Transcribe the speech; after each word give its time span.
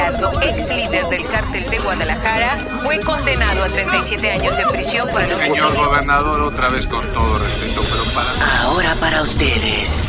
Gallardo, 0.00 0.32
ex 0.40 0.70
líder 0.70 1.04
del 1.10 1.26
cártel 1.26 1.66
de 1.68 1.78
Guadalajara, 1.78 2.56
fue 2.82 2.98
condenado 3.00 3.62
a 3.62 3.68
37 3.68 4.30
años 4.30 4.56
de 4.56 4.64
prisión 4.66 5.06
por 5.10 5.20
el 5.20 5.28
Señor 5.28 5.76
gobernador, 5.76 6.40
otra 6.40 6.70
vez 6.70 6.86
con 6.86 7.06
todo 7.10 7.38
respeto, 7.38 7.82
pero 7.90 8.04
para... 8.14 8.62
Ahora 8.62 8.94
para 8.94 9.22
ustedes. 9.22 10.02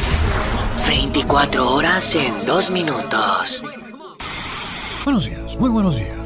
24 0.88 1.70
horas 1.70 2.16
en 2.16 2.46
2 2.46 2.72
minutos. 2.72 3.64
Buenos 5.04 5.26
días, 5.26 5.58
muy 5.60 5.70
buenos 5.70 5.98
días. 5.98 6.18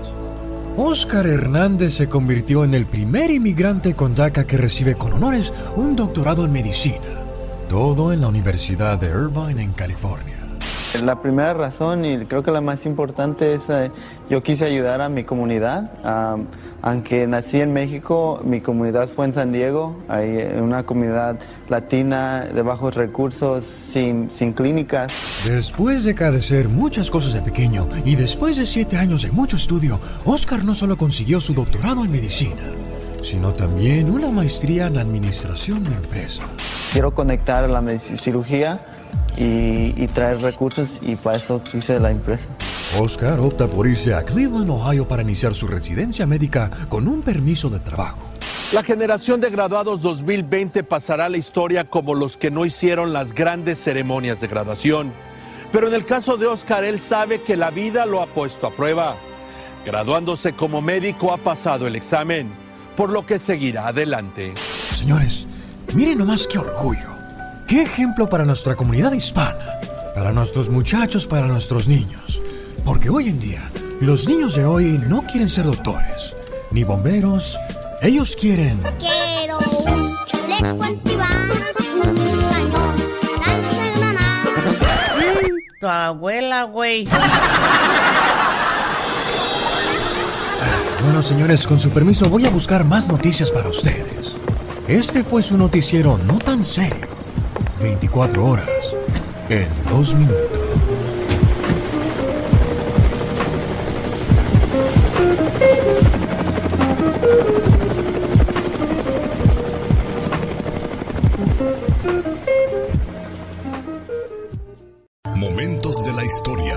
Oscar 0.77 1.25
Hernández 1.25 1.95
se 1.95 2.07
convirtió 2.07 2.65
en 2.65 2.75
el 2.75 2.85
primer 2.85 3.31
inmigrante 3.31 3.95
con 3.95 4.13
DACA 4.13 4.45
que 4.45 4.57
recibe 4.57 4.95
con 4.95 5.13
honores 5.13 5.51
un 5.75 5.95
doctorado 5.95 6.45
en 6.45 6.51
medicina. 6.51 6.99
Todo 7.67 8.13
en 8.13 8.21
la 8.21 8.27
Universidad 8.27 8.99
de 8.99 9.07
Irvine, 9.07 9.63
en 9.63 9.71
California. 9.73 10.44
La 11.03 11.21
primera 11.21 11.53
razón 11.53 12.05
y 12.05 12.25
creo 12.25 12.43
que 12.43 12.51
la 12.51 12.61
más 12.61 12.85
importante 12.85 13.53
es 13.53 13.69
eh, 13.69 13.91
yo 14.29 14.41
quise 14.41 14.65
ayudar 14.65 15.01
a 15.01 15.09
mi 15.09 15.23
comunidad. 15.23 15.93
Ah, 16.03 16.37
aunque 16.81 17.25
nací 17.25 17.59
en 17.59 17.73
México, 17.73 18.39
mi 18.43 18.61
comunidad 18.61 19.09
fue 19.09 19.25
en 19.25 19.33
San 19.33 19.51
Diego, 19.51 19.97
hay 20.07 20.37
una 20.61 20.83
comunidad 20.83 21.39
latina 21.67 22.45
de 22.45 22.61
bajos 22.61 22.93
recursos, 22.93 23.65
sin, 23.65 24.29
sin 24.29 24.53
clínicas. 24.53 25.43
Después 25.47 26.03
de 26.03 26.13
carecer 26.13 26.69
muchas 26.69 27.09
cosas 27.09 27.33
de 27.33 27.41
pequeño 27.41 27.87
y 28.03 28.15
después 28.15 28.57
de 28.57 28.67
siete 28.67 28.97
años 28.97 29.23
de 29.23 29.31
mucho 29.31 29.55
estudio, 29.55 29.99
Oscar 30.25 30.63
no 30.63 30.75
solo 30.75 30.95
consiguió 30.95 31.41
su 31.41 31.55
doctorado 31.55 32.05
en 32.05 32.11
medicina, 32.11 32.61
sino 33.23 33.51
también 33.53 34.11
una 34.11 34.29
maestría 34.29 34.85
en 34.85 34.97
administración 34.97 35.83
de 35.83 35.93
empresas. 35.95 36.45
Quiero 36.93 37.15
conectar 37.15 37.67
la 37.67 37.81
cirugía 38.17 38.94
y, 39.37 39.93
y 40.01 40.07
traer 40.07 40.41
recursos 40.41 40.99
y 41.01 41.15
para 41.15 41.37
eso 41.37 41.61
hice 41.73 41.99
la 41.99 42.11
empresa. 42.11 42.45
Oscar 42.99 43.39
opta 43.39 43.67
por 43.67 43.87
irse 43.87 44.13
a 44.13 44.23
Cleveland, 44.23 44.69
Ohio 44.69 45.07
para 45.07 45.21
iniciar 45.21 45.53
su 45.53 45.67
residencia 45.67 46.25
médica 46.25 46.69
con 46.87 47.07
un 47.07 47.21
permiso 47.21 47.69
de 47.69 47.79
trabajo. 47.79 48.19
La 48.73 48.83
generación 48.83 49.41
de 49.41 49.49
graduados 49.49 50.01
2020 50.01 50.83
pasará 50.83 51.25
a 51.25 51.29
la 51.29 51.37
historia 51.37 51.89
como 51.89 52.15
los 52.15 52.35
que 52.37 52.49
no 52.49 52.65
hicieron 52.65 53.13
las 53.13 53.33
grandes 53.33 53.79
ceremonias 53.79 54.41
de 54.41 54.47
graduación. 54.47 55.13
Pero 55.71 55.87
en 55.87 55.93
el 55.93 56.05
caso 56.05 56.35
de 56.37 56.47
Oscar, 56.47 56.83
él 56.83 56.99
sabe 56.99 57.41
que 57.41 57.57
la 57.57 57.69
vida 57.69 58.05
lo 58.05 58.21
ha 58.21 58.27
puesto 58.27 58.67
a 58.67 58.71
prueba. 58.71 59.17
Graduándose 59.85 60.53
como 60.53 60.81
médico 60.81 61.31
ha 61.31 61.37
pasado 61.37 61.85
el 61.85 61.95
examen, 61.95 62.49
por 62.95 63.09
lo 63.09 63.25
que 63.25 63.39
seguirá 63.39 63.87
adelante. 63.87 64.53
Señores, 64.55 65.47
miren 65.93 66.17
nomás 66.17 66.47
qué 66.47 66.57
orgullo. 66.57 67.14
Qué 67.67 67.81
ejemplo 67.81 68.29
para 68.29 68.45
nuestra 68.45 68.75
comunidad 68.75 69.11
hispana, 69.13 69.79
para 70.13 70.31
nuestros 70.31 70.69
muchachos, 70.69 71.25
para 71.25 71.47
nuestros 71.47 71.87
niños. 71.87 72.39
Porque 72.83 73.09
hoy 73.09 73.29
en 73.29 73.39
día, 73.39 73.71
los 74.01 74.27
niños 74.27 74.53
de 74.55 74.65
hoy 74.65 75.01
no 75.07 75.23
quieren 75.25 75.49
ser 75.49 75.65
doctores, 75.65 76.35
ni 76.69 76.83
bomberos. 76.83 77.57
Ellos 78.03 78.35
quieren... 78.39 78.79
Quiero 78.99 79.57
un 79.57 80.15
chaleco 80.27 80.83
antibalas, 80.83 81.75
un 81.95 82.15
cañón, 82.49 82.95
Tu 85.79 85.87
abuela, 85.87 86.63
güey. 86.65 87.07
Bueno, 91.03 91.23
señores, 91.23 91.65
con 91.65 91.79
su 91.79 91.89
permiso 91.89 92.29
voy 92.29 92.45
a 92.45 92.51
buscar 92.51 92.85
más 92.85 93.07
noticias 93.07 93.49
para 93.49 93.69
ustedes. 93.69 94.35
Este 94.87 95.23
fue 95.23 95.41
su 95.41 95.57
noticiero 95.57 96.19
no 96.27 96.37
tan 96.37 96.63
serio. 96.63 97.14
24 97.81 98.45
horas 98.45 98.95
en 99.49 99.67
2 99.89 100.15
minutos. 100.15 100.59
Momentos 115.35 116.05
de 116.05 116.13
la 116.13 116.25
historia. 116.25 116.75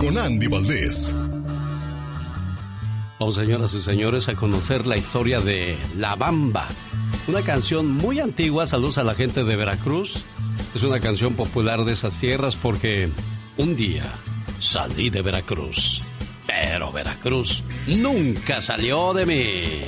Con 0.00 0.16
Andy 0.16 0.46
Valdés. 0.46 1.14
Vamos, 3.18 3.34
señoras 3.34 3.74
y 3.74 3.80
señores, 3.80 4.28
a 4.30 4.34
conocer 4.34 4.86
la 4.86 4.96
historia 4.96 5.40
de 5.40 5.76
La 5.98 6.16
Bamba. 6.16 6.68
Una 7.28 7.42
canción 7.42 7.90
muy 7.90 8.18
antigua, 8.18 8.66
saludos 8.66 8.98
a 8.98 9.04
la 9.04 9.14
gente 9.14 9.44
de 9.44 9.56
Veracruz. 9.56 10.24
Es 10.74 10.82
una 10.82 11.00
canción 11.00 11.34
popular 11.34 11.84
de 11.84 11.92
esas 11.92 12.18
tierras 12.18 12.56
porque 12.56 13.10
un 13.56 13.76
día 13.76 14.04
salí 14.58 15.10
de 15.10 15.22
Veracruz. 15.22 16.02
Pero 16.46 16.90
Veracruz 16.92 17.62
nunca 17.86 18.60
salió 18.60 19.12
de 19.12 19.26
mí. 19.26 19.84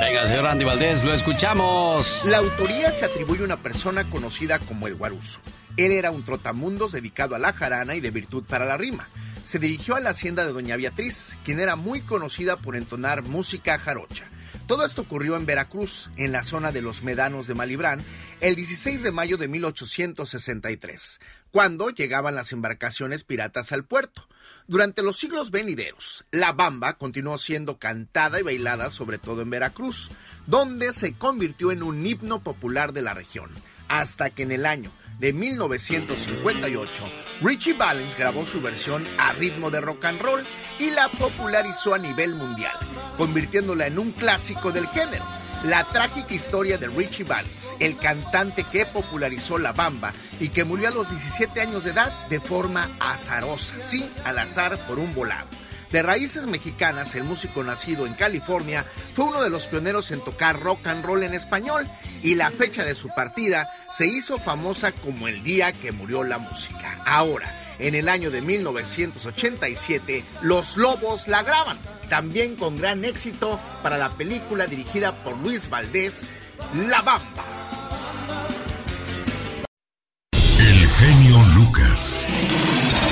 Venga, 0.00 0.26
señor 0.26 0.46
Andy 0.46 0.64
Valdés, 0.64 1.04
lo 1.04 1.12
escuchamos. 1.12 2.22
La 2.24 2.38
autoría 2.38 2.90
se 2.92 3.04
atribuye 3.04 3.42
a 3.42 3.44
una 3.44 3.58
persona 3.58 4.08
conocida 4.08 4.58
como 4.58 4.86
el 4.86 4.94
Guaruso. 4.94 5.40
Él 5.76 5.92
era 5.92 6.10
un 6.10 6.24
trotamundos 6.24 6.92
dedicado 6.92 7.34
a 7.34 7.38
la 7.38 7.52
jarana 7.52 7.94
y 7.94 8.00
de 8.00 8.10
virtud 8.10 8.44
para 8.44 8.64
la 8.64 8.76
rima. 8.76 9.08
Se 9.50 9.58
dirigió 9.58 9.96
a 9.96 10.00
la 10.00 10.10
hacienda 10.10 10.46
de 10.46 10.52
Doña 10.52 10.76
Beatriz, 10.76 11.36
quien 11.44 11.58
era 11.58 11.74
muy 11.74 12.02
conocida 12.02 12.58
por 12.58 12.76
entonar 12.76 13.24
música 13.24 13.80
jarocha. 13.80 14.28
Todo 14.68 14.86
esto 14.86 15.02
ocurrió 15.02 15.34
en 15.34 15.44
Veracruz, 15.44 16.12
en 16.16 16.30
la 16.30 16.44
zona 16.44 16.70
de 16.70 16.82
los 16.82 17.02
Medanos 17.02 17.48
de 17.48 17.56
Malibrán, 17.56 18.00
el 18.40 18.54
16 18.54 19.02
de 19.02 19.10
mayo 19.10 19.38
de 19.38 19.48
1863, 19.48 21.18
cuando 21.50 21.90
llegaban 21.90 22.36
las 22.36 22.52
embarcaciones 22.52 23.24
piratas 23.24 23.72
al 23.72 23.82
puerto. 23.82 24.28
Durante 24.68 25.02
los 25.02 25.18
siglos 25.18 25.50
venideros, 25.50 26.24
la 26.30 26.52
bamba 26.52 26.92
continuó 26.92 27.36
siendo 27.36 27.76
cantada 27.76 28.38
y 28.38 28.44
bailada 28.44 28.88
sobre 28.88 29.18
todo 29.18 29.42
en 29.42 29.50
Veracruz, 29.50 30.12
donde 30.46 30.92
se 30.92 31.14
convirtió 31.14 31.72
en 31.72 31.82
un 31.82 32.06
himno 32.06 32.40
popular 32.44 32.92
de 32.92 33.02
la 33.02 33.14
región, 33.14 33.50
hasta 33.88 34.30
que 34.30 34.44
en 34.44 34.52
el 34.52 34.64
año 34.64 34.92
de 35.20 35.34
1958, 35.34 37.04
Richie 37.42 37.74
Valens 37.74 38.16
grabó 38.16 38.46
su 38.46 38.62
versión 38.62 39.06
a 39.18 39.32
ritmo 39.34 39.70
de 39.70 39.82
rock 39.82 40.06
and 40.06 40.20
roll 40.20 40.42
y 40.78 40.90
la 40.90 41.10
popularizó 41.10 41.94
a 41.94 41.98
nivel 41.98 42.34
mundial, 42.34 42.72
convirtiéndola 43.18 43.86
en 43.86 43.98
un 43.98 44.12
clásico 44.12 44.72
del 44.72 44.86
género. 44.88 45.24
La 45.64 45.84
trágica 45.84 46.32
historia 46.32 46.78
de 46.78 46.88
Richie 46.88 47.24
Valens, 47.24 47.74
el 47.80 47.98
cantante 47.98 48.64
que 48.72 48.86
popularizó 48.86 49.58
la 49.58 49.72
bamba 49.72 50.14
y 50.40 50.48
que 50.48 50.64
murió 50.64 50.88
a 50.88 50.92
los 50.92 51.10
17 51.10 51.60
años 51.60 51.84
de 51.84 51.90
edad 51.90 52.28
de 52.28 52.40
forma 52.40 52.88
azarosa, 52.98 53.74
sí, 53.84 54.10
al 54.24 54.38
azar 54.38 54.78
por 54.86 54.98
un 54.98 55.14
volado. 55.14 55.48
De 55.90 56.02
raíces 56.02 56.46
mexicanas, 56.46 57.14
el 57.16 57.24
músico 57.24 57.64
nacido 57.64 58.06
en 58.06 58.14
California 58.14 58.86
fue 59.12 59.24
uno 59.24 59.42
de 59.42 59.50
los 59.50 59.66
pioneros 59.66 60.12
en 60.12 60.20
tocar 60.20 60.60
rock 60.60 60.86
and 60.86 61.04
roll 61.04 61.24
en 61.24 61.34
español 61.34 61.88
y 62.22 62.36
la 62.36 62.50
fecha 62.50 62.84
de 62.84 62.94
su 62.94 63.08
partida 63.08 63.68
se 63.90 64.06
hizo 64.06 64.38
famosa 64.38 64.92
como 64.92 65.26
el 65.26 65.42
día 65.42 65.72
que 65.72 65.90
murió 65.90 66.22
la 66.22 66.38
música. 66.38 66.98
Ahora, 67.04 67.52
en 67.80 67.96
el 67.96 68.08
año 68.08 68.30
de 68.30 68.40
1987, 68.40 70.24
Los 70.42 70.76
Lobos 70.76 71.26
la 71.26 71.42
graban, 71.42 71.78
también 72.08 72.54
con 72.54 72.76
gran 72.76 73.04
éxito 73.04 73.58
para 73.82 73.98
la 73.98 74.10
película 74.10 74.66
dirigida 74.66 75.12
por 75.24 75.36
Luis 75.38 75.68
Valdés, 75.70 76.26
La 76.86 77.02
Bamba. 77.02 77.44
El 80.32 80.88
genio 80.88 81.42
Lucas. 81.56 82.26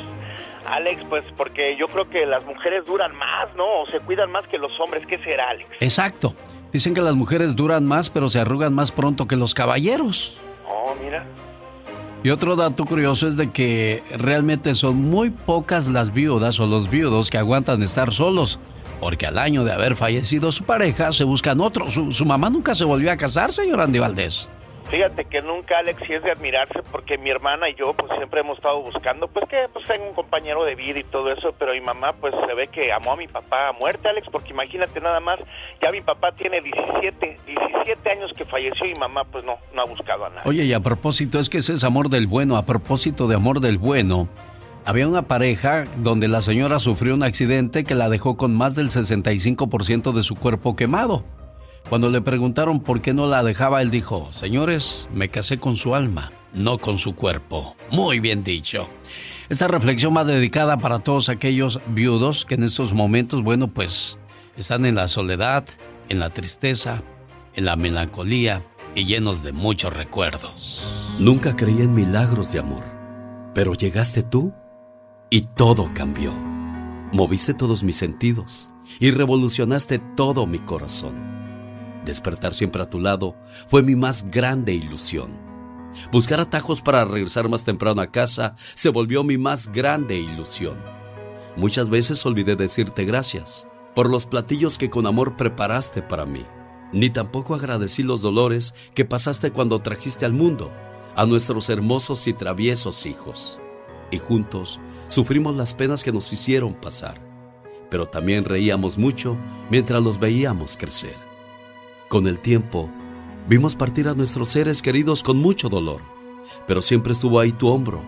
Alex, 0.67 1.03
pues 1.11 1.25
porque 1.37 1.77
yo 1.77 1.89
creo 1.89 2.09
que 2.09 2.25
las 2.25 2.45
mujeres 2.47 2.87
duran 2.87 3.15
más, 3.17 3.55
¿no? 3.57 3.83
O 3.83 3.87
se 3.87 3.99
cuidan 4.01 4.31
más 4.31 4.47
que 4.47 4.57
los 4.57 4.71
hombres. 4.81 5.05
¿Qué 5.07 5.19
será, 5.19 5.51
Alex? 5.51 5.69
Exacto. 5.81 6.35
Dicen 6.73 6.95
que 6.95 7.01
las 7.01 7.15
mujeres 7.15 7.57
duran 7.57 7.85
más, 7.85 8.09
pero 8.09 8.31
se 8.31 8.39
arrugan 8.39 8.73
más 8.73 8.93
pronto 8.93 9.27
que 9.27 9.37
los 9.37 9.53
caballeros. 9.53 10.39
Oh, 10.67 10.95
mira. 11.03 11.27
Y 12.23 12.31
otro 12.31 12.55
dato 12.55 12.85
curioso 12.85 13.27
es 13.27 13.37
de 13.37 13.51
que 13.51 14.03
realmente 14.17 14.75
son 14.75 14.97
muy 14.97 15.31
pocas 15.31 15.89
las 15.89 16.13
viudas 16.13 16.61
o 16.61 16.67
los 16.67 16.91
viudos 16.91 17.31
que 17.31 17.39
aguantan 17.39 17.83
estar 17.83 18.13
solos, 18.13 18.59
porque 19.01 19.27
al 19.27 19.39
año 19.39 19.65
de 19.65 19.73
haber 19.73 19.97
fallecido 19.97 20.53
su 20.53 20.65
pareja 20.65 21.13
se 21.13 21.25
buscan 21.25 21.61
otro. 21.61 21.91
Su, 21.91 22.13
su 22.13 22.27
mamá 22.27 22.51
nunca 22.51 22.75
se 22.75 22.85
volvió 22.85 23.11
a 23.11 23.17
casar, 23.17 23.53
señor 23.55 23.81
Andy 23.81 23.99
Valdés. 23.99 24.49
Fíjate 24.91 25.25
que 25.27 25.41
nunca, 25.41 25.79
Alex, 25.79 26.03
sí 26.05 26.15
es 26.15 26.23
de 26.25 26.33
admirarse 26.33 26.81
porque 26.91 27.17
mi 27.17 27.31
hermana 27.31 27.69
y 27.69 27.77
yo 27.77 27.95
pues 27.95 28.11
siempre 28.17 28.41
hemos 28.41 28.59
estado 28.59 28.83
buscando, 28.83 29.29
pues 29.29 29.49
que 29.49 29.69
pues 29.73 29.87
tengo 29.87 30.09
un 30.09 30.15
compañero 30.15 30.65
de 30.65 30.75
vida 30.75 30.99
y 30.99 31.05
todo 31.05 31.31
eso, 31.31 31.55
pero 31.57 31.73
mi 31.73 31.81
mamá 31.81 32.13
pues 32.21 32.35
se 32.45 32.55
ve 32.55 32.67
que 32.67 32.93
amó 32.93 33.13
a 33.13 33.17
mi 33.17 33.29
papá 33.29 33.69
a 33.69 33.73
muerte, 33.73 34.09
Alex, 34.09 34.27
porque 34.33 34.51
imagínate 34.51 35.01
nada 35.01 35.21
más, 35.21 35.39
ya 35.81 35.93
mi 35.93 36.01
papá 36.01 36.33
tiene 36.33 36.61
17, 36.61 37.39
17 37.47 38.11
años 38.11 38.33
que 38.37 38.45
falleció 38.45 38.85
y 38.85 38.95
mamá 38.99 39.23
pues 39.31 39.45
no, 39.45 39.59
no 39.73 39.83
ha 39.83 39.85
buscado 39.85 40.25
a 40.27 40.31
nadie. 40.31 40.43
Oye, 40.45 40.65
y 40.65 40.73
a 40.73 40.81
propósito, 40.81 41.39
es 41.39 41.49
que 41.49 41.59
ese 41.59 41.75
es 41.75 41.85
amor 41.85 42.09
del 42.09 42.27
bueno, 42.27 42.57
a 42.57 42.67
propósito 42.67 43.29
de 43.29 43.37
amor 43.37 43.61
del 43.61 43.79
bueno, 43.79 44.29
había 44.85 45.07
una 45.07 45.23
pareja 45.23 45.85
donde 45.99 46.27
la 46.27 46.43
señora 46.43 46.81
sufrió 46.81 47.15
un 47.15 47.23
accidente 47.23 47.85
que 47.85 47.95
la 47.95 48.09
dejó 48.09 48.37
con 48.37 48.57
más 48.57 48.75
del 48.75 48.91
65% 48.91 50.13
de 50.13 50.25
su 50.25 50.35
cuerpo 50.35 50.75
quemado. 50.75 51.23
Cuando 51.89 52.09
le 52.09 52.21
preguntaron 52.21 52.81
por 52.81 53.03
qué 53.03 53.15
no 53.15 53.27
la 53.27 53.43
dejaba, 53.43 53.83
él 53.83 53.91
dijo, 53.91 54.33
señores, 54.33 55.09
me 55.13 55.29
casé 55.29 55.59
con 55.59 55.77
su 55.77 55.95
alma, 55.95 56.33
no 56.53 56.79
con 56.79 56.99
su 56.99 57.15
cuerpo. 57.15 57.75
Muy 57.91 58.21
bien 58.21 58.45
dicho. 58.45 58.89
Esta 59.49 59.67
reflexión 59.67 60.17
va 60.17 60.25
dedicada 60.25 60.77
para 60.79 61.01
todos 61.01 61.29
aquellos 61.29 61.81
viudos 61.89 62.45
que 62.45 62.55
en 62.55 62.63
estos 62.63 62.93
momentos, 62.93 63.43
bueno, 63.43 63.69
pues 63.69 64.19
están 64.57 64.87
en 64.87 64.95
la 64.95 65.09
soledad, 65.09 65.65
en 66.09 66.21
la 66.21 66.31
tristeza, 66.31 67.03
en 67.55 67.65
la 67.65 67.75
melancolía 67.77 68.65
y 68.95 69.07
llenos 69.07 69.43
de 69.43 69.53
muchos 69.53 69.93
recuerdos. 69.93 70.85
Nunca 71.19 71.57
creí 71.57 71.81
en 71.81 71.95
milagros 71.95 72.53
de 72.53 72.61
amor, 72.61 72.85
pero 73.55 73.75
llegaste 73.75 74.23
tú 74.23 74.53
y 75.31 75.43
todo 75.43 75.91
cambió. 75.95 76.33
Moviste 77.13 77.55
todos 77.55 77.83
mis 77.83 77.97
sentidos 77.97 78.71
y 79.01 79.11
revolucionaste 79.11 79.99
todo 80.17 80.47
mi 80.47 80.59
corazón. 80.59 81.40
Despertar 82.05 82.55
siempre 82.55 82.83
a 82.83 82.91
tu 82.91 82.99
lado 82.99 83.37
fue 83.69 83.83
mi 83.83 83.95
más 83.95 84.31
grande 84.31 84.73
ilusión. 84.73 85.51
Buscar 86.13 86.41
atajos 86.41 86.83
para 86.83 87.05
regresar 87.05 87.49
más 87.49 87.65
temprano 87.65 88.01
a 88.01 88.11
casa 88.11 88.55
se 88.75 88.89
volvió 88.89 89.25
mi 89.25 89.39
más 89.39 89.71
grande 89.73 90.17
ilusión. 90.17 90.79
Muchas 91.57 91.91
veces 91.91 92.25
olvidé 92.25 92.57
decirte 92.57 93.05
gracias 93.05 93.67
por 93.95 94.09
los 94.09 94.25
platillos 94.25 94.79
que 94.79 94.89
con 94.89 95.07
amor 95.07 95.37
preparaste 95.37 96.01
para 96.01 96.27
mí. 96.27 96.47
Ni 96.93 97.11
tampoco 97.11 97.55
agradecí 97.55 98.03
los 98.03 98.21
dolores 98.21 98.75
que 98.95 99.05
pasaste 99.05 99.51
cuando 99.51 99.81
trajiste 99.81 100.27
al 100.27 100.33
mundo 100.33 100.73
a 101.17 101.27
nuestros 101.27 101.69
hermosos 101.69 102.27
y 102.27 102.33
traviesos 102.33 103.05
hijos. 103.07 103.61
Y 104.11 104.19
juntos 104.19 104.81
sufrimos 105.09 105.57
las 105.57 105.75
penas 105.75 106.03
que 106.03 106.13
nos 106.13 106.33
hicieron 106.33 106.75
pasar, 106.75 107.21
pero 107.91 108.07
también 108.07 108.45
reíamos 108.45 108.97
mucho 108.97 109.37
mientras 109.71 110.03
los 110.03 110.19
veíamos 110.19 110.77
crecer. 110.77 111.30
Con 112.11 112.27
el 112.27 112.41
tiempo, 112.41 112.91
vimos 113.47 113.77
partir 113.77 114.09
a 114.09 114.15
nuestros 114.15 114.49
seres 114.49 114.83
queridos 114.83 115.23
con 115.23 115.39
mucho 115.39 115.69
dolor, 115.69 116.01
pero 116.67 116.83
siempre 116.83 117.13
estuvo 117.13 117.39
ahí 117.39 117.53
tu 117.53 117.69
hombro 117.69 118.03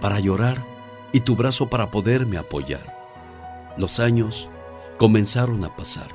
para 0.00 0.18
llorar 0.18 0.66
y 1.12 1.20
tu 1.20 1.36
brazo 1.36 1.68
para 1.68 1.88
poderme 1.88 2.36
apoyar. 2.36 3.72
Los 3.78 4.00
años 4.00 4.48
comenzaron 4.98 5.64
a 5.64 5.76
pasar 5.76 6.08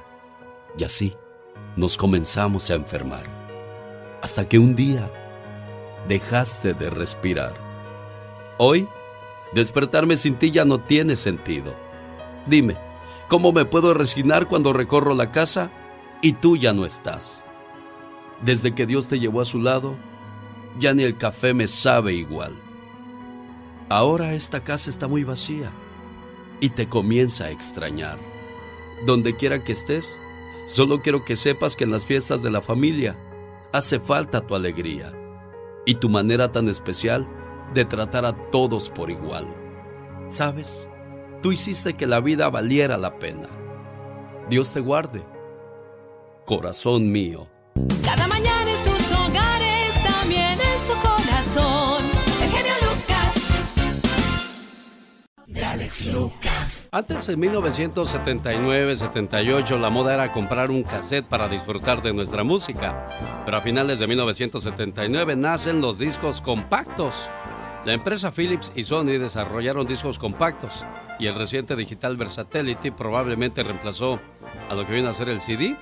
y 0.77 0.83
así 0.83 1.15
nos 1.77 1.95
comenzamos 1.95 2.69
a 2.71 2.73
enfermar, 2.73 3.23
hasta 4.21 4.43
que 4.43 4.59
un 4.59 4.75
día 4.75 5.09
dejaste 6.09 6.73
de 6.73 6.89
respirar. 6.89 7.53
Hoy, 8.57 8.85
despertarme 9.53 10.17
sin 10.17 10.35
ti 10.37 10.51
ya 10.51 10.65
no 10.65 10.79
tiene 10.81 11.15
sentido. 11.15 11.73
Dime, 12.47 12.75
¿cómo 13.29 13.53
me 13.53 13.63
puedo 13.63 13.93
resignar 13.93 14.49
cuando 14.49 14.73
recorro 14.73 15.15
la 15.15 15.31
casa 15.31 15.71
y 16.21 16.33
tú 16.33 16.57
ya 16.57 16.73
no 16.73 16.85
estás. 16.85 17.43
Desde 18.41 18.73
que 18.73 18.85
Dios 18.85 19.07
te 19.07 19.19
llevó 19.19 19.41
a 19.41 19.45
su 19.45 19.59
lado, 19.59 19.95
ya 20.77 20.93
ni 20.93 21.03
el 21.03 21.17
café 21.17 21.53
me 21.53 21.67
sabe 21.67 22.13
igual. 22.13 22.55
Ahora 23.89 24.33
esta 24.33 24.63
casa 24.63 24.89
está 24.89 25.07
muy 25.07 25.23
vacía 25.23 25.71
y 26.59 26.69
te 26.69 26.87
comienza 26.87 27.45
a 27.45 27.51
extrañar. 27.51 28.17
Donde 29.05 29.35
quiera 29.35 29.63
que 29.63 29.71
estés, 29.71 30.19
solo 30.67 31.01
quiero 31.01 31.25
que 31.25 31.35
sepas 31.35 31.75
que 31.75 31.85
en 31.85 31.91
las 31.91 32.05
fiestas 32.05 32.43
de 32.43 32.51
la 32.51 32.61
familia 32.61 33.17
hace 33.71 33.99
falta 33.99 34.45
tu 34.45 34.55
alegría 34.55 35.13
y 35.85 35.95
tu 35.95 36.09
manera 36.09 36.51
tan 36.51 36.67
especial 36.69 37.27
de 37.73 37.85
tratar 37.85 38.25
a 38.25 38.33
todos 38.51 38.89
por 38.89 39.09
igual. 39.09 39.47
¿Sabes? 40.27 40.89
Tú 41.41 41.51
hiciste 41.51 41.93
que 41.93 42.07
la 42.07 42.19
vida 42.19 42.49
valiera 42.49 42.97
la 42.97 43.17
pena. 43.17 43.47
Dios 44.49 44.73
te 44.73 44.81
guarde 44.81 45.23
corazón 46.49 47.11
mío. 47.11 47.47
Cada 48.03 48.27
mañana 48.27 48.71
en 48.71 48.77
sus 48.77 49.11
hogares, 49.11 50.03
también 50.03 50.59
en 50.59 50.81
su 50.81 50.93
corazón. 50.93 52.03
El 52.41 52.49
genio 52.49 52.73
Lucas. 52.81 53.35
De 55.45 55.63
Alex 55.63 56.07
Lucas. 56.07 56.89
Antes, 56.91 57.29
en 57.29 57.39
1979-78, 57.39 59.77
la 59.77 59.91
moda 59.91 60.15
era 60.15 60.33
comprar 60.33 60.71
un 60.71 60.81
cassette 60.81 61.27
para 61.27 61.47
disfrutar 61.47 62.01
de 62.01 62.13
nuestra 62.13 62.43
música. 62.43 63.05
Pero 63.45 63.57
a 63.57 63.61
finales 63.61 63.99
de 63.99 64.07
1979 64.07 65.35
nacen 65.35 65.81
los 65.81 65.99
discos 65.99 66.41
compactos. 66.41 67.29
La 67.85 67.93
empresa 67.93 68.31
Philips 68.31 68.71
y 68.75 68.83
Sony 68.83 69.17
desarrollaron 69.17 69.87
discos 69.87 70.19
compactos 70.19 70.83
y 71.17 71.27
el 71.27 71.35
reciente 71.35 71.75
digital 71.75 72.17
Versatility 72.17 72.91
probablemente 72.91 73.63
reemplazó 73.63 74.19
a 74.69 74.75
lo 74.75 74.85
que 74.85 74.93
viene 74.93 75.07
a 75.07 75.13
ser 75.13 75.29
el 75.29 75.41
CD 75.41 75.75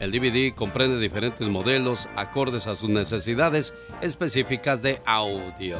el 0.00 0.12
DVD 0.12 0.54
comprende 0.54 0.98
diferentes 0.98 1.46
modelos 1.48 2.08
acordes 2.16 2.66
a 2.66 2.74
sus 2.74 2.88
necesidades 2.88 3.74
específicas 4.00 4.80
de 4.80 5.02
audio. 5.04 5.76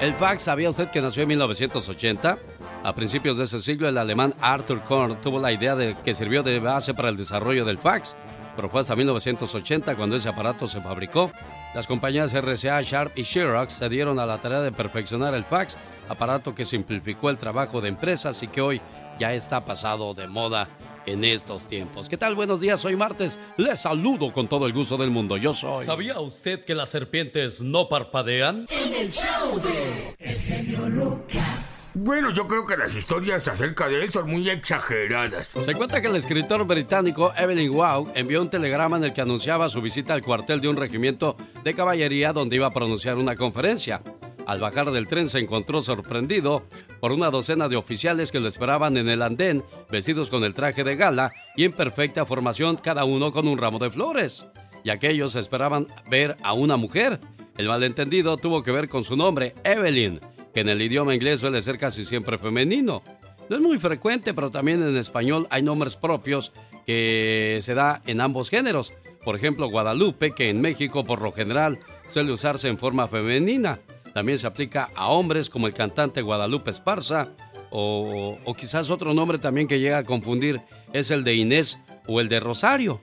El 0.00 0.14
fax, 0.14 0.44
¿sabía 0.44 0.70
usted 0.70 0.88
que 0.88 1.02
nació 1.02 1.24
en 1.24 1.28
1980? 1.28 2.38
A 2.82 2.94
principios 2.94 3.36
de 3.36 3.44
ese 3.44 3.60
siglo, 3.60 3.90
el 3.90 3.98
alemán 3.98 4.34
Arthur 4.40 4.82
Korn 4.82 5.20
tuvo 5.20 5.38
la 5.38 5.52
idea 5.52 5.76
de 5.76 5.94
que 6.02 6.14
sirvió 6.14 6.42
de 6.42 6.60
base 6.60 6.94
para 6.94 7.10
el 7.10 7.18
desarrollo 7.18 7.66
del 7.66 7.76
fax, 7.76 8.16
pero 8.56 8.70
fue 8.70 8.80
hasta 8.80 8.96
1980 8.96 9.96
cuando 9.96 10.16
ese 10.16 10.30
aparato 10.30 10.66
se 10.66 10.80
fabricó. 10.80 11.30
Las 11.74 11.86
compañías 11.86 12.34
RCA, 12.34 12.82
Sharp 12.82 13.18
y 13.18 13.24
Xerox 13.24 13.74
se 13.74 13.88
dieron 13.88 14.18
a 14.18 14.26
la 14.26 14.38
tarea 14.38 14.60
de 14.60 14.72
perfeccionar 14.72 15.32
el 15.32 15.44
fax, 15.44 15.76
aparato 16.08 16.54
que 16.54 16.66
simplificó 16.66 17.30
el 17.30 17.38
trabajo 17.38 17.80
de 17.80 17.88
empresas 17.88 18.42
y 18.42 18.48
que 18.48 18.60
hoy 18.60 18.82
ya 19.18 19.32
está 19.32 19.64
pasado 19.64 20.12
de 20.12 20.26
moda 20.26 20.68
en 21.06 21.24
estos 21.24 21.66
tiempos. 21.66 22.08
¿Qué 22.08 22.16
tal? 22.16 22.34
Buenos 22.34 22.60
días, 22.60 22.84
hoy 22.84 22.96
martes. 22.96 23.38
Les 23.56 23.80
saludo 23.80 24.32
con 24.32 24.48
todo 24.48 24.66
el 24.66 24.72
gusto 24.72 24.96
del 24.96 25.10
mundo. 25.10 25.36
Yo 25.36 25.54
soy. 25.54 25.84
¿Sabía 25.84 26.20
usted 26.20 26.64
que 26.64 26.74
las 26.74 26.88
serpientes 26.90 27.60
no 27.60 27.88
parpadean? 27.88 28.66
En 28.70 28.94
el 28.94 29.10
show 29.10 29.60
de 29.60 30.14
El 30.18 30.38
genio 30.38 30.88
Lucas. 30.88 31.92
Bueno, 31.94 32.32
yo 32.32 32.46
creo 32.46 32.66
que 32.66 32.76
las 32.76 32.94
historias 32.94 33.46
acerca 33.48 33.86
de 33.88 34.02
él 34.02 34.10
son 34.10 34.30
muy 34.30 34.48
exageradas. 34.48 35.48
Se 35.60 35.74
cuenta 35.74 36.00
que 36.00 36.08
el 36.08 36.16
escritor 36.16 36.64
británico 36.66 37.32
Evelyn 37.36 37.70
Waugh 37.70 38.10
envió 38.14 38.40
un 38.40 38.48
telegrama 38.48 38.96
en 38.96 39.04
el 39.04 39.12
que 39.12 39.20
anunciaba 39.20 39.68
su 39.68 39.82
visita 39.82 40.14
al 40.14 40.22
cuartel 40.22 40.60
de 40.60 40.68
un 40.68 40.76
regimiento 40.76 41.36
de 41.62 41.74
caballería 41.74 42.32
donde 42.32 42.56
iba 42.56 42.66
a 42.66 42.70
pronunciar 42.72 43.18
una 43.18 43.36
conferencia. 43.36 44.02
Al 44.46 44.60
bajar 44.60 44.90
del 44.90 45.06
tren 45.06 45.28
se 45.28 45.38
encontró 45.38 45.82
sorprendido 45.82 46.64
por 47.00 47.12
una 47.12 47.30
docena 47.30 47.68
de 47.68 47.76
oficiales 47.76 48.32
que 48.32 48.40
lo 48.40 48.48
esperaban 48.48 48.96
en 48.96 49.08
el 49.08 49.22
andén, 49.22 49.62
vestidos 49.90 50.30
con 50.30 50.44
el 50.44 50.54
traje 50.54 50.84
de 50.84 50.96
gala 50.96 51.30
y 51.56 51.64
en 51.64 51.72
perfecta 51.72 52.26
formación, 52.26 52.76
cada 52.76 53.04
uno 53.04 53.32
con 53.32 53.46
un 53.46 53.58
ramo 53.58 53.78
de 53.78 53.90
flores. 53.90 54.46
Y 54.84 54.90
aquellos 54.90 55.36
esperaban 55.36 55.86
ver 56.10 56.36
a 56.42 56.54
una 56.54 56.76
mujer. 56.76 57.20
El 57.56 57.68
malentendido 57.68 58.36
tuvo 58.36 58.62
que 58.62 58.72
ver 58.72 58.88
con 58.88 59.04
su 59.04 59.16
nombre, 59.16 59.54
Evelyn, 59.62 60.20
que 60.52 60.60
en 60.60 60.68
el 60.68 60.82
idioma 60.82 61.14
inglés 61.14 61.40
suele 61.40 61.62
ser 61.62 61.78
casi 61.78 62.04
siempre 62.04 62.38
femenino. 62.38 63.02
No 63.48 63.56
es 63.56 63.62
muy 63.62 63.78
frecuente, 63.78 64.34
pero 64.34 64.50
también 64.50 64.82
en 64.82 64.96
español 64.96 65.46
hay 65.50 65.62
nombres 65.62 65.96
propios 65.96 66.52
que 66.86 67.58
se 67.62 67.74
da 67.74 68.02
en 68.06 68.20
ambos 68.20 68.50
géneros. 68.50 68.92
Por 69.24 69.36
ejemplo, 69.36 69.68
Guadalupe, 69.68 70.32
que 70.32 70.48
en 70.48 70.60
México 70.60 71.04
por 71.04 71.22
lo 71.22 71.30
general 71.30 71.78
suele 72.06 72.32
usarse 72.32 72.68
en 72.68 72.78
forma 72.78 73.06
femenina. 73.06 73.78
También 74.14 74.38
se 74.38 74.46
aplica 74.46 74.90
a 74.94 75.08
hombres 75.08 75.48
como 75.48 75.66
el 75.66 75.74
cantante 75.74 76.22
Guadalupe 76.22 76.70
Esparza 76.70 77.30
o, 77.70 78.38
quizás 78.56 78.90
otro 78.90 79.14
nombre 79.14 79.38
también 79.38 79.66
que 79.66 79.80
llega 79.80 79.98
a 79.98 80.04
confundir 80.04 80.60
es 80.92 81.10
el 81.10 81.24
de 81.24 81.34
Inés 81.34 81.78
o 82.06 82.20
el 82.20 82.28
de 82.28 82.38
Rosario, 82.38 83.00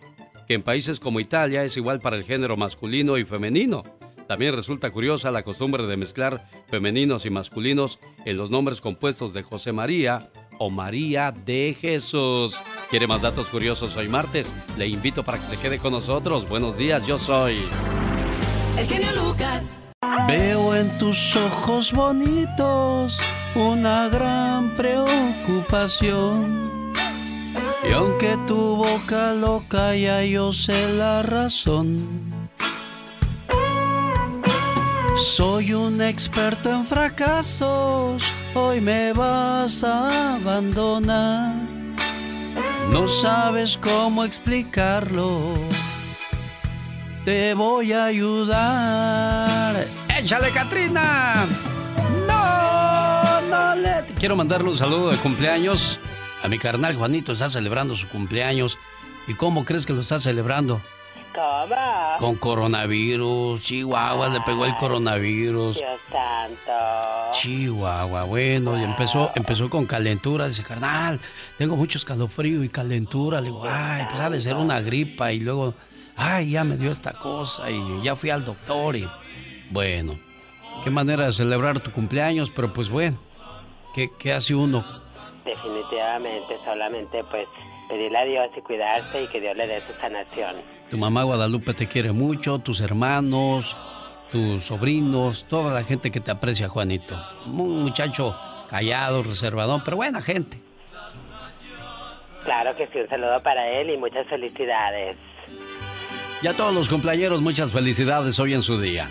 que 0.47 0.53
en 0.53 0.61
países 0.61 0.99
como 0.99 1.19
Italia 1.19 1.63
es 1.63 1.75
igual 1.75 1.99
para 1.99 2.15
el 2.15 2.23
género 2.23 2.55
masculino 2.55 3.17
y 3.17 3.25
femenino. 3.25 3.83
También 4.27 4.53
resulta 4.53 4.91
curiosa 4.91 5.31
la 5.31 5.41
costumbre 5.41 5.87
de 5.87 5.97
mezclar 5.97 6.47
femeninos 6.67 7.25
y 7.25 7.31
masculinos 7.31 7.99
en 8.25 8.37
los 8.37 8.51
nombres 8.51 8.79
compuestos 8.79 9.33
de 9.33 9.41
José 9.41 9.71
María 9.71 10.29
o 10.59 10.69
María 10.69 11.31
de 11.31 11.75
Jesús. 11.79 12.61
¿Quiere 12.91 13.07
más 13.07 13.23
datos 13.23 13.47
curiosos 13.47 13.97
hoy 13.97 14.07
martes? 14.07 14.53
Le 14.77 14.87
invito 14.87 15.23
para 15.23 15.39
que 15.39 15.45
se 15.45 15.57
quede 15.57 15.79
con 15.79 15.93
nosotros. 15.93 16.47
Buenos 16.47 16.77
días, 16.77 17.07
yo 17.07 17.17
soy... 17.17 17.57
El 18.77 18.85
genio 18.85 19.09
Lucas. 19.15 19.79
Veo 20.27 20.58
tus 20.99 21.35
ojos 21.37 21.91
bonitos 21.93 23.19
una 23.55 24.07
gran 24.09 24.73
preocupación. 24.73 26.61
Y 27.87 27.93
aunque 27.93 28.37
tu 28.45 28.75
boca 28.75 29.33
lo 29.33 29.63
calla, 29.67 30.23
yo 30.25 30.51
sé 30.51 30.93
la 30.93 31.23
razón. 31.23 31.97
Soy 35.15 35.73
un 35.73 36.01
experto 36.01 36.69
en 36.69 36.85
fracasos, 36.85 38.23
hoy 38.53 38.81
me 38.81 39.13
vas 39.13 39.83
a 39.83 40.35
abandonar. 40.35 41.55
No 42.91 43.07
sabes 43.07 43.77
cómo 43.77 44.25
explicarlo, 44.25 45.53
te 47.25 47.53
voy 47.53 47.93
a 47.93 48.05
ayudar. 48.05 49.75
¡Échale, 50.19 50.51
Katrina! 50.51 51.47
¡No! 52.27 53.41
¡No 53.49 53.75
le! 53.75 54.03
Quiero 54.19 54.35
mandarle 54.35 54.67
un 54.67 54.75
saludo 54.75 55.11
de 55.11 55.17
cumpleaños 55.17 55.97
a 56.43 56.49
mi 56.49 56.59
carnal 56.59 56.93
Juanito. 56.97 57.31
Está 57.31 57.49
celebrando 57.49 57.95
su 57.95 58.05
cumpleaños. 58.09 58.77
¿Y 59.27 59.35
cómo 59.35 59.63
crees 59.63 59.85
que 59.85 59.93
lo 59.93 60.01
está 60.01 60.19
celebrando? 60.19 60.81
¿Cómo? 61.33 61.73
Con 62.17 62.35
coronavirus. 62.35 63.63
Chihuahua 63.63 64.27
le 64.27 64.41
pegó 64.41 64.65
el 64.65 64.75
coronavirus. 64.75 65.77
Dios 65.77 65.99
santo. 66.11 67.31
Chihuahua, 67.39 68.25
bueno, 68.25 68.77
y 68.77 68.83
empezó, 68.83 69.31
empezó 69.35 69.69
con 69.69 69.85
calentura. 69.85 70.49
Dice, 70.49 70.63
carnal, 70.63 71.17
tengo 71.57 71.77
mucho 71.77 71.97
escalofrío 71.97 72.61
y 72.61 72.67
calentura. 72.67 73.39
Le 73.39 73.45
digo, 73.45 73.63
ay, 73.65 74.05
pues 74.09 74.19
ha 74.19 74.29
de 74.29 74.41
ser 74.41 74.57
una 74.57 74.81
gripa. 74.81 75.31
Y 75.31 75.39
luego, 75.39 75.75
ay, 76.17 76.49
ya 76.49 76.65
me 76.65 76.75
dio 76.75 76.91
esta 76.91 77.13
cosa. 77.13 77.71
Y 77.71 78.03
ya 78.03 78.17
fui 78.17 78.31
al 78.31 78.43
doctor. 78.43 78.97
Y 78.97 79.07
bueno, 79.69 80.17
qué 80.83 80.89
manera 80.89 81.27
de 81.27 81.33
celebrar 81.33 81.79
tu 81.79 81.91
cumpleaños, 81.91 82.51
pero 82.51 82.73
pues 82.73 82.89
bueno, 82.89 83.17
¿qué, 83.93 84.09
qué 84.17 84.33
hace 84.33 84.55
uno? 84.55 84.83
Definitivamente, 85.45 86.57
solamente 86.63 87.23
pues 87.25 87.47
pedirle 87.89 88.17
a 88.17 88.25
Dios 88.25 88.49
y 88.55 88.61
cuidarse 88.61 89.23
y 89.23 89.27
que 89.27 89.41
Dios 89.41 89.55
le 89.55 89.67
dé 89.67 89.81
su 89.87 89.93
sanación. 89.99 90.57
Tu 90.89 90.97
mamá 90.97 91.23
Guadalupe 91.23 91.73
te 91.73 91.87
quiere 91.87 92.11
mucho, 92.11 92.59
tus 92.59 92.81
hermanos, 92.81 93.75
tus 94.31 94.65
sobrinos, 94.65 95.47
toda 95.47 95.73
la 95.73 95.83
gente 95.83 96.11
que 96.11 96.19
te 96.19 96.31
aprecia, 96.31 96.69
Juanito. 96.69 97.15
Un 97.47 97.83
muchacho 97.83 98.35
callado, 98.69 99.23
reservadón, 99.23 99.81
pero 99.83 99.97
buena 99.97 100.21
gente. 100.21 100.59
Claro 102.43 102.75
que 102.75 102.87
sí, 102.87 102.99
un 102.99 103.09
saludo 103.09 103.41
para 103.43 103.67
él 103.69 103.89
y 103.89 103.97
muchas 103.97 104.25
felicidades. 104.27 105.17
Y 106.41 106.47
a 106.47 106.53
todos 106.53 106.73
los 106.73 106.89
cumpleaños, 106.89 107.41
muchas 107.41 107.71
felicidades 107.71 108.39
hoy 108.39 108.53
en 108.53 108.61
su 108.61 108.79
día. 108.79 109.09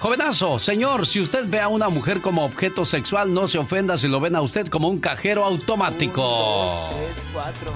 Jovenazo, 0.00 0.60
señor, 0.60 1.08
si 1.08 1.20
usted 1.20 1.44
ve 1.48 1.60
a 1.60 1.66
una 1.66 1.88
mujer 1.88 2.20
como 2.20 2.44
objeto 2.44 2.84
sexual, 2.84 3.34
no 3.34 3.48
se 3.48 3.58
ofenda 3.58 3.98
si 3.98 4.06
lo 4.06 4.20
ven 4.20 4.36
a 4.36 4.40
usted 4.40 4.68
como 4.68 4.88
un 4.88 5.00
cajero 5.00 5.44
automático. 5.44 6.22
Dos, 6.22 6.90
tres, 6.94 7.26
cuatro. 7.32 7.72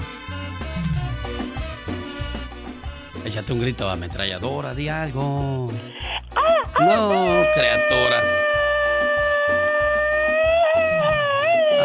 Échate 3.25 3.51
un 3.51 3.59
grito 3.59 3.89
ametralladora, 3.89 4.73
di 4.73 4.87
algo. 4.87 5.69
No, 6.79 7.43
criatura. 7.53 8.21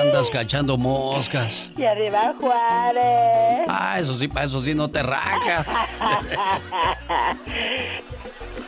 Andas 0.01 0.31
cachando 0.31 0.79
moscas. 0.79 1.73
Y 1.77 1.85
arriba 1.85 2.33
Juárez. 2.41 3.67
Ah, 3.69 3.99
eso 3.99 4.17
sí, 4.17 4.29
para 4.29 4.47
eso 4.47 4.61
sí 4.61 4.73
no 4.73 4.89
te 4.89 5.03
rajas. 5.03 5.67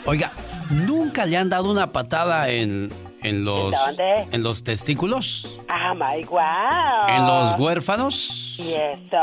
Oiga, 0.06 0.32
¿nunca 0.70 1.26
le 1.26 1.36
han 1.36 1.48
dado 1.48 1.70
una 1.70 1.92
patada 1.92 2.48
en, 2.48 2.90
en 3.22 3.44
los 3.44 3.72
dónde? 3.72 4.28
en 4.30 4.42
los 4.42 4.64
testículos? 4.64 5.58
Ah, 5.68 5.94
my 5.94 6.24
wow. 6.24 6.40
¿En 7.08 7.26
los 7.26 7.58
huérfanos? 7.58 8.56
¿Y 8.58 8.74
eso? 8.74 9.22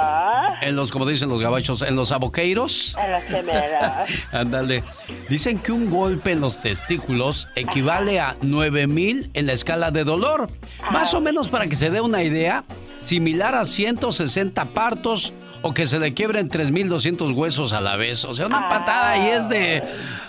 ¿En 0.61 0.75
los, 0.75 0.91
como 0.91 1.05
dicen 1.05 1.29
los 1.29 1.39
gabachos, 1.39 1.81
en 1.81 1.95
los 1.95 2.11
aboqueiros? 2.11 2.95
En 3.03 3.11
los 3.11 3.23
gemelos. 3.23 3.91
Ándale. 4.31 4.83
Dicen 5.29 5.59
que 5.59 5.71
un 5.71 5.89
golpe 5.89 6.31
en 6.31 6.41
los 6.41 6.59
testículos 6.59 7.47
equivale 7.55 8.19
a 8.19 8.35
9000 8.41 9.31
en 9.33 9.45
la 9.45 9.53
escala 9.53 9.91
de 9.91 10.03
dolor. 10.03 10.47
Más 10.91 11.13
o 11.13 11.21
menos 11.21 11.47
para 11.49 11.67
que 11.67 11.75
se 11.75 11.89
dé 11.89 12.01
una 12.01 12.23
idea, 12.23 12.63
similar 12.99 13.55
a 13.55 13.65
160 13.65 14.65
partos 14.65 15.33
o 15.61 15.73
que 15.73 15.85
se 15.85 15.99
le 15.99 16.13
quiebren 16.13 16.49
3200 16.49 17.31
huesos 17.33 17.73
a 17.73 17.81
la 17.81 17.97
vez. 17.97 18.25
O 18.25 18.33
sea, 18.33 18.47
una 18.47 18.69
patada 18.69 19.17
y 19.17 19.29
es 19.31 19.49
de. 19.49 19.83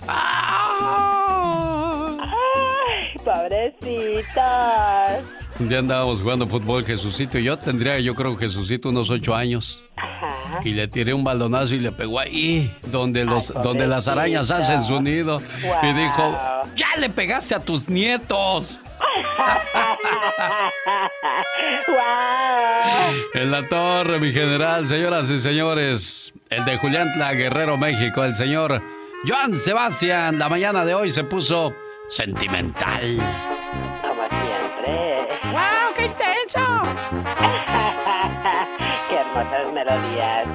Ay, 0.06 1.27
pobrecitos. 3.24 4.24
Un 5.58 5.68
día 5.68 5.78
andábamos 5.78 6.20
jugando 6.20 6.46
fútbol, 6.46 6.84
Jesucito 6.84 7.38
y 7.38 7.44
yo. 7.44 7.56
Tendría, 7.56 7.98
yo 7.98 8.14
creo, 8.14 8.36
Jesucito 8.36 8.88
unos 8.90 9.10
ocho 9.10 9.34
años. 9.34 9.82
Ajá. 9.96 10.60
Y 10.64 10.70
le 10.70 10.86
tiré 10.88 11.12
un 11.14 11.24
balonazo 11.24 11.74
y 11.74 11.80
le 11.80 11.90
pegó 11.92 12.20
ahí, 12.20 12.72
donde, 12.86 13.24
los, 13.24 13.52
donde 13.62 13.86
las 13.86 14.08
arañas 14.08 14.50
hacen 14.50 14.84
su 14.84 15.00
nido. 15.00 15.40
Y 15.82 15.92
dijo, 15.92 16.38
ya 16.76 16.96
le 16.98 17.10
pegaste 17.10 17.54
a 17.54 17.60
tus 17.60 17.88
nietos. 17.88 18.80
En 23.34 23.50
la 23.50 23.68
torre, 23.68 24.18
mi 24.18 24.32
general, 24.32 24.86
señoras 24.86 25.30
y 25.30 25.40
señores. 25.40 26.32
El 26.50 26.64
de 26.64 26.76
Julián 26.78 27.12
Tla, 27.12 27.32
Guerrero, 27.34 27.76
México. 27.76 28.24
El 28.24 28.34
señor 28.34 28.82
Joan 29.26 29.54
Sebastián. 29.54 30.38
La 30.38 30.48
mañana 30.48 30.84
de 30.84 30.94
hoy 30.94 31.10
se 31.10 31.24
puso 31.24 31.74
sentimental. 32.08 33.18
Como 34.02 34.22
siempre. 34.28 35.28
¡Wow, 35.52 35.94
qué 35.96 36.04
intenso! 36.06 36.60
Qué 39.08 39.14
hermosas 39.16 39.72
melodías. 39.72 40.46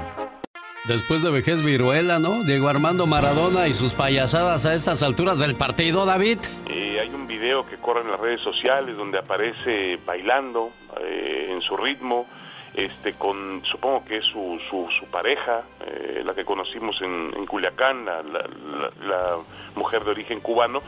Después 0.85 1.23
de 1.23 1.31
vejez 1.31 1.63
viruela, 1.63 2.19
¿no? 2.19 2.43
Diego 2.43 2.67
Armando 2.67 3.07
Maradona 3.07 3.67
y 3.67 3.73
sus 3.73 3.93
payasadas 3.93 4.65
a 4.65 4.73
estas 4.73 5.01
alturas 5.01 5.39
del 5.39 5.55
partido, 5.55 6.05
David. 6.05 6.39
Eh, 6.69 6.99
hay 7.01 7.07
un 7.09 7.25
video 7.25 7.65
que 7.65 7.77
corre 7.77 8.01
en 8.01 8.11
las 8.11 8.19
redes 8.19 8.41
sociales 8.41 8.97
donde 8.97 9.17
aparece 9.17 9.97
bailando 10.05 10.71
eh, 11.01 11.47
en 11.51 11.61
su 11.61 11.77
ritmo, 11.77 12.25
este, 12.73 13.13
con 13.13 13.63
supongo 13.71 14.03
que 14.03 14.17
es 14.17 14.25
su, 14.25 14.59
su, 14.69 14.89
su 14.99 15.05
pareja, 15.05 15.61
eh, 15.87 16.21
la 16.25 16.33
que 16.33 16.43
conocimos 16.43 17.01
en, 17.01 17.31
en 17.37 17.45
Culiacán, 17.45 18.03
la, 18.05 18.21
la- 18.21 18.41
la- 18.41 18.91
la 19.07 19.37
mujer 19.75 20.03
de 20.03 20.11
origen 20.11 20.41
cubano, 20.41 20.81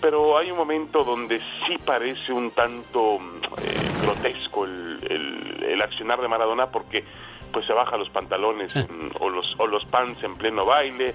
pero 0.00 0.38
hay 0.38 0.50
un 0.50 0.56
momento 0.56 1.04
donde 1.04 1.40
sí 1.66 1.76
parece 1.84 2.32
un 2.32 2.50
tanto 2.52 3.18
eh, 3.62 3.90
grotesco 4.02 4.64
el, 4.64 4.98
el- 5.08 5.64
el 5.64 5.82
accionar 5.82 6.20
de 6.20 6.28
Maradona 6.28 6.66
porque 6.70 7.04
pues 7.52 7.66
se 7.66 7.72
baja 7.72 7.96
los 7.96 8.08
pantalones 8.10 8.74
en- 8.76 9.10
o 9.20 9.28
los 9.28 9.54
o 9.58 9.66
los 9.66 9.84
pants 9.86 10.22
en 10.24 10.36
pleno 10.36 10.64
baile 10.64 11.14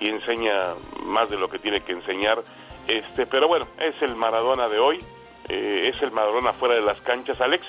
y 0.00 0.08
enseña 0.08 0.74
más 1.04 1.30
de 1.30 1.38
lo 1.38 1.48
que 1.48 1.58
tiene 1.58 1.80
que 1.80 1.92
enseñar. 1.92 2.42
Este 2.86 3.26
pero 3.26 3.48
bueno 3.48 3.66
es 3.78 4.00
el 4.02 4.14
Maradona 4.16 4.68
de 4.68 4.78
hoy 4.78 4.98
eh, 5.48 5.90
es 5.94 6.00
el 6.02 6.10
Maradona 6.12 6.52
fuera 6.52 6.74
de 6.74 6.80
las 6.82 7.00
canchas 7.00 7.40
Alex 7.40 7.64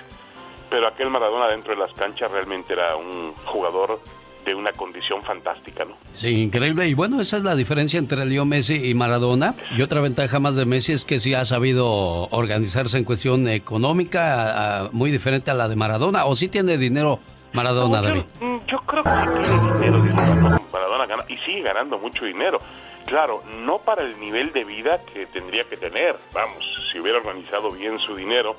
pero 0.70 0.88
aquel 0.88 1.10
Maradona 1.10 1.48
dentro 1.48 1.74
de 1.74 1.80
las 1.80 1.94
canchas 1.94 2.30
realmente 2.32 2.74
era 2.74 2.96
un 2.98 3.34
jugador 3.46 4.00
de 4.48 4.56
una 4.56 4.72
condición 4.72 5.22
fantástica 5.24 5.86
no 5.86 5.96
Sí, 6.16 6.30
increíble. 6.42 6.88
Y 6.88 6.94
bueno, 6.96 7.22
esa 7.22 7.38
es 7.38 7.44
la 7.44 7.56
diferencia 7.56 8.00
entre 8.00 8.26
Leo 8.26 8.44
Messi 8.46 8.74
y 8.90 8.94
Maradona. 8.96 9.54
Y 9.76 9.82
otra 9.84 10.02
ventaja 10.02 10.40
más 10.40 10.56
de 10.56 10.66
Messi 10.66 10.94
es 10.94 11.06
que 11.06 11.20
sí 11.20 11.34
ha 11.36 11.46
sabido 11.46 11.86
organizarse 12.30 12.98
en 12.98 13.04
cuestión 13.04 13.48
económica, 13.48 14.34
a- 14.34 14.86
a- 14.86 14.90
muy 14.92 15.12
diferente 15.12 15.52
a 15.52 15.54
la 15.54 15.68
de 15.68 15.76
Maradona. 15.76 16.26
¿O 16.26 16.36
sí 16.36 16.48
tiene 16.48 16.78
dinero 16.78 17.20
Maradona, 17.54 18.02
David? 18.02 18.24
Mm, 18.42 18.58
Yo 18.68 18.80
creo 18.80 19.04
que 19.04 19.10
sí 19.10 19.80
tiene 19.80 19.98
dinero 20.02 20.42
cuando 20.42 20.62
Maradona 20.74 21.06
gana 21.06 21.24
y 21.30 21.38
sigue 21.46 21.62
ganando 21.62 21.98
mucho 22.00 22.26
dinero. 22.26 22.60
Claro, 23.06 23.44
no 23.66 23.78
para 23.78 24.04
el 24.04 24.20
nivel 24.20 24.52
de 24.54 24.64
vida 24.66 25.00
que 25.14 25.26
tendría 25.28 25.64
que 25.66 25.78
tener. 25.78 26.16
Vamos, 26.34 26.58
si 26.92 27.00
hubiera 27.00 27.20
organizado 27.20 27.70
bien 27.72 28.00
su 28.00 28.16
dinero, 28.16 28.58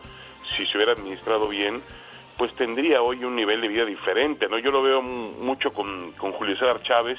si 0.56 0.64
se 0.66 0.76
hubiera 0.78 0.92
administrado 0.92 1.48
bien, 1.48 1.82
pues 2.38 2.54
tendría 2.54 3.02
hoy 3.02 3.24
un 3.24 3.36
nivel 3.36 3.60
de 3.60 3.68
vida 3.68 3.84
diferente. 3.84 4.48
¿no? 4.48 4.58
Yo 4.58 4.70
lo 4.70 4.80
veo 4.82 5.02
mu- 5.02 5.32
mucho 5.40 5.72
con, 5.72 6.12
con 6.12 6.32
Julio 6.32 6.56
César 6.56 6.80
Chávez, 6.82 7.18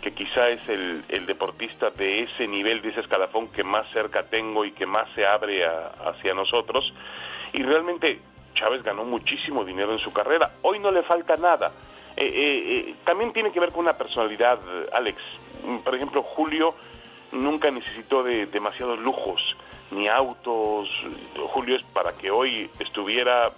que 0.00 0.12
quizá 0.14 0.48
es 0.48 0.60
el, 0.68 1.02
el 1.08 1.26
deportista 1.26 1.90
de 1.90 2.22
ese 2.22 2.46
nivel, 2.46 2.80
de 2.80 2.90
ese 2.90 3.00
escalafón 3.00 3.48
que 3.48 3.64
más 3.64 3.90
cerca 3.90 4.22
tengo 4.22 4.64
y 4.64 4.70
que 4.70 4.86
más 4.86 5.08
se 5.16 5.26
abre 5.26 5.66
a- 5.66 5.88
hacia 6.06 6.32
nosotros. 6.32 6.92
Y 7.52 7.62
realmente 7.64 8.20
Chávez 8.54 8.82
ganó 8.84 9.04
muchísimo 9.04 9.64
dinero 9.64 9.92
en 9.92 9.98
su 9.98 10.12
carrera. 10.12 10.52
Hoy 10.62 10.78
no 10.78 10.90
le 10.92 11.02
falta 11.02 11.36
nada. 11.36 11.72
Eh, 12.16 12.24
eh, 12.24 12.88
eh, 12.90 12.94
también 13.04 13.32
tiene 13.32 13.50
que 13.52 13.60
ver 13.60 13.70
con 13.72 13.80
una 13.80 13.98
personalidad, 13.98 14.58
Alex. 14.92 15.18
Mm, 15.66 15.78
Por 15.78 15.94
ejemplo, 15.94 16.22
Julio 16.22 16.74
nunca 17.32 17.70
necesitó 17.70 18.22
de 18.22 18.46
demasiados 18.46 18.98
lujos. 19.00 19.42
Ni 19.90 20.08
autos. 20.08 20.88
Julio 21.48 21.76
es 21.76 21.84
para 21.84 22.12
que 22.12 22.30
hoy 22.30 22.70
estuviera 22.78 23.52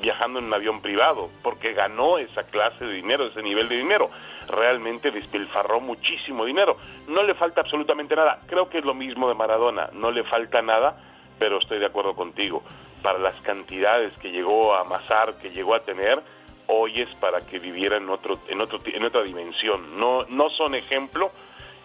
viajando 0.00 0.38
en 0.38 0.46
un 0.46 0.54
avión 0.54 0.80
privado, 0.80 1.30
porque 1.42 1.72
ganó 1.72 2.18
esa 2.18 2.44
clase 2.44 2.84
de 2.84 2.94
dinero, 2.94 3.26
ese 3.26 3.42
nivel 3.42 3.68
de 3.68 3.76
dinero. 3.76 4.10
Realmente 4.48 5.10
despilfarró 5.10 5.80
muchísimo 5.80 6.44
dinero. 6.44 6.76
No 7.08 7.22
le 7.22 7.34
falta 7.34 7.60
absolutamente 7.60 8.16
nada. 8.16 8.40
Creo 8.46 8.68
que 8.68 8.78
es 8.78 8.84
lo 8.84 8.94
mismo 8.94 9.28
de 9.28 9.34
Maradona. 9.34 9.90
No 9.92 10.10
le 10.10 10.24
falta 10.24 10.62
nada, 10.62 10.96
pero 11.38 11.58
estoy 11.58 11.78
de 11.78 11.86
acuerdo 11.86 12.14
contigo. 12.14 12.62
Para 13.02 13.18
las 13.18 13.34
cantidades 13.42 14.12
que 14.18 14.30
llegó 14.30 14.74
a 14.74 14.80
amasar, 14.80 15.36
que 15.38 15.50
llegó 15.50 15.74
a 15.74 15.80
tener, 15.80 16.22
hoy 16.66 17.00
es 17.00 17.08
para 17.16 17.40
que 17.40 17.58
viviera 17.58 17.96
en 17.96 18.08
otro, 18.08 18.38
en 18.48 18.60
otro, 18.60 18.80
en 18.84 19.04
otra 19.04 19.22
dimensión. 19.22 19.98
No, 19.98 20.24
no 20.28 20.50
son 20.50 20.74
ejemplo, 20.74 21.30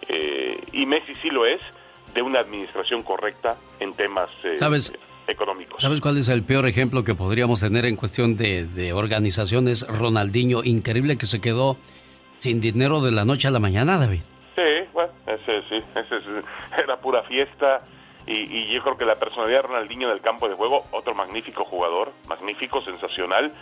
eh, 0.08 0.60
y 0.72 0.86
Messi 0.86 1.14
sí 1.16 1.30
lo 1.30 1.44
es, 1.46 1.60
de 2.18 2.22
una 2.22 2.40
administración 2.40 3.04
correcta 3.04 3.54
en 3.78 3.94
temas 3.94 4.28
eh, 4.42 4.58
económicos. 5.28 5.80
¿Sabes 5.80 6.00
cuál 6.00 6.18
es 6.18 6.28
el 6.28 6.42
peor 6.42 6.66
ejemplo 6.66 7.04
que 7.04 7.14
podríamos 7.14 7.60
tener 7.60 7.84
en 7.84 7.94
cuestión 7.94 8.36
de, 8.36 8.66
de 8.66 8.92
organizaciones? 8.92 9.86
Ronaldinho, 9.86 10.64
increíble 10.64 11.16
que 11.16 11.26
se 11.26 11.40
quedó 11.40 11.76
sin 12.36 12.60
dinero 12.60 13.00
de 13.02 13.12
la 13.12 13.24
noche 13.24 13.46
a 13.46 13.52
la 13.52 13.60
mañana, 13.60 13.98
David. 13.98 14.22
Sí, 14.56 14.88
bueno, 14.92 15.12
ese 15.28 15.62
sí, 15.68 15.76
ese 15.94 16.16
era 16.82 16.96
pura 17.00 17.22
fiesta. 17.22 17.82
Y, 18.26 18.32
y, 18.32 18.74
yo 18.74 18.82
creo 18.82 18.98
que 18.98 19.04
la 19.04 19.14
personalidad 19.14 19.62
de 19.62 19.68
Ronaldinho 19.68 20.08
en 20.08 20.14
el 20.14 20.20
campo 20.20 20.48
de 20.48 20.56
juego, 20.56 20.86
otro 20.90 21.14
magnífico 21.14 21.64
jugador, 21.64 22.12
magnífico, 22.28 22.82
sensacional, 22.82 23.52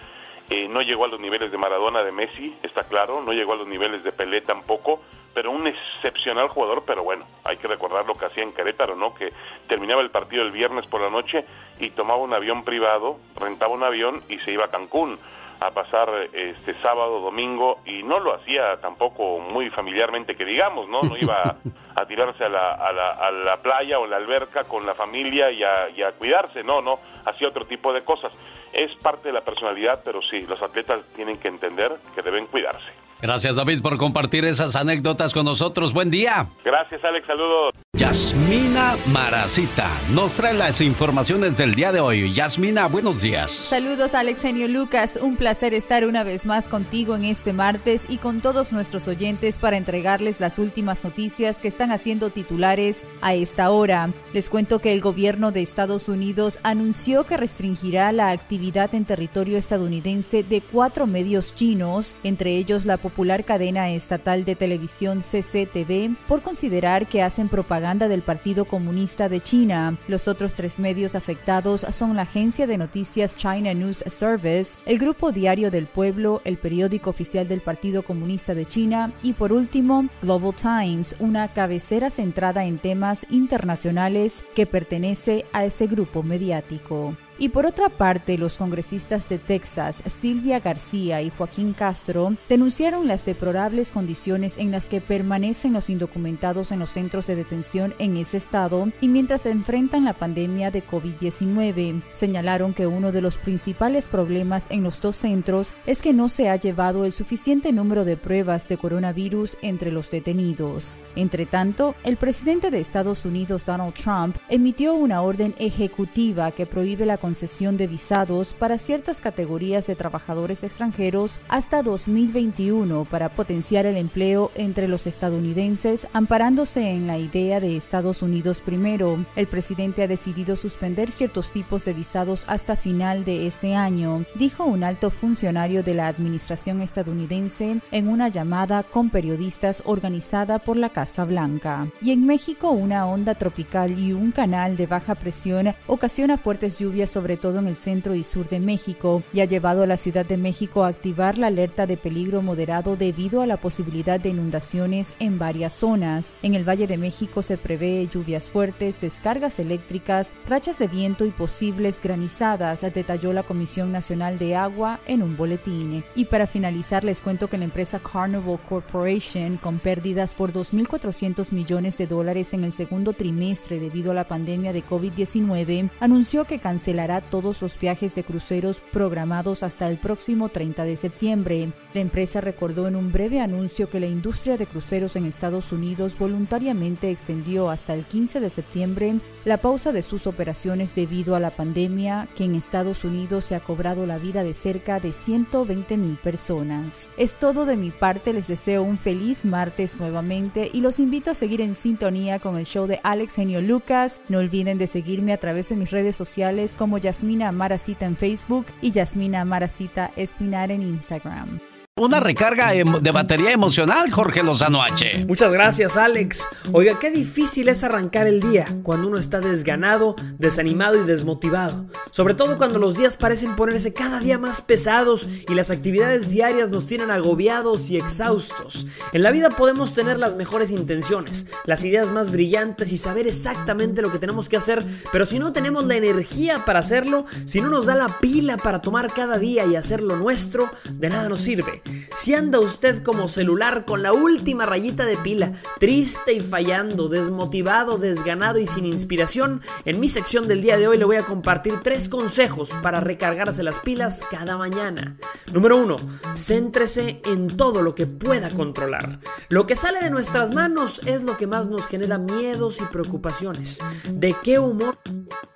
eh, 0.51 0.69
no 0.69 0.83
llegó 0.83 1.05
a 1.05 1.09
los 1.09 1.21
niveles 1.21 1.51
de 1.51 1.59
Maradona, 1.59 2.03
de 2.03 2.13
Messi, 2.13 2.57
está 2.63 2.85
claro, 2.85 3.21
no 3.21 3.33
llegó 3.33 3.53
a 3.53 3.57
los 3.57 3.67
niveles 3.67 4.05
de 4.05 4.13
Pelé 4.13 4.41
tampoco, 4.41 5.03
pero 5.35 5.51
un 5.51 5.67
excepcional 5.67 6.49
jugador, 6.49 6.85
pero 6.87 7.03
bueno, 7.03 7.27
hay 7.45 7.57
que 7.57 7.69
recordar 7.69 8.07
lo 8.07 8.15
que 8.15 8.27
hacía 8.27 8.43
en 8.43 8.53
Querétaro, 8.53 8.95
¿no? 8.97 9.15
Que 9.15 9.33
terminaba 9.69 10.01
el 10.01 10.11
partido 10.11 10.43
el 10.43 10.53
viernes 10.53 10.87
por 10.87 11.01
la 11.01 11.11
noche 11.11 11.45
y 11.79 11.91
tomaba 11.91 12.21
un 12.21 12.33
avión 12.33 12.65
privado, 12.65 13.19
rentaba 13.39 13.75
un 13.75 13.83
avión 13.83 14.23
y 14.29 14.39
se 14.39 14.53
iba 14.53 14.65
a 14.65 14.71
Cancún 14.71 15.19
a 15.61 15.71
pasar 15.71 16.11
este 16.33 16.75
sábado, 16.83 17.21
domingo 17.21 17.81
y 17.85 18.03
no 18.03 18.19
lo 18.19 18.35
hacía 18.35 18.77
tampoco 18.81 19.39
muy 19.39 19.71
familiarmente 19.71 20.37
que 20.37 20.45
digamos, 20.45 20.89
¿no? 20.89 21.03
No 21.03 21.17
iba 21.17 21.57
a, 21.95 22.07
tirarse 22.07 22.45
a 22.45 22.49
la, 22.49 22.73
a, 22.73 22.93
la, 22.93 23.11
a 23.11 23.31
la, 23.31 23.57
playa 23.57 23.99
o 23.99 24.07
la 24.07 24.17
alberca 24.17 24.65
con 24.65 24.85
la 24.85 24.95
familia 24.95 25.51
y 25.51 25.63
a, 25.63 25.89
y 25.89 26.03
a 26.03 26.13
cuidarse, 26.13 26.63
no, 26.63 26.81
no, 26.81 26.99
hacía 27.25 27.49
otro 27.49 27.65
tipo 27.65 27.93
de 27.93 28.05
cosas 28.05 28.33
es 28.77 28.95
parte 28.97 29.29
de 29.29 29.33
la 29.33 29.41
personalidad, 29.41 30.03
pero 30.05 30.21
sí, 30.21 30.43
los 30.43 30.61
atletas 30.61 31.01
tienen 31.15 31.39
que 31.39 31.49
entender 31.49 31.93
que 32.15 32.21
deben 32.21 32.47
cuidarse. 32.47 32.93
Gracias 33.21 33.57
David 33.57 33.81
por 33.81 33.97
compartir 33.97 34.45
esas 34.45 34.77
anécdotas 34.77 35.33
con 35.33 35.45
nosotros. 35.45 35.93
Buen 35.93 36.11
día. 36.11 36.47
Gracias 36.65 37.03
Alex, 37.05 37.27
saludos. 37.27 37.73
Yasmina 37.95 38.95
Maracita 39.07 39.89
nos 40.13 40.35
trae 40.35 40.53
las 40.53 40.83
informaciones 40.83 41.57
del 41.57 41.75
día 41.75 41.93
de 41.93 42.01
hoy. 42.01 42.35
Yasmina, 42.35 42.89
buenos 42.89 43.23
días. 43.23 43.51
Saludos 43.51 44.15
Alex 44.15 44.43
Genio 44.43 44.69
Lucas, 44.69 45.19
un 45.21 45.37
placer 45.37 45.73
estar 45.73 46.05
una 46.07 46.23
vez 46.23 46.45
más 46.45 46.69
contigo 46.69 47.17
en 47.17 47.25
este 47.25 47.55
martes 47.55 48.05
y 48.11 48.19
con 48.19 48.43
todos 48.43 48.71
nuestros 48.71 49.09
oyentes 49.09 49.57
para 49.57 49.79
entregarles 49.79 50.41
las 50.41 50.59
últimas 50.59 51.05
noticias 51.05 51.63
que 51.63 51.69
están 51.69 51.91
haciendo 51.91 52.29
titulares 52.29 53.07
a 53.23 53.35
esta 53.35 53.71
hora. 53.71 54.11
Les 54.35 54.51
cuento 54.51 54.79
que 54.79 54.93
el 54.93 55.01
gobierno 55.01 55.51
de 55.51 55.63
Estados 55.63 56.11
Unidos 56.11 56.61
anunció 56.63 57.25
que 57.25 57.39
restringirá 57.39 58.13
la 58.13 58.29
actividad 58.29 58.95
en 58.95 59.07
territorio 59.07 59.57
estadounidense 59.57 60.43
de 60.43 60.61
cuatro 60.61 61.07
medios 61.07 61.55
chinos, 61.55 62.15
entre 62.23 62.57
ellos 62.57 62.85
la 62.85 62.99
popular 63.07 63.45
cadena 63.45 63.89
estatal 63.91 64.45
de 64.45 64.57
televisión 64.57 65.21
CCTV, 65.21 66.17
por 66.27 66.43
considerar 66.43 67.07
que 67.07 67.23
hacen 67.23 67.49
propaganda 67.49 68.09
del 68.09 68.23
Partido 68.23 68.65
Comunista 68.65 69.29
de 69.29 69.41
China. 69.41 69.97
Los 70.09 70.27
otros 70.27 70.55
tres 70.55 70.81
medios 70.81 71.15
afectados 71.15 71.87
son 71.91 72.17
la 72.17 72.23
agencia 72.23 72.67
de 72.67 72.77
noticias 72.77 73.37
China 73.37 73.73
News 73.75 74.03
Service, 74.09 74.81
el 74.87 74.99
Grupo 74.99 75.31
Diario 75.31 75.71
del 75.71 75.87
Pueblo, 75.87 76.43
el 76.45 76.57
periódico 76.57 77.11
oficial 77.11 77.47
del 77.47 77.61
Partido 77.61 78.03
Comunista 78.03 78.55
de 78.55 78.67
China 78.67 79.13
y 79.23 79.35
por 79.35 79.53
último 79.53 80.09
Global 80.21 80.57
Times, 80.57 81.15
una 81.21 81.47
cabecera 81.53 82.11
centrada 82.11 82.65
en 82.65 82.79
temas 82.79 83.25
internacionales 83.31 84.45
que 84.57 84.67
pertenece 84.67 85.45
a 85.53 85.65
ese 85.65 85.87
grupo 85.87 86.25
mediático. 86.25 87.15
Y 87.39 87.51
por 87.51 87.67
otra 87.67 87.91
parte, 87.91 88.39
los 88.39 88.57
congresistas 88.57 89.29
de 89.29 89.39
Texas, 89.39 90.03
Silvia 90.07 90.61
García 90.61 91.21
y 91.21 91.31
Joaquín 91.31 91.75
Castro, 91.75 92.35
denunciaron 92.49 93.07
las 93.07 93.25
deplorables 93.25 93.93
condiciones 93.93 94.57
en 94.57 94.71
las 94.71 94.89
que 94.89 95.01
permanecen 95.01 95.73
los 95.75 95.91
indocumentados 95.91 96.73
en 96.73 96.79
los 96.79 96.91
centros 96.91 97.27
de 97.27 97.37
detención 97.37 97.95
en 97.99 98.17
ese 98.17 98.39
estado 98.39 98.89
y 99.01 99.09
mientras 99.09 99.43
se 99.43 99.51
enfrentan 99.51 100.05
la 100.05 100.15
pandemia 100.15 100.71
de 100.71 100.87
COVID-19. 100.87 102.03
Señalaron 102.15 102.73
que 102.73 102.87
uno 102.87 103.13
de 103.13 103.21
los 103.21 103.37
principales 103.37 104.07
problemas 104.07 104.69
en 104.71 104.83
los 104.83 105.01
dos 105.01 105.17
centros 105.17 105.75
es 105.87 106.01
que 106.01 106.13
no 106.13 106.29
se 106.29 106.49
ha 106.49 106.57
llevado 106.57 107.05
el 107.05 107.13
suficiente 107.13 107.73
número 107.73 108.05
de 108.05 108.17
pruebas 108.17 108.67
de 108.69 108.79
coronavirus 108.79 109.59
entre 109.61 109.93
los 109.93 110.11
detenidos. 110.11 110.99
Entre 111.17 111.45
tanto, 111.45 111.95
el 112.03 112.17
presidente 112.17 112.71
de 112.71 112.81
Estados 112.81 113.25
Unidos, 113.25 113.67
Donald 113.67 113.95
Trump, 113.95 114.37
emitió 114.49 114.95
una 114.95 115.21
orden 115.23 115.55
ejecutiva 115.59 116.51
que 116.51 116.67
prohíbe 116.67 117.05
la 117.05 117.19
concesión 117.27 117.77
de 117.77 117.89
visados 117.89 118.55
para 118.55 118.79
ciertas 118.79 119.21
categorías 119.21 119.89
de 119.89 119.97
trabajadores 119.97 120.63
extranjeros 120.63 121.41
hasta 121.49 121.83
2021 121.83 123.05
para 123.05 123.31
potenciar 123.31 123.85
el 123.85 123.97
empleo 123.97 124.53
entre 124.55 124.87
los 124.87 125.09
estadounidenses, 125.09 126.07
amparándose 126.13 126.89
en 126.89 127.09
la 127.09 127.19
idea 127.19 127.59
de 127.59 127.77
Estados 127.77 128.23
Unidos 128.23 128.61
primero. 128.61 129.27
El 129.35 129.49
presidente 129.49 130.05
ha 130.05 130.07
decidido 130.07 130.55
suspender 130.55 131.11
ciertos 131.11 131.51
tipos 131.51 131.85
de 131.85 131.95
visados 131.95 132.45
hasta 132.47 132.77
final 132.77 133.25
de 133.25 133.49
este 133.49 133.75
año, 133.75 134.25
dijo 134.37 134.63
un 134.63 134.85
alto 134.85 135.11
funcionario 135.11 135.83
de 135.83 135.95
la 135.95 136.07
administración 136.07 136.81
estadounidense 136.81 137.81
en 137.91 138.07
una 138.07 138.29
llamada 138.29 138.85
con 138.85 139.11
periodistas 139.11 139.83
organizada 139.85 140.61
por 140.61 140.77
la 140.77 140.91
Casa 140.91 141.25
Blanca. 141.25 141.89
Y 142.01 142.13
en 142.13 142.25
México, 142.25 142.71
una 142.71 143.05
onda 143.05 143.35
tropical 143.35 143.99
y 143.99 144.13
un 144.13 144.31
canal 144.31 144.77
de 144.77 144.87
baja 144.87 145.17
presión 145.17 145.75
ocasiona 145.89 146.39
fuertes 146.39 146.79
lluvias 146.79 147.16
sobre 147.17 147.39
todo 147.39 147.61
en 147.61 147.67
el 147.67 147.77
centro 147.77 148.15
y 148.15 148.25
sur 148.25 148.47
de 148.47 148.61
México, 148.61 149.23
y 149.33 149.41
ha 149.41 149.47
llevado 149.47 149.83
a 149.83 149.87
la 149.87 149.97
Ciudad 149.97 150.27
de 150.27 150.37
México 150.37 150.85
a 150.85 150.89
activar 150.89 151.39
la 151.39 151.47
alerta 151.47 151.87
de 151.87 151.97
peligro 151.97 152.43
moderado 152.43 152.95
debido 152.95 153.41
a 153.41 153.47
la 153.47 153.57
posibilidad 153.57 154.21
de 154.21 154.29
inundaciones 154.29 155.15
en 155.19 155.39
varias 155.39 155.73
zonas. 155.73 156.35
En 156.43 156.55
el 156.55 156.69
Valle 156.69 156.87
de 156.87 156.99
México 156.99 157.41
se 157.41 157.57
prevé 157.57 158.07
lluvias 158.07 158.51
fuertes, 158.51 159.01
descargas 159.01 159.59
eléctricas, 159.59 160.37
rachas 160.47 160.79
de 160.79 160.89
viento 160.89 161.25
y 161.25 161.31
posibles 161.31 162.03
granizadas, 162.03 162.83
detalló 162.83 163.33
la 163.33 163.45
Comisión 163.45 163.93
Nacional 163.93 164.39
de 164.39 164.55
Agua 164.55 165.01
en 165.07 165.23
un 165.23 165.39
boletín. 165.39 166.05
Y 166.15 166.27
para 166.27 166.47
finalizar 166.47 167.03
les 167.03 167.23
cuento 167.23 167.49
que 167.49 167.57
la 167.57 167.65
empresa 167.65 167.99
Carnival 167.99 168.61
Corporation, 168.69 169.57
con 169.57 169.79
pérdidas 169.79 170.35
por 170.35 170.53
2.400 170.53 171.51
millones 171.53 171.97
de 171.97 172.07
dólares 172.07 172.53
en 172.53 172.63
el 172.63 172.73
segundo 172.73 173.15
trimestre 173.15 173.81
debido 173.81 174.11
a 174.11 174.15
la 174.15 174.29
pandemia 174.29 174.75
de 174.75 174.85
COVID-19, 174.85 175.89
anunció 175.99 176.45
que 176.45 176.59
cancelará 176.59 177.06
todos 177.31 177.63
los 177.63 177.79
viajes 177.79 178.15
de 178.15 178.25
cruceros 178.25 178.81
programados 178.93 179.63
hasta 179.63 179.89
el 179.89 179.99
próximo 179.99 180.49
30 180.49 180.85
de 180.85 180.97
septiembre. 180.97 181.73
La 181.95 182.01
empresa 182.01 182.41
recordó 182.41 182.89
en 182.89 182.97
un 182.97 183.13
breve 183.13 183.41
anuncio 183.41 183.89
que 183.89 184.01
la 184.01 184.07
industria 184.07 184.57
de 184.57 184.67
cruceros 184.67 185.17
en 185.17 185.27
Estados 185.27 185.73
Unidos 185.73 186.19
voluntariamente 186.19 187.11
extendió 187.11 187.71
hasta 187.71 187.95
el 187.95 188.05
15 188.05 188.41
de 188.41 188.51
septiembre 188.51 189.15
la 189.45 189.59
pausa 189.59 189.93
de 189.93 190.03
sus 190.03 190.27
operaciones 190.27 190.95
debido 190.95 191.37
a 191.37 191.41
la 191.41 191.51
pandemia 191.51 192.29
que 192.37 192.45
en 192.45 192.55
Estados 192.55 193.05
Unidos 193.05 193.45
se 193.45 193.55
ha 193.55 193.61
cobrado 193.61 194.07
la 194.07 194.19
vida 194.19 194.43
de 194.43 194.55
cerca 194.55 195.01
de 195.01 195.13
120 195.13 195.97
mil 195.97 196.17
personas. 196.17 197.11
Es 197.17 197.37
todo 197.37 197.65
de 197.65 197.77
mi 197.77 197.91
parte, 197.91 198.33
les 198.33 198.49
deseo 198.49 198.83
un 198.83 198.99
feliz 198.99 199.45
martes 199.45 199.97
nuevamente 199.97 200.71
y 200.73 200.81
los 200.81 200.99
invito 200.99 201.31
a 201.31 201.35
seguir 201.35 201.61
en 201.61 201.75
sintonía 201.75 202.41
con 202.41 202.57
el 202.57 202.67
show 202.67 202.87
de 202.87 203.01
Alex 203.03 203.37
Genio 203.37 203.63
Lucas. 203.63 204.21
No 204.29 204.39
olviden 204.39 204.79
de 204.79 204.87
seguirme 204.87 205.33
a 205.33 205.39
través 205.39 205.69
de 205.69 205.77
mis 205.77 205.91
redes 205.91 206.17
sociales 206.17 206.75
como 206.77 206.96
Yasmina 206.99 207.49
Amaracita 207.49 208.07
en 208.07 208.17
Facebook 208.17 208.67
y 208.81 208.93
Yasmina 208.93 209.41
Amaracita 209.41 210.11
Espinar 210.17 210.71
en 210.71 210.83
Instagram. 210.83 211.61
Una 211.99 212.21
recarga 212.21 212.75
em, 212.75 213.01
de 213.01 213.11
batería 213.11 213.53
emocional, 213.53 214.11
Jorge 214.13 214.43
Lozano 214.43 214.83
H. 214.83 215.25
Muchas 215.27 215.51
gracias, 215.51 215.97
Alex. 215.97 216.47
Oiga, 216.73 216.99
qué 216.99 217.11
difícil 217.11 217.71
es 217.71 217.85
arrancar 217.85 218.27
el 218.27 218.43
día 218.43 218.67
cuando 218.83 219.09
uno 219.09 219.17
está 219.17 219.41
desganado, 219.41 220.15
desanimado 220.37 221.03
y 221.03 221.07
desmotivado. 221.07 221.87
Sobre 222.11 222.35
todo 222.35 222.59
cuando 222.59 222.79
los 222.79 222.99
días 222.99 223.17
parecen 223.17 223.57
ponerse 223.57 223.95
cada 223.95 224.21
día 224.21 224.39
más 224.39 224.61
pesados 224.61 225.27
y 225.49 225.55
las 225.55 225.71
actividades 225.71 226.29
diarias 226.29 226.69
nos 226.69 226.87
tienen 226.87 227.11
agobiados 227.11 227.89
y 227.89 227.97
exhaustos. 227.97 228.87
En 229.15 229.23
la 229.23 229.31
vida 229.31 229.49
podemos 229.49 229.95
tener 229.95 230.19
las 230.19 230.37
mejores 230.37 230.73
intenciones, 230.73 231.47
las 231.65 231.83
ideas 231.87 232.11
más 232.11 232.31
brillantes 232.31 232.93
y 232.93 232.99
saber 232.99 233.27
exactamente 233.27 234.03
lo 234.03 234.13
que 234.13 234.19
tenemos 234.19 234.51
que 234.51 234.59
hacer, 234.59 234.85
pero 235.13 235.25
si 235.25 235.39
no 235.39 235.55
tenemos 235.55 235.87
la 235.87 235.97
energía 235.97 236.67
para 236.67 236.81
hacerlo, 236.81 237.25
si 237.47 237.63
no 237.63 237.71
nos 237.71 237.87
da 237.87 237.95
la 237.95 238.19
pila 238.21 238.59
para 238.59 238.83
tomar 238.83 239.15
cada 239.15 239.39
día 239.39 239.65
y 239.65 239.77
hacerlo 239.77 240.17
nuestro, 240.17 240.69
de 240.91 241.09
nada 241.09 241.31
nos 241.31 241.41
sirve. 241.41 241.86
Si 242.15 242.35
anda 242.35 242.61
usted 242.61 243.03
como 243.03 243.29
celular 243.29 243.85
con 243.85 244.03
la 244.03 244.13
última 244.13 244.67
rayita 244.67 245.05
de 245.05 245.17
pila, 245.19 245.53
triste 245.79 246.33
y 246.33 246.41
fallando, 246.41 247.09
desmotivado, 247.09 247.99
desganado 247.99 248.59
y 248.59 248.67
sin 248.67 248.87
inspiración, 248.87 249.63
en 249.85 250.01
mi 250.01 250.09
sección 250.09 250.49
del 250.49 250.63
día 250.63 250.77
de 250.77 250.89
hoy 250.89 250.99
le 250.99 251.05
voy 251.05 251.17
a 251.17 251.27
compartir 251.27 251.75
tres 251.83 252.09
consejos 252.09 252.71
para 252.83 253.01
recargarse 253.01 253.63
las 253.63 253.81
pilas 253.81 254.25
cada 254.31 254.57
mañana. 254.57 255.17
Número 255.53 255.77
uno, 255.77 255.97
céntrese 256.35 257.21
en 257.25 257.57
todo 257.57 257.83
lo 257.83 257.95
que 257.95 258.07
pueda 258.07 258.53
controlar. 258.53 259.21
Lo 259.49 259.67
que 259.67 259.77
sale 259.77 260.01
de 260.01 260.11
nuestras 260.11 260.53
manos 260.53 261.01
es 261.07 261.23
lo 261.23 261.37
que 261.37 261.47
más 261.47 261.69
nos 261.69 261.87
genera 261.87 262.19
miedos 262.19 262.81
y 262.81 262.85
preocupaciones. 262.85 263.81
¿De 264.11 264.35
qué 264.43 264.59
humor? 264.59 264.99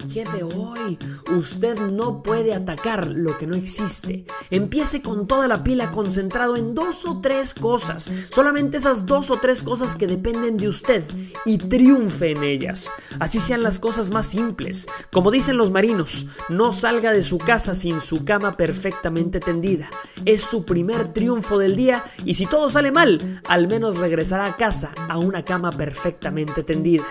Jefe, 0.08 0.42
hoy 0.42 0.98
usted 1.36 1.78
no 1.78 2.22
puede 2.22 2.54
atacar 2.54 3.06
lo 3.06 3.36
que 3.36 3.46
no 3.46 3.54
existe. 3.54 4.24
Empiece 4.50 5.02
con 5.02 5.26
toda 5.26 5.46
la 5.46 5.62
pila 5.62 5.90
concentrado 6.20 6.56
en 6.56 6.74
dos 6.74 7.06
o 7.06 7.22
tres 7.22 7.54
cosas, 7.54 8.10
solamente 8.28 8.76
esas 8.76 9.06
dos 9.06 9.30
o 9.30 9.38
tres 9.38 9.62
cosas 9.62 9.96
que 9.96 10.06
dependen 10.06 10.58
de 10.58 10.68
usted 10.68 11.02
y 11.46 11.56
triunfe 11.56 12.32
en 12.32 12.44
ellas. 12.44 12.92
Así 13.18 13.40
sean 13.40 13.62
las 13.62 13.78
cosas 13.78 14.10
más 14.10 14.26
simples. 14.26 14.86
Como 15.10 15.30
dicen 15.30 15.56
los 15.56 15.70
marinos, 15.70 16.26
no 16.50 16.74
salga 16.74 17.12
de 17.12 17.22
su 17.22 17.38
casa 17.38 17.74
sin 17.74 18.02
su 18.02 18.26
cama 18.26 18.58
perfectamente 18.58 19.40
tendida. 19.40 19.88
Es 20.26 20.42
su 20.42 20.66
primer 20.66 21.14
triunfo 21.14 21.56
del 21.56 21.74
día 21.74 22.04
y 22.26 22.34
si 22.34 22.44
todo 22.44 22.68
sale 22.68 22.92
mal, 22.92 23.40
al 23.48 23.66
menos 23.66 23.96
regresará 23.96 24.44
a 24.44 24.56
casa 24.58 24.92
a 25.08 25.16
una 25.16 25.46
cama 25.46 25.72
perfectamente 25.72 26.62
tendida. 26.62 27.06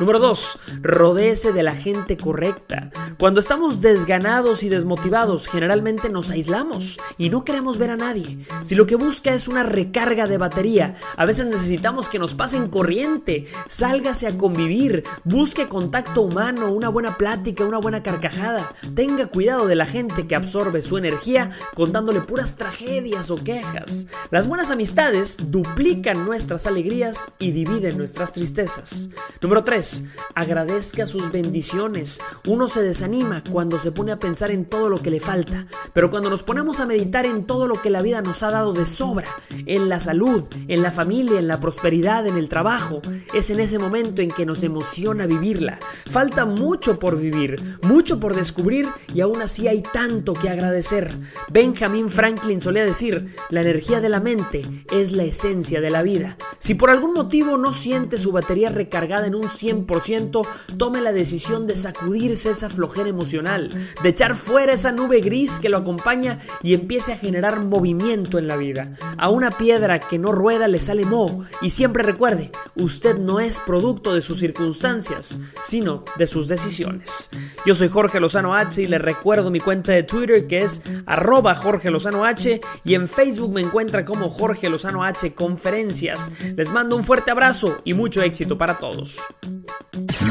Número 0.00 0.20
2. 0.20 0.58
Rodéese 0.80 1.52
de 1.52 1.62
la 1.64 1.76
gente 1.76 2.16
correcta. 2.16 2.90
Cuando 3.18 3.40
estamos 3.40 3.82
desganados 3.82 4.62
y 4.62 4.70
desmotivados, 4.70 5.48
generalmente 5.48 6.08
nos 6.08 6.30
aislamos 6.30 6.98
y 7.18 7.28
no 7.28 7.44
queremos 7.44 7.76
ver 7.76 7.90
a 7.90 7.96
nadie. 7.96 8.38
Si 8.62 8.74
lo 8.74 8.86
que 8.86 8.96
busca 8.96 9.34
es 9.34 9.48
una 9.48 9.62
recarga 9.62 10.26
de 10.26 10.38
batería, 10.38 10.94
a 11.16 11.24
veces 11.24 11.46
necesitamos 11.46 12.08
que 12.08 12.18
nos 12.18 12.34
pasen 12.34 12.68
corriente. 12.68 13.46
Sálgase 13.66 14.26
a 14.26 14.38
convivir, 14.38 15.04
busque 15.24 15.68
contacto 15.68 16.22
humano, 16.22 16.72
una 16.72 16.88
buena 16.88 17.16
plática, 17.18 17.64
una 17.64 17.78
buena 17.78 18.02
carcajada. 18.02 18.74
Tenga 18.94 19.26
cuidado 19.26 19.66
de 19.66 19.74
la 19.74 19.86
gente 19.86 20.26
que 20.26 20.34
absorbe 20.34 20.82
su 20.82 20.96
energía 20.96 21.50
contándole 21.74 22.20
puras 22.20 22.56
tragedias 22.56 23.30
o 23.30 23.42
quejas. 23.42 24.06
Las 24.30 24.46
buenas 24.46 24.70
amistades 24.70 25.36
duplican 25.40 26.24
nuestras 26.24 26.66
alegrías 26.66 27.28
y 27.38 27.50
dividen 27.50 27.98
nuestras 27.98 28.32
tristezas. 28.32 29.10
Número 29.40 29.64
3. 29.64 30.04
Agradezca 30.34 31.06
sus 31.06 31.30
bendiciones. 31.30 32.20
Uno 32.46 32.68
se 32.68 32.82
desanima 32.82 33.42
cuando 33.50 33.78
se 33.78 33.92
pone 33.92 34.12
a 34.12 34.18
pensar 34.18 34.50
en 34.50 34.64
todo 34.64 34.88
lo 34.88 35.02
que 35.02 35.10
le 35.10 35.20
falta, 35.20 35.66
pero 35.92 36.10
cuando 36.10 36.30
nos 36.30 36.42
ponemos 36.42 36.80
a 36.80 36.86
meditar 36.86 37.26
en 37.26 37.46
todo 37.46 37.66
lo 37.66 37.80
que 37.80 37.90
la 37.90 38.02
vida 38.02 38.22
nos 38.22 38.42
ha 38.44 38.50
dado 38.50 38.72
de 38.72 38.84
sobra, 38.84 39.28
en 39.66 39.88
la 39.88 40.00
salud, 40.00 40.44
en 40.68 40.82
la 40.82 40.90
familia, 40.90 41.38
en 41.38 41.48
la 41.48 41.60
prosperidad, 41.60 42.26
en 42.26 42.36
el 42.36 42.48
trabajo, 42.48 43.02
es 43.32 43.50
en 43.50 43.60
ese 43.60 43.78
momento 43.78 44.22
en 44.22 44.30
que 44.30 44.46
nos 44.46 44.62
emociona 44.62 45.26
vivirla. 45.26 45.78
Falta 46.10 46.46
mucho 46.46 46.98
por 46.98 47.18
vivir, 47.18 47.78
mucho 47.82 48.20
por 48.20 48.34
descubrir 48.34 48.88
y 49.12 49.20
aún 49.20 49.42
así 49.42 49.68
hay 49.68 49.82
tanto 49.82 50.34
que 50.34 50.48
agradecer. 50.48 51.14
Benjamin 51.50 52.10
Franklin 52.10 52.60
solía 52.60 52.84
decir, 52.84 53.34
la 53.50 53.62
energía 53.62 54.00
de 54.00 54.08
la 54.08 54.20
mente 54.20 54.66
es 54.90 55.12
la 55.12 55.24
esencia 55.24 55.80
de 55.80 55.90
la 55.90 56.02
vida. 56.02 56.36
Si 56.58 56.74
por 56.74 56.90
algún 56.90 57.14
motivo 57.14 57.58
no 57.58 57.72
siente 57.72 58.18
su 58.18 58.32
batería 58.32 58.70
recargada 58.70 59.26
en 59.26 59.34
un 59.34 59.44
100%, 59.44 60.46
tome 60.76 61.00
la 61.00 61.12
decisión 61.12 61.66
de 61.66 61.76
sacudirse 61.76 62.50
esa 62.50 62.68
flojera 62.68 63.08
emocional, 63.08 63.74
de 64.02 64.08
echar 64.08 64.36
fuera 64.36 64.72
esa 64.72 64.92
nube 64.92 65.20
gris 65.20 65.58
que 65.60 65.68
lo 65.68 65.78
acompaña 65.78 66.40
y 66.62 66.74
empiece 66.74 67.12
a 67.12 67.16
generar 67.16 67.60
movimiento 67.60 68.23
en 68.32 68.48
la 68.48 68.56
vida. 68.56 68.92
A 69.18 69.28
una 69.28 69.50
piedra 69.50 69.98
que 70.00 70.18
no 70.18 70.32
rueda 70.32 70.68
le 70.68 70.80
sale 70.80 71.04
moho 71.04 71.44
y 71.62 71.70
siempre 71.70 72.02
recuerde, 72.02 72.50
usted 72.74 73.16
no 73.16 73.40
es 73.40 73.60
producto 73.60 74.14
de 74.14 74.20
sus 74.20 74.38
circunstancias, 74.38 75.38
sino 75.62 76.04
de 76.16 76.26
sus 76.26 76.48
decisiones. 76.48 77.30
Yo 77.66 77.74
soy 77.74 77.88
Jorge 77.88 78.20
Lozano 78.20 78.54
H 78.54 78.82
y 78.82 78.86
le 78.86 78.98
recuerdo 78.98 79.50
mi 79.50 79.60
cuenta 79.60 79.92
de 79.92 80.02
Twitter 80.02 80.46
que 80.46 80.62
es 80.62 80.82
arroba 81.06 81.54
Jorge 81.54 81.90
Lozano 81.90 82.24
H 82.24 82.60
y 82.84 82.94
en 82.94 83.08
Facebook 83.08 83.52
me 83.52 83.60
encuentra 83.60 84.04
como 84.04 84.28
Jorge 84.28 84.68
Lozano 84.68 85.04
H 85.04 85.34
Conferencias. 85.34 86.30
Les 86.56 86.70
mando 86.72 86.96
un 86.96 87.04
fuerte 87.04 87.30
abrazo 87.30 87.80
y 87.84 87.94
mucho 87.94 88.22
éxito 88.22 88.58
para 88.58 88.78
todos. 88.78 89.20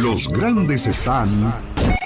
Los 0.02 0.28
grandes 0.30 0.88
están 0.88 1.30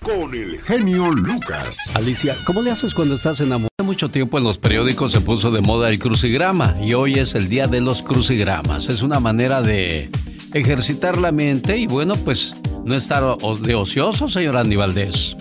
con 0.04 0.34
el 0.34 0.60
genio 0.62 1.12
Lucas. 1.12 1.78
Alicia, 1.96 2.36
¿cómo 2.46 2.62
le 2.62 2.72
haces 2.72 2.94
cuando 2.94 3.16
estás 3.16 3.40
enamorado? 3.40 3.70
Hace 3.78 3.86
mucho 3.86 4.10
tiempo 4.10 4.38
en 4.38 4.44
los 4.44 4.58
periódicos 4.58 5.12
se 5.12 5.22
puso 5.22 5.52
de 5.52 5.62
moda 5.62 5.90
el 5.90 6.00
crucigrama 6.00 6.76
y 6.82 6.94
hoy 6.94 7.14
es 7.14 7.36
el 7.36 7.50
día 7.50 7.68
de 7.68 7.82
los 7.82 8.02
crucigramas. 8.02 8.88
Es 8.90 9.02
una 9.02 9.20
manera 9.20 9.62
de 9.62 10.10
ejercitar 10.54 11.18
la 11.18 11.32
mente 11.32 11.78
y 11.78 11.88
bueno, 11.88 12.16
pues 12.16 12.54
no 12.86 12.96
estar 12.96 13.24
de 13.62 13.76
ocioso, 13.76 14.30
señor 14.30 14.58
Andy 14.58 14.76
Valdés. 14.76 15.36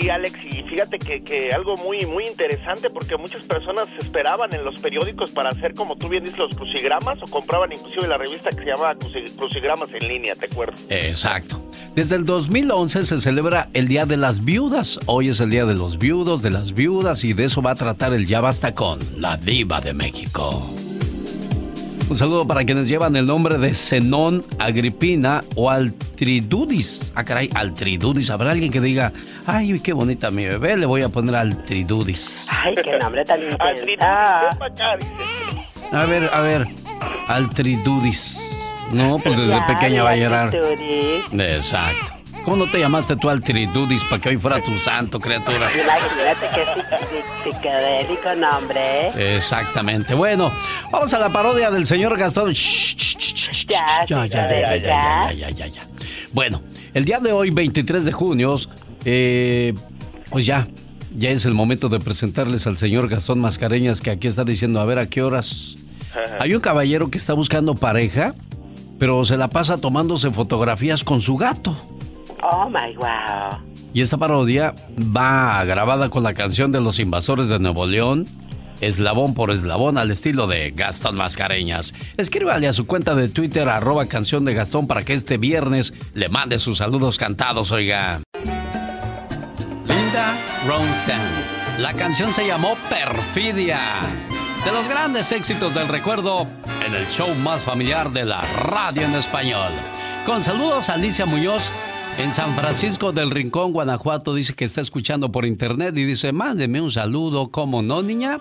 Sí, 0.00 0.10
Alex, 0.10 0.44
y 0.44 0.62
fíjate 0.64 0.98
que, 0.98 1.50
algo 1.54 1.76
muy 1.76 2.04
muy 2.06 2.26
interesante 2.26 2.90
porque 2.90 3.16
muchas 3.16 3.42
personas 3.42 3.86
esperaban 4.00 4.52
en 4.52 4.64
los 4.64 4.80
periódicos 4.80 5.30
para 5.30 5.50
hacer, 5.50 5.72
como 5.74 5.94
tú 5.96 6.08
bien 6.08 6.24
dices, 6.24 6.38
los 6.38 6.54
crucigramas 6.54 7.18
o 7.22 7.26
compraban 7.26 7.70
inclusive 7.70 8.08
la 8.08 8.18
revista 8.18 8.50
que 8.50 8.56
se 8.56 8.64
llamaba 8.64 8.96
Crucigramas 9.36 9.92
en 9.92 10.08
línea, 10.08 10.34
¿te 10.34 10.46
acuerdas? 10.46 10.84
Exacto. 10.88 11.62
Desde 11.94 12.16
el 12.16 12.24
2011 12.24 13.06
se 13.06 13.20
celebra 13.20 13.68
el 13.72 13.86
Día 13.86 14.04
de 14.04 14.16
las 14.16 14.44
Viudas. 14.44 14.98
Hoy 15.06 15.28
es 15.28 15.38
el 15.38 15.50
Día 15.50 15.64
de 15.64 15.74
los 15.74 15.98
Viudos, 15.98 16.42
de 16.42 16.50
las 16.50 16.72
Viudas 16.72 17.22
y 17.22 17.32
de 17.32 17.44
eso 17.44 17.62
va 17.62 17.72
a 17.72 17.76
tratar 17.76 18.12
el 18.14 18.26
Ya 18.26 18.40
Basta 18.40 18.74
con 18.74 18.98
la 19.20 19.36
Diva 19.36 19.80
de 19.80 19.94
México. 19.94 20.74
Un 22.08 22.18
saludo 22.18 22.46
para 22.46 22.64
quienes 22.64 22.86
llevan 22.86 23.16
el 23.16 23.26
nombre 23.26 23.56
de 23.58 23.72
Zenón 23.74 24.44
Agripina 24.58 25.42
o 25.56 25.70
Altridudis. 25.70 27.12
Ah, 27.14 27.24
caray, 27.24 27.48
Altridudis. 27.54 28.28
¿Habrá 28.30 28.50
alguien 28.52 28.70
que 28.70 28.80
diga, 28.80 29.10
ay, 29.46 29.78
qué 29.80 29.92
bonita 29.94 30.30
mi 30.30 30.44
bebé, 30.46 30.76
le 30.76 30.86
voy 30.86 31.02
a 31.02 31.08
poner 31.08 31.34
Altridudis? 31.34 32.28
Ay, 32.48 32.74
qué 32.74 32.98
nombre 32.98 33.24
tan 33.24 33.42
intenso. 33.50 34.04
A 35.92 36.04
ver, 36.04 36.30
a 36.32 36.40
ver, 36.40 36.68
Altridudis. 37.28 38.38
No, 38.92 39.18
pues 39.18 39.36
desde 39.38 39.50
Ya, 39.50 39.66
pequeña 39.66 40.04
va 40.04 40.10
a 40.10 40.16
llorar. 40.16 40.42
Altridudis. 40.54 41.24
Exacto. 41.32 42.13
¿Cómo 42.44 42.58
no 42.58 42.66
te 42.66 42.78
llamaste 42.78 43.16
tú 43.16 43.30
al 43.30 43.40
Tridudis 43.40 44.02
para 44.04 44.20
que 44.20 44.28
hoy 44.28 44.36
fuera 44.36 44.60
tu 44.62 44.76
santo, 44.78 45.18
criatura? 45.18 45.66
Nombre. 48.36 49.36
Exactamente. 49.36 50.14
Bueno, 50.14 50.50
vamos 50.92 51.14
a 51.14 51.18
la 51.18 51.30
parodia 51.30 51.70
del 51.70 51.86
señor 51.86 52.18
Gastón. 52.18 52.52
Ya, 52.52 54.04
ya, 54.06 54.26
ya, 54.26 54.76
ya, 54.76 55.32
ya, 55.32 55.50
ya, 55.50 55.66
ya. 55.66 55.86
Bueno, 56.32 56.60
el 56.92 57.06
día 57.06 57.18
de 57.18 57.32
hoy, 57.32 57.48
23 57.50 58.04
de 58.04 58.12
junio, 58.12 58.56
eh, 59.06 59.72
pues 60.28 60.44
ya, 60.44 60.68
ya 61.14 61.30
es 61.30 61.46
el 61.46 61.54
momento 61.54 61.88
de 61.88 61.98
presentarles 61.98 62.66
al 62.66 62.76
señor 62.76 63.08
Gastón 63.08 63.38
Mascareñas 63.38 64.02
que 64.02 64.10
aquí 64.10 64.28
está 64.28 64.44
diciendo, 64.44 64.80
a 64.80 64.84
ver, 64.84 64.98
¿a 64.98 65.06
qué 65.06 65.22
horas? 65.22 65.76
Hay 66.40 66.54
un 66.54 66.60
caballero 66.60 67.10
que 67.10 67.16
está 67.16 67.32
buscando 67.32 67.74
pareja, 67.74 68.34
pero 68.98 69.24
se 69.24 69.38
la 69.38 69.48
pasa 69.48 69.78
tomándose 69.78 70.30
fotografías 70.30 71.04
con 71.04 71.22
su 71.22 71.36
gato. 71.38 71.74
Oh 72.46 72.68
my 72.68 72.94
wow. 72.96 73.58
Y 73.94 74.02
esta 74.02 74.18
parodia 74.18 74.74
va 74.98 75.64
grabada 75.64 76.10
con 76.10 76.22
la 76.22 76.34
canción 76.34 76.72
de 76.72 76.80
los 76.80 76.98
invasores 76.98 77.48
de 77.48 77.58
Nuevo 77.58 77.86
León, 77.86 78.26
eslabón 78.82 79.32
por 79.32 79.50
eslabón, 79.50 79.96
al 79.96 80.10
estilo 80.10 80.46
de 80.46 80.72
Gastón 80.72 81.16
Mascareñas. 81.16 81.94
Escríbale 82.18 82.68
a 82.68 82.74
su 82.74 82.86
cuenta 82.86 83.14
de 83.14 83.28
Twitter, 83.28 83.66
arroba 83.68 84.06
canción 84.06 84.44
de 84.44 84.52
Gastón, 84.52 84.86
para 84.86 85.02
que 85.02 85.14
este 85.14 85.38
viernes 85.38 85.94
le 86.12 86.28
mande 86.28 86.58
sus 86.58 86.78
saludos 86.78 87.16
cantados, 87.16 87.72
oiga. 87.72 88.20
Linda 89.86 90.34
Ronstadt. 90.66 91.78
La 91.78 91.94
canción 91.94 92.34
se 92.34 92.46
llamó 92.46 92.76
Perfidia. 92.90 93.80
De 94.66 94.72
los 94.72 94.86
grandes 94.86 95.32
éxitos 95.32 95.74
del 95.74 95.88
recuerdo 95.88 96.46
en 96.86 96.94
el 96.94 97.06
show 97.08 97.34
más 97.36 97.62
familiar 97.62 98.10
de 98.10 98.26
la 98.26 98.42
radio 98.66 99.02
en 99.02 99.14
español. 99.14 99.72
Con 100.26 100.42
saludos 100.42 100.90
a 100.90 100.94
Alicia 100.94 101.26
Muñoz 101.26 101.70
en 102.18 102.32
San 102.32 102.54
Francisco 102.54 103.12
del 103.12 103.30
Rincón, 103.30 103.72
Guanajuato. 103.72 104.34
Dice 104.34 104.54
que 104.54 104.64
está 104.64 104.80
escuchando 104.80 105.32
por 105.32 105.44
internet 105.46 105.96
y 105.96 106.04
dice, 106.04 106.32
mándeme 106.32 106.80
un 106.80 106.90
saludo. 106.90 107.50
¿Cómo 107.50 107.82
no, 107.82 108.02
niña? 108.02 108.38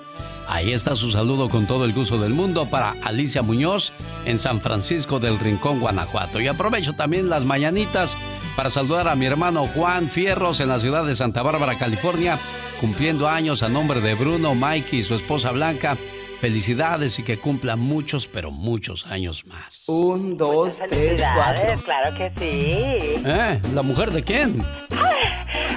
Ahí 0.48 0.74
está 0.74 0.96
su 0.96 1.12
saludo 1.12 1.50
con 1.50 1.66
todo 1.66 1.86
el 1.86 1.94
gusto 1.94 2.18
del 2.18 2.34
mundo 2.34 2.68
para 2.70 2.96
Alicia 3.04 3.42
Muñoz 3.42 3.92
en 4.26 4.38
San 4.38 4.62
Francisco 4.62 5.20
del 5.20 5.40
Rincón, 5.40 5.80
Guanajuato. 5.80 6.40
Y 6.40 6.48
aprovecho 6.48 6.94
también 6.94 7.30
las 7.30 7.46
mañanitas 7.46 8.16
para 8.56 8.70
saludar 8.70 9.08
a 9.08 9.16
mi 9.16 9.26
hermano 9.26 9.68
Juan 9.68 10.10
Fierros 10.10 10.60
en 10.60 10.70
la 10.70 10.80
ciudad 10.80 11.06
de 11.06 11.16
Santa 11.16 11.42
Bárbara, 11.42 11.78
California, 11.78 12.40
cumpliendo 12.80 13.28
años 13.28 13.64
a 13.64 13.70
nombre 13.70 14.02
de 14.02 14.16
Bruno, 14.16 14.54
Mikey 14.54 15.00
y 15.00 15.04
su 15.04 15.16
esposa 15.16 15.52
Blanca. 15.52 15.98
Felicidades 16.44 17.20
y 17.20 17.24
que 17.24 17.38
cumpla 17.38 17.78
muchos, 17.78 18.28
pero 18.28 18.52
muchos 18.52 19.06
años 19.06 19.46
más. 19.46 19.84
Un, 19.88 20.36
dos, 20.36 20.78
tres, 20.78 20.90
Felicidades, 20.90 21.62
cuatro. 21.62 21.84
claro 21.86 22.18
que 22.18 22.32
sí. 22.38 23.24
¿Eh? 23.26 23.62
¿La 23.74 23.82
mujer 23.82 24.12
de 24.12 24.22
quién? 24.26 24.62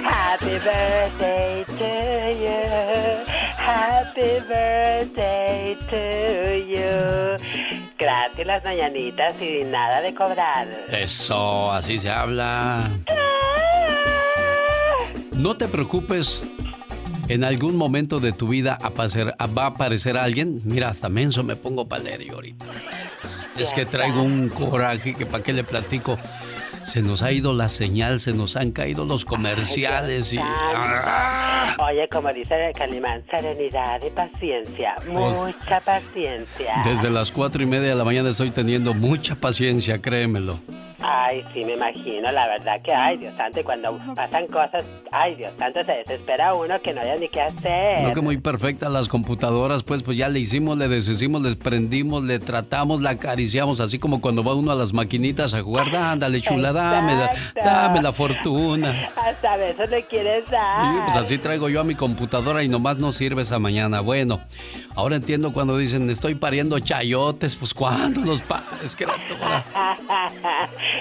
Happy 0.03 0.51
birthday 0.51 1.63
to 1.63 1.85
you. 2.43 3.23
Happy 3.57 4.43
birthday 4.49 5.77
to 5.89 6.57
you. 6.67 7.87
Gratis 7.97 8.45
las 8.45 8.61
mañanitas 8.65 9.35
y 9.41 9.63
nada 9.63 10.01
de 10.01 10.13
cobrar. 10.13 10.67
Eso, 10.91 11.71
así 11.71 11.97
se 11.97 12.09
habla. 12.09 12.89
No 15.31 15.55
te 15.55 15.69
preocupes. 15.69 16.41
En 17.29 17.43
algún 17.43 17.75
momento 17.75 18.19
de 18.19 18.31
tu 18.31 18.47
vida 18.47 18.79
va 18.81 19.63
a 19.63 19.67
aparecer 19.67 20.17
alguien. 20.17 20.61
Mira, 20.63 20.89
hasta 20.89 21.09
menso 21.09 21.43
me 21.43 21.55
pongo 21.55 21.87
para 21.87 22.03
leer 22.03 22.31
ahorita. 22.31 22.65
Es 23.57 23.73
que 23.73 23.85
traigo 23.85 24.21
un 24.21 24.49
coraje 24.49 25.13
que 25.13 25.25
para 25.25 25.43
qué 25.43 25.51
le 25.51 25.63
platico. 25.63 26.17
Se 26.85 27.01
nos 27.01 27.21
ha 27.21 27.33
ido 27.33 27.51
la 27.51 27.67
señal, 27.67 28.21
se 28.21 28.33
nos 28.33 28.55
han 28.55 28.71
caído 28.71 29.03
los 29.03 29.25
comerciales 29.25 30.31
y... 30.31 30.37
¡Ah! 30.39 31.75
Oye, 31.79 32.07
como 32.07 32.31
dice 32.31 32.67
el 32.67 32.73
Calimán, 32.73 33.25
serenidad 33.29 34.01
y 34.05 34.09
paciencia, 34.09 34.95
Pues, 35.05 35.35
mucha 35.35 35.81
paciencia. 35.81 36.81
Desde 36.85 37.09
las 37.09 37.29
cuatro 37.31 37.61
y 37.61 37.65
media 37.65 37.89
de 37.89 37.95
la 37.95 38.05
mañana 38.05 38.29
estoy 38.29 38.51
teniendo 38.51 38.93
mucha 38.93 39.35
paciencia, 39.35 40.01
créemelo. 40.01 40.61
Ay, 41.01 41.45
sí, 41.53 41.63
me 41.63 41.73
imagino, 41.73 42.31
la 42.31 42.47
verdad 42.47 42.81
que, 42.81 42.91
ay, 42.91 43.17
Dios 43.17 43.33
santo, 43.37 43.59
y 43.59 43.63
cuando 43.63 43.99
pasan 44.15 44.47
cosas, 44.47 44.83
ay, 45.11 45.35
Dios 45.35 45.51
santo, 45.59 45.83
se 45.85 45.91
desespera 45.91 46.53
uno 46.55 46.81
que 46.81 46.91
no 46.93 47.01
haya 47.01 47.15
ni 47.17 47.29
qué 47.29 47.41
hacer. 47.41 48.01
No 48.03 48.13
que 48.13 48.21
muy 48.21 48.37
perfectas 48.37 48.91
las 48.91 49.07
computadoras, 49.07 49.83
pues 49.83 50.01
pues 50.01 50.17
ya 50.17 50.27
le 50.27 50.39
hicimos, 50.39 50.77
le 50.77 50.87
deshicimos, 50.87 51.41
le 51.43 51.55
prendimos, 51.55 52.23
le 52.23 52.39
tratamos, 52.39 53.01
la 53.01 53.11
acariciamos, 53.11 53.79
así 53.79 53.99
como 53.99 54.21
cuando 54.21 54.43
va 54.43 54.55
uno 54.55 54.71
a 54.71 54.75
las 54.75 54.91
maquinitas 54.91 55.53
a 55.53 55.61
jugar, 55.61 55.95
ándale 55.95 56.41
chula, 56.41 56.73
dame, 56.73 57.15
la- 57.15 57.29
dame 57.63 58.01
la 58.01 58.11
fortuna. 58.11 59.09
Hasta 59.15 59.53
a 59.53 59.57
veces 59.57 59.89
le 59.91 60.03
quieres 60.03 60.49
dar. 60.49 60.95
Sí, 60.95 61.01
pues 61.05 61.17
así 61.17 61.37
traigo 61.37 61.69
yo 61.69 61.81
a 61.81 61.83
mi 61.83 61.93
computadora 61.95 62.63
y 62.63 62.69
nomás 62.69 62.97
no 62.97 63.11
sirve 63.11 63.43
esa 63.43 63.59
mañana. 63.59 64.01
Bueno, 64.01 64.39
ahora 64.95 65.17
entiendo 65.17 65.53
cuando 65.53 65.77
dicen 65.77 66.09
estoy 66.09 66.33
pariendo 66.35 66.79
chayotes, 66.79 67.55
pues 67.55 67.73
¿cuándo 67.73 68.21
los 68.21 68.41
pares, 68.41 68.95
criatura? 68.97 69.63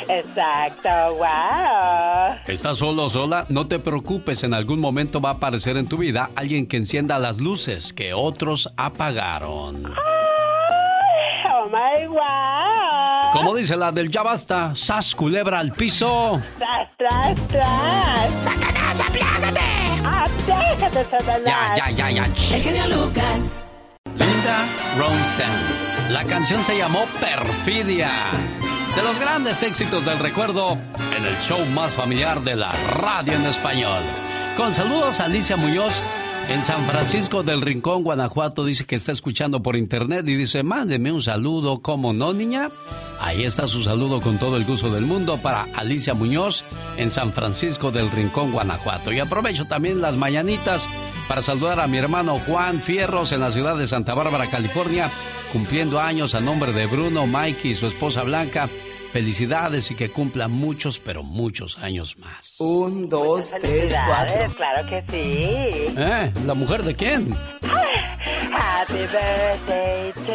Exacto, 0.09 0.88
wow. 1.16 2.38
¿Estás 2.46 2.79
solo 2.79 3.05
o 3.05 3.11
sola? 3.11 3.44
No 3.49 3.66
te 3.66 3.79
preocupes, 3.79 4.44
en 4.44 4.55
algún 4.55 4.81
momento 4.81 5.20
va 5.20 5.31
a 5.31 5.35
aparecer 5.35 5.77
en 5.77 5.88
tu 5.88 5.96
vida 5.96 6.31
alguien 6.37 6.66
que 6.66 6.77
encienda 6.77 7.18
las 7.18 7.38
luces 7.38 7.92
que 7.92 8.14
otros 8.14 8.70
apagaron. 8.77 9.94
Oh 11.49 11.66
my 11.66 12.07
wow. 12.07 13.33
Como 13.33 13.55
dice 13.55 13.77
la 13.77 13.92
del 13.92 14.11
ya 14.11 14.22
basta, 14.22 14.75
sas 14.75 15.14
culebra 15.14 15.59
al 15.59 15.72
piso. 15.72 16.40
Tras, 16.59 16.88
tras, 16.96 17.49
tras. 17.49 18.44
¡Satanás, 18.44 19.01
aplágate! 19.01 19.61
¡Aplágate, 20.05 21.05
Satanás! 21.05 21.72
Ya, 21.77 21.90
ya, 21.90 22.11
ya. 22.11 22.25
El 22.25 22.62
genio 22.62 22.87
Lucas. 22.87 23.59
Linda 24.18 24.64
Ronstadt. 24.99 26.11
La 26.11 26.25
canción 26.25 26.62
se 26.62 26.79
llamó 26.79 27.05
Perfidia. 27.20 28.11
De 28.96 29.02
los 29.02 29.20
grandes 29.20 29.62
éxitos 29.62 30.06
del 30.06 30.18
recuerdo 30.18 30.72
en 31.18 31.26
el 31.26 31.37
show 31.42 31.62
más 31.74 31.92
familiar 31.92 32.42
de 32.42 32.56
la 32.56 32.72
radio 32.72 33.35
en 33.35 33.44
español. 33.44 34.02
Con 34.56 34.72
saludos 34.72 35.20
a 35.20 35.26
Alicia 35.26 35.59
Muñoz 35.59 36.02
en 36.48 36.62
San 36.62 36.82
Francisco 36.87 37.42
del 37.42 37.61
Rincón, 37.61 38.04
Guanajuato. 38.04 38.64
Dice 38.64 38.87
que 38.87 38.94
está 38.94 39.12
escuchando 39.12 39.62
por 39.62 39.76
internet 39.76 40.26
y 40.26 40.35
dice, 40.35 40.62
mándeme 40.62 41.12
un 41.12 41.20
saludo. 41.20 41.82
¿Cómo 41.82 42.14
no, 42.14 42.32
niña? 42.32 42.70
Ahí 43.20 43.44
está 43.44 43.68
su 43.68 43.82
saludo 43.82 44.22
con 44.22 44.38
todo 44.38 44.56
el 44.56 44.64
gusto 44.64 44.90
del 44.90 45.04
mundo 45.04 45.37
para 45.42 45.66
Alicia 45.74 46.14
Muñoz 46.14 46.64
en 46.96 47.11
San 47.11 47.35
Francisco 47.35 47.90
del 47.90 48.11
Rincón, 48.11 48.50
Guanajuato. 48.50 49.12
Y 49.12 49.20
aprovecho 49.20 49.66
también 49.66 50.00
las 50.00 50.16
mañanitas 50.16 50.88
para 51.28 51.42
saludar 51.42 51.80
a 51.80 51.87
mi 51.87 51.98
hermano 51.98 52.38
Juan 52.46 52.80
Fierros 52.80 53.32
en 53.32 53.40
la 53.40 53.52
ciudad 53.52 53.76
de 53.76 53.87
Santa 53.87 54.14
Bárbara, 54.14 54.48
California, 54.48 55.11
cumpliendo 55.52 56.00
años 56.00 56.35
a 56.35 56.40
nombre 56.40 56.72
de 56.72 56.87
Bruno, 56.87 57.26
Mikey 57.26 57.72
y 57.72 57.76
su 57.76 57.87
esposa 57.88 58.22
Blanca. 58.22 58.70
Felicidades 59.12 59.90
y 59.90 59.95
que 59.95 60.11
cumpla 60.11 60.49
muchos, 60.49 60.99
pero 60.99 61.23
muchos 61.23 61.79
años 61.79 62.16
más. 62.19 62.55
Un, 62.59 63.09
dos, 63.09 63.51
tres, 63.61 63.95
cuatro. 64.07 64.55
Claro 64.57 64.88
que 64.88 65.05
sí. 65.11 65.95
¿Eh? 65.97 66.33
¿La 66.45 66.55
mujer 66.55 66.83
de 66.83 66.95
quién? 66.95 67.33
Happy 68.53 68.99
birthday 68.99 70.12
to 70.12 70.33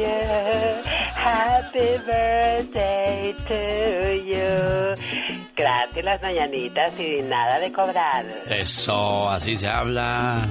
you. 0.00 0.96
Happy 1.14 1.88
birthday 2.06 3.34
to 3.48 4.12
you. 4.24 5.36
Gratis 5.56 6.04
las 6.04 6.20
mañanitas 6.22 6.92
y 6.98 7.22
nada 7.22 7.58
de 7.58 7.72
cobrar. 7.72 8.26
Eso, 8.48 9.28
así 9.30 9.56
se 9.56 9.68
habla. 9.68 10.48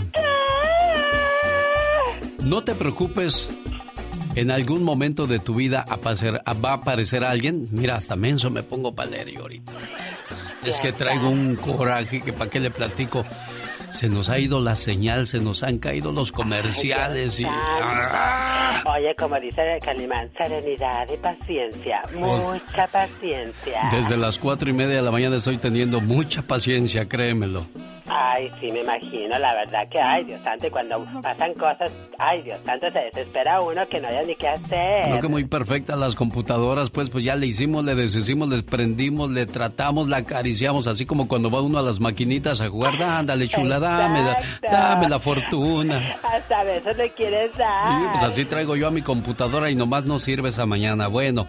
No 2.44 2.64
te 2.64 2.76
preocupes. 2.76 3.48
En 4.36 4.52
algún 4.52 4.84
momento 4.84 5.26
de 5.28 5.40
tu 5.40 5.56
vida 5.56 5.86
aparecer- 5.88 6.42
va 6.64 6.72
a 6.72 6.74
aparecer 6.76 7.24
alguien. 7.24 7.68
Mira, 7.72 7.96
hasta 7.96 8.16
menso 8.16 8.50
me 8.50 8.64
pongo 8.64 8.94
para 8.94 9.10
leer 9.12 9.32
yo 9.32 9.42
ahorita. 9.42 9.72
Es 10.66 10.80
que 10.80 10.92
traigo 10.92 11.30
un 11.30 11.56
coraje 11.56 12.22
que 12.22 12.34
para 12.34 12.50
qué 12.50 12.60
le 12.60 12.72
platico. 12.72 13.26
Se 13.92 14.10
nos 14.10 14.30
ha 14.30 14.38
ido 14.40 14.60
la 14.60 14.76
señal, 14.76 15.26
se 15.28 15.40
nos 15.40 15.64
han 15.64 15.78
caído 15.78 16.12
los 16.12 16.34
comerciales 16.34 17.40
y... 17.40 17.46
¡Ah! 17.48 18.84
Oye, 18.98 19.16
como 19.16 19.40
dice 19.40 19.62
el 19.76 19.80
Calimán, 19.80 20.30
serenidad 20.38 21.08
y 21.14 21.16
paciencia, 21.18 22.02
mucha 22.14 22.88
paciencia. 22.88 23.88
Desde 23.92 24.18
las 24.18 24.38
cuatro 24.38 24.70
y 24.70 24.74
media 24.74 24.96
de 24.98 25.02
la 25.02 25.12
mañana 25.12 25.38
estoy 25.38 25.58
teniendo 25.58 26.02
mucha 26.02 26.42
paciencia, 26.42 27.08
créemelo. 27.08 27.68
Ay, 28.08 28.52
sí, 28.60 28.72
me 28.72 28.82
imagino, 28.82 29.38
la 29.40 29.54
verdad 29.56 29.88
que, 29.90 30.00
ay, 30.00 30.24
Dios 30.26 30.40
santo, 30.44 30.68
y 30.68 30.70
cuando 30.70 31.04
pasan 31.24 31.54
cosas, 31.56 31.92
ay, 32.20 32.44
Dios 32.44 32.60
santo, 32.66 32.92
se 32.92 33.00
desespera 33.00 33.60
uno 33.62 33.88
que 33.88 34.00
no 34.00 34.08
haya 34.08 34.22
ni 34.24 34.36
qué 34.36 34.48
hacer. 34.48 35.08
No 35.10 35.20
que 35.20 35.28
muy 35.28 35.46
perfectas 35.46 35.98
las 35.98 36.14
computadoras, 36.16 36.90
pues 36.92 37.10
pues 37.10 37.24
ya 37.26 37.36
le 37.36 37.48
hicimos, 37.48 37.84
le 37.84 37.96
deshicimos, 37.96 38.48
le 38.50 38.62
prendimos, 38.62 39.32
le 39.32 39.46
tratamos, 39.48 40.08
la 40.08 40.18
acariciamos, 40.18 40.86
así 40.88 41.06
como 41.06 41.28
cuando 41.28 41.50
va 41.50 41.62
uno 41.62 41.80
a 41.80 41.82
las 41.82 42.00
maquinitas 42.00 42.62
a 42.62 42.70
jugar, 42.70 43.02
ándale 43.02 43.48
chula, 43.48 43.80
dame, 43.80 44.22
la- 44.24 44.38
dame 44.72 45.10
la 45.10 45.20
fortuna. 45.20 46.16
Hasta 46.22 46.60
a 46.60 46.64
veces 46.64 46.98
le 46.98 47.10
quieres 47.12 47.58
dar. 47.58 48.02
Sí, 48.02 48.08
pues 48.12 48.24
así 48.24 48.46
traigo 48.46 48.76
yo 48.76 48.88
a 48.88 48.92
mi 48.92 49.02
computadora 49.02 49.70
y 49.72 49.76
nomás 49.76 50.06
no 50.06 50.20
sirve 50.20 50.50
esa 50.50 50.66
mañana. 50.68 51.08
Bueno, 51.08 51.48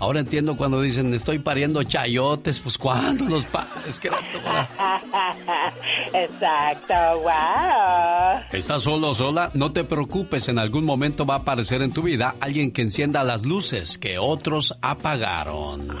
ahora 0.00 0.20
entiendo 0.20 0.56
cuando 0.56 0.80
dicen 0.80 1.14
estoy 1.14 1.38
pariendo 1.38 1.82
chayotes, 1.84 2.58
pues 2.58 2.76
¿cuándo 2.76 3.24
los 3.26 3.44
pares, 3.44 4.00
criatura? 4.00 4.68
Exacto, 6.12 6.94
wow. 7.22 8.42
¿Estás 8.52 8.82
solo 8.82 9.10
o 9.10 9.14
sola? 9.14 9.50
No 9.54 9.72
te 9.72 9.84
preocupes, 9.84 10.48
en 10.48 10.58
algún 10.58 10.84
momento 10.84 11.24
va 11.24 11.34
a 11.36 11.38
aparecer 11.38 11.82
en 11.82 11.92
tu 11.92 12.02
vida 12.02 12.34
alguien 12.40 12.72
que 12.72 12.82
encienda 12.82 13.24
las 13.24 13.44
luces 13.44 13.98
que 13.98 14.18
otros 14.18 14.74
apagaron. 14.82 15.98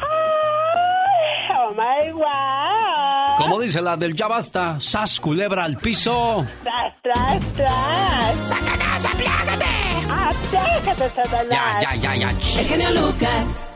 Oh 1.54 1.70
my 1.70 2.12
wow. 2.12 3.36
Como 3.38 3.60
dice 3.60 3.80
la 3.80 3.96
del 3.96 4.14
ya 4.14 4.28
basta, 4.28 4.80
sas 4.80 5.18
culebra 5.20 5.64
al 5.64 5.76
piso. 5.76 6.44
Tras, 6.62 6.94
tras, 7.02 7.52
tras. 7.54 8.48
¡Satanás, 8.48 9.06
aplágate! 9.06 9.64
¡Aplágate, 10.10 11.08
Satanás! 11.10 11.48
Ya, 11.80 11.94
ya, 11.94 11.94
ya, 11.96 12.16
ya. 12.16 12.60
El 12.60 12.66
genio 12.66 12.90
Lucas. 12.90 13.71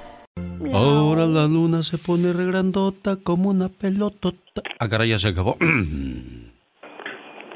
Ahora 0.72 1.26
la 1.26 1.46
luna 1.46 1.82
se 1.82 1.98
pone 1.98 2.32
regrandota 2.32 3.16
como 3.16 3.50
una 3.50 3.68
pelotota. 3.68 4.62
Ah, 4.78 4.88
caray, 4.88 5.10
ya 5.10 5.18
se 5.18 5.28
acabó. 5.28 5.56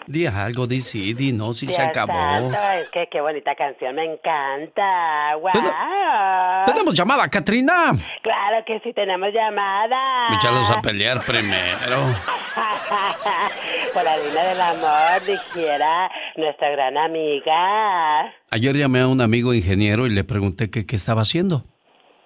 Di 0.06 0.26
algo, 0.26 0.66
di 0.66 0.80
sí, 0.80 1.14
di 1.14 1.32
no, 1.32 1.54
si 1.54 1.68
se 1.68 1.80
acabó. 1.80 2.12
santo, 2.12 2.58
es 2.82 2.88
que 2.88 3.06
qué 3.12 3.20
bonita 3.20 3.54
canción, 3.54 3.94
me 3.94 4.06
encanta. 4.06 5.36
Wow. 5.36 6.64
¿Tenemos 6.66 6.96
llamada, 6.96 7.28
Katrina? 7.28 7.92
Claro 8.20 8.64
que 8.66 8.80
sí, 8.80 8.92
tenemos 8.92 9.28
llamada. 9.32 10.34
Échalos 10.34 10.68
a 10.68 10.82
pelear 10.82 11.20
primero. 11.20 11.98
Por 13.94 14.02
la 14.02 14.16
línea 14.16 14.48
del 14.48 14.60
amor, 14.60 15.24
dijera 15.24 16.10
nuestra 16.34 16.70
gran 16.70 16.98
amiga. 16.98 18.32
Ayer 18.50 18.76
llamé 18.76 19.02
a 19.02 19.06
un 19.06 19.20
amigo 19.20 19.54
ingeniero 19.54 20.08
y 20.08 20.10
le 20.10 20.24
pregunté 20.24 20.72
qué 20.72 20.84
estaba 20.96 21.22
haciendo. 21.22 21.66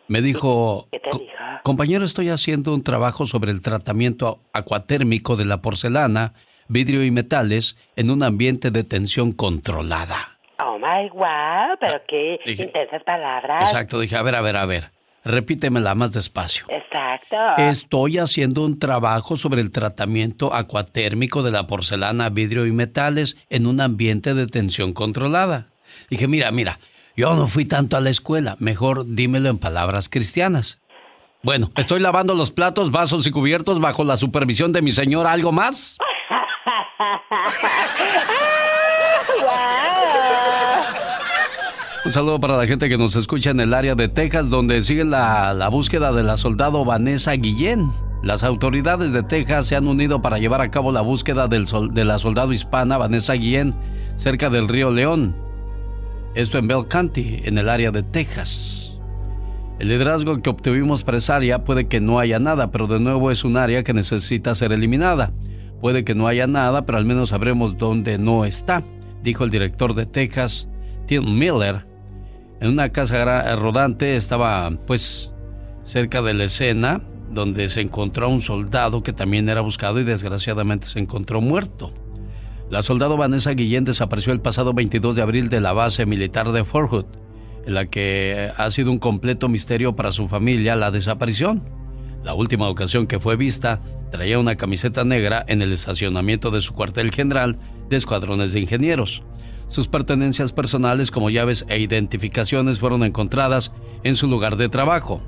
Me 0.08 0.20
dijo, 0.22 0.88
¿Qué 0.92 1.00
te 1.00 1.10
"Co- 1.10 1.18
dijo? 1.18 1.32
compañero, 1.62 2.04
estoy 2.04 2.28
haciendo 2.28 2.74
un 2.74 2.82
trabajo 2.82 3.26
sobre 3.26 3.50
el 3.52 3.62
tratamiento 3.62 4.40
acuatérmico 4.52 5.36
de 5.36 5.44
la 5.46 5.60
porcelana, 5.62 6.34
vidrio 6.68 7.04
y 7.04 7.10
metales 7.10 7.76
en 7.96 8.10
un 8.10 8.22
ambiente 8.22 8.70
de 8.70 8.84
tensión 8.84 9.32
controlada. 9.32 10.38
Oh 10.58 10.78
my 10.78 11.08
wow, 11.10 11.76
pero 11.80 12.00
qué 12.08 12.38
Dije- 12.44 12.64
intensas 12.64 13.02
palabras. 13.04 13.62
Exacto, 13.62 13.98
dije, 13.98 14.16
a 14.16 14.22
ver, 14.22 14.34
a 14.34 14.40
ver, 14.40 14.56
a 14.56 14.66
ver, 14.66 14.90
repítemela 15.24 15.94
más 15.94 16.12
despacio. 16.12 16.66
Exacto. 16.68 17.36
Estoy 17.56 18.18
haciendo 18.18 18.62
un 18.64 18.78
trabajo 18.78 19.36
sobre 19.36 19.60
el 19.62 19.70
tratamiento 19.72 20.52
acuatérmico 20.54 21.42
de 21.42 21.50
la 21.50 21.66
porcelana, 21.66 22.28
vidrio 22.28 22.66
y 22.66 22.72
metales 22.72 23.36
en 23.48 23.66
un 23.66 23.80
ambiente 23.80 24.34
de 24.34 24.46
tensión 24.46 24.92
controlada. 24.92 25.68
Dije, 26.10 26.28
mira, 26.28 26.50
mira, 26.50 26.78
yo 27.16 27.34
no 27.34 27.46
fui 27.46 27.64
tanto 27.64 27.96
a 27.96 28.00
la 28.00 28.10
escuela, 28.10 28.56
mejor 28.58 29.06
dímelo 29.06 29.48
en 29.48 29.58
palabras 29.58 30.08
cristianas. 30.08 30.80
Bueno, 31.42 31.70
estoy 31.76 32.00
lavando 32.00 32.34
los 32.34 32.50
platos, 32.50 32.90
vasos 32.90 33.26
y 33.26 33.30
cubiertos 33.30 33.78
bajo 33.78 34.02
la 34.02 34.16
supervisión 34.16 34.72
de 34.72 34.80
mi 34.80 34.92
señora. 34.92 35.30
¿Algo 35.32 35.52
más? 35.52 35.98
Un 42.04 42.12
saludo 42.12 42.38
para 42.38 42.56
la 42.58 42.66
gente 42.66 42.88
que 42.90 42.98
nos 42.98 43.16
escucha 43.16 43.50
en 43.50 43.60
el 43.60 43.72
área 43.72 43.94
de 43.94 44.08
Texas, 44.08 44.50
donde 44.50 44.82
siguen 44.82 45.10
la, 45.10 45.54
la 45.54 45.68
búsqueda 45.68 46.12
de 46.12 46.22
la 46.22 46.36
soldado 46.36 46.84
Vanessa 46.84 47.32
Guillén. 47.32 47.92
Las 48.22 48.42
autoridades 48.42 49.12
de 49.12 49.22
Texas 49.22 49.66
se 49.66 49.76
han 49.76 49.86
unido 49.86 50.20
para 50.22 50.38
llevar 50.38 50.60
a 50.62 50.70
cabo 50.70 50.92
la 50.92 51.02
búsqueda 51.02 51.48
del 51.48 51.66
de 51.92 52.04
la 52.04 52.18
soldado 52.18 52.52
hispana 52.52 52.98
Vanessa 52.98 53.34
Guillén 53.34 53.74
cerca 54.16 54.50
del 54.50 54.68
río 54.68 54.90
León. 54.90 55.34
Esto 56.34 56.58
en 56.58 56.66
Bell 56.66 56.88
County, 56.88 57.42
en 57.44 57.58
el 57.58 57.68
área 57.68 57.92
de 57.92 58.02
Texas. 58.02 58.98
El 59.78 59.86
liderazgo 59.86 60.42
que 60.42 60.50
obtuvimos 60.50 61.04
para 61.04 61.18
esa 61.18 61.36
área 61.36 61.62
puede 61.62 61.86
que 61.86 62.00
no 62.00 62.18
haya 62.18 62.40
nada, 62.40 62.72
pero 62.72 62.88
de 62.88 62.98
nuevo 62.98 63.30
es 63.30 63.44
un 63.44 63.56
área 63.56 63.84
que 63.84 63.92
necesita 63.92 64.56
ser 64.56 64.72
eliminada. 64.72 65.32
Puede 65.80 66.04
que 66.04 66.16
no 66.16 66.26
haya 66.26 66.48
nada, 66.48 66.86
pero 66.86 66.98
al 66.98 67.04
menos 67.04 67.28
sabremos 67.28 67.78
dónde 67.78 68.18
no 68.18 68.44
está, 68.44 68.82
dijo 69.22 69.44
el 69.44 69.50
director 69.50 69.94
de 69.94 70.06
Texas, 70.06 70.68
Tim 71.06 71.38
Miller. 71.38 71.86
En 72.60 72.70
una 72.70 72.88
casa 72.88 73.54
rodante 73.54 74.16
estaba, 74.16 74.72
pues, 74.86 75.32
cerca 75.84 76.20
de 76.20 76.34
la 76.34 76.44
escena 76.44 77.00
donde 77.30 77.68
se 77.68 77.80
encontró 77.80 78.28
un 78.28 78.40
soldado 78.40 79.04
que 79.04 79.12
también 79.12 79.48
era 79.48 79.60
buscado 79.60 80.00
y 80.00 80.04
desgraciadamente 80.04 80.88
se 80.88 80.98
encontró 80.98 81.40
muerto. 81.40 81.92
La 82.74 82.82
soldado 82.82 83.16
Vanessa 83.16 83.52
Guillén 83.52 83.84
desapareció 83.84 84.32
el 84.32 84.40
pasado 84.40 84.74
22 84.74 85.14
de 85.14 85.22
abril 85.22 85.48
de 85.48 85.60
la 85.60 85.72
base 85.72 86.06
militar 86.06 86.50
de 86.50 86.64
Fort 86.64 86.90
Hood, 86.90 87.04
en 87.66 87.74
la 87.74 87.86
que 87.86 88.50
ha 88.56 88.68
sido 88.72 88.90
un 88.90 88.98
completo 88.98 89.48
misterio 89.48 89.94
para 89.94 90.10
su 90.10 90.26
familia 90.26 90.74
la 90.74 90.90
desaparición. 90.90 91.62
La 92.24 92.34
última 92.34 92.68
ocasión 92.68 93.06
que 93.06 93.20
fue 93.20 93.36
vista 93.36 93.80
traía 94.10 94.40
una 94.40 94.56
camiseta 94.56 95.04
negra 95.04 95.44
en 95.46 95.62
el 95.62 95.72
estacionamiento 95.72 96.50
de 96.50 96.62
su 96.62 96.74
cuartel 96.74 97.12
general 97.12 97.60
de 97.90 97.96
escuadrones 97.96 98.52
de 98.52 98.62
ingenieros. 98.62 99.22
Sus 99.68 99.86
pertenencias 99.86 100.50
personales 100.50 101.12
como 101.12 101.30
llaves 101.30 101.64
e 101.68 101.78
identificaciones 101.78 102.80
fueron 102.80 103.04
encontradas 103.04 103.70
en 104.02 104.16
su 104.16 104.26
lugar 104.26 104.56
de 104.56 104.68
trabajo 104.68 105.22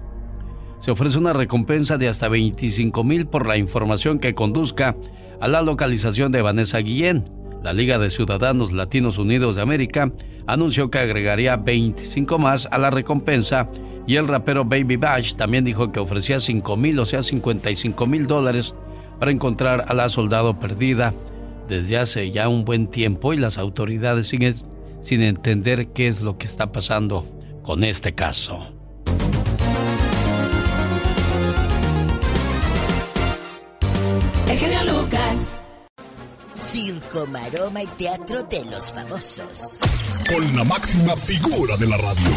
se 0.79 0.91
ofrece 0.91 1.19
una 1.19 1.33
recompensa 1.33 1.97
de 1.97 2.09
hasta 2.09 2.29
25 2.29 3.03
mil 3.03 3.27
por 3.27 3.47
la 3.47 3.57
información 3.57 4.19
que 4.19 4.35
conduzca 4.35 4.95
a 5.41 5.49
la 5.49 5.63
localización 5.63 6.33
de 6.33 6.43
Vanessa 6.43 6.79
Guillén. 6.79 7.25
La 7.66 7.72
Liga 7.72 7.98
de 7.98 8.11
Ciudadanos 8.11 8.70
Latinos 8.70 9.18
Unidos 9.18 9.57
de 9.57 9.62
América 9.62 10.12
anunció 10.46 10.88
que 10.88 11.00
agregaría 11.00 11.57
25 11.57 12.38
más 12.38 12.68
a 12.70 12.79
la 12.79 12.90
recompensa 12.90 13.68
y 14.07 14.14
el 14.14 14.29
rapero 14.29 14.64
Baby 14.64 14.94
Bash 14.94 15.35
también 15.35 15.64
dijo 15.64 15.90
que 15.90 15.98
ofrecía 15.98 16.38
5 16.38 16.76
mil, 16.76 16.96
o 17.00 17.05
sea, 17.05 17.24
55 17.24 18.07
mil 18.07 18.29
dólares 18.29 18.72
para 19.18 19.33
encontrar 19.33 19.85
a 19.88 19.94
la 19.94 20.09
soldado 20.09 20.61
perdida 20.61 21.12
desde 21.68 21.98
hace 21.98 22.31
ya 22.31 22.48
un 22.48 22.64
buen 22.64 22.87
tiempo 22.87 23.33
y 23.33 23.37
las 23.37 23.59
autoridades 23.59 24.29
siguen 24.29 24.55
sin 25.00 25.22
entender 25.22 25.88
qué 25.88 26.07
es 26.07 26.22
lo 26.22 26.38
que 26.38 26.46
está 26.46 26.70
pasando 26.70 27.26
con 27.64 27.83
este 27.83 28.14
caso. 28.14 28.76
Circo, 36.77 37.27
maroma 37.29 37.83
y 37.83 37.87
teatro 37.87 38.43
de 38.43 38.62
los 38.67 38.93
famosos. 38.93 39.79
Con 40.29 40.55
la 40.55 40.62
máxima 40.62 41.17
figura 41.17 41.75
de 41.79 41.87
la 41.87 41.97
radio, 41.97 42.31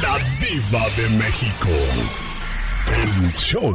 la 0.00 0.16
diva 0.38 0.86
de 0.96 1.08
México. 1.16 1.68
El 2.86 3.32
show. 3.32 3.74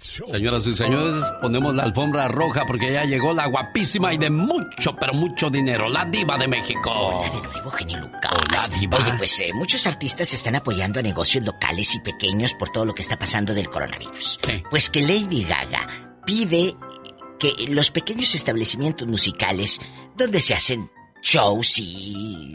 Señoras 0.00 0.66
y 0.66 0.74
señores, 0.74 1.24
ponemos 1.40 1.76
la 1.76 1.84
alfombra 1.84 2.26
roja 2.26 2.66
porque 2.66 2.92
ya 2.92 3.04
llegó 3.04 3.32
la 3.32 3.46
guapísima 3.46 4.12
y 4.12 4.18
de 4.18 4.30
mucho, 4.30 4.96
pero 4.96 5.14
mucho 5.14 5.48
dinero, 5.48 5.88
la 5.88 6.04
diva 6.06 6.36
de 6.36 6.48
México. 6.48 6.90
Hola 6.90 7.30
de 7.30 7.40
nuevo, 7.40 7.70
genio 7.70 7.98
Lucas. 8.00 8.32
Hola, 8.32 8.68
diva. 8.80 8.98
Oye, 8.98 9.12
pues 9.16 9.38
eh, 9.38 9.52
muchos 9.54 9.86
artistas 9.86 10.32
están 10.32 10.56
apoyando 10.56 10.98
a 10.98 11.04
negocios 11.04 11.44
locales 11.44 11.94
y 11.94 12.00
pequeños 12.00 12.52
por 12.54 12.70
todo 12.70 12.84
lo 12.84 12.92
que 12.92 13.02
está 13.02 13.16
pasando 13.16 13.54
del 13.54 13.70
coronavirus. 13.70 14.40
Pues 14.68 14.90
que 14.90 15.02
Lady 15.02 15.44
Gaga 15.44 15.86
pide 16.26 16.74
que 17.38 17.52
los 17.68 17.90
pequeños 17.90 18.34
establecimientos 18.34 19.06
musicales 19.06 19.80
donde 20.16 20.40
se 20.40 20.54
hacen 20.54 20.90
shows 21.22 21.78
y 21.78 22.54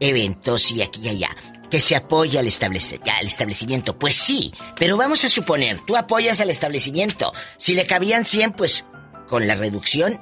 eventos 0.00 0.72
y 0.72 0.82
aquí 0.82 1.00
y 1.02 1.08
allá, 1.08 1.36
que 1.70 1.80
se 1.80 1.96
apoya 1.96 2.40
al, 2.40 2.46
al 2.46 3.26
establecimiento. 3.26 3.98
Pues 3.98 4.16
sí, 4.16 4.52
pero 4.78 4.96
vamos 4.96 5.24
a 5.24 5.28
suponer, 5.28 5.80
tú 5.80 5.96
apoyas 5.96 6.40
al 6.40 6.50
establecimiento. 6.50 7.32
Si 7.56 7.74
le 7.74 7.86
cabían 7.86 8.24
100, 8.24 8.52
pues 8.52 8.84
con 9.28 9.46
la 9.46 9.54
reducción, 9.54 10.20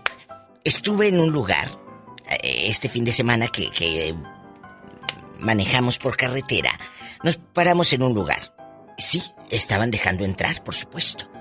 estuve 0.65 1.09
en 1.09 1.21
un 1.21 1.31
lugar 1.31 1.79
eh, 2.29 2.67
este 2.69 2.89
fin 2.89 3.05
de 3.05 3.13
semana 3.13 3.49
que, 3.49 3.71
que 3.71 4.15
manejamos 5.39 5.99
por 5.99 6.17
carretera. 6.17 6.79
Nos 7.23 7.37
paramos 7.37 7.93
en 7.93 8.03
un 8.03 8.15
lugar. 8.15 8.55
Sí, 8.99 9.23
estaban 9.51 9.91
dejando 9.91 10.25
entrar, 10.25 10.63
por 10.63 10.75
supuesto. 10.75 11.34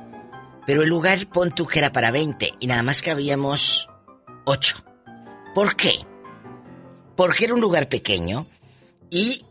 Pero 0.66 0.84
el 0.84 0.90
lugar 0.90 1.28
pon 1.28 1.52
tú 1.52 1.68
que 1.68 1.80
era 1.80 1.92
para 1.92 2.12
20 2.12 2.54
y 2.60 2.68
nada 2.68 2.84
más 2.84 3.02
que 3.02 3.12
habíamos 3.12 3.88
8. 4.46 4.78
¿Por 5.54 5.76
qué? 5.76 6.06
Porque 7.16 7.46
era 7.46 7.54
un 7.54 7.62
lugar 7.62 7.90
pequeño 7.90 8.48
y 9.10 9.46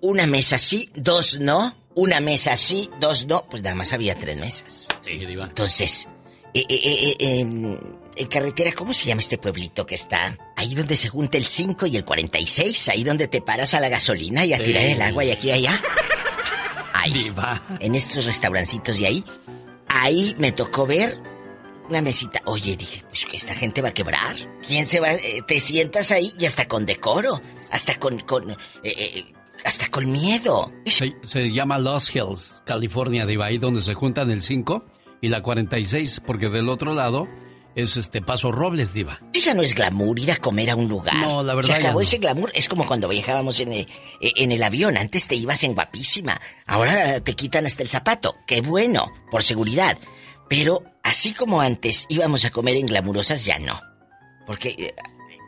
una 0.00 0.26
mesa 0.26 0.58
sí, 0.58 0.90
dos 0.94 1.38
no, 1.40 1.76
una 1.94 2.20
mesa 2.20 2.56
sí, 2.56 2.90
dos 3.00 3.26
no, 3.26 3.46
pues 3.48 3.62
nada 3.62 3.74
más 3.74 3.92
había 3.92 4.18
tres 4.18 4.36
mesas. 4.36 4.88
Sí, 5.00 5.12
diva. 5.24 5.44
Entonces, 5.44 6.08
eh, 6.52 6.64
eh, 6.68 6.80
eh, 6.84 7.16
en, 7.18 7.78
en, 8.16 8.26
carretera, 8.26 8.72
¿cómo 8.72 8.92
se 8.92 9.06
llama 9.06 9.20
este 9.20 9.38
pueblito 9.38 9.86
que 9.86 9.94
está? 9.94 10.36
Ahí 10.56 10.74
donde 10.74 10.96
se 10.96 11.08
junta 11.08 11.38
el 11.38 11.46
5 11.46 11.86
y 11.86 11.96
el 11.96 12.04
46, 12.04 12.88
ahí 12.88 13.04
donde 13.04 13.28
te 13.28 13.40
paras 13.40 13.74
a 13.74 13.80
la 13.80 13.88
gasolina 13.88 14.44
y 14.44 14.52
a 14.52 14.62
tirar 14.62 14.84
el 14.84 15.00
agua 15.00 15.24
y 15.24 15.30
aquí 15.30 15.48
y 15.48 15.52
allá. 15.52 15.80
Ahí, 16.98 17.12
diva. 17.12 17.62
en 17.78 17.94
estos 17.94 18.24
restaurancitos 18.24 18.98
de 18.98 19.06
ahí, 19.06 19.24
ahí 20.02 20.34
me 20.38 20.52
tocó 20.52 20.86
ver 20.86 21.18
una 21.88 22.00
mesita. 22.00 22.42
Oye, 22.46 22.76
dije, 22.76 23.04
pues 23.08 23.26
que 23.26 23.36
esta 23.36 23.54
gente 23.54 23.82
va 23.82 23.88
a 23.88 23.94
quebrar. 23.94 24.36
¿Quién 24.66 24.86
se 24.86 25.00
va? 25.00 25.12
Eh, 25.12 25.42
te 25.46 25.60
sientas 25.60 26.10
ahí 26.12 26.32
y 26.38 26.46
hasta 26.46 26.66
con 26.66 26.86
decoro, 26.86 27.40
hasta 27.72 27.98
con, 27.98 28.18
con 28.20 28.50
eh, 28.50 28.56
eh, 28.82 29.24
hasta 29.64 29.88
con 29.88 30.10
miedo. 30.10 30.72
Se, 30.84 31.16
se, 31.22 31.52
llama 31.52 31.78
Los 31.78 32.14
Hills, 32.14 32.62
California, 32.66 33.26
de 33.26 33.42
ahí 33.42 33.58
donde 33.58 33.82
se 33.82 33.94
juntan 33.94 34.30
el 34.30 34.42
5 34.42 34.84
y 35.20 35.28
la 35.28 35.42
46, 35.42 36.22
porque 36.26 36.48
del 36.48 36.68
otro 36.68 36.92
lado 36.92 37.28
es 37.76 37.96
este 37.98 38.22
Paso 38.22 38.50
Robles, 38.50 38.94
Diva. 38.94 39.20
Ya 39.34 39.52
no 39.52 39.62
es 39.62 39.74
glamour 39.74 40.18
ir 40.18 40.32
a 40.32 40.36
comer 40.36 40.70
a 40.70 40.76
un 40.76 40.88
lugar. 40.88 41.14
No, 41.14 41.42
la 41.42 41.54
verdad. 41.54 41.76
Se 41.76 41.82
acabó 41.84 42.00
ese 42.00 42.16
glamour. 42.16 42.50
Es 42.54 42.68
como 42.68 42.86
cuando 42.86 43.06
viajábamos 43.06 43.60
en 43.60 43.72
el, 43.72 43.88
en 44.20 44.50
el 44.50 44.62
avión. 44.62 44.96
Antes 44.96 45.28
te 45.28 45.34
ibas 45.34 45.62
en 45.62 45.74
guapísima. 45.74 46.40
Ahora 46.66 47.20
te 47.20 47.34
quitan 47.34 47.66
hasta 47.66 47.82
el 47.82 47.90
zapato. 47.90 48.34
Qué 48.46 48.62
bueno, 48.62 49.12
por 49.30 49.42
seguridad. 49.42 49.98
Pero 50.48 50.84
así 51.02 51.34
como 51.34 51.60
antes 51.60 52.06
íbamos 52.08 52.46
a 52.46 52.50
comer 52.50 52.76
en 52.76 52.86
glamurosas, 52.86 53.44
ya 53.44 53.58
no. 53.58 53.78
Porque. 54.46 54.70
Eh, 54.70 54.94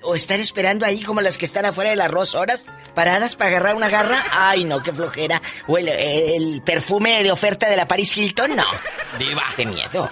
o 0.02 0.14
estar 0.14 0.38
esperando 0.38 0.84
ahí 0.84 1.02
como 1.02 1.22
las 1.22 1.38
que 1.38 1.46
están 1.46 1.64
afuera 1.64 1.90
del 1.90 2.00
arroz 2.00 2.34
horas 2.34 2.64
paradas 2.94 3.36
para 3.36 3.50
agarrar 3.50 3.74
una 3.74 3.88
garra. 3.88 4.22
Ay, 4.32 4.64
no, 4.64 4.82
qué 4.82 4.92
flojera. 4.92 5.40
O 5.66 5.78
el, 5.78 5.88
el 5.88 6.62
perfume 6.62 7.22
de 7.22 7.32
oferta 7.32 7.70
de 7.70 7.76
la 7.76 7.88
Paris 7.88 8.16
Hilton, 8.16 8.54
no. 8.54 8.64
Diva. 9.18 9.44
Qué 9.56 9.64
miedo. 9.64 10.10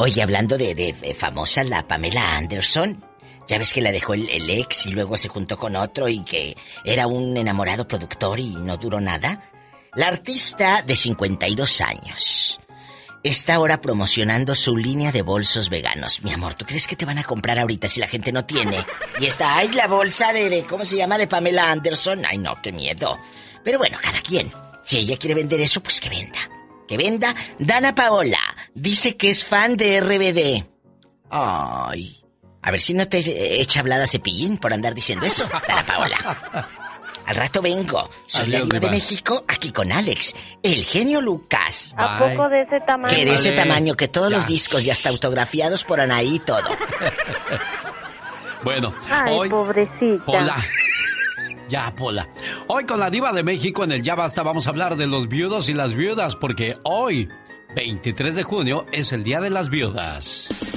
Oye, 0.00 0.22
hablando 0.22 0.56
de, 0.56 0.76
de, 0.76 1.14
famosa, 1.16 1.64
la 1.64 1.88
Pamela 1.88 2.36
Anderson, 2.36 3.04
ya 3.48 3.58
ves 3.58 3.72
que 3.72 3.80
la 3.80 3.90
dejó 3.90 4.14
el, 4.14 4.48
ex 4.48 4.86
y 4.86 4.92
luego 4.92 5.18
se 5.18 5.26
juntó 5.26 5.58
con 5.58 5.74
otro 5.74 6.08
y 6.08 6.22
que 6.22 6.56
era 6.84 7.08
un 7.08 7.36
enamorado 7.36 7.88
productor 7.88 8.38
y 8.38 8.50
no 8.50 8.76
duró 8.76 9.00
nada. 9.00 9.50
La 9.96 10.06
artista 10.06 10.82
de 10.82 10.94
52 10.94 11.80
años 11.80 12.60
está 13.24 13.54
ahora 13.54 13.80
promocionando 13.80 14.54
su 14.54 14.76
línea 14.76 15.10
de 15.10 15.22
bolsos 15.22 15.68
veganos. 15.68 16.22
Mi 16.22 16.32
amor, 16.32 16.54
¿tú 16.54 16.64
crees 16.64 16.86
que 16.86 16.94
te 16.94 17.04
van 17.04 17.18
a 17.18 17.24
comprar 17.24 17.58
ahorita 17.58 17.88
si 17.88 17.98
la 17.98 18.06
gente 18.06 18.30
no 18.30 18.44
tiene? 18.44 18.86
Y 19.18 19.26
está, 19.26 19.56
ay, 19.56 19.72
la 19.72 19.88
bolsa 19.88 20.32
de 20.32 20.64
¿cómo 20.70 20.84
se 20.84 20.96
llama? 20.96 21.18
De 21.18 21.26
Pamela 21.26 21.72
Anderson. 21.72 22.22
Ay, 22.24 22.38
no, 22.38 22.62
qué 22.62 22.70
miedo. 22.70 23.18
Pero 23.64 23.78
bueno, 23.78 23.98
cada 24.00 24.20
quien. 24.20 24.48
Si 24.84 24.98
ella 24.98 25.16
quiere 25.16 25.34
vender 25.34 25.60
eso, 25.60 25.82
pues 25.82 26.00
que 26.00 26.08
venda 26.08 26.38
que 26.88 26.96
venda. 26.96 27.32
Dana 27.60 27.94
Paola 27.94 28.40
dice 28.74 29.16
que 29.16 29.30
es 29.30 29.44
fan 29.44 29.76
de 29.76 30.00
RBD. 30.00 30.66
Ay. 31.30 32.16
A 32.60 32.72
ver 32.72 32.80
si 32.80 32.94
no 32.94 33.06
te 33.06 33.60
echa 33.60 33.80
hablada 33.80 34.08
cepillín 34.08 34.58
por 34.58 34.72
andar 34.72 34.94
diciendo 34.94 35.24
eso, 35.24 35.48
Dana 35.68 35.86
Paola. 35.86 36.66
Al 37.26 37.36
rato 37.36 37.60
vengo. 37.60 38.08
Soy 38.26 38.44
Adiós, 38.44 38.60
la 38.60 38.64
diva 38.64 38.80
de 38.80 38.90
México, 38.90 39.44
aquí 39.46 39.70
con 39.70 39.92
Alex, 39.92 40.34
el 40.62 40.82
genio 40.84 41.20
Lucas. 41.20 41.94
¿A 41.98 42.18
poco 42.18 42.48
de 42.48 42.62
ese 42.62 42.80
tamaño? 42.80 43.14
Que 43.14 43.26
de 43.26 43.34
ese 43.34 43.52
tamaño, 43.52 43.94
que 43.94 44.08
todos 44.08 44.30
ya. 44.30 44.36
los 44.36 44.46
discos 44.46 44.82
ya 44.82 44.94
está 44.94 45.10
autografiados 45.10 45.84
por 45.84 46.00
Anaí 46.00 46.36
y 46.36 46.38
todo. 46.38 46.64
bueno, 48.64 48.94
Ay, 49.10 49.34
hoy... 49.36 49.48
pobrecita. 49.50 50.24
Hola. 50.26 50.56
Ya, 51.68 51.94
Pola. 51.94 52.28
Hoy 52.66 52.84
con 52.84 53.00
la 53.00 53.10
diva 53.10 53.32
de 53.32 53.42
México 53.42 53.84
en 53.84 53.92
el 53.92 54.02
Ya 54.02 54.14
Basta 54.14 54.42
vamos 54.42 54.66
a 54.66 54.70
hablar 54.70 54.96
de 54.96 55.06
los 55.06 55.28
viudos 55.28 55.68
y 55.68 55.74
las 55.74 55.94
viudas 55.94 56.34
porque 56.36 56.76
hoy, 56.84 57.28
23 57.76 58.34
de 58.34 58.42
junio, 58.42 58.86
es 58.92 59.12
el 59.12 59.22
Día 59.22 59.40
de 59.40 59.50
las 59.50 59.68
Viudas. 59.68 60.67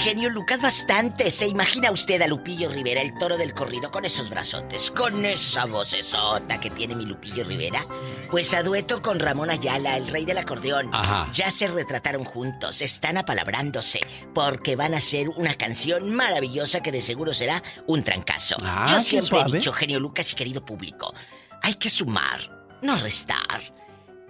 Genio 0.00 0.30
Lucas, 0.30 0.60
bastante. 0.60 1.30
¿Se 1.30 1.46
imagina 1.46 1.90
usted 1.90 2.20
a 2.22 2.26
Lupillo 2.26 2.68
Rivera, 2.70 3.02
el 3.02 3.16
toro 3.18 3.36
del 3.36 3.54
corrido, 3.54 3.90
con 3.90 4.04
esos 4.04 4.28
brazotes, 4.30 4.90
con 4.90 5.24
esa 5.24 5.66
vocesota 5.66 6.58
que 6.58 6.70
tiene 6.70 6.94
mi 6.94 7.04
Lupillo 7.04 7.44
Rivera? 7.44 7.84
Pues 8.30 8.54
a 8.54 8.62
dueto 8.62 9.02
con 9.02 9.18
Ramón 9.20 9.50
Ayala, 9.50 9.96
el 9.96 10.08
rey 10.08 10.24
del 10.24 10.38
acordeón. 10.38 10.90
Ajá. 10.92 11.30
Ya 11.32 11.50
se 11.50 11.68
retrataron 11.68 12.24
juntos, 12.24 12.80
están 12.82 13.16
apalabrándose, 13.18 14.00
porque 14.34 14.76
van 14.76 14.94
a 14.94 14.98
hacer 14.98 15.28
una 15.30 15.54
canción 15.54 16.10
maravillosa 16.10 16.82
que 16.82 16.92
de 16.92 17.02
seguro 17.02 17.34
será 17.34 17.62
un 17.86 18.02
trancazo. 18.02 18.56
Ah, 18.62 18.86
Yo 18.90 19.00
siempre 19.00 19.40
he 19.40 19.52
dicho, 19.52 19.72
genio 19.72 20.00
Lucas 20.00 20.32
y 20.32 20.36
querido 20.36 20.64
público, 20.64 21.12
hay 21.62 21.74
que 21.74 21.90
sumar, 21.90 22.66
no 22.82 22.96
restar. 22.96 23.74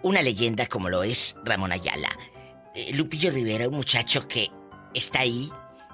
Una 0.03 0.23
leyenda 0.23 0.67
como 0.67 0.89
lo 0.89 1.03
es 1.03 1.37
Ramón 1.45 1.73
Ayala. 1.73 2.09
Eh, 2.75 2.93
Lupillo 2.95 3.31
Rivera, 3.31 3.69
un 3.69 3.75
muchacho 3.77 4.27
que 4.27 4.51
está 4.95 5.21
ahí, 5.21 5.51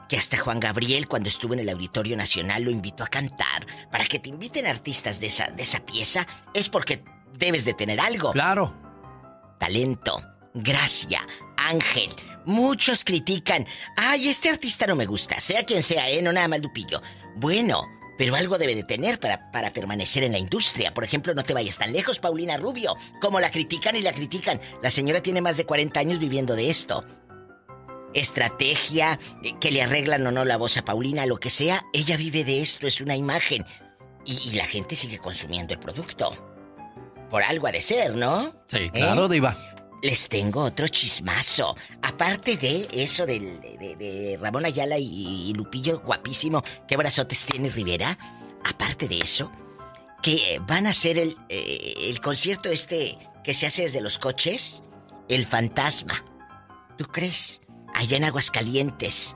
que 0.09 0.17
hasta 0.17 0.39
Juan 0.39 0.61
Gabriel 0.61 1.09
cuando 1.09 1.29
estuvo 1.29 1.55
en 1.55 1.61
el 1.61 1.69
Auditorio 1.69 2.17
Nacional 2.17 2.63
lo 2.63 2.71
invitó 2.71 3.05
a 3.05 3.09
cantar. 3.09 3.67
Para 3.91 4.07
que 4.07 4.19
te 4.19 4.29
inviten 4.29 4.67
artistas 4.67 5.21
de 5.21 5.29
esa, 5.29 5.49
de 5.49 5.63
esa 5.63 5.81
pieza 5.81 6.27
es 6.55 6.69
porque 6.69 7.03
debes 7.35 7.65
de 7.65 7.75
tener 7.75 8.01
algo. 8.01 8.33
Claro. 8.33 8.75
Talento, 9.59 10.23
gracia, 10.55 11.27
ángel. 11.57 12.11
Muchos 12.45 13.05
critican, 13.05 13.67
ay, 13.97 14.29
este 14.29 14.49
artista 14.49 14.87
no 14.87 14.95
me 14.95 15.07
gusta, 15.07 15.41
sea 15.41 15.65
quien 15.65 15.83
sea, 15.83 16.09
¿eh? 16.11 16.23
No 16.23 16.33
nada 16.33 16.47
más 16.47 16.61
Lupillo. 16.61 17.03
Bueno, 17.35 17.83
pero 18.17 18.37
algo 18.37 18.57
debe 18.57 18.75
de 18.75 18.85
tener 18.85 19.19
para, 19.19 19.51
para 19.51 19.71
permanecer 19.71 20.23
en 20.23 20.33
la 20.33 20.39
industria. 20.39 20.95
Por 20.95 21.05
ejemplo, 21.05 21.35
no 21.35 21.45
te 21.45 21.55
vayas 21.55 21.79
tan 21.79 21.93
lejos, 21.93 22.19
Paulina 22.19 22.57
Rubio. 22.57 22.97
Como 23.21 23.41
la 23.41 23.51
critican 23.51 23.97
y 23.97 24.03
la 24.03 24.13
critican. 24.13 24.61
La 24.83 24.91
señora 24.91 25.23
tiene 25.23 25.41
más 25.41 25.57
de 25.57 25.67
40 25.67 25.99
años 25.99 26.19
viviendo 26.19 26.55
de 26.55 26.71
esto. 26.71 27.05
Estrategia, 28.21 29.19
eh, 29.43 29.55
que 29.61 29.71
le 29.71 29.83
arreglan 29.83 30.27
o 30.27 30.31
no 30.33 30.45
la 30.45 30.57
voz 30.57 30.77
a 30.77 30.85
Paulina, 30.85 31.27
lo 31.27 31.39
que 31.39 31.51
sea, 31.51 31.85
ella 31.93 32.17
vive 32.17 32.45
de 32.45 32.61
esto, 32.61 32.87
es 32.87 33.01
una 33.01 33.17
imagen. 33.17 33.64
Y, 34.25 34.51
y 34.51 34.53
la 34.57 34.67
gente 34.67 34.97
sigue 34.97 35.19
consumiendo 35.19 35.75
el 35.75 35.81
producto. 35.81 36.37
Por 37.31 37.43
algo 37.43 37.67
ha 37.67 37.73
de 37.73 37.81
ser, 37.81 38.14
¿no? 38.17 38.55
Sí, 38.69 38.91
claro, 38.91 39.27
¿Eh? 39.27 39.29
Diva. 39.29 39.73
Les 40.03 40.29
tengo 40.29 40.62
otro 40.64 40.87
chismazo. 40.89 41.75
Aparte 42.03 42.57
de 42.57 42.87
eso 42.93 43.25
del- 43.27 43.61
de, 43.61 43.97
de 43.97 44.39
Ramón 44.41 44.64
Ayala 44.67 44.99
y, 44.99 45.49
y 45.51 45.53
Lupillo, 45.55 46.01
guapísimo, 46.01 46.62
¿qué 46.87 46.97
brazotes 46.97 47.47
tiene 47.47 47.69
Rivera? 47.71 48.19
Aparte 48.64 49.09
de 49.09 49.19
eso, 49.19 49.51
que 50.23 50.61
van 50.67 50.87
a 50.87 50.91
hacer 50.91 51.19
el, 51.19 51.37
eh, 51.49 51.95
el 52.09 52.21
concierto 52.21 52.69
este 52.71 53.19
que 53.43 53.55
se 53.55 53.67
hace 53.67 53.83
desde 53.83 54.01
los 54.01 54.19
coches, 54.19 54.83
El 55.29 55.47
Fantasma. 55.47 56.25
¿Tú 56.99 57.05
crees? 57.07 57.62
Allá 57.97 58.16
en 58.16 58.24
Aguascalientes, 58.24 59.34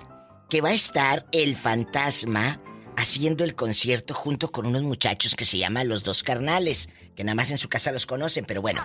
que 0.48 0.61
va 0.61 0.68
a 0.68 0.74
estar 0.74 1.26
El 1.32 1.56
Fantasma 1.56 2.62
haciendo 2.96 3.42
el 3.42 3.56
concierto 3.56 4.14
junto 4.14 4.52
con 4.52 4.66
unos 4.66 4.82
muchachos 4.82 5.34
que 5.34 5.44
se 5.44 5.58
llaman 5.58 5.88
Los 5.88 6.04
Dos 6.04 6.22
Carnales, 6.22 6.88
que 7.16 7.24
nada 7.24 7.34
más 7.34 7.50
en 7.50 7.58
su 7.58 7.68
casa 7.68 7.90
los 7.90 8.06
conocen, 8.06 8.44
pero 8.44 8.62
bueno 8.62 8.82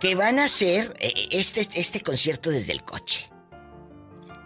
que 0.00 0.14
van 0.14 0.38
a 0.38 0.44
hacer 0.44 0.96
eh, 0.98 1.28
este, 1.30 1.60
este 1.74 2.00
concierto 2.00 2.50
desde 2.50 2.72
el 2.72 2.82
coche. 2.82 3.30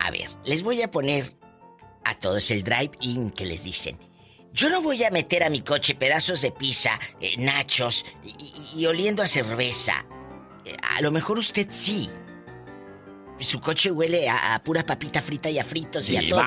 A 0.01 0.11
ver, 0.11 0.29
les 0.45 0.63
voy 0.63 0.83
a 0.83 0.91
poner 0.91 1.37
a 2.05 2.19
todos 2.19 2.51
el 2.51 2.65
drive-in 2.65 3.31
que 3.31 3.47
les 3.47 3.63
dicen. 3.63 3.99
Yo 4.53 4.69
no 4.69 4.83
voy 4.83 5.03
a 5.05 5.11
meter 5.11 5.43
a 5.43 5.51
mi 5.51 5.63
coche 5.63 5.95
pedazos 5.95 6.43
de 6.43 6.51
pizza, 6.51 7.01
eh, 7.21 7.37
nachos 7.39 8.05
y, 8.77 8.85
oliendo 8.85 9.23
a 9.23 9.27
cerveza. 9.27 10.05
Eh, 10.65 10.77
a 10.97 11.01
lo 11.01 11.11
mejor 11.11 11.39
usted 11.39 11.69
sí. 11.71 12.11
Su 13.41 13.61
coche 13.61 13.91
huele 13.91 14.29
a, 14.29 14.55
a 14.55 14.63
pura 14.63 14.85
papita 14.87 15.21
frita 15.23 15.51
y 15.51 15.59
a 15.59 15.65
fritos 15.65 16.09
y 16.09 16.17
a 16.17 16.21
todo. 16.31 16.45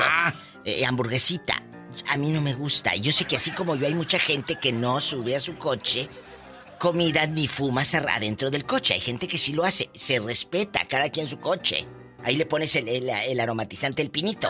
Eh, 0.63 0.85
hamburguesita. 0.85 1.63
A 2.09 2.17
mí 2.17 2.29
no 2.29 2.41
me 2.41 2.53
gusta. 2.53 2.95
Yo 2.95 3.11
sé 3.11 3.25
que 3.25 3.35
así 3.37 3.51
como 3.51 3.75
yo 3.75 3.87
hay 3.87 3.95
mucha 3.95 4.19
gente 4.19 4.57
que 4.59 4.71
no 4.71 4.99
sube 4.99 5.35
a 5.35 5.39
su 5.39 5.57
coche 5.57 6.09
comida 6.79 7.25
ni 7.25 7.47
fumas 7.47 7.95
ar- 7.95 8.09
adentro 8.09 8.51
del 8.51 8.65
coche. 8.65 8.93
Hay 8.93 9.01
gente 9.01 9.27
que 9.27 9.37
sí 9.37 9.51
lo 9.53 9.63
hace. 9.63 9.89
Se 9.95 10.19
respeta 10.19 10.85
cada 10.87 11.09
quien 11.09 11.27
su 11.27 11.39
coche. 11.39 11.87
Ahí 12.23 12.35
le 12.35 12.45
pones 12.45 12.75
el, 12.75 12.87
el- 12.87 13.09
el 13.09 13.39
aromatizante, 13.39 14.01
el 14.01 14.11
pinito. 14.11 14.49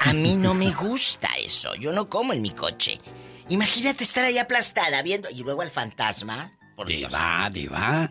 A 0.00 0.12
mí 0.12 0.34
no 0.36 0.54
me 0.54 0.70
gusta 0.72 1.28
eso. 1.42 1.74
Yo 1.76 1.92
no 1.92 2.08
como 2.08 2.32
en 2.32 2.42
mi 2.42 2.50
coche. 2.50 3.00
Imagínate 3.48 4.04
estar 4.04 4.24
ahí 4.24 4.38
aplastada 4.38 5.02
viendo 5.02 5.28
y 5.30 5.42
luego 5.42 5.62
al 5.62 5.70
fantasma. 5.70 6.52
Por 6.76 6.86
Dios. 6.86 7.10
Diva, 7.10 7.50
diva. 7.52 8.10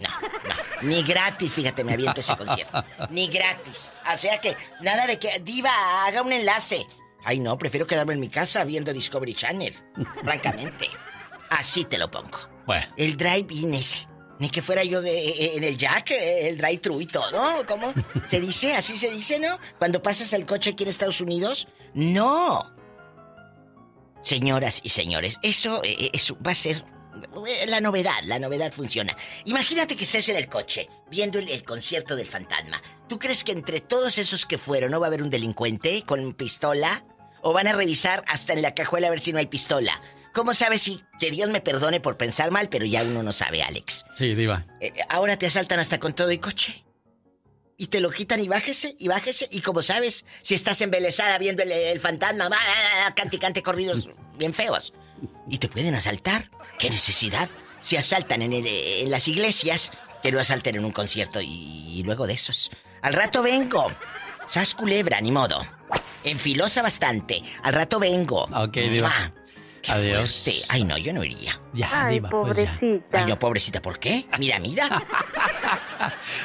Ni 0.84 1.01
gratis, 1.03 1.53
fíjate, 1.53 1.84
me 1.84 1.93
aviento 1.93 2.20
ese 2.20 2.36
concierto. 2.38 2.84
Ni 3.09 3.28
gratis. 3.28 3.93
O 4.14 4.18
sea 4.18 4.39
que 4.39 4.55
nada 4.82 5.07
de 5.07 5.18
que 5.20 5.39
Diva 5.39 6.05
haga 6.05 6.22
un 6.22 6.32
enlace. 6.32 6.86
Ay, 7.24 7.39
no, 7.39 7.57
prefiero 7.57 7.86
quedarme 7.88 8.14
en 8.14 8.20
mi 8.20 8.30
casa 8.30 8.64
viendo 8.64 8.93
Discovery 8.93 9.34
Channel. 9.36 9.76
francamente. 10.24 10.89
Así 11.49 11.86
te 11.86 11.97
lo 11.97 12.09
pongo. 12.09 12.38
Bueno. 12.66 12.86
El 12.97 13.18
drive-in 13.18 13.74
ese. 13.74 14.07
Ni 14.39 14.49
que 14.49 14.62
fuera 14.62 14.84
yo 14.84 15.01
de- 15.01 15.30
eh, 15.30 15.51
en 15.57 15.64
el 15.64 15.78
jack, 15.78 16.12
eh, 16.12 16.49
el 16.49 16.57
drive-thru 16.57 17.01
y 17.01 17.05
todo. 17.05 17.66
¿Cómo? 17.68 17.93
¿Se 18.28 18.39
dice? 18.39 18.74
¿Así 18.76 18.97
se 18.97 19.12
dice, 19.12 19.39
no? 19.39 19.59
Cuando 19.78 20.01
pasas 20.01 20.34
el 20.34 20.45
coche 20.45 20.72
aquí 20.72 20.84
en 20.84 20.89
Estados 20.89 21.22
Unidos. 21.22 21.68
¡No! 21.93 22.74
Señoras 24.22 24.80
y 24.84 24.89
señores, 24.89 25.39
eso, 25.41 25.82
eh, 25.84 26.09
eso 26.14 26.38
va 26.45 26.51
a 26.51 26.55
ser 26.55 26.78
eh, 26.78 26.84
la 27.68 27.82
novedad. 27.82 28.22
La 28.26 28.39
novedad 28.39 28.72
funciona. 28.72 29.16
Imagínate 29.45 29.95
que 29.95 30.03
estés 30.03 30.30
en 30.30 30.38
el 30.38 30.47
coche 30.47 30.88
viendo 31.09 31.39
el, 31.39 31.49
el 31.49 31.64
concierto 31.64 32.16
del 32.16 32.28
fantasma. 32.28 32.82
¿Tú 33.07 33.20
crees 33.20 33.43
que 33.43 33.51
entre 33.51 33.82
todos 33.82 34.18
esos 34.18 34.45
que 34.45 34.57
fueron 34.57 34.91
no 34.91 34.99
va 34.99 35.07
a 35.07 35.09
haber 35.09 35.24
un 35.24 35.30
delincuente 35.30 36.03
con 36.05 36.34
pistola? 36.34 37.03
¿O 37.41 37.53
van 37.53 37.68
a 37.68 37.74
revisar 37.74 38.24
hasta 38.28 38.53
en 38.53 38.62
la 38.62 38.76
cajuela 38.76 39.07
a 39.07 39.09
ver 39.09 39.20
si 39.20 39.34
no 39.34 39.39
hay 39.39 39.47
pistola? 39.47 40.01
¿Cómo 40.34 40.53
sabes 40.53 40.82
si 40.82 41.03
que 41.20 41.32
Dios 41.32 41.49
me 41.49 41.59
perdone 41.59 41.99
por 41.99 42.16
pensar 42.18 42.51
mal, 42.51 42.70
pero 42.70 42.86
ya 42.86 43.03
uno 43.03 43.22
no 43.22 43.34
sabe, 43.34 43.64
Alex? 43.64 44.05
Sí, 44.16 44.34
Diva. 44.34 44.66
Eh, 44.80 44.93
ahora 45.09 45.38
te 45.38 45.47
asaltan 45.47 45.80
hasta 45.80 45.99
con 45.99 46.14
todo 46.14 46.32
y 46.32 46.38
coche. 46.38 46.86
Y 47.78 47.88
te 47.88 47.99
lo 47.99 48.12
quitan 48.12 48.39
y 48.39 48.47
bájese, 48.47 48.95
y 48.97 49.07
bájese. 49.07 49.47
Y 49.51 49.62
como 49.62 49.82
sabes, 49.82 50.24
si 50.43 50.53
estás 50.53 50.80
embelesada 50.82 51.38
viendo 51.39 51.64
el, 51.64 51.72
el 51.72 51.99
fantasma, 51.99 52.49
cante, 53.16 53.39
cante 53.39 53.64
corridos 53.64 54.09
bien 54.38 54.53
feos. 54.53 54.93
Y 55.49 55.57
te 55.57 55.67
pueden 55.67 55.95
asaltar. 55.95 56.49
¿Qué 56.80 56.89
necesidad? 56.89 57.49
Si 57.80 57.97
asaltan 57.97 58.41
en, 58.41 58.53
el- 58.53 58.67
en 58.67 59.11
las 59.11 59.28
iglesias, 59.28 59.91
que 60.24 60.32
no 60.32 60.39
asalten 60.39 60.76
en 60.76 60.86
un 60.86 60.91
concierto 60.91 61.41
y, 61.41 61.47
y 61.47 62.03
luego 62.03 62.28
de 62.28 62.34
esos. 62.34 62.72
Al 63.01 63.13
rato 63.13 63.41
vengo. 63.41 63.91
Sas 64.45 64.74
culebra, 64.76 65.19
ni 65.22 65.32
modo. 65.32 65.65
Enfilosa 66.24 66.82
bastante. 66.82 67.41
Al 67.63 67.74
rato 67.74 67.99
vengo. 67.99 68.43
Ok, 68.53 68.74
Diva. 68.74 69.32
¡Qué 69.82 69.91
Adiós. 69.91 70.41
fuerte! 70.43 70.61
Ay, 70.69 70.84
no, 70.84 70.95
yo 70.99 71.11
no 71.11 71.24
iría. 71.24 71.59
Ya, 71.74 72.05
Ay, 72.05 72.15
Diva. 72.19 72.30
pues 72.30 72.55
ya. 72.57 72.78
pobrecita. 72.78 73.17
Ay, 73.19 73.26
no, 73.26 73.39
pobrecita, 73.39 73.82
¿por 73.82 73.97
qué? 73.97 74.28
Mira, 74.38 74.59
mira. 74.59 74.88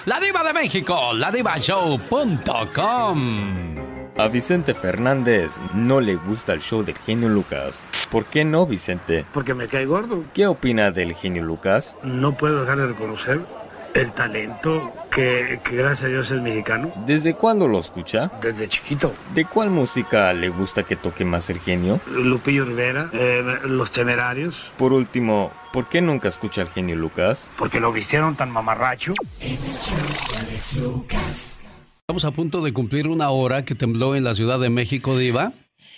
La 0.06 0.18
Diva 0.20 0.42
de 0.42 0.54
México, 0.54 1.12
ladivashow.com. 1.12 3.95
A 4.18 4.28
Vicente 4.28 4.72
Fernández 4.72 5.58
no 5.74 6.00
le 6.00 6.14
gusta 6.16 6.54
el 6.54 6.60
show 6.60 6.82
del 6.82 6.96
genio 6.96 7.28
Lucas. 7.28 7.84
¿Por 8.10 8.24
qué 8.24 8.44
no, 8.44 8.66
Vicente? 8.66 9.26
Porque 9.34 9.52
me 9.52 9.68
cae 9.68 9.84
gordo. 9.84 10.24
¿Qué 10.32 10.46
opina 10.46 10.90
del 10.90 11.14
genio 11.14 11.42
Lucas? 11.44 11.98
No 12.02 12.32
puedo 12.32 12.62
dejar 12.62 12.78
de 12.78 12.86
reconocer 12.86 13.40
el 13.92 14.12
talento 14.12 14.90
que, 15.10 15.60
que 15.64 15.76
gracias 15.76 16.04
a 16.04 16.08
Dios 16.08 16.30
es 16.30 16.40
mexicano. 16.40 16.92
¿Desde 17.04 17.34
cuándo 17.34 17.68
lo 17.68 17.78
escucha? 17.78 18.30
Desde 18.40 18.68
chiquito. 18.68 19.12
¿De 19.34 19.44
cuál 19.44 19.68
música 19.70 20.32
le 20.32 20.48
gusta 20.48 20.82
que 20.82 20.96
toque 20.96 21.24
más 21.26 21.50
el 21.50 21.60
genio? 21.60 22.00
Lupillo 22.10 22.64
Rivera, 22.64 23.10
eh, 23.12 23.42
Los 23.64 23.92
Temerarios, 23.92 24.70
Por 24.78 24.94
último, 24.94 25.52
¿por 25.74 25.88
qué 25.90 26.00
nunca 26.00 26.28
escucha 26.28 26.62
al 26.62 26.68
genio 26.68 26.96
Lucas? 26.96 27.50
porque 27.58 27.80
lo 27.80 27.92
vistieron 27.92 28.34
tan 28.34 28.50
mamarracho. 28.50 29.12
Estamos 32.08 32.24
a 32.24 32.30
punto 32.30 32.60
de 32.62 32.72
cumplir 32.72 33.08
una 33.08 33.30
hora 33.30 33.64
que 33.64 33.74
tembló 33.74 34.14
en 34.14 34.22
la 34.22 34.36
Ciudad 34.36 34.60
de 34.60 34.70
México, 34.70 35.18
Diva. 35.18 35.54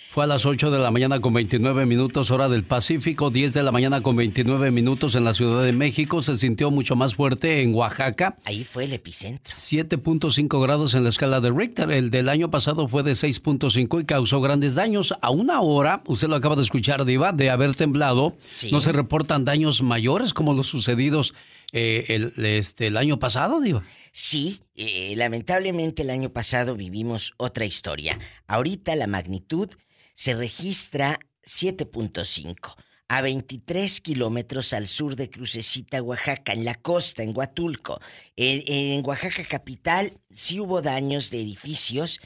Fue 0.09 0.23
a 0.23 0.27
las 0.27 0.43
8 0.43 0.71
de 0.71 0.79
la 0.79 0.89
mañana 0.89 1.19
con 1.21 1.33
29 1.35 1.85
minutos 1.85 2.31
hora 2.31 2.49
del 2.49 2.63
Pacífico, 2.63 3.29
10 3.29 3.53
de 3.53 3.61
la 3.61 3.71
mañana 3.71 4.01
con 4.01 4.15
29 4.15 4.71
minutos 4.71 5.13
en 5.13 5.23
la 5.23 5.35
Ciudad 5.35 5.61
de 5.63 5.71
México. 5.71 6.23
Se 6.23 6.33
sintió 6.33 6.71
mucho 6.71 6.95
más 6.95 7.13
fuerte 7.13 7.61
en 7.61 7.75
Oaxaca. 7.75 8.37
Ahí 8.45 8.63
fue 8.63 8.85
el 8.85 8.93
epicentro. 8.93 9.53
7.5 9.53 10.59
grados 10.63 10.95
en 10.95 11.03
la 11.03 11.09
escala 11.09 11.41
de 11.41 11.51
Richter. 11.51 11.91
El 11.91 12.09
del 12.09 12.27
año 12.29 12.49
pasado 12.49 12.87
fue 12.87 13.03
de 13.03 13.11
6.5 13.11 14.01
y 14.01 14.05
causó 14.05 14.41
grandes 14.41 14.73
daños. 14.73 15.13
A 15.21 15.29
una 15.29 15.61
hora, 15.61 16.01
usted 16.07 16.27
lo 16.27 16.33
acaba 16.37 16.55
de 16.55 16.63
escuchar, 16.63 17.05
Diva, 17.05 17.33
de 17.33 17.51
haber 17.51 17.75
temblado, 17.75 18.35
Sí. 18.49 18.71
no 18.71 18.81
se 18.81 18.93
reportan 18.93 19.45
daños 19.45 19.83
mayores 19.83 20.33
como 20.33 20.55
los 20.55 20.65
sucedidos 20.65 21.35
eh, 21.71 22.05
el, 22.35 22.45
este, 22.45 22.87
el 22.87 22.97
año 22.97 23.19
pasado, 23.19 23.61
Diva. 23.61 23.83
Sí, 24.21 24.63
eh, 24.75 25.13
lamentablemente 25.15 26.01
el 26.01 26.09
año 26.09 26.29
pasado 26.33 26.75
vivimos 26.75 27.33
otra 27.37 27.63
historia. 27.63 28.19
Ahorita 28.47 28.93
la 28.97 29.07
magnitud 29.07 29.69
se 30.13 30.33
registra 30.33 31.19
7.5 31.43 32.75
a 33.07 33.21
23 33.21 34.01
kilómetros 34.01 34.73
al 34.73 34.89
sur 34.89 35.15
de 35.15 35.29
Crucecita, 35.29 36.03
Oaxaca, 36.03 36.51
en 36.51 36.65
la 36.65 36.75
costa, 36.75 37.23
en 37.23 37.35
Huatulco. 37.35 38.01
En, 38.35 38.61
en 38.67 39.05
Oaxaca 39.07 39.45
capital 39.45 40.19
sí 40.29 40.59
hubo 40.59 40.81
daños 40.81 41.29
de 41.29 41.39
edificios, 41.39 42.19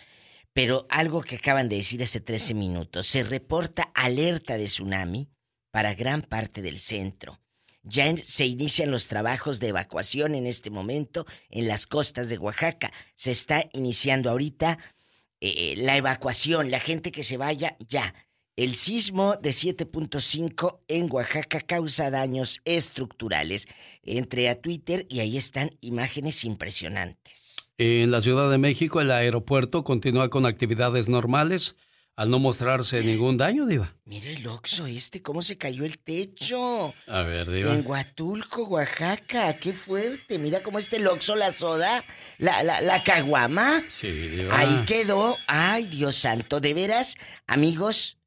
Pero 0.51 0.87
algo 0.89 1.21
que 1.21 1.35
acaban 1.35 1.69
de 1.69 1.75
decir 1.75 2.01
hace 2.01 2.19
13 2.19 2.55
minutos, 2.55 3.05
se 3.05 3.23
reporta 3.23 3.91
alerta 3.93 4.57
de 4.57 4.65
tsunami 4.65 5.29
para 5.69 5.93
gran 5.93 6.23
parte 6.23 6.63
del 6.63 6.79
centro. 6.79 7.42
Ya 7.83 8.15
se 8.17 8.45
inician 8.45 8.91
los 8.91 9.09
trabajos 9.09 9.59
de 9.59 9.67
evacuación 9.67 10.35
en 10.35 10.47
este 10.47 10.69
momento 10.69 11.25
en 11.49 11.67
las 11.67 11.85
costas 11.85 12.29
de 12.29 12.37
Oaxaca. 12.37 12.93
Se 13.15 13.31
está 13.31 13.65
iniciando 13.73 14.29
ahorita 14.29 14.79
eh, 15.41 15.75
la 15.77 15.97
evacuación, 15.97 16.71
la 16.71 16.79
gente 16.79 17.11
que 17.11 17.23
se 17.23 17.35
vaya 17.35 17.75
ya. 17.89 18.15
El 18.55 18.75
sismo 18.75 19.35
de 19.35 19.49
7.5 19.49 20.79
en 20.87 21.11
Oaxaca 21.11 21.59
causa 21.59 22.09
daños 22.09 22.61
estructurales. 22.63 23.67
Entré 24.03 24.47
a 24.47 24.61
Twitter 24.61 25.05
y 25.09 25.19
ahí 25.19 25.37
están 25.37 25.71
imágenes 25.81 26.45
impresionantes. 26.45 27.55
En 27.77 28.11
la 28.11 28.21
Ciudad 28.21 28.49
de 28.49 28.59
México, 28.59 29.01
el 29.01 29.11
aeropuerto 29.11 29.83
continúa 29.83 30.29
con 30.29 30.45
actividades 30.45 31.09
normales 31.09 31.75
al 32.15 32.29
no 32.29 32.37
mostrarse 32.39 33.03
ningún 33.03 33.37
daño, 33.37 33.65
Diva. 33.65 33.95
Mira 34.05 34.29
el 34.29 34.45
Oxxo 34.47 34.85
este, 34.85 35.21
cómo 35.21 35.41
se 35.41 35.57
cayó 35.57 35.83
el 35.83 35.97
techo. 35.97 36.93
A 37.07 37.21
ver, 37.23 37.49
Diva. 37.49 37.73
En 37.73 37.85
Huatulco, 37.87 38.65
Oaxaca, 38.65 39.55
qué 39.57 39.73
fuerte. 39.73 40.37
Mira 40.37 40.61
cómo 40.61 40.77
está 40.77 40.97
el 40.97 41.07
Oxxo, 41.07 41.35
la 41.35 41.51
soda, 41.51 42.03
la, 42.37 42.61
la, 42.61 42.81
la 42.81 43.03
caguama. 43.03 43.83
Sí, 43.89 44.11
Diva. 44.11 44.57
Ahí 44.57 44.85
quedó. 44.85 45.37
Ay, 45.47 45.87
Dios 45.87 46.15
santo. 46.15 46.59
De 46.59 46.75
veras, 46.75 47.15
amigos, 47.47 48.17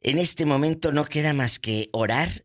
en 0.00 0.18
este 0.18 0.44
momento 0.44 0.92
no 0.92 1.06
queda 1.06 1.32
más 1.32 1.58
que 1.58 1.88
orar 1.92 2.44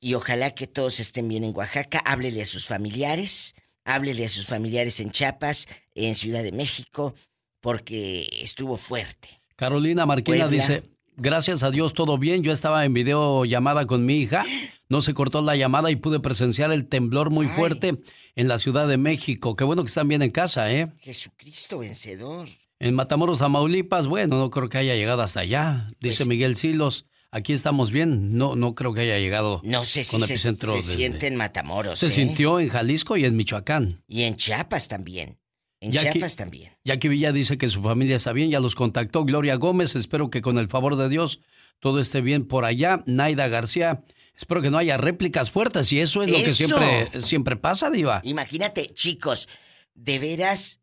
y 0.00 0.14
ojalá 0.14 0.54
que 0.54 0.66
todos 0.66 0.98
estén 0.98 1.28
bien 1.28 1.44
en 1.44 1.54
Oaxaca. 1.54 2.00
Háblele 2.06 2.40
a 2.40 2.46
sus 2.46 2.66
familiares, 2.66 3.54
háblele 3.84 4.24
a 4.24 4.30
sus 4.30 4.46
familiares 4.46 4.98
en 5.00 5.10
Chiapas, 5.10 5.68
en 5.94 6.14
Ciudad 6.14 6.42
de 6.42 6.52
México, 6.52 7.14
porque 7.60 8.28
estuvo 8.40 8.78
fuerte. 8.78 9.41
Carolina 9.56 10.06
Marquina 10.06 10.46
Puebla. 10.46 10.48
dice, 10.56 10.82
gracias 11.16 11.62
a 11.62 11.70
Dios 11.70 11.94
todo 11.94 12.18
bien, 12.18 12.42
yo 12.42 12.52
estaba 12.52 12.84
en 12.84 12.94
videollamada 12.94 13.86
con 13.86 14.04
mi 14.06 14.16
hija, 14.16 14.44
no 14.88 15.00
se 15.02 15.14
cortó 15.14 15.40
la 15.42 15.56
llamada 15.56 15.90
y 15.90 15.96
pude 15.96 16.20
presenciar 16.20 16.72
el 16.72 16.86
temblor 16.88 17.30
muy 17.30 17.48
fuerte 17.48 17.96
en 18.34 18.48
la 18.48 18.58
Ciudad 18.58 18.88
de 18.88 18.96
México. 18.98 19.56
Qué 19.56 19.64
bueno 19.64 19.82
que 19.82 19.88
están 19.88 20.08
bien 20.08 20.22
en 20.22 20.30
casa, 20.30 20.72
¿eh? 20.72 20.92
Jesucristo 20.98 21.78
vencedor. 21.78 22.48
En 22.78 22.94
Matamoros, 22.94 23.38
Tamaulipas, 23.38 24.06
bueno, 24.08 24.38
no 24.38 24.50
creo 24.50 24.68
que 24.68 24.78
haya 24.78 24.96
llegado 24.96 25.22
hasta 25.22 25.40
allá. 25.40 25.86
Dice 26.00 26.18
Pues- 26.24 26.28
Miguel 26.28 26.56
Silos, 26.56 27.06
aquí 27.30 27.52
estamos 27.52 27.90
bien. 27.92 28.36
No, 28.36 28.56
no 28.56 28.74
creo 28.74 28.92
que 28.92 29.02
haya 29.02 29.18
llegado 29.18 29.60
No 29.64 29.84
sé 29.84 30.02
si 30.02 30.10
con 30.18 30.26
se, 30.26 30.36
se 30.36 30.82
siente 30.82 31.28
en 31.28 31.36
Matamoros. 31.36 32.00
Se 32.00 32.06
¿eh? 32.06 32.10
sintió 32.10 32.58
en 32.58 32.68
Jalisco 32.70 33.16
y 33.16 33.24
en 33.24 33.36
Michoacán. 33.36 34.02
Y 34.08 34.22
en 34.22 34.34
Chiapas 34.36 34.88
también. 34.88 35.38
En 35.82 35.92
Jackie- 35.92 36.12
Chiapas 36.12 36.36
también. 36.36 36.72
Jackie 36.84 37.08
Villa 37.08 37.32
dice 37.32 37.58
que 37.58 37.68
su 37.68 37.82
familia 37.82 38.16
está 38.16 38.32
bien, 38.32 38.50
ya 38.50 38.60
los 38.60 38.74
contactó. 38.74 39.24
Gloria 39.24 39.56
Gómez, 39.56 39.96
espero 39.96 40.30
que 40.30 40.40
con 40.40 40.56
el 40.58 40.68
favor 40.68 40.96
de 40.96 41.08
Dios 41.08 41.40
todo 41.80 41.98
esté 42.00 42.20
bien 42.20 42.46
por 42.46 42.64
allá. 42.64 43.02
Naida 43.06 43.48
García, 43.48 44.04
espero 44.36 44.62
que 44.62 44.70
no 44.70 44.78
haya 44.78 44.96
réplicas 44.96 45.50
fuertes 45.50 45.92
y 45.92 45.98
eso 46.00 46.22
es 46.22 46.30
lo 46.30 46.38
que 46.38 46.50
siempre, 46.50 47.20
siempre 47.20 47.56
pasa, 47.56 47.90
Diva. 47.90 48.20
Imagínate, 48.24 48.86
chicos, 48.92 49.48
de 49.94 50.18
veras 50.20 50.80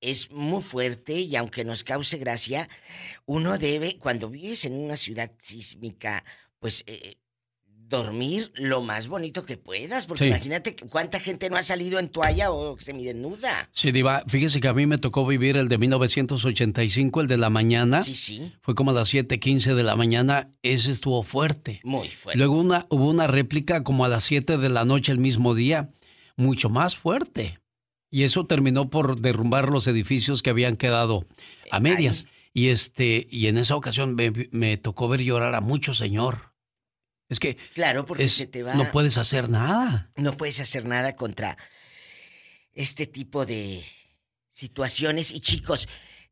es 0.00 0.30
muy 0.30 0.62
fuerte 0.62 1.14
y 1.20 1.34
aunque 1.36 1.64
nos 1.64 1.82
cause 1.84 2.16
gracia, 2.18 2.68
uno 3.26 3.58
debe, 3.58 3.98
cuando 3.98 4.30
vives 4.30 4.64
en 4.64 4.74
una 4.74 4.96
ciudad 4.96 5.32
sísmica, 5.38 6.24
pues 6.60 6.84
eh, 6.86 7.16
dormir 7.92 8.50
lo 8.56 8.80
más 8.82 9.06
bonito 9.06 9.44
que 9.46 9.56
puedas, 9.56 10.06
porque 10.06 10.24
Sí. 10.24 10.30
imagínate 10.30 10.74
cuánta 10.90 11.20
gente 11.20 11.48
no 11.50 11.56
ha 11.56 11.62
salido 11.62 11.98
en 12.00 12.08
toalla 12.08 12.50
o 12.50 12.76
semidesnuda. 12.78 13.68
Sí, 13.72 13.92
Diva, 13.92 14.24
fíjese 14.26 14.60
que 14.60 14.66
a 14.68 14.72
mí 14.74 14.86
me 14.86 14.98
tocó 14.98 15.24
vivir 15.26 15.56
el 15.56 15.68
de 15.68 15.78
1985, 15.78 17.20
el 17.20 17.28
de 17.28 17.36
la 17.36 17.50
mañana. 17.50 18.02
Sí, 18.02 18.14
sí. 18.14 18.52
Fue 18.62 18.74
como 18.74 18.90
a 18.90 18.94
las 18.94 19.08
7:15 19.12 19.74
de 19.74 19.82
la 19.82 19.94
mañana, 19.94 20.50
ese 20.62 20.90
estuvo 20.90 21.22
fuerte. 21.22 21.80
Muy 21.84 22.08
fuerte. 22.08 22.38
Luego 22.38 22.58
una, 22.58 22.86
hubo 22.88 23.08
una 23.08 23.26
réplica 23.26 23.82
como 23.84 24.04
a 24.04 24.08
las 24.08 24.24
7 24.24 24.56
de 24.58 24.68
la 24.68 24.84
noche 24.84 25.12
el 25.12 25.18
mismo 25.18 25.54
día, 25.54 25.90
mucho 26.36 26.70
más 26.70 26.96
fuerte. 26.96 27.58
Y 28.10 28.24
eso 28.24 28.46
terminó 28.46 28.90
por 28.90 29.20
derrumbar 29.20 29.68
los 29.70 29.86
edificios 29.86 30.42
que 30.42 30.50
habían 30.50 30.76
quedado 30.76 31.24
a 31.70 31.80
medias. 31.80 32.24
Y 32.54 32.68
este, 32.68 33.26
y 33.30 33.46
en 33.46 33.56
esa 33.56 33.76
ocasión 33.76 34.14
me, 34.14 34.32
me 34.50 34.76
tocó 34.76 35.08
ver 35.08 35.22
llorar 35.22 35.54
a 35.54 35.60
mucho 35.62 35.94
señor. 35.94 36.51
Es 37.32 37.40
que 37.40 37.56
Claro, 37.74 38.04
porque 38.06 38.24
es- 38.24 38.34
se 38.34 38.46
te 38.46 38.62
va. 38.62 38.74
no 38.74 38.90
puedes 38.92 39.18
hacer 39.18 39.48
nada. 39.48 40.10
no 40.16 40.36
puedes 40.36 40.60
hacer 40.60 40.84
nada 40.84 41.16
contra 41.16 41.56
este 42.74 43.06
tipo 43.06 43.44
de 43.46 43.84
situaciones. 44.50 45.32
Y 45.32 45.40
chicos, 45.40 45.88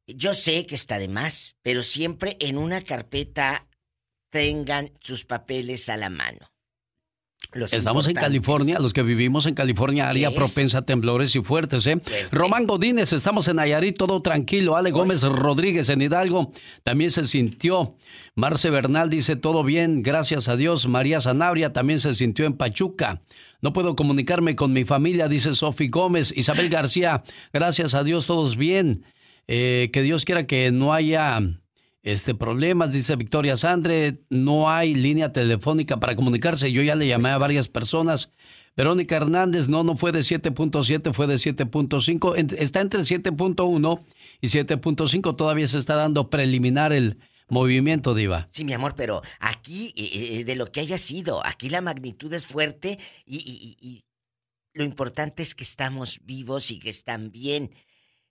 yo 0.07 0.35
sé 0.35 0.67
que 0.67 0.75
está 0.75 0.99
de 0.99 1.09
más, 1.09 1.57
pero 1.63 1.83
siempre 1.83 2.37
en 2.41 2.59
una 2.59 2.83
carpeta 2.83 3.67
tengan 4.31 4.93
sus 5.01 5.25
papeles 5.25 5.89
a 5.89 5.97
la 5.97 6.11
mano. 6.11 6.53
Los 7.53 7.73
Estamos 7.73 8.07
en. 8.07 8.15
California, 8.15 8.79
los 8.79 8.93
que 8.93 9.03
vivimos 9.03 9.47
en 9.47 9.55
California, 9.55 10.09
área 10.09 10.31
propensa 10.31 10.79
a 10.79 10.83
temblores 10.83 11.35
y 11.35 11.43
fuertes, 11.43 11.87
¿eh? 11.87 12.01
Román 12.31 12.67
Godínez, 12.67 13.13
estamos 13.13 13.49
en 13.49 13.57
Nayarit, 13.57 13.97
todo 13.97 14.23
tranquilo. 14.23 14.77
Ale 14.77 14.91
Gómez 14.93 15.23
Rodríguez 15.23 15.89
en 15.89 16.03
Hidalgo, 16.03 16.53
también 16.85 17.11
se 17.11 17.25
sintió. 17.25 17.95
Marce 18.37 18.71
Bernal 18.71 19.11
dice, 19.11 19.37
todo 19.37 19.65
bien, 19.65 20.03
gracias 20.03 20.49
a 20.49 20.57
Dios. 20.57 20.87
María 20.87 21.21
Sanabria 21.21 21.73
también 21.73 21.99
se 21.99 22.15
sintió 22.15 22.45
en 22.45 22.55
Pachuca. 22.55 23.21
No 23.61 23.73
puedo 23.73 23.97
comunicarme 23.97 24.55
con 24.55 24.73
mi 24.73 24.85
familia, 24.85 25.29
dice 25.29 25.55
Sofi 25.55 25.89
Gómez. 25.89 26.33
Isabel 26.37 26.69
García, 26.69 27.25
gracias 27.53 27.95
a 27.95 28.05
Dios, 28.05 28.27
todos 28.27 28.57
bien. 28.57 29.05
Eh, 29.49 29.91
que 29.93 30.03
Dios 30.03 30.25
quiera 30.25 30.47
que 30.47 30.71
no 30.71 30.95
haya 30.95 31.41
este 32.03 32.35
problemas, 32.35 32.93
dice 32.93 33.17
Victoria 33.17 33.57
Sandre, 33.57 34.21
no 34.31 34.71
hay 34.71 34.95
línea 34.95 35.33
telefónica 35.33 35.99
para 36.01 36.17
comunicarse. 36.17 36.73
Yo 36.73 36.83
ya 36.83 36.95
le 36.95 37.07
llamé 37.07 37.29
a 37.29 37.39
varias 37.39 37.69
personas. 37.69 38.31
Verónica 38.77 39.17
Hernández, 39.17 39.69
no, 39.69 39.83
no 39.85 39.97
fue 39.97 40.13
de 40.13 40.21
7.7, 40.21 41.13
fue 41.13 41.27
de 41.27 41.35
7.5. 41.37 42.37
En- 42.37 42.49
Está 42.59 42.81
entre 42.81 43.01
7.1 43.01 44.01
y 44.41 44.49
7.5. 44.49 45.37
Todavía 45.37 45.67
se 45.67 45.79
está 45.79 45.97
dando 45.97 46.31
preliminar 46.31 46.93
el 46.93 47.19
movimiento, 47.49 48.15
Diva. 48.15 48.47
Sí, 48.51 48.65
mi 48.65 48.73
amor, 48.73 48.95
pero 48.97 49.21
aquí, 49.41 49.93
eh, 49.97 50.39
eh, 50.41 50.45
de 50.45 50.55
lo 50.55 50.67
que 50.67 50.81
haya 50.81 50.99
sido, 50.99 51.45
aquí 51.45 51.69
la 51.69 51.81
magnitud 51.81 52.33
es 52.33 52.47
fuerte 52.47 52.99
y- 53.27 53.77
y 53.81 54.05
lo 54.73 54.85
importante 54.85 55.43
es 55.43 55.55
que 55.57 55.65
estamos 55.65 56.21
vivos 56.25 56.71
y 56.71 56.79
que 56.79 56.91
están 56.91 57.33
bien. 57.33 57.71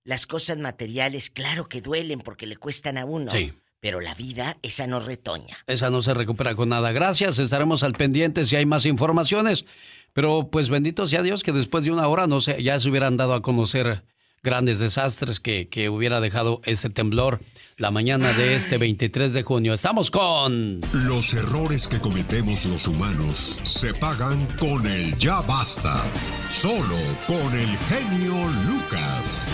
Las 0.09 0.25
cosas 0.25 0.57
materiales, 0.57 1.29
claro 1.29 1.69
que 1.69 1.81
duelen 1.81 2.21
porque 2.21 2.47
le 2.47 2.57
cuestan 2.57 2.97
a 2.97 3.05
uno. 3.05 3.29
Sí. 3.29 3.53
Pero 3.79 4.01
la 4.01 4.15
vida, 4.15 4.57
esa 4.63 4.87
no 4.87 4.99
retoña. 4.99 5.59
Esa 5.67 5.91
no 5.91 6.01
se 6.01 6.15
recupera 6.15 6.55
con 6.55 6.69
nada. 6.69 6.91
Gracias, 6.91 7.37
estaremos 7.37 7.83
al 7.83 7.93
pendiente 7.93 8.43
si 8.45 8.55
hay 8.55 8.65
más 8.65 8.87
informaciones. 8.87 9.65
Pero 10.13 10.49
pues 10.51 10.67
bendito 10.67 11.05
sea 11.05 11.21
Dios 11.21 11.43
que 11.43 11.51
después 11.51 11.85
de 11.85 11.91
una 11.91 12.07
hora 12.07 12.25
no 12.25 12.41
sé, 12.41 12.63
ya 12.63 12.79
se 12.79 12.89
hubieran 12.89 13.17
dado 13.17 13.35
a 13.35 13.43
conocer 13.43 14.03
grandes 14.41 14.79
desastres 14.79 15.39
que, 15.39 15.69
que 15.69 15.89
hubiera 15.89 16.19
dejado 16.19 16.61
este 16.65 16.89
temblor 16.89 17.41
la 17.77 17.91
mañana 17.91 18.33
de 18.33 18.55
este 18.55 18.79
23 18.79 19.31
de 19.31 19.43
junio. 19.43 19.75
Estamos 19.75 20.09
con... 20.09 20.81
Los 20.91 21.35
errores 21.35 21.87
que 21.87 21.99
cometemos 21.99 22.65
los 22.65 22.87
humanos 22.87 23.59
se 23.63 23.93
pagan 23.93 24.47
con 24.57 24.87
el 24.87 25.15
ya 25.19 25.41
basta. 25.41 26.03
Solo 26.47 26.97
con 27.27 27.53
el 27.53 27.77
genio 27.77 28.47
Lucas. 28.65 29.49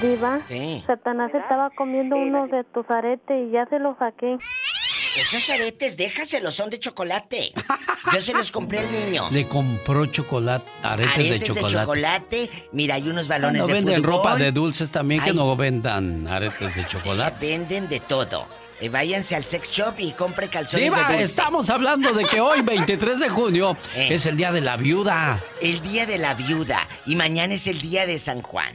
Diva, 0.00 0.40
Satanás 0.86 1.30
estaba 1.34 1.70
comiendo 1.70 2.16
uno 2.16 2.46
de 2.48 2.64
tus 2.64 2.88
aretes 2.90 3.48
y 3.48 3.52
ya 3.52 3.66
se 3.66 3.78
lo 3.78 3.96
saqué. 3.98 4.36
Esos 5.20 5.48
aretes, 5.50 5.96
déjaselos, 5.96 6.54
son 6.54 6.70
de 6.70 6.78
chocolate. 6.78 7.52
Yo 8.12 8.20
se 8.20 8.32
los 8.32 8.50
compré 8.50 8.80
al 8.80 8.90
niño. 8.90 9.22
Le 9.30 9.46
compró 9.46 10.06
chocolate, 10.06 10.66
aretes, 10.82 11.30
de 11.54 11.62
chocolate. 11.64 12.50
Mira, 12.72 12.96
hay 12.96 13.08
unos 13.08 13.28
balones 13.28 13.62
no 13.62 13.66
de 13.68 13.72
venden 13.74 13.96
fútbol. 13.96 14.10
ropa 14.10 14.36
de 14.36 14.50
dulces 14.50 14.90
también, 14.90 15.22
que 15.22 15.32
no 15.32 15.54
vendan 15.56 16.26
aretes 16.26 16.74
de 16.74 16.84
chocolate. 16.86 17.46
Venden 17.46 17.88
de 17.88 18.00
todo. 18.00 18.46
Eh, 18.80 18.88
váyanse 18.88 19.36
al 19.36 19.44
sex 19.44 19.70
shop 19.70 19.94
y 19.98 20.10
compre 20.12 20.48
calzones 20.48 20.84
Diva, 20.86 20.96
de 21.04 21.12
dulce. 21.12 21.22
estamos 21.24 21.70
hablando 21.70 22.12
de 22.12 22.24
que 22.24 22.40
hoy, 22.40 22.60
23 22.62 23.20
de 23.20 23.28
junio, 23.28 23.76
Eh. 23.94 24.08
es 24.14 24.26
el 24.26 24.36
Día 24.36 24.50
de 24.50 24.60
la 24.62 24.76
Viuda. 24.76 25.40
El 25.62 25.80
día 25.80 26.06
de 26.06 26.18
la 26.18 26.34
viuda. 26.34 26.80
Y 27.06 27.14
mañana 27.14 27.54
es 27.54 27.68
el 27.68 27.80
día 27.80 28.04
de 28.04 28.18
San 28.18 28.42
Juan. 28.42 28.74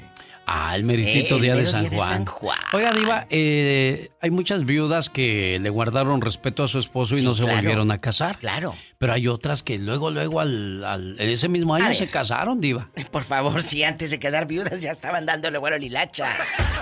Ah, 0.52 0.76
el 0.76 0.84
meritito 0.84 1.36
Eh, 1.36 1.38
el 1.38 1.42
día, 1.44 1.56
de 1.56 1.68
San, 1.68 1.82
día 1.82 1.90
de 1.92 1.96
Juan. 1.98 2.10
San 2.10 2.26
Juan. 2.26 2.58
Oiga, 2.74 2.92
Diva, 2.94 3.28
eh, 3.30 4.10
hay 4.20 4.32
muchas 4.32 4.66
viudas 4.66 5.10
que 5.12 5.60
le 5.62 5.70
guardaron 5.70 6.22
respeto 6.22 6.64
a 6.64 6.68
su 6.68 6.80
esposo 6.80 7.16
y 7.18 7.22
no 7.22 7.36
se 7.36 7.44
volvieron 7.44 7.92
a 7.92 8.02
casar. 8.02 8.40
Claro. 8.40 8.76
Pero 8.98 9.14
hay 9.14 9.28
otras 9.28 9.62
que 9.62 9.78
luego, 9.78 10.10
luego, 10.10 10.40
al, 10.40 10.84
al- 10.84 11.16
en 11.20 11.30
ese 11.30 11.50
mismo 11.50 11.76
A 11.76 11.78
año 11.78 11.88
ver. 11.90 11.98
se 11.98 12.08
casaron, 12.08 12.60
Diva. 12.60 12.90
Por 13.12 13.24
favor, 13.24 13.62
si 13.62 13.84
antes 13.84 14.10
de 14.10 14.20
quedar 14.20 14.48
viudas 14.48 14.82
ya 14.82 14.92
estaban 14.92 15.26
dándole 15.28 15.58
vuelo 15.60 15.76
a 15.76 15.80
Lilacha. 15.80 16.28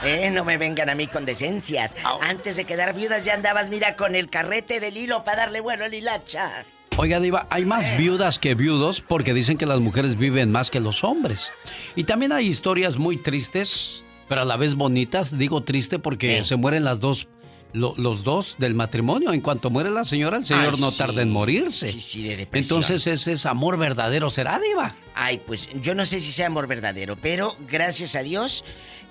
Eh, 0.04 0.30
no 0.32 0.46
me 0.46 0.58
vengan 0.58 0.90
a 0.90 0.96
mí 0.96 1.08
con 1.08 1.26
decencias. 1.26 1.96
Antes 2.22 2.56
de 2.56 2.64
quedar 2.64 2.94
viudas 2.96 3.24
ya 3.26 3.34
andabas, 3.34 3.70
mira, 3.70 3.96
con 3.98 4.16
el 4.16 4.30
carrete 4.30 4.80
del 4.80 4.96
hilo 4.96 5.24
para 5.26 5.38
darle 5.44 5.60
vuelo 5.60 5.84
a 5.86 5.88
Lilacha. 5.90 6.66
Oiga, 6.98 7.20
Diva, 7.20 7.48
hay 7.50 7.64
más 7.64 7.96
viudas 7.98 8.40
que 8.40 8.56
viudos 8.56 9.02
porque 9.02 9.34
dicen 9.34 9.58
que 9.58 9.66
las 9.66 9.80
mujeres 9.80 10.18
viven 10.18 10.52
más 10.52 10.72
que 10.72 10.80
los 10.80 11.04
hombres. 11.04 11.52
Y 11.96 12.06
también 12.06 12.32
hay 12.32 12.48
historias 12.48 12.98
muy 12.98 13.18
tristes 13.18 14.04
pero 14.28 14.42
a 14.42 14.46
la 14.46 14.58
vez 14.58 14.76
bonitas. 14.76 15.38
Digo 15.38 15.64
triste 15.64 16.00
porque 16.00 16.44
se 16.44 16.56
mueren 16.56 16.84
las 16.84 17.00
dos, 17.00 17.28
los 17.74 18.24
dos 18.24 18.56
del 18.60 18.76
matrimonio. 18.76 19.34
En 19.34 19.42
cuanto 19.42 19.70
muere 19.70 19.90
la 19.90 20.04
señora, 20.06 20.38
el 20.38 20.46
señor 20.46 20.74
Ay, 20.76 20.82
no 20.82 20.92
sí. 20.92 20.98
tarda 20.98 21.22
en 21.22 21.30
morirse. 21.30 21.92
Sí, 21.92 22.02
sí, 22.02 22.24
de 22.24 22.38
depresión. 22.38 22.80
Entonces 22.80 23.08
ese 23.08 23.34
es 23.34 23.46
amor 23.46 23.78
verdadero, 23.78 24.30
¿será, 24.30 24.60
Diva? 24.60 24.94
Ay, 25.16 25.42
pues 25.46 25.70
yo 25.82 25.96
no 25.96 26.06
sé 26.06 26.20
si 26.20 26.32
sea 26.32 26.48
amor 26.48 26.68
verdadero, 26.68 27.16
pero 27.16 27.56
gracias 27.68 28.16
a 28.16 28.24
Dios, 28.24 28.64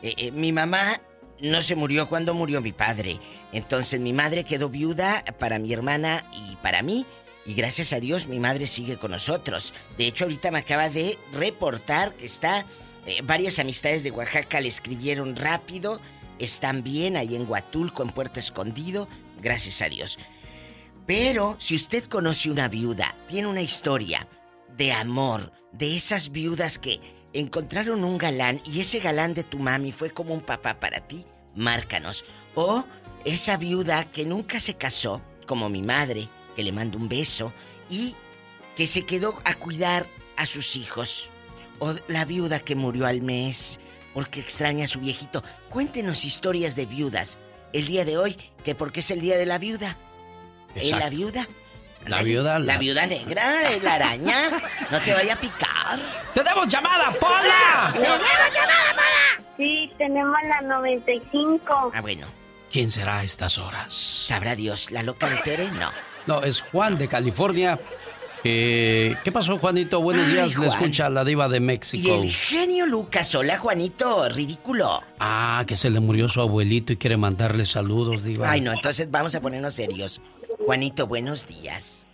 eh, 0.03 0.14
eh, 0.16 0.30
mi 0.32 0.53
mamá 0.53 1.01
no 1.41 1.62
se 1.62 1.76
murió 1.76 2.09
cuando 2.09 2.34
murió 2.34 2.61
mi 2.61 2.72
padre. 2.72 3.18
Entonces 3.53 4.01
mi 4.01 4.12
madre 4.12 4.45
quedó 4.45 4.68
viuda 4.68 5.24
para 5.39 5.59
mi 5.59 5.72
hermana 5.72 6.24
y 6.32 6.57
para 6.57 6.82
mí. 6.82 7.07
Y 7.47 7.55
gracias 7.55 7.92
a 7.92 8.01
Dios 8.01 8.26
mi 8.26 8.38
madre 8.38 8.66
sigue 8.66 8.97
con 8.97 9.12
nosotros. 9.12 9.72
De 9.97 10.07
hecho, 10.07 10.24
ahorita 10.24 10.51
me 10.51 10.59
acaba 10.59 10.88
de 10.88 11.18
reportar 11.32 12.14
que 12.14 12.26
está... 12.26 12.66
eh, 13.07 13.22
varias 13.22 13.59
amistades 13.59 14.03
de 14.03 14.11
Oaxaca 14.11 14.61
le 14.61 14.68
escribieron 14.68 15.36
rápido. 15.36 16.01
Están 16.38 16.82
bien 16.82 17.16
ahí 17.16 17.36
en 17.36 17.49
Huatulco, 17.49 18.03
en 18.03 18.11
Puerto 18.11 18.40
Escondido. 18.40 19.09
Gracias 19.40 19.80
a 19.80 19.88
Dios. 19.88 20.18
Pero 21.07 21.55
si 21.59 21.76
usted 21.76 22.05
conoce 22.05 22.51
una 22.51 22.68
viuda, 22.68 23.14
tiene 23.28 23.47
una 23.47 23.62
historia 23.62 24.28
de 24.76 24.92
amor, 24.92 25.53
de 25.72 25.94
esas 25.97 26.30
viudas 26.32 26.78
que 26.78 27.01
encontraron 27.32 28.03
un 28.03 28.18
galán 28.18 28.61
y 28.64 28.80
ese 28.80 28.99
galán 28.99 29.34
de 29.34 29.44
tu 29.44 29.59
mami 29.59 29.92
fue 29.92 30.11
como 30.11 30.34
un 30.34 30.40
papá 30.40 30.80
para 30.80 31.07
ti, 31.07 31.24
márcanos. 31.55 32.24
O 32.57 32.84
esa 33.24 33.57
viuda 33.57 34.05
que 34.11 34.24
nunca 34.24 34.59
se 34.59 34.74
casó, 34.74 35.22
como 35.47 35.68
mi 35.68 35.82
madre, 35.82 36.28
que 36.57 36.64
le 36.64 36.72
mando 36.72 36.98
un 36.98 37.09
beso, 37.09 37.52
y 37.88 38.16
que 38.74 38.86
se 38.86 39.07
quedó 39.07 39.40
a 39.44 39.54
cuidar 39.54 40.07
a 40.36 40.46
sus 40.46 40.76
hijos. 40.76 41.30
O 41.78 41.94
la 42.09 42.24
viuda 42.24 42.59
que 42.59 42.74
murió 42.74 43.07
al 43.07 43.20
mes 43.20 43.78
porque 44.16 44.40
extraña 44.40 44.86
a 44.86 44.88
su 44.88 45.00
viejito. 45.00 45.44
Cuéntenos 45.68 46.24
historias 46.24 46.74
de 46.74 46.86
viudas. 46.86 47.36
El 47.74 47.86
día 47.86 48.07
de 48.07 48.16
hoy, 48.16 48.34
que 48.64 48.74
porque 48.74 49.00
es 49.00 49.11
el 49.11 49.20
día 49.20 49.36
de 49.36 49.44
la 49.44 49.59
viuda. 49.59 49.98
¿Eh, 50.74 50.90
la 50.90 51.11
viuda? 51.11 51.46
La 52.07 52.22
viuda. 52.22 52.59
La 52.59 52.78
viuda 52.78 53.04
negra, 53.07 53.61
la 53.82 53.92
araña. 53.92 54.50
No 54.90 55.02
te 55.02 55.12
vaya 55.12 55.34
a 55.34 55.36
picar. 55.36 55.98
¡Tenemos 56.32 56.66
llamada, 56.66 57.12
Pola! 57.12 57.90
¡Tenemos 57.92 58.18
llamada, 58.18 58.92
Pola! 58.94 59.44
Sí, 59.59 59.92
tenemos 59.98 60.36
la 60.48 60.62
95. 60.62 61.92
Ah, 61.92 62.00
bueno. 62.00 62.26
¿Quién 62.72 62.90
será 62.90 63.18
a 63.18 63.24
estas 63.24 63.59
horas? 63.59 63.92
Sabrá 64.26 64.57
Dios, 64.57 64.90
la 64.92 65.02
loca 65.02 65.28
de 65.28 65.36
Tere, 65.42 65.70
no. 65.72 65.90
No, 66.27 66.43
es 66.43 66.61
Juan 66.61 66.99
de 66.99 67.09
California. 67.09 67.79
Eh, 68.45 69.16
¿Qué 69.24 69.33
pasó, 69.33 69.59
Juanito? 69.59 70.01
Buenos 70.01 70.27
Ay, 70.27 70.33
días. 70.33 70.57
Le 70.59 70.66
escucha 70.68 71.09
la 71.09 71.24
diva 71.24 71.49
de 71.49 71.57
Y 71.57 71.61
México. 71.61 72.14
el 72.22 72.31
genio 72.33 72.87
Lucas, 72.87 73.35
hola 73.35 73.59
Juanito, 73.59 74.29
ridículo. 74.29 75.03
Ah, 75.18 75.64
que 75.66 75.74
se 75.74 75.91
le 75.91 75.99
murió 76.01 76.29
su 76.29 76.41
abuelito 76.41 76.93
y 76.93 76.97
quiere 76.97 77.16
mandarle 77.16 77.64
saludos, 77.64 78.22
diva. 78.22 78.51
Ay, 78.51 78.61
no, 78.61 78.72
entonces 78.72 79.11
vamos 79.11 79.35
a 79.35 79.41
ponernos 79.41 79.74
serios. 79.74 80.20
Juanito, 80.64 81.07
buenos 81.07 81.47
días. 81.47 82.07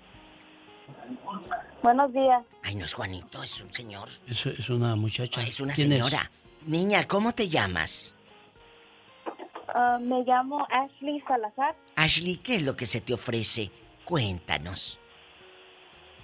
Buenos 1.82 2.12
días. 2.12 2.42
Ay, 2.62 2.76
no 2.76 2.84
es 2.84 2.94
Juanito, 2.94 3.42
es 3.42 3.60
un 3.60 3.72
señor. 3.72 4.08
Es, 4.28 4.46
es 4.46 4.70
una 4.70 4.94
muchacha. 4.96 5.42
Es 5.42 5.60
una 5.60 5.74
¿Quién 5.74 5.90
señora. 5.90 6.30
Niña, 6.66 7.06
¿cómo 7.08 7.32
te 7.34 7.48
llamas? 7.48 8.14
Ah, 9.74 9.98
me 10.00 10.22
llamo 10.22 10.66
Ashley 10.70 11.20
Salazar. 11.26 11.74
Ashley, 11.96 12.36
¿qué 12.36 12.56
es 12.56 12.62
lo 12.62 12.76
que 12.76 12.86
se 12.86 13.00
te 13.00 13.12
ofrece? 13.14 13.70
Cuéntanos. 14.16 14.98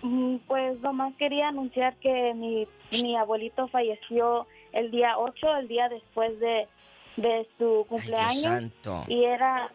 Mm, 0.02 0.36
Pues 0.46 0.78
nomás 0.82 1.14
quería 1.14 1.48
anunciar 1.48 1.96
que 2.00 2.34
mi, 2.34 2.68
mi 3.02 3.16
abuelito 3.16 3.66
falleció 3.68 4.46
el 4.72 4.90
día 4.90 5.16
8, 5.16 5.56
el 5.56 5.68
día 5.68 5.88
después 5.88 6.38
de, 6.38 6.68
de 7.16 7.48
su 7.56 7.86
cumpleaños. 7.88 8.42
santo. 8.42 9.04
Y 9.08 9.24
era 9.24 9.72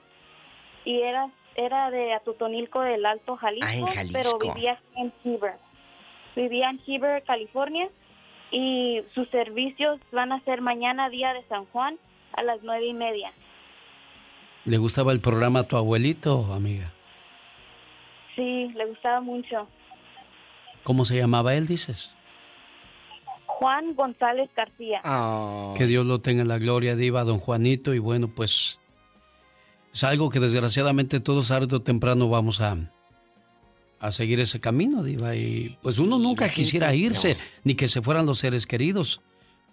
y 0.85 1.01
era 1.01 1.31
era 1.55 1.89
de 1.89 2.13
Atotonilco 2.13 2.81
del 2.81 3.03
Alto 3.03 3.35
Jalisco, 3.35 3.87
Ah, 3.89 4.01
en 4.01 4.11
pero 4.11 4.29
Jalisco. 4.37 4.53
vivía 4.53 4.79
en 4.95 5.11
Heber. 5.23 5.55
Vivía 6.35 6.69
en 6.69 6.79
Heber, 6.85 7.23
California, 7.23 7.89
y 8.51 9.01
sus 9.15 9.27
servicios 9.29 9.99
van 10.11 10.31
a 10.33 10.39
ser 10.41 10.61
mañana, 10.61 11.09
día 11.09 11.33
de 11.33 11.43
San 11.47 11.65
Juan, 11.65 11.97
a 12.33 12.43
las 12.43 12.61
nueve 12.61 12.85
y 12.85 12.93
media. 12.93 13.33
¿Le 14.65 14.77
gustaba 14.77 15.11
el 15.13 15.19
programa 15.19 15.61
a 15.61 15.63
tu 15.67 15.77
abuelito, 15.77 16.53
amiga? 16.53 16.91
Sí, 18.35 18.69
le 18.75 18.85
gustaba 18.85 19.21
mucho. 19.21 19.67
¿Cómo 20.83 21.05
se 21.05 21.17
llamaba 21.17 21.55
él, 21.55 21.67
dices? 21.67 22.11
Juan 23.45 23.93
González 23.95 24.49
García. 24.55 25.01
Ah. 25.03 25.73
Que 25.77 25.85
Dios 25.85 26.05
lo 26.05 26.19
tenga 26.19 26.41
en 26.41 26.47
la 26.47 26.57
gloria, 26.57 26.95
diva, 26.95 27.23
don 27.23 27.39
Juanito. 27.39 27.93
Y 27.93 27.99
bueno, 27.99 28.27
pues 28.27 28.79
es 29.93 30.03
algo 30.03 30.29
que 30.29 30.39
desgraciadamente 30.39 31.19
todos 31.19 31.47
tarde 31.47 31.75
o 31.75 31.81
temprano 31.81 32.29
vamos 32.29 32.59
a, 32.61 32.77
a 33.99 34.11
seguir 34.11 34.39
ese 34.39 34.59
camino, 34.59 35.03
diva. 35.03 35.35
Y 35.35 35.77
pues 35.81 35.99
uno 35.99 36.17
nunca 36.17 36.49
quisiera 36.49 36.93
irse, 36.93 37.37
ni 37.63 37.75
que 37.75 37.87
se 37.87 38.01
fueran 38.01 38.25
los 38.25 38.39
seres 38.39 38.67
queridos. 38.67 39.21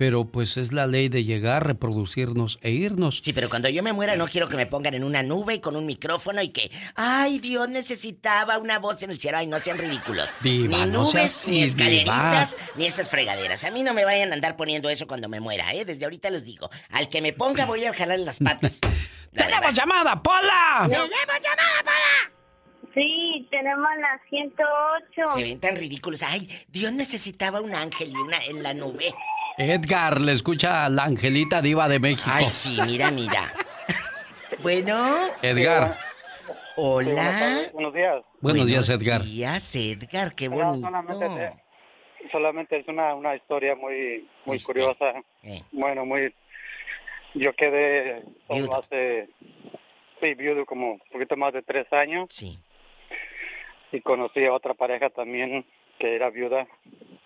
Pero 0.01 0.25
pues 0.25 0.57
es 0.57 0.73
la 0.73 0.87
ley 0.87 1.11
de 1.11 1.25
llegar, 1.25 1.67
reproducirnos 1.67 2.59
e 2.63 2.71
irnos. 2.71 3.21
Sí, 3.23 3.35
pero 3.35 3.51
cuando 3.51 3.69
yo 3.69 3.83
me 3.83 3.93
muera 3.93 4.17
no 4.17 4.29
quiero 4.29 4.49
que 4.49 4.57
me 4.57 4.65
pongan 4.65 4.95
en 4.95 5.05
una 5.05 5.23
nube 5.23 5.57
y 5.57 5.61
con 5.61 5.77
un 5.77 5.85
micrófono 5.85 6.41
y 6.41 6.49
que, 6.49 6.71
ay, 6.95 7.39
Dios 7.39 7.69
necesitaba 7.69 8.57
una 8.57 8.79
voz 8.79 9.03
en 9.03 9.11
el 9.11 9.21
cielo. 9.21 9.37
Ay, 9.37 9.47
no 9.47 9.59
sean 9.59 9.77
ridículos. 9.77 10.31
Diva, 10.41 10.87
ni 10.87 10.91
no 10.91 11.03
nubes, 11.03 11.43
ni 11.47 11.57
diva. 11.57 11.67
escaleritas, 11.67 12.57
ni 12.77 12.87
esas 12.87 13.11
fregaderas. 13.11 13.67
A 13.67 13.71
mí 13.71 13.83
no 13.83 13.93
me 13.93 14.07
vayan 14.07 14.31
a 14.31 14.35
andar 14.37 14.57
poniendo 14.57 14.89
eso 14.89 15.07
cuando 15.07 15.29
me 15.29 15.39
muera, 15.39 15.75
¿eh? 15.75 15.85
Desde 15.85 16.07
ahorita 16.07 16.31
les 16.31 16.47
digo. 16.47 16.71
Al 16.89 17.11
que 17.11 17.21
me 17.21 17.35
ponga 17.35 17.67
voy 17.67 17.85
a 17.85 17.93
jalarle 17.93 18.25
las 18.25 18.39
patas. 18.39 18.81
¡Tenemos 19.35 19.75
llamada, 19.75 20.23
Pola! 20.23 20.89
¡Tenemos 20.89 21.11
llamada, 21.11 21.83
Pola! 21.85 22.41
Sí, 22.95 23.47
tenemos 23.51 23.89
la 24.01 24.19
108. 24.31 25.33
Se 25.35 25.43
ven 25.43 25.61
tan 25.61 25.77
ridículos. 25.77 26.23
Ay, 26.23 26.49
Dios 26.69 26.91
necesitaba 26.91 27.61
un 27.61 27.75
ángel 27.75 28.13
y 28.13 28.17
una 28.17 28.39
en 28.39 28.63
la 28.63 28.73
nube. 28.73 29.13
Edgar, 29.61 30.23
le 30.23 30.33
escucha 30.33 30.87
a 30.87 30.89
la 30.89 31.05
Angelita 31.05 31.61
Diva 31.61 31.87
de 31.87 31.99
México. 31.99 32.31
Ay, 32.33 32.47
sí, 32.49 32.79
mira, 32.87 33.11
mira. 33.11 33.53
bueno. 34.63 35.17
Edgar. 35.43 35.97
Hola. 36.77 37.69
Buenos 37.75 37.93
días. 37.93 38.23
Buenos 38.41 38.67
días, 38.67 38.89
Edgar. 38.89 39.19
Buenos 39.19 39.35
días, 39.35 39.77
Edgar, 39.77 40.35
qué 40.35 40.49
bonito. 40.49 40.81
solamente, 40.89 41.53
solamente 42.33 42.79
es 42.79 42.89
una, 42.89 43.15
una 43.15 43.37
historia 43.37 43.75
muy 43.75 44.27
muy 44.47 44.57
Este, 44.57 44.73
curiosa. 44.73 45.13
eh. 45.43 45.63
Bueno, 45.73 46.07
muy... 46.07 46.35
Yo 47.35 47.53
quedé 47.55 48.23
solo 48.49 48.81
hace... 48.83 49.29
Sí, 50.23 50.35
viudo 50.35 50.65
como 50.65 50.93
un 50.93 51.03
poquito 51.13 51.37
más 51.37 51.53
de 51.53 51.61
tres 51.63 51.87
años. 51.93 52.29
Sí. 52.31 52.59
Y 53.93 54.01
conocí 54.01 54.43
a 54.47 54.55
otra 54.55 54.73
pareja 54.73 55.11
también 55.11 55.67
que 55.99 56.15
era 56.17 56.31
viuda. 56.31 56.67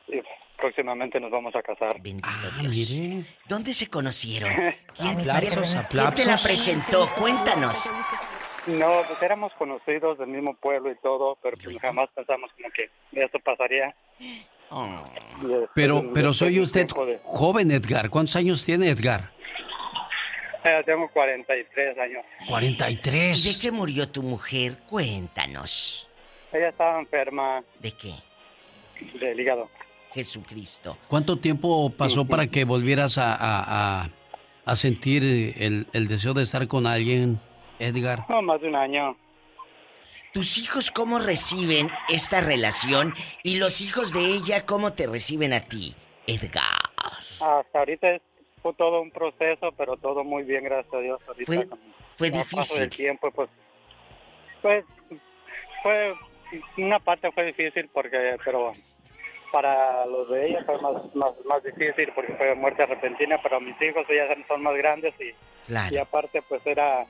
Y 0.08 0.20
próximamente 0.56 1.20
nos 1.20 1.30
vamos 1.30 1.54
a 1.56 1.62
casar. 1.62 1.96
Ah, 2.22 2.50
mire. 2.62 3.24
¿Dónde 3.48 3.74
se 3.74 3.88
conocieron? 3.88 4.50
¿Quién, 4.96 5.18
Aplausos, 5.20 5.68
quién- 5.68 5.78
aplausos. 5.78 6.14
quién 6.14 6.26
te 6.26 6.30
la 6.32 6.38
presentó? 6.38 7.08
Cuéntanos. 7.18 7.90
No, 8.66 9.02
pues 9.06 9.22
éramos 9.22 9.52
conocidos 9.58 10.18
del 10.18 10.28
mismo 10.28 10.54
pueblo 10.54 10.90
y 10.90 10.96
todo, 11.02 11.36
pero 11.42 11.56
pues 11.62 11.78
jamás 11.80 12.08
pensamos 12.14 12.50
como 12.56 12.68
que 12.70 12.88
esto 13.20 13.38
pasaría. 13.40 13.94
Oh. 14.70 15.04
Y 15.42 15.46
después- 15.48 15.68
Pero, 15.74 16.10
pero 16.14 16.32
soy 16.32 16.58
usted 16.60 16.86
de- 16.88 17.20
joven, 17.24 17.70
Edgar. 17.70 18.08
¿Cuántos 18.08 18.36
años 18.36 18.64
tiene 18.64 18.88
Edgar? 18.88 19.30
Eh, 20.64 20.82
tengo 20.86 21.10
43 21.10 21.98
años. 21.98 22.24
43. 22.48 23.44
¿De 23.44 23.58
qué 23.60 23.70
murió 23.70 24.08
tu 24.08 24.22
mujer? 24.22 24.78
Cuéntanos. 24.88 26.08
Ella 26.50 26.70
estaba 26.70 26.98
enferma. 27.00 27.62
¿De 27.80 27.92
qué? 27.92 28.14
Del 29.20 29.38
hígado. 29.38 29.68
Jesucristo. 30.14 30.96
¿Cuánto 31.08 31.38
tiempo 31.38 31.90
pasó 31.90 32.24
para 32.24 32.46
que 32.46 32.64
volvieras 32.64 33.18
a, 33.18 33.34
a- 33.34 34.02
a- 34.04 34.10
a 34.64 34.76
sentir 34.76 35.24
el, 35.24 35.86
el 35.92 36.06
deseo 36.08 36.32
de 36.34 36.44
estar 36.44 36.66
con 36.68 36.86
alguien, 36.86 37.40
Edgar? 37.80 38.24
No, 38.28 38.40
más 38.40 38.60
de 38.60 38.68
un 38.68 38.76
año. 38.76 39.16
¿Tus 40.32 40.56
hijos 40.58 40.90
cómo 40.92 41.18
reciben 41.18 41.90
esta 42.08 42.40
relación? 42.40 43.12
¿Y 43.42 43.56
los 43.56 43.80
hijos 43.80 44.12
de 44.12 44.20
ella 44.20 44.64
cómo 44.66 44.92
te 44.92 45.06
reciben 45.06 45.52
a 45.52 45.60
ti, 45.60 45.94
Edgar? 46.26 46.64
Hasta 47.40 47.78
ahorita 47.80 48.10
es, 48.12 48.22
fue 48.62 48.72
todo 48.74 49.02
un 49.02 49.10
proceso, 49.10 49.72
pero 49.76 49.96
todo 49.96 50.22
muy 50.24 50.44
bien, 50.44 50.64
gracias 50.64 50.94
a 50.94 50.98
Dios. 50.98 51.20
Ahorita, 51.26 51.46
Fue- 51.46 51.68
con- 51.68 51.78
fue 52.16 52.30
paso 52.30 52.56
difícil. 52.56 52.80
del 52.80 52.90
tiempo, 52.90 53.30
pues, 53.32 53.50
pues, 54.62 54.84
fue, 55.82 56.14
una 56.78 56.98
parte 57.00 57.30
fue 57.32 57.46
difícil 57.46 57.88
porque, 57.92 58.36
pero 58.44 58.72
para 59.54 60.04
los 60.06 60.28
de 60.30 60.48
ella 60.48 60.64
fue 60.66 60.80
más, 60.82 60.94
más, 61.14 61.30
más 61.48 61.62
difícil 61.62 62.10
porque 62.12 62.32
fue 62.34 62.54
muerte 62.56 62.84
repentina, 62.86 63.38
pero 63.40 63.60
mis 63.60 63.80
hijos 63.80 64.04
ya 64.08 64.26
son 64.48 64.62
más 64.62 64.74
grandes 64.76 65.14
y, 65.20 65.30
Claro. 65.68 65.94
y 65.94 65.98
aparte 65.98 66.42
pues 66.48 66.60
era, 66.66 67.06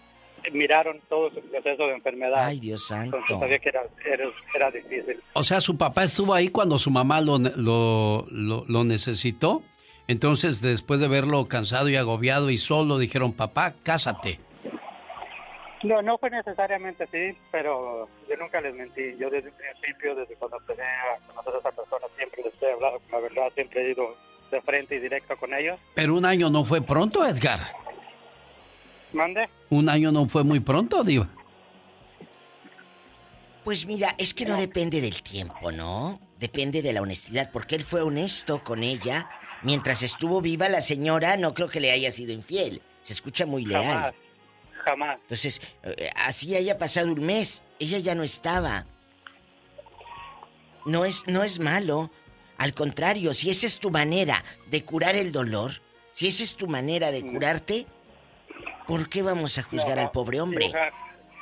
miraron 0.53 1.01
todo 1.09 1.31
su 1.31 1.41
proceso 1.41 1.87
de 1.87 1.95
enfermedad. 1.95 2.45
Ay, 2.45 2.61
Dios 2.61 2.87
santo. 2.87 3.17
Entonces 3.17 3.39
sabía 3.41 3.59
que 3.59 3.69
era, 3.71 3.83
era, 4.05 4.25
era 4.55 4.71
difícil. 4.71 5.21
O 5.33 5.43
sea, 5.43 5.61
su 5.63 5.79
papá 5.79 6.05
estuvo 6.05 6.35
ahí 6.35 6.49
cuando 6.51 6.79
su 6.79 6.91
mamá 6.91 7.23
lo, 7.23 7.39
ne- 7.39 7.53
lo, 7.57 8.27
lo- 8.31 8.65
lo 8.69 8.85
necesitó. 8.85 9.63
Entonces, 10.07 10.61
después 10.61 11.01
de 11.01 11.09
verlo 11.09 11.47
cansado 11.49 11.89
y 11.89 11.97
agobiado 11.97 12.51
y 12.51 12.59
solo, 12.59 12.99
dijeron, 12.99 13.33
papá, 13.33 13.73
cásate. 13.83 14.39
No, 15.85 16.01
no 16.01 16.17
fue 16.17 16.31
necesariamente 16.31 17.05
así, 17.05 17.37
pero 17.53 18.09
yo 18.29 18.37
nunca 18.39 18.61
les 18.63 18.75
mentí. 18.75 19.15
Yo 19.19 19.29
desde 19.29 19.49
el 19.49 19.55
principio, 19.55 20.15
desde 20.15 20.35
cuando 20.37 20.57
empecé 20.57 20.83
a 20.83 21.19
conocer 21.27 21.55
a 21.55 21.59
esa 21.59 21.73
persona, 21.73 22.07
siempre 22.17 22.43
les 22.43 22.63
he 22.63 22.73
hablado 22.73 23.01
con 23.01 23.11
la 23.13 23.21
verdad, 23.21 23.53
siempre 23.55 23.87
he 23.87 23.91
ido 23.93 24.17
de 24.51 24.63
frente 24.63 24.97
y 24.97 25.01
directo 25.01 25.37
con 25.37 25.53
ellos. 25.53 25.79
Pero 25.95 26.15
un 26.15 26.25
año 26.25 26.49
no 26.49 26.65
fue 26.65 26.81
pronto, 26.81 27.25
Edgar. 27.27 27.61
¿Mande? 29.13 29.49
Un 29.69 29.89
año 29.91 30.11
no 30.11 30.27
fue 30.27 30.43
muy 30.43 30.61
pronto, 30.61 31.05
Diva. 31.05 31.29
Pues 33.63 33.87
mira, 33.87 34.15
es 34.19 34.33
que 34.33 34.47
no 34.47 34.57
depende 34.57 35.01
del 35.01 35.23
tiempo, 35.23 35.71
¿no? 35.71 36.19
Depende 36.39 36.83
de 36.83 36.93
la 36.93 37.03
honestidad, 37.03 37.51
porque 37.53 37.75
él 37.75 37.83
fue 37.83 38.03
honesto 38.03 38.65
con 38.65 38.83
ella. 38.83 39.29
Mientras 39.63 40.03
estuvo 40.03 40.41
viva 40.41 40.69
la 40.69 40.81
señora, 40.81 41.37
no 41.37 41.55
creo 41.55 41.69
que 41.69 41.81
le 41.81 41.91
haya 41.91 42.11
sido 42.11 42.33
infiel. 42.33 42.83
Se 43.03 43.13
escucha 43.13 43.47
muy 43.47 43.65
leal. 43.65 43.85
Jamás, 43.85 44.15
jamás. 44.85 45.19
Entonces, 45.23 45.61
eh, 45.83 46.11
así 46.15 46.55
haya 46.57 46.79
pasado 46.79 47.09
un 47.13 47.25
mes, 47.25 47.63
ella 47.79 47.99
ya 47.99 48.15
no 48.15 48.23
estaba. 48.23 48.87
No 50.87 51.05
es, 51.05 51.27
no 51.27 51.43
es 51.45 51.59
malo. 51.59 52.11
Al 52.59 52.73
contrario, 52.75 53.35
si 53.35 53.51
esa 53.51 53.67
es 53.67 53.79
tu 53.79 53.91
manera 53.91 54.45
de 54.67 54.85
curar 54.85 55.17
el 55.17 55.33
dolor, 55.33 55.73
si 56.13 56.29
esa 56.29 56.43
es 56.45 56.55
tu 56.57 56.69
manera 56.69 57.11
de 57.11 57.23
curarte, 57.27 57.87
¿por 58.87 59.09
qué 59.09 59.23
vamos 59.23 59.59
a 59.59 59.63
juzgar 59.63 59.97
No, 59.97 60.03
al 60.03 60.11
pobre 60.13 60.41
hombre? 60.41 60.71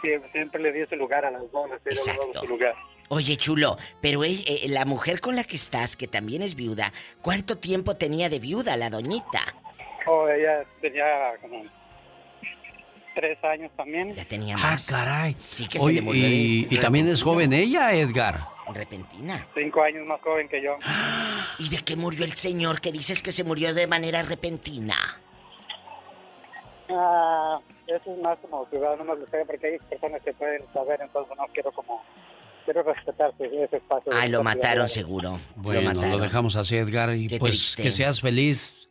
Siempre, 0.02 0.30
siempre 0.32 0.62
le 0.62 0.72
di 0.72 0.86
su 0.86 0.96
lugar 0.96 1.24
a 1.24 1.30
las 1.30 1.42
dado 1.52 1.68
Exacto. 1.84 2.40
su 2.40 2.46
lugar. 2.46 2.74
Oye, 3.08 3.36
chulo, 3.36 3.76
pero 4.00 4.24
él- 4.24 4.42
eh, 4.46 4.66
la 4.70 4.86
mujer 4.86 5.20
con 5.20 5.36
la 5.36 5.44
que 5.44 5.56
estás, 5.56 5.96
que 5.96 6.08
también 6.08 6.40
es 6.40 6.54
viuda, 6.54 6.92
¿cuánto 7.20 7.58
tiempo 7.58 7.94
tenía 7.94 8.30
de 8.30 8.38
viuda 8.38 8.76
la 8.78 8.88
doñita? 8.88 9.54
Oh, 10.06 10.26
ella 10.28 10.64
tenía 10.80 11.04
como 11.42 11.62
tres 13.14 13.38
años 13.44 13.70
también. 13.76 14.14
Ya 14.14 14.24
tenía 14.24 14.56
Ah, 14.58 14.72
más. 14.72 14.86
caray. 14.86 15.36
Sí 15.48 15.66
que 15.66 15.78
se 15.78 15.84
Oye, 15.84 15.94
le 15.96 16.02
murió 16.02 16.28
y, 16.28 16.66
y 16.70 16.78
también 16.78 17.08
es 17.08 17.22
joven 17.22 17.52
ella, 17.52 17.92
Edgar. 17.92 18.46
Repentina. 18.74 19.46
Cinco 19.54 19.82
años 19.82 20.06
más 20.06 20.20
joven 20.20 20.48
que 20.48 20.62
yo. 20.62 20.76
¿Y 21.58 21.68
de 21.68 21.78
qué 21.78 21.96
murió 21.96 22.24
el 22.24 22.32
señor 22.32 22.80
que 22.80 22.92
dices 22.92 23.22
que 23.22 23.32
se 23.32 23.44
murió 23.44 23.74
de 23.74 23.86
manera 23.86 24.22
repentina? 24.22 24.96
Ah, 26.88 27.58
eso 27.86 28.14
es 28.14 28.22
más 28.22 28.38
como 28.40 28.66
ciudadano 28.70 29.04
más 29.04 29.18
sé, 29.30 29.42
porque 29.46 29.66
hay 29.66 29.78
personas 29.90 30.22
que 30.22 30.32
pueden 30.34 30.62
saber, 30.72 31.00
entonces 31.02 31.36
no 31.36 31.44
quiero 31.52 31.72
como... 31.72 32.02
Quiero 32.64 32.84
respetar 32.84 33.32
ese 33.40 33.76
espacio. 33.78 34.12
Ay, 34.14 34.30
lo 34.30 34.44
mataron 34.44 34.88
seguro. 34.88 35.40
Bueno, 35.56 35.80
lo 35.80 35.88
lo, 35.88 35.94
mataron. 35.96 36.20
dejamos 36.20 36.54
así, 36.54 36.76
Edgar, 36.76 37.12
y 37.12 37.26
Qué 37.26 37.40
pues 37.40 37.50
triste. 37.50 37.82
que 37.82 37.90
seas 37.90 38.20
feliz. 38.20 38.81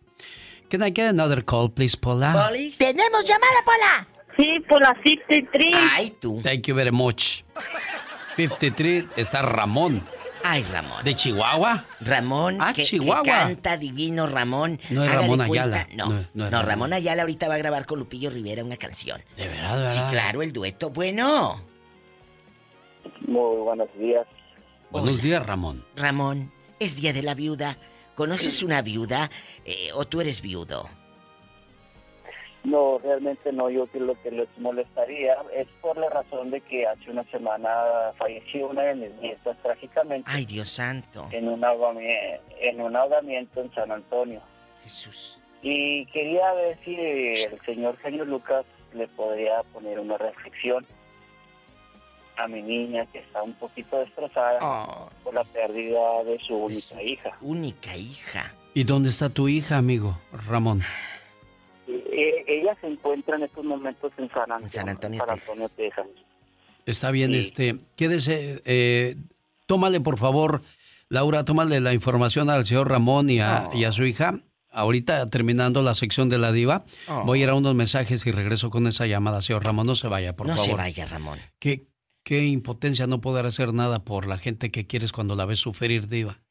Can 0.71 0.81
I 0.83 0.89
get 0.91 1.09
another 1.09 1.43
call, 1.43 1.69
please, 1.69 1.97
Paula? 1.97 2.49
¡Tenemos 2.77 3.25
llamada, 3.25 3.61
Pola! 3.65 4.07
Sí, 4.37 4.59
por 4.69 4.81
la 4.81 4.95
53. 5.03 5.75
Ay, 5.75 6.11
tú. 6.21 6.39
Thank 6.41 6.67
you 6.67 6.73
very 6.75 6.91
much. 6.91 7.43
53 8.37 9.03
está 9.17 9.41
Ramón. 9.41 10.01
Ay, 10.43 10.63
Ramón. 10.71 11.03
¿De 11.03 11.13
Chihuahua? 11.13 11.85
Ramón, 11.99 12.57
Ah, 12.61 12.71
que, 12.73 12.83
que 12.83 12.87
Chihuahua. 12.87 13.21
canta 13.23 13.75
divino 13.77 14.25
Ramón. 14.27 14.79
No 14.89 15.03
es 15.03 15.11
Ramón 15.13 15.41
Ayala. 15.41 15.87
No, 15.93 16.05
No, 16.07 16.13
no, 16.13 16.25
no 16.33 16.45
es 16.45 16.51
Ramón. 16.51 16.65
Ramón 16.69 16.93
Ayala 16.93 17.21
ahorita 17.23 17.47
va 17.49 17.55
a 17.55 17.57
grabar 17.57 17.85
con 17.85 17.99
Lupillo 17.99 18.29
Rivera 18.31 18.63
una 18.63 18.77
canción. 18.77 19.21
De 19.37 19.47
verdad, 19.49 19.77
de 19.83 19.91
Sí, 19.91 19.97
verdad. 19.99 20.11
claro, 20.11 20.41
el 20.41 20.53
dueto. 20.53 20.89
Bueno, 20.89 21.61
Muy 23.27 23.57
buenos 23.61 23.89
días. 23.99 24.25
Buenos 24.89 25.21
días, 25.21 25.45
Ramón. 25.45 25.85
Ramón, 25.97 26.51
es 26.79 26.95
día 27.01 27.11
de 27.13 27.21
la 27.23 27.35
viuda. 27.35 27.77
¿Conoces 28.15 28.61
una 28.63 28.81
viuda 28.81 29.29
eh, 29.65 29.89
o 29.93 30.05
tú 30.05 30.21
eres 30.21 30.41
viudo? 30.41 30.87
No, 32.63 32.99
realmente 32.99 33.51
no. 33.51 33.69
Yo 33.71 33.87
que 33.87 33.99
lo 33.99 34.13
que 34.21 34.29
les 34.29 34.47
molestaría 34.59 35.35
es 35.55 35.67
por 35.81 35.97
la 35.97 36.09
razón 36.09 36.51
de 36.51 36.61
que 36.61 36.85
hace 36.85 37.09
una 37.09 37.23
semana 37.31 37.69
falleció 38.17 38.67
una 38.67 38.83
de 38.83 38.95
mis 38.95 39.11
nietas 39.15 39.57
trágicamente. 39.63 40.29
Ay, 40.31 40.45
Dios 40.45 40.69
santo. 40.69 41.27
En 41.31 41.47
un, 41.47 41.61
ahogami- 41.61 42.39
en 42.59 42.81
un 42.81 42.95
ahogamiento 42.95 43.61
en 43.61 43.73
San 43.73 43.91
Antonio. 43.91 44.41
Jesús. 44.83 45.39
Y 45.63 46.05
quería 46.07 46.53
ver 46.53 46.77
si 46.85 46.95
el 46.95 47.59
señor 47.65 47.97
genio 47.97 48.25
Lucas 48.25 48.65
le 48.93 49.07
podría 49.07 49.63
poner 49.73 49.99
una 49.99 50.17
reflexión 50.17 50.85
a 52.43 52.47
mi 52.47 52.61
niña 52.61 53.05
que 53.07 53.19
está 53.19 53.41
un 53.43 53.53
poquito 53.53 53.97
destrozada 53.99 54.59
Ah. 54.61 55.09
por 55.23 55.33
la 55.33 55.43
pérdida 55.43 56.23
de 56.25 56.39
su 56.45 56.55
única 56.55 57.01
hija. 57.03 57.37
Única 57.41 57.95
hija. 57.95 58.53
¿Y 58.73 58.83
dónde 58.83 59.09
está 59.09 59.29
tu 59.29 59.47
hija, 59.47 59.77
amigo, 59.77 60.17
Ramón? 60.47 60.81
Eh, 61.87 62.43
ella 62.47 62.75
se 62.79 62.87
encuentra 62.87 63.35
en 63.35 63.43
estos 63.43 63.65
momentos 63.65 64.11
en 64.17 64.29
San 64.29 64.51
Antonio, 64.51 64.69
San 64.69 64.89
Antonio, 64.89 65.19
San 65.19 65.29
Antonio, 65.31 65.67
Texas. 65.69 66.07
Está 66.85 67.11
bien, 67.11 67.31
Sí. 67.33 67.39
este, 67.39 67.75
quédese, 67.95 68.61
eh, 68.65 69.15
tómale 69.65 69.99
por 69.99 70.17
favor, 70.17 70.61
Laura, 71.09 71.43
tómale 71.43 71.79
la 71.81 71.93
información 71.93 72.49
al 72.49 72.65
señor 72.65 72.89
Ramón 72.89 73.29
y 73.29 73.39
a, 73.39 73.69
Oh. 73.71 73.75
y 73.77 73.83
a 73.85 73.91
su 73.91 74.03
hija. 74.05 74.39
Ahorita 74.73 75.29
terminando 75.29 75.81
la 75.81 75.93
sección 75.95 76.29
de 76.29 76.37
la 76.37 76.53
diva, 76.53 76.85
Oh. 77.09 77.23
voy 77.25 77.41
a 77.41 77.43
ir 77.43 77.49
a 77.49 77.55
unos 77.55 77.75
mensajes 77.75 78.25
y 78.25 78.31
regreso 78.31 78.69
con 78.69 78.87
esa 78.87 79.05
llamada, 79.05 79.41
señor 79.41 79.65
Ramón. 79.65 79.85
No 79.85 79.95
se 79.95 80.07
vaya, 80.07 80.33
por 80.33 80.47
no 80.47 80.53
favor. 80.53 80.69
se 80.69 80.75
vaya, 80.75 81.05
Ramón. 81.07 81.39
Qué, 81.59 81.87
qué 82.23 82.45
impotencia 82.45 83.07
no 83.07 83.21
poder 83.21 83.45
hacer 83.45 83.73
nada 83.73 84.03
por 84.03 84.27
la 84.27 84.37
gente 84.37 84.69
que 84.69 84.87
quieres 84.87 85.11
cuando 85.11 85.35
la 85.35 85.45
ves 85.45 85.59
sufrir, 85.59 86.07
diva. 86.07 86.41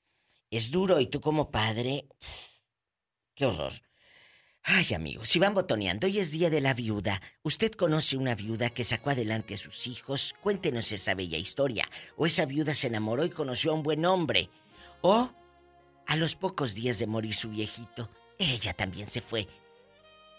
Es 0.51 0.71
duro 0.71 1.01
y 1.01 1.07
tú 1.07 1.21
como 1.21 1.51
padre... 1.51 2.09
Qué 3.35 3.47
horror. 3.47 3.73
Ay, 4.63 4.93
amigo, 4.95 5.25
si 5.25 5.39
van 5.39 5.55
botoneando, 5.55 6.07
hoy 6.07 6.19
es 6.19 6.31
día 6.31 6.51
de 6.51 6.61
la 6.61 6.75
viuda. 6.75 7.23
¿Usted 7.43 7.73
conoce 7.73 8.17
una 8.17 8.35
viuda 8.35 8.71
que 8.71 8.85
sacó 8.85 9.11
adelante 9.11 9.55
a 9.55 9.59
sus 9.59 9.87
hijos? 9.87 10.35
Cuéntenos 10.43 10.93
esa 10.93 11.15
bella 11.15 11.39
historia. 11.39 11.89
O 12.17 12.27
esa 12.27 12.45
viuda 12.45 12.75
se 12.75 12.89
enamoró 12.89 13.25
y 13.25 13.31
conoció 13.31 13.71
a 13.71 13.75
un 13.75 13.83
buen 13.83 14.05
hombre. 14.05 14.51
O, 15.01 15.31
a 16.07 16.17
los 16.17 16.35
pocos 16.35 16.75
días 16.75 16.99
de 16.99 17.07
morir 17.07 17.35
su 17.35 17.49
viejito, 17.49 18.11
ella 18.39 18.75
también 18.75 19.07
se 19.07 19.23
fue. 19.23 19.49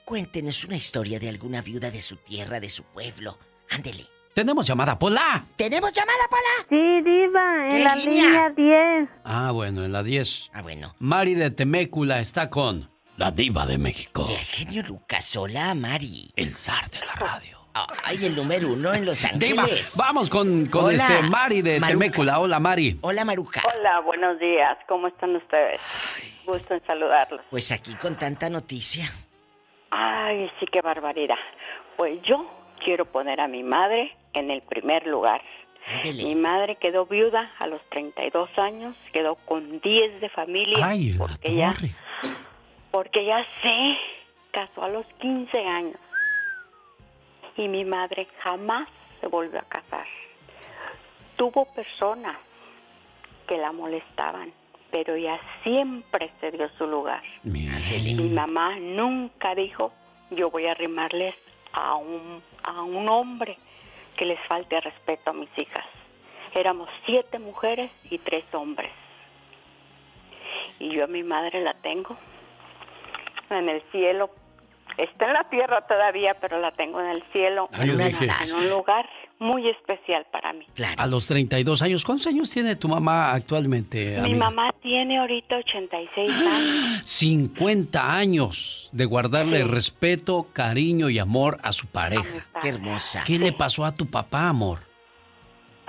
Cuéntenos 0.06 0.66
una 0.66 0.76
historia 0.76 1.18
de 1.18 1.30
alguna 1.30 1.62
viuda 1.62 1.90
de 1.90 2.02
su 2.02 2.18
tierra, 2.18 2.60
de 2.60 2.70
su 2.70 2.84
pueblo. 2.84 3.40
Ándele. 3.70 4.06
Tenemos 4.34 4.66
llamada, 4.66 4.98
Pola. 4.98 5.44
¿Tenemos 5.58 5.92
llamada, 5.94 6.20
Pola? 6.30 6.68
Sí, 6.70 7.02
diva, 7.02 7.68
¿Qué 7.70 7.78
en 7.78 7.84
la 7.84 7.96
línea? 7.96 8.26
línea 8.26 8.50
10. 9.00 9.10
Ah, 9.26 9.52
bueno, 9.52 9.84
en 9.84 9.92
la 9.92 10.04
10. 10.04 10.52
Ah, 10.54 10.62
bueno. 10.62 10.96
Mari 11.00 11.36
de 11.36 11.52
Temécula 11.52 12.20
está 12.20 12.50
con 12.50 12.90
la 13.18 13.32
diva 13.32 13.66
de 13.66 13.78
México. 13.78 14.26
Y 14.30 14.34
el 14.34 14.40
genio 14.40 14.84
Lucas, 14.84 15.36
hola, 15.36 15.76
Mari. 15.76 16.32
El 16.36 16.56
zar 16.56 16.90
de 16.90 17.00
la 17.00 17.14
radio. 17.14 17.58
Ay, 18.06 18.26
el 18.26 18.36
número 18.36 18.70
uno 18.70 18.94
en 18.94 19.06
Los 19.06 19.22
Diva, 19.36 19.64
Ángeles. 19.64 19.96
vamos 19.98 20.30
con, 20.30 20.66
con 20.68 20.86
Hola, 20.86 20.96
este 21.08 21.30
Mari 21.30 21.62
de 21.62 21.80
Maruca. 21.80 22.00
Temécula. 22.06 22.40
Hola, 22.40 22.60
Mari. 22.60 22.98
Hola, 23.02 23.24
Maruca. 23.26 23.62
Hola, 23.78 24.00
buenos 24.02 24.40
días. 24.40 24.78
¿Cómo 24.90 25.08
están 25.08 25.36
ustedes? 25.36 25.80
Gusto 26.46 26.74
en 26.74 26.82
saludarlos. 26.86 27.42
Pues 27.50 27.72
aquí 27.72 27.96
con 27.96 28.18
tanta 28.18 28.50
noticia. 28.50 29.10
Ay, 29.90 30.50
sí, 30.60 30.66
qué 30.72 30.82
barbaridad. 30.82 31.38
Pues 31.98 32.22
yo 32.24 32.46
quiero 32.84 33.06
poner 33.06 33.40
a 33.40 33.48
mi 33.48 33.64
madre 33.64 34.18
en 34.34 34.52
el 34.52 34.62
primer 34.62 35.08
lugar. 35.08 35.42
Mi 36.16 36.36
madre 36.36 36.76
quedó 36.76 37.06
viuda 37.06 37.52
a 37.60 37.68
los 37.68 37.82
32 37.90 38.50
años, 38.58 38.96
quedó 39.12 39.36
con 39.36 39.80
10 39.82 40.22
de 40.22 40.30
familia. 40.30 40.86
Ay, 40.86 41.16
porque 41.18 41.56
ya, 41.56 41.76
porque 42.92 43.26
ya 43.26 43.46
se 43.62 43.98
casó 44.52 44.84
a 44.84 44.90
los 44.90 45.06
15 45.20 45.58
años. 45.58 45.98
Y 47.58 47.68
mi 47.68 47.84
madre 47.84 48.28
jamás 48.44 48.88
se 49.20 49.28
volvió 49.28 49.60
a 49.60 49.64
casar. 49.64 50.06
Tuvo 51.36 51.66
personas 51.74 52.38
que 53.48 53.58
la 53.58 53.72
molestaban, 53.72 54.54
pero 54.92 55.16
ella 55.16 55.40
siempre 55.64 56.32
se 56.40 56.52
dio 56.52 56.70
su 56.78 56.86
lugar. 56.86 57.24
Mi 57.44 58.30
mamá 58.30 58.78
nunca 58.80 59.56
dijo, 59.56 59.92
yo 60.30 60.50
voy 60.52 60.68
a 60.68 60.72
arrimarles 60.72 61.36
a 61.74 61.96
un, 61.96 62.42
a 62.64 62.82
un 62.84 63.10
hombre 63.10 63.58
que 64.22 64.28
les 64.28 64.40
falte 64.42 64.80
respeto 64.80 65.32
a 65.32 65.34
mis 65.34 65.50
hijas. 65.58 65.84
Éramos 66.54 66.88
siete 67.08 67.40
mujeres 67.40 67.90
y 68.12 68.20
tres 68.20 68.44
hombres. 68.54 68.92
Y 70.78 70.90
yo 70.94 71.06
a 71.06 71.08
mi 71.08 71.24
madre 71.24 71.60
la 71.62 71.74
tengo 71.82 72.16
en 73.50 73.68
el 73.68 73.82
cielo. 73.92 74.30
Está 74.96 75.26
en 75.26 75.34
la 75.34 75.46
tierra 75.46 75.88
todavía, 75.88 76.36
pero 76.40 76.60
la 76.60 76.72
tengo 76.72 77.02
en 77.02 77.08
el 77.08 77.24
cielo, 77.32 77.68
Ah, 77.74 77.82
en 78.44 78.54
un 78.54 78.70
lugar 78.70 79.10
muy 79.42 79.68
especial 79.68 80.24
para 80.32 80.54
mí. 80.54 80.66
A 80.98 81.08
los 81.08 81.26
32 81.26 81.82
años, 81.82 82.06
¿cuántos 82.06 82.28
años 82.28 82.50
tiene 82.52 82.76
tu 82.76 82.88
mamá 82.88 83.34
actualmente, 83.34 84.12
Mi 84.12 84.18
amiga? 84.20 84.38
mamá 84.52 84.72
tiene 84.84 85.18
ahorita 85.18 85.58
86 85.58 86.30
años. 86.32 87.04
50 87.04 88.16
años 88.16 88.90
de 88.92 89.06
guardarle 89.06 89.58
Sí. 89.58 89.64
respeto, 89.64 90.46
cariño 90.54 91.10
y 91.10 91.18
amor 91.18 91.58
a 91.64 91.74
su 91.74 91.88
pareja. 91.88 92.46
Qué 92.62 92.70
hermosa. 92.70 93.24
¿Qué 93.26 93.40
le 93.40 93.52
pasó 93.52 93.84
a 93.84 93.92
tu 93.94 94.06
papá, 94.06 94.48
amor? 94.48 94.80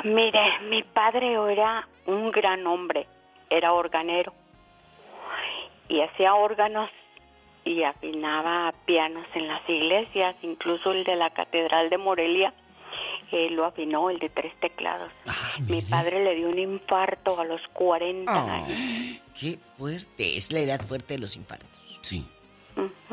Mire, 0.04 0.40
mi 0.70 0.82
padre 0.82 1.34
era 1.52 1.86
un 2.06 2.30
gran 2.30 2.66
hombre, 2.66 3.06
era 3.50 3.72
organero. 3.72 4.32
y 5.88 6.00
hacía 6.00 6.32
órganos 6.34 6.88
y 7.66 7.82
afinaba 7.84 8.72
pianos 8.86 9.26
en 9.34 9.46
las 9.46 9.60
iglesias, 9.68 10.34
incluso 10.40 10.90
el 10.92 11.04
de 11.04 11.16
la 11.16 11.28
Catedral 11.30 11.90
de 11.90 11.98
Morelia, 11.98 12.54
él 13.32 13.54
lo 13.54 13.64
afinó, 13.66 14.10
el 14.10 14.18
de 14.18 14.28
tres 14.28 14.52
teclados. 14.60 15.10
Mi 15.68 15.82
padre 15.82 16.22
le 16.24 16.34
dio 16.34 16.48
un 16.48 16.58
infarto 16.58 17.40
a 17.40 17.44
los 17.44 17.60
40 17.72 18.32
Ah, 18.32 18.56
años. 18.64 19.18
Qué 19.38 19.58
fuerte. 19.78 20.36
Es 20.36 20.52
la 20.52 20.60
edad 20.60 20.80
fuerte 20.80 21.14
de 21.14 21.20
los 21.20 21.36
infartos. 21.36 21.68
Sí. 22.02 22.26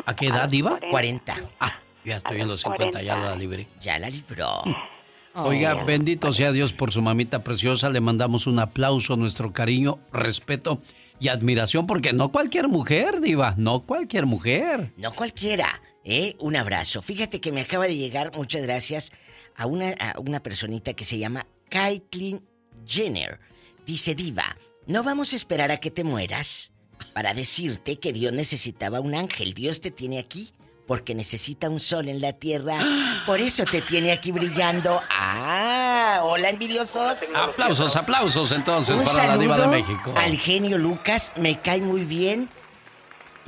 ¿A 0.06 0.16
qué 0.16 0.28
edad, 0.28 0.48
Diva? 0.50 0.80
40. 0.90 1.36
Ah, 1.60 1.80
ya 2.06 2.18
estoy 2.18 2.42
en 2.42 2.48
los 2.48 2.62
50, 2.62 3.02
ya 3.02 3.18
la 3.18 3.36
libré. 3.36 3.68
Ya 3.82 4.00
la 4.00 4.10
libró. 4.10 4.62
Oiga, 5.36 5.76
bendito 5.86 6.34
sea 6.34 6.52
Dios 6.52 6.74
por 6.74 6.92
su 6.92 7.02
mamita 7.02 7.44
preciosa. 7.44 7.90
Le 7.90 8.02
mandamos 8.02 8.48
un 8.48 8.60
aplauso, 8.60 9.16
nuestro 9.16 9.54
cariño, 9.54 10.00
respeto 10.12 10.82
y 11.20 11.28
admiración, 11.28 11.86
porque 11.88 12.14
no 12.14 12.32
cualquier 12.32 12.68
mujer, 12.68 13.22
Diva, 13.22 13.54
no 13.58 13.82
cualquier 13.82 14.26
mujer. 14.26 14.92
No 14.98 15.14
cualquiera, 15.14 15.82
¿eh? 16.04 16.36
Un 16.40 16.56
abrazo. 16.56 17.02
Fíjate 17.02 17.40
que 17.40 17.52
me 17.52 17.62
acaba 17.62 17.86
de 17.86 17.96
llegar, 17.96 18.32
muchas 18.36 18.64
gracias, 18.64 19.12
a 19.60 19.66
una, 19.66 19.90
a 20.00 20.18
una 20.20 20.42
personita 20.42 20.94
que 20.94 21.04
se 21.04 21.18
llama 21.18 21.46
Caitlyn 21.70 22.42
Jenner. 22.86 23.40
Dice, 23.86 24.16
Diva, 24.16 24.58
no 24.88 25.04
vamos 25.04 25.34
a 25.34 25.36
esperar 25.36 25.70
a 25.72 25.78
que 25.82 25.92
te 25.92 26.04
mueras 26.06 26.72
para 27.14 27.34
decirte 27.34 28.00
que 28.00 28.14
Dios 28.14 28.32
necesitaba 28.32 29.02
un 29.02 29.14
ángel. 29.16 29.54
Dios 29.54 29.82
te 29.82 29.92
tiene 29.92 30.18
aquí 30.18 30.54
porque 30.88 31.14
necesita 31.14 31.70
un 31.70 31.82
sol 31.82 32.08
en 32.08 32.22
la 32.22 32.34
tierra. 32.34 32.80
Por 33.26 33.42
eso 33.42 33.66
te 33.66 33.82
tiene 33.82 34.14
aquí 34.14 34.32
brillando. 34.32 35.02
¡Ah! 35.10 36.22
¡Hola, 36.24 36.50
envidiosos! 36.50 37.18
Aplausos, 37.36 37.96
aplausos 37.96 38.52
entonces 38.54 38.96
Un 38.96 39.04
para 39.04 39.28
la 39.28 39.38
Diva 39.38 39.60
de 39.60 39.68
México. 39.68 40.14
al 40.16 40.38
genio 40.38 40.78
Lucas, 40.78 41.34
me 41.36 41.60
cae 41.60 41.82
muy 41.82 42.06
bien. 42.06 42.50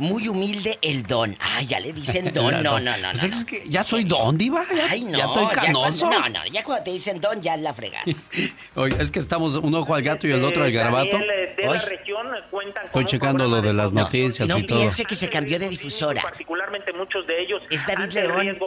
Muy 0.01 0.27
humilde 0.27 0.77
el 0.81 1.03
don. 1.03 1.35
Ah, 1.39 1.61
ya 1.61 1.79
le 1.79 1.93
dicen 1.93 2.31
don. 2.33 2.61
No, 2.63 2.79
no, 2.79 2.97
no, 2.97 3.09
Pues 3.11 3.23
no. 3.31 3.37
es 3.39 3.45
que 3.45 3.63
ya 3.69 3.83
soy 3.83 4.03
don, 4.03 4.37
Diva. 4.37 4.63
Ya, 4.75 4.87
Ay, 4.89 5.01
no, 5.05 5.17
ya 5.17 5.25
estoy 5.25 5.45
ya 5.45 5.51
canoso. 5.61 6.05
cuando, 6.07 6.29
no, 6.29 6.39
no, 6.43 6.51
ya 6.51 6.63
cuando 6.63 6.83
te 6.83 6.91
dicen 6.91 7.21
don, 7.21 7.41
ya 7.41 7.55
es 7.55 7.61
la 7.61 7.73
fregada. 7.73 8.03
Oye, 8.75 8.95
es 8.99 9.11
que 9.11 9.19
estamos 9.19 9.55
un 9.55 9.73
ojo 9.75 9.93
al 9.95 10.01
gato 10.01 10.27
y 10.27 10.31
el 10.31 10.43
otro 10.43 10.63
al 10.63 10.71
garabato. 10.71 11.11
Daniel, 11.11 11.29
eh, 11.29 11.55
de 11.61 11.67
Oy. 11.67 11.77
la 11.77 11.85
región 11.85 12.27
cuentan 12.49 12.87
con 12.91 13.01
Estoy 13.03 13.05
checando 13.05 13.47
lo 13.47 13.61
de 13.61 13.73
las 13.73 13.91
noticias 13.93 14.47
No 14.49 14.57
y 14.57 14.65
todo. 14.65 14.79
piense 14.79 15.05
que 15.05 15.15
se 15.15 15.29
cambió 15.29 15.59
de 15.59 15.69
difusora. 15.69 16.21
particularmente 16.21 16.91
muchos 16.93 17.25
de 17.27 17.41
ellos 17.41 17.61
Es 17.69 17.85
David 17.85 18.11
León. 18.13 18.57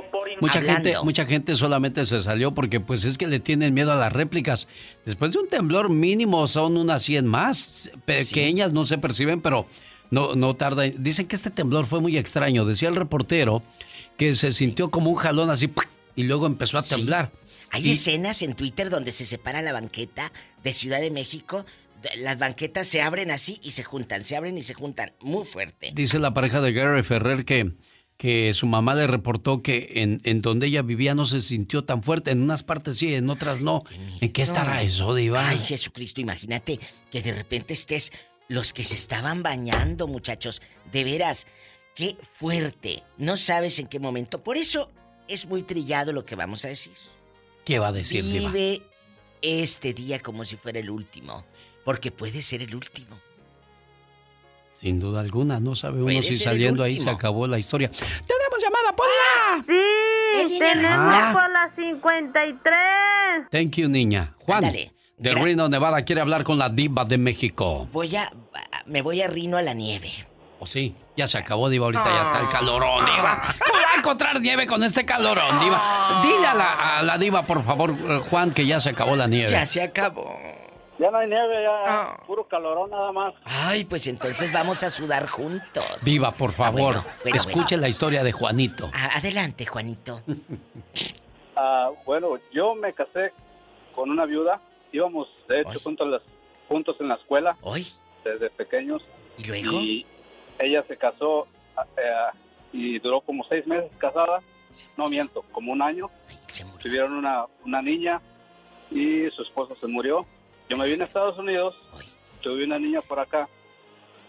Mucha 0.41 0.59
Hablando. 0.59 0.89
gente, 0.91 1.05
mucha 1.05 1.27
gente 1.27 1.55
solamente 1.55 2.05
se 2.07 2.21
salió 2.21 2.53
porque 2.55 2.81
pues 2.81 3.05
es 3.05 3.19
que 3.19 3.27
le 3.27 3.41
tienen 3.41 3.75
miedo 3.75 3.93
a 3.93 3.97
las 3.97 4.13
réplicas. 4.13 4.69
Después 5.05 5.33
de 5.33 5.39
un 5.41 5.49
temblor 5.49 5.89
mínimo 5.91 6.47
son 6.49 6.77
unas 6.77 7.03
100 7.03 7.27
más, 7.27 7.91
pequeñas, 8.05 8.73
no 8.73 8.85
se 8.85 8.99
perciben, 8.99 9.41
pero 9.41 9.67
no, 10.15 10.35
no 10.35 10.55
tarda. 10.55 10.85
Dicen 10.85 11.27
que 11.27 11.37
este 11.37 11.51
temblor 11.51 11.87
fue 11.87 12.01
muy 12.01 12.17
extraño. 12.17 12.65
Decía 12.65 12.89
el 12.89 12.97
reportero 12.97 13.63
que 14.17 14.35
se 14.35 14.53
sintió 14.53 14.91
como 14.91 15.11
un 15.11 15.17
jalón 15.17 15.51
así 15.51 15.69
y 16.17 16.23
luego 16.23 16.47
empezó 16.47 16.79
a 16.79 16.83
Sí. 16.83 16.95
temblar. 16.95 17.33
Hay 17.71 17.89
Y- 17.89 17.93
escenas 17.93 18.41
en 18.43 18.55
Twitter 18.55 18.89
donde 18.91 19.11
se 19.13 19.25
separa 19.25 19.61
la 19.63 19.73
banqueta 19.73 20.33
de 20.63 20.73
Ciudad 20.73 21.01
de 21.01 21.11
México. 21.11 21.67
Las 22.17 22.39
banquetas 22.39 22.87
se 22.87 23.03
abren 23.03 23.31
así 23.31 23.59
y 23.63 23.73
se 23.73 23.83
juntan, 23.83 24.25
se 24.25 24.37
abren 24.37 24.57
y 24.57 24.63
se 24.63 24.75
juntan. 24.75 25.13
Muy 25.21 25.45
fuerte. 25.45 25.91
Dice 25.95 26.19
la 26.19 26.33
pareja 26.35 26.61
de 26.61 26.73
Gary 26.73 27.03
Ferrer 27.03 27.45
que, 27.45 27.73
que 28.19 28.53
su 28.55 28.67
mamá 28.67 28.95
le 28.95 29.07
reportó 29.09 29.63
que 29.63 29.89
en, 29.97 30.21
en 30.25 30.41
donde 30.41 30.67
ella 30.69 30.83
vivía 30.83 31.15
no 31.15 31.25
se 31.27 31.41
sintió 31.41 31.83
tan 31.85 32.03
fuerte. 32.03 32.31
En 32.31 32.43
unas 32.43 32.63
partes 32.63 32.99
sí, 32.99 33.15
en 33.15 33.29
otras 33.31 33.61
no. 33.63 33.83
¿En 34.21 34.31
qué 34.33 34.43
estará 34.43 34.83
eso, 34.83 35.15
Diva? 35.15 35.49
Ay, 35.49 35.59
Jesucristo, 35.59 36.21
imagínate 36.21 36.79
que 37.11 37.23
de 37.23 37.33
repente 37.33 37.73
estés 37.73 38.13
los 38.49 38.73
que 38.73 38.85
se 38.85 38.95
estaban 38.95 39.43
bañando, 39.43 40.07
muchachos. 40.07 40.63
De 40.93 41.05
veras, 41.05 41.47
qué 41.95 42.17
fuerte. 42.21 43.03
No 43.19 43.37
sabes 43.37 43.79
en 43.79 43.87
qué 43.87 43.99
momento. 43.99 44.43
Por 44.43 44.57
eso 44.57 44.91
es 45.29 45.47
muy 45.47 45.63
trillado 45.63 46.13
lo 46.13 46.25
que 46.25 46.35
vamos 46.37 46.65
a 46.65 46.69
decir. 46.69 46.93
¿Qué 47.65 47.79
va 47.79 47.89
a 47.89 47.93
decir, 47.93 48.25
Diva? 48.25 48.51
Vive 48.51 48.83
este 49.41 49.95
día 49.95 50.21
como 50.21 50.45
si 50.45 50.57
fuera 50.57 50.79
el 50.79 50.91
último. 50.91 51.45
Porque 51.85 52.11
puede 52.11 52.43
ser 52.43 52.63
el 52.63 52.75
último. 52.75 53.19
Sin 54.71 54.99
duda 55.01 55.21
alguna, 55.21 55.61
no 55.61 55.77
sabe 55.77 56.03
uno 56.03 56.23
si 56.23 56.37
saliendo 56.37 56.83
ahí 56.83 56.99
se 56.99 57.09
acabó 57.09 57.47
la 57.47 57.59
historia. 57.59 57.91
¡Tenemos 57.91 58.61
llamada, 58.61 58.95
Pola! 58.97 59.65
Sí, 60.49 60.59
tenemos 60.59 60.97
Ah. 60.99 61.31
por 61.33 61.51
la 61.51 61.73
53. 61.77 63.49
Thank 63.51 63.77
you, 63.77 63.89
niña. 63.89 64.35
Juan, 64.41 64.65
Ándale. 64.65 64.93
De 65.17 65.33
Gra- 65.33 65.43
Reno, 65.43 65.69
Nevada, 65.69 66.03
quiere 66.05 66.21
hablar 66.21 66.45
con 66.45 66.59
la 66.59 66.69
diva 66.69 67.05
de 67.05 67.19
México. 67.19 67.89
Voy 67.93 68.15
a. 68.17 68.31
Me 68.87 69.03
voy 69.03 69.23
a 69.23 69.29
Rino 69.29 69.57
a 69.57 69.63
la 69.63 69.73
nieve. 69.75 70.11
¿O 70.61 70.67
sí? 70.67 70.95
Ya 71.17 71.29
se 71.29 71.39
acabó, 71.39 71.69
diva, 71.69 71.87
ahorita 71.87 72.05
ya 72.05 72.23
está 72.27 72.41
el 72.41 72.49
calorón, 72.49 73.05
diva. 73.05 73.43
¿Cómo 73.67 73.79
va 73.81 73.93
a 73.95 73.99
encontrar 73.99 74.41
nieve 74.41 74.67
con 74.67 74.83
este 74.83 75.05
calorón, 75.05 75.61
diva? 75.61 76.21
Dile 76.23 76.47
a 76.47 76.55
la, 76.55 76.99
a 76.99 77.03
la 77.03 77.19
diva, 77.19 77.43
por 77.45 77.63
favor, 77.65 77.91
eh, 77.91 78.21
Juan, 78.31 78.53
que 78.53 78.67
ya 78.67 78.81
se 78.81 78.91
acabó 78.91 79.15
la 79.15 79.27
nieve. 79.27 79.51
Ya 79.51 79.65
se 79.67 79.83
acabó. 79.83 80.37
Ya 80.99 81.11
no 81.11 81.19
hay 81.19 81.29
nieve, 81.29 81.63
ya 81.65 82.17
puro 82.27 82.47
calorón 82.47 82.91
nada 82.91 83.11
más. 83.13 83.35
Ay, 83.45 83.85
pues 83.85 84.07
entonces 84.07 84.53
vamos 84.53 84.83
a 84.85 84.91
sudar 84.91 85.27
juntos. 85.29 86.05
Diva, 86.05 86.31
por 86.33 86.53
favor, 86.53 86.97
Ah, 86.97 87.03
bueno, 87.03 87.05
bueno, 87.25 87.37
escuche 87.37 87.77
la 87.77 87.89
historia 87.89 88.23
de 88.23 88.33
Juanito. 88.33 88.91
Adelante, 88.93 89.67
Juanito. 89.67 90.23
Ah, 91.57 91.91
bueno, 92.05 92.31
yo 92.53 92.75
me 92.75 92.93
casé 92.95 93.33
con 93.95 94.11
una 94.11 94.25
viuda. 94.25 94.61
Íbamos, 94.95 95.29
de 95.49 95.61
hecho, 95.61 95.81
juntos, 95.81 96.07
las- 96.09 96.23
juntos 96.69 96.97
en 97.01 97.09
la 97.09 97.17
escuela. 97.17 97.57
¿Hoy? 97.63 97.85
Desde 98.25 98.49
pequeños. 98.51 99.03
¿Y 99.37 99.45
luego? 99.49 99.81
Y 99.81 100.07
ella 100.61 100.85
se 100.87 100.97
casó 100.97 101.49
eh, 101.97 102.39
y 102.73 102.99
duró 103.01 103.21
como 103.21 103.45
seis 103.49 103.67
meses 103.67 103.91
casada. 103.99 104.41
No 104.97 105.09
miento, 105.09 105.43
como 105.53 105.73
un 105.73 105.83
año. 105.83 106.11
Tuvieron 106.81 107.13
una, 107.15 107.47
una 107.65 107.83
niña 107.83 108.21
y 108.91 109.29
su 109.31 109.43
esposo 109.43 109.77
se 109.81 109.87
murió. 109.89 110.25
Yo 110.69 110.77
me 110.77 110.89
vine 110.89 111.03
a 111.03 111.07
Estados 111.07 111.37
Unidos. 111.39 111.75
Tuve 112.41 112.65
una 112.65 112.79
niña 112.79 113.01
por 113.03 113.19
acá. 113.19 113.49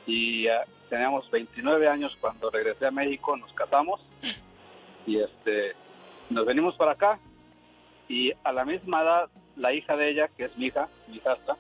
Y 0.08 0.48
ah, 0.48 0.66
teníamos 0.90 1.30
29 1.30 1.88
años 1.88 2.18
cuando 2.20 2.50
regresé 2.50 2.88
a 2.88 2.92
México. 2.92 3.38
Nos 3.38 3.54
casamos. 3.54 4.02
Y 5.08 5.20
este 5.20 5.74
nos 6.32 6.48
venimos 6.48 6.74
para 6.78 6.94
acá 6.94 7.20
y 8.10 8.32
a 8.44 8.52
la 8.52 8.66
misma 8.66 9.04
edad 9.04 9.30
la 9.56 9.74
hija 9.74 9.96
de 9.96 10.10
ella, 10.12 10.28
que 10.38 10.46
es 10.46 10.58
mi 10.58 10.68
hija, 10.68 10.88
mi 11.08 11.18
hijastra, 11.18 11.58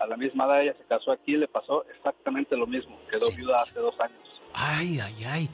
a 0.00 0.06
la 0.06 0.16
misma 0.16 0.44
edad 0.46 0.62
ella 0.62 0.74
se 0.78 0.84
casó 0.84 1.10
aquí 1.12 1.36
le 1.36 1.48
pasó 1.48 1.84
exactamente 1.94 2.56
lo 2.56 2.66
mismo, 2.66 2.98
quedó 3.10 3.30
viuda 3.32 3.62
hace 3.62 3.78
dos 3.80 3.98
años. 4.00 4.18
Ay, 4.54 4.98
ay, 5.00 5.24
ay. 5.24 5.48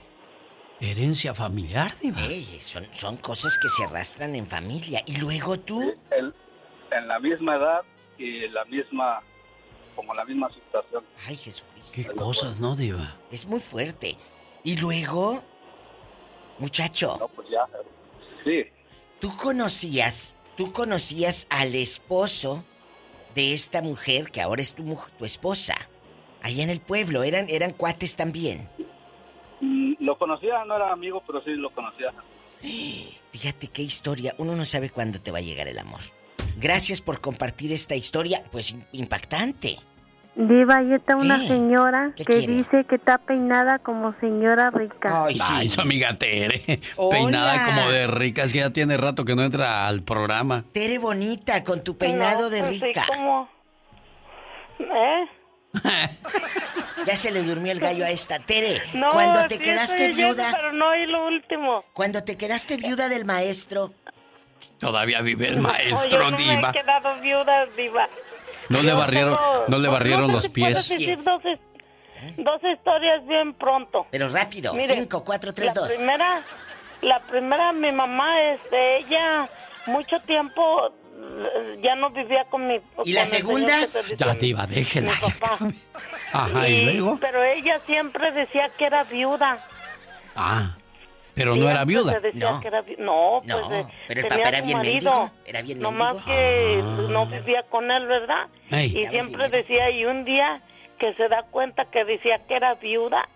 Herencia 0.81 1.35
familiar, 1.35 1.95
diva. 2.01 2.21
Ey, 2.21 2.43
son, 2.61 2.85
son 2.93 3.17
cosas 3.17 3.57
que 3.59 3.69
se 3.69 3.85
arrastran 3.85 4.35
en 4.35 4.47
familia. 4.47 5.03
¿Y 5.07 5.17
luego 5.19 5.59
tú? 5.59 5.95
El- 6.11 6.35
en 6.91 7.09
la 7.09 7.19
misma 7.19 7.57
edad 7.57 7.81
y 8.19 8.47
la 8.49 8.65
misma, 8.67 9.21
como 9.97 10.15
la 10.15 10.25
misma 10.25 10.49
situación. 10.53 11.03
Ay, 11.27 11.37
Jesucristo. 11.37 11.93
Qué 11.95 12.05
cosas, 12.07 12.61
¿no, 12.61 12.77
diva? 12.77 13.15
Es 13.31 13.47
muy 13.47 13.61
fuerte. 13.61 14.17
¿Y 14.63 14.77
luego? 14.77 15.43
Muchacho. 16.59 17.17
No, 17.19 17.29
pues 17.29 17.49
ya. 17.49 17.67
Sí. 18.45 18.65
¿Tú 19.21 19.35
conocías, 19.37 20.35
tú 20.57 20.73
conocías 20.73 21.47
al 21.51 21.75
esposo 21.75 22.65
de 23.35 23.53
esta 23.53 23.83
mujer 23.83 24.31
que 24.31 24.41
ahora 24.41 24.63
es 24.63 24.75
tu, 24.75 24.99
tu 25.19 25.25
esposa? 25.25 25.75
Allá 26.43 26.63
en 26.63 26.71
el 26.71 26.81
pueblo, 26.81 27.23
eran, 27.23 27.47
eran 27.49 27.73
cuates 27.73 28.17
también. 28.17 28.69
Lo 30.01 30.19
conocía, 30.19 30.65
no 30.65 30.77
era 30.77 30.93
amigo, 30.93 31.23
pero 31.27 31.43
sí 31.43 31.51
lo 31.53 31.71
conocía. 31.71 32.13
Fíjate 33.33 33.69
qué 33.69 33.83
historia, 33.83 34.35
uno 34.39 34.55
no 34.55 34.65
sabe 34.65 34.91
cuándo 34.91 35.21
te 35.21 35.31
va 35.31 35.39
a 35.39 35.43
llegar 35.43 35.69
el 35.69 35.79
amor. 35.79 36.01
Gracias 36.57 37.01
por 37.01 37.21
compartir 37.21 37.73
esta 37.73 37.95
historia, 37.97 38.45
pues 38.53 38.75
im- 38.75 38.85
impactante. 38.93 39.79
Diva, 40.37 40.79
ahí 40.79 40.93
está 40.93 41.15
una 41.17 41.39
¿Qué? 41.39 41.47
señora 41.47 42.11
¿Qué 42.17 42.25
que 42.25 42.39
quiere? 42.39 42.53
dice 42.55 42.85
que 42.89 42.97
está 42.97 43.19
peinada 43.19 43.79
como 43.79 44.15
señora 44.19 44.71
rica. 44.71 45.27
Ay, 45.27 45.69
su 45.69 45.81
amiga 45.81 46.17
Tere. 46.17 46.81
Hola. 46.97 47.11
Peinada 47.17 47.65
como 47.67 47.89
de 47.91 48.09
rica. 48.09 48.43
Es 48.43 48.53
que 48.53 48.59
ya 48.59 48.71
tiene 48.71 48.97
rato 48.97 49.25
que 49.25 49.37
no 49.37 49.43
entra 49.45 49.87
al 49.87 50.03
programa. 50.03 50.65
Tere 50.73 50.99
bonita, 50.99 51.63
con 51.63 51.85
tu 51.85 51.97
peinado 51.97 52.43
No, 52.43 52.51
de 52.51 52.61
pues 52.65 52.79
sí, 52.79 52.85
rica. 52.85 53.05
como- 53.07 53.49
¿Eh? 54.81 55.29
Ya 57.07 57.17
se 57.17 57.31
le 57.31 57.43
durmió 57.43 57.71
el 57.71 57.79
gallo 57.81 58.05
a 58.05 58.11
esta. 58.11 58.39
Tere, 58.41 58.83
No, 58.95 59.11
cuando 59.11 59.47
te 59.47 59.57
sí 59.57 59.61
quedaste 59.63 60.09
viuda, 60.13 60.51
pero 60.53 60.73
no 60.73 60.89
oí 60.91 61.07
lo 61.07 61.27
último. 61.29 61.85
cuando 61.93 62.25
te 62.25 62.37
quedaste 62.37 62.77
viuda 62.77 63.09
del 63.09 63.25
maestro, 63.25 63.93
Todavía 64.79 65.21
vive 65.21 65.49
el 65.49 65.61
maestro, 65.61 66.31
no 66.31 66.37
diva. 66.37 66.61
me 66.61 66.69
he 66.71 66.73
quedado 66.83 67.21
viuda, 67.21 67.67
diva. 67.77 68.09
No 68.69 68.83
le 68.83 68.93
barrieron, 68.95 69.39
no 69.69 69.79
le 69.79 69.89
barrieron 69.89 70.33
los 70.33 70.49
pies. 70.49 70.89
decir 70.89 71.19
dos, 71.23 71.43
his- 71.45 72.35
dos 72.45 72.61
historias 72.65 73.27
bien 73.27 73.55
pronto. 73.55 74.07
pero 74.11 74.29
rápido. 74.29 74.73
Mire, 74.75 74.95
Cinco, 74.95 75.25
cuatro, 75.25 75.53
tres, 75.53 75.75
la 75.75 75.81
dos. 75.83 75.93
Primera, 75.93 76.41
la 77.03 77.21
primera, 77.21 77.73
mi 77.73 77.93
mamá, 77.93 78.41
este, 78.53 78.99
ella 78.99 79.49
mucho 79.87 80.19
tiempo 80.21 80.89
eh, 81.17 81.81
ya 81.83 81.95
no 81.97 82.11
vivía 82.11 82.45
con 82.51 82.67
mi... 82.67 82.75
¿Y 82.77 82.81
con 82.95 83.13
la 83.15 83.25
segunda? 83.27 83.79
Ya, 84.17 84.35
Diva, 84.35 84.67
déjela. 84.67 85.13
Mi 85.13 85.31
papá. 85.33 85.59
Ajá, 86.33 86.69
¿y 86.69 86.81
luego? 86.85 87.19
Pero 87.21 87.43
ella 87.45 87.81
siempre 87.87 88.33
decía 88.33 88.71
que 88.77 88.87
era 88.87 89.05
viuda. 89.05 89.59
Ah, 90.37 90.77
pero 91.35 91.55
no 91.57 91.69
era 91.69 91.85
viuda. 91.85 92.13
se 92.13 92.21
decía 92.21 92.59
que 92.63 92.69
era 92.69 92.81
vi- 92.83 92.97
no, 92.99 93.41
pues 93.45 93.69
No, 93.69 93.75
eh, 93.75 93.87
pero 94.09 94.21
el 94.21 94.27
papá 94.29 94.49
era 94.49 94.61
bien 94.61 94.77
marido. 94.79 95.11
mendigo, 95.13 95.31
era 95.47 95.63
bien 95.63 95.79
Nomás 95.81 96.15
mendigo. 96.17 96.27
que 96.27 96.81
Ah. 96.83 97.07
no 97.11 97.27
vivía 97.27 97.63
con 97.71 97.91
él, 97.91 98.07
¿verdad? 98.07 98.47
Ey. 98.71 98.99
Y 98.99 99.07
siempre 99.09 99.49
decía, 99.49 99.91
y 99.91 100.05
un 100.05 100.25
día 100.25 100.61
que 100.99 101.13
se 101.15 101.29
da 101.29 101.43
cuenta 101.51 101.85
que 101.87 102.05
decía 102.05 102.41
que 102.47 102.55
era 102.57 102.75
viuda 102.75 103.29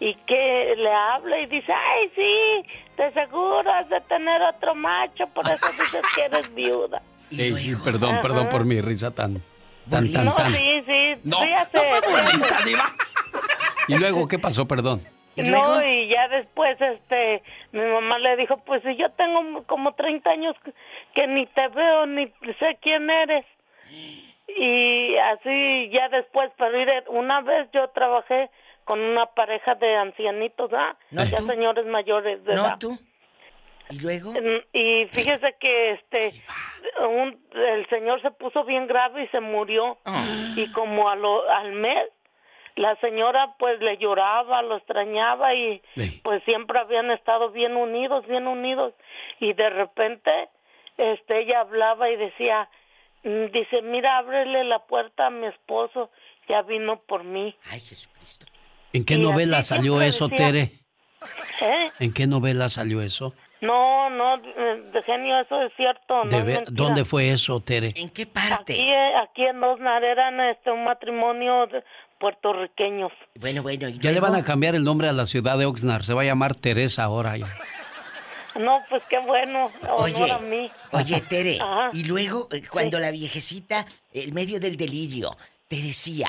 y 0.00 0.14
que 0.26 0.74
le 0.76 0.92
habla 0.92 1.38
y 1.40 1.46
dice, 1.46 1.72
ay, 1.72 2.10
sí, 2.16 2.68
de 2.96 3.12
seguro 3.12 3.70
has 3.72 3.88
de 3.88 4.00
tener 4.02 4.40
otro 4.42 4.74
macho, 4.74 5.26
por 5.28 5.44
eso 5.48 5.66
dices 5.80 6.02
que 6.14 6.22
eres 6.24 6.52
viuda. 6.54 7.02
Ey, 7.30 7.52
sí, 7.54 7.74
perdón, 7.76 8.18
perdón 8.20 8.48
por 8.48 8.64
mi 8.64 8.80
risa 8.80 9.10
tan, 9.10 9.42
tan, 9.88 10.10
tan, 10.12 10.24
No, 10.24 10.34
tan. 10.34 10.52
sí, 10.52 10.82
sí, 10.86 11.14
No, 11.24 11.42
ríase, 11.44 11.70
no 11.76 11.82
fue 11.82 12.64
Diva. 12.64 12.92
¿Y 13.88 13.96
luego 13.98 14.26
qué 14.28 14.38
pasó? 14.38 14.66
Perdón. 14.66 15.00
No, 15.36 15.82
y 15.86 16.08
ya 16.08 16.28
después, 16.28 16.78
este, 16.80 17.42
mi 17.72 17.80
mamá 17.82 18.18
le 18.18 18.36
dijo, 18.36 18.58
pues 18.64 18.82
si 18.82 18.96
yo 18.96 19.08
tengo 19.12 19.62
como 19.64 19.94
30 19.94 20.30
años 20.30 20.54
que- 21.14 21.26
ni 21.26 21.46
te 21.46 21.68
veo, 21.68 22.06
ni 22.06 22.26
sé 22.58 22.78
quién 22.82 23.08
eres. 23.08 23.44
Y 24.48 25.16
así 25.16 25.88
ya 25.90 26.08
después, 26.10 26.50
pero 26.58 26.76
mire, 26.76 27.04
una 27.08 27.40
vez 27.40 27.68
yo 27.72 27.88
trabajé 27.88 28.50
con 28.84 29.00
una 29.00 29.26
pareja 29.26 29.74
de 29.76 29.96
ancianitos, 29.96 30.70
¿ah? 30.74 30.96
No, 31.10 31.24
ya 31.24 31.38
tú. 31.38 31.44
señores 31.46 31.86
mayores 31.86 32.44
de 32.44 32.54
No, 32.54 32.66
edad. 32.66 32.78
tú. 32.78 32.98
¿Y 33.90 34.00
luego? 34.00 34.32
Y 34.72 35.06
fíjese 35.12 35.54
que 35.60 35.92
este 35.92 36.32
un- 37.06 37.38
el 37.54 37.86
señor 37.88 38.20
se 38.22 38.30
puso 38.30 38.64
bien 38.64 38.86
grave 38.86 39.24
y 39.24 39.28
se 39.28 39.40
murió. 39.40 39.98
Y 40.56 40.70
como 40.72 41.08
a 41.08 41.14
lo- 41.16 41.48
al 41.50 41.72
mes 41.72 42.08
la 42.76 42.96
señora 42.96 43.54
pues 43.58 43.80
le 43.80 43.98
lloraba, 43.98 44.62
lo 44.62 44.76
extrañaba 44.76 45.54
y 45.54 45.82
pues 46.22 46.42
siempre 46.44 46.78
habían 46.78 47.10
estado 47.10 47.50
bien 47.50 47.76
unidos, 47.76 48.26
bien 48.26 48.46
unidos 48.46 48.94
y 49.40 49.52
de 49.52 49.70
repente 49.70 50.30
este 50.96 51.40
ella 51.42 51.60
hablaba 51.60 52.10
y 52.10 52.16
decía 52.16 52.68
mm, 53.24 53.46
dice, 53.52 53.82
"Mira, 53.82 54.18
ábrele 54.18 54.64
la 54.64 54.80
puerta 54.80 55.26
a 55.26 55.30
mi 55.30 55.46
esposo, 55.46 56.10
ya 56.48 56.62
vino 56.62 57.00
por 57.00 57.24
mí." 57.24 57.54
Ay, 57.70 57.80
Jesucristo. 57.80 58.46
¿En 58.92 59.04
qué 59.04 59.14
Y 59.14 59.18
novela 59.18 59.62
salió 59.62 60.00
eso, 60.02 60.28
decía- 60.28 60.46
Tere? 60.46 60.72
¿Eh? 61.60 61.90
¿En 62.00 62.12
qué 62.12 62.26
novela 62.26 62.68
salió 62.68 63.00
eso? 63.00 63.32
No, 63.60 64.10
no, 64.10 64.38
de 64.38 65.02
genio, 65.04 65.38
eso 65.38 65.62
es 65.62 65.72
cierto. 65.76 66.24
De 66.24 66.42
no 66.42 66.48
es. 66.48 66.64
¿Dónde 66.74 67.04
fue 67.04 67.30
eso, 67.30 67.60
Tere? 67.60 67.92
¿En 67.94 68.10
qué 68.10 68.26
Aquí, 68.52 68.72
eh, 68.90 69.14
aquí 69.16 69.44
en 69.46 69.62
Osnar 69.62 70.02
eran 70.02 70.40
este, 70.40 70.72
un 70.72 70.82
matrimonio 70.82 71.68
de 71.68 71.84
puertorriqueños. 72.22 73.10
Bueno, 73.34 73.62
bueno, 73.62 73.88
¿y 73.88 73.98
Ya 73.98 74.12
le 74.12 74.20
van 74.20 74.36
a 74.36 74.44
cambiar 74.44 74.76
el 74.76 74.84
nombre 74.84 75.08
a 75.08 75.12
la 75.12 75.26
ciudad 75.26 75.58
de 75.58 75.66
Oxnard. 75.66 76.04
Se 76.04 76.14
va 76.14 76.22
a 76.22 76.24
llamar 76.24 76.54
Teresa 76.54 77.02
ahora. 77.02 77.36
ya. 77.36 77.46
No, 78.54 78.80
pues 78.88 79.02
qué 79.10 79.18
bueno, 79.18 79.70
honor 79.82 80.00
Oye, 80.04 80.30
a 80.30 80.38
mí. 80.38 80.70
oye, 80.92 81.20
Tere, 81.22 81.58
Ajá. 81.60 81.88
y 81.94 82.04
luego 82.04 82.48
eh, 82.52 82.62
cuando 82.70 82.98
la 83.00 83.10
viejecita, 83.10 83.86
en 84.12 84.34
medio 84.34 84.60
del 84.60 84.76
delirio, 84.76 85.36
te 85.68 85.76
decía, 85.76 86.28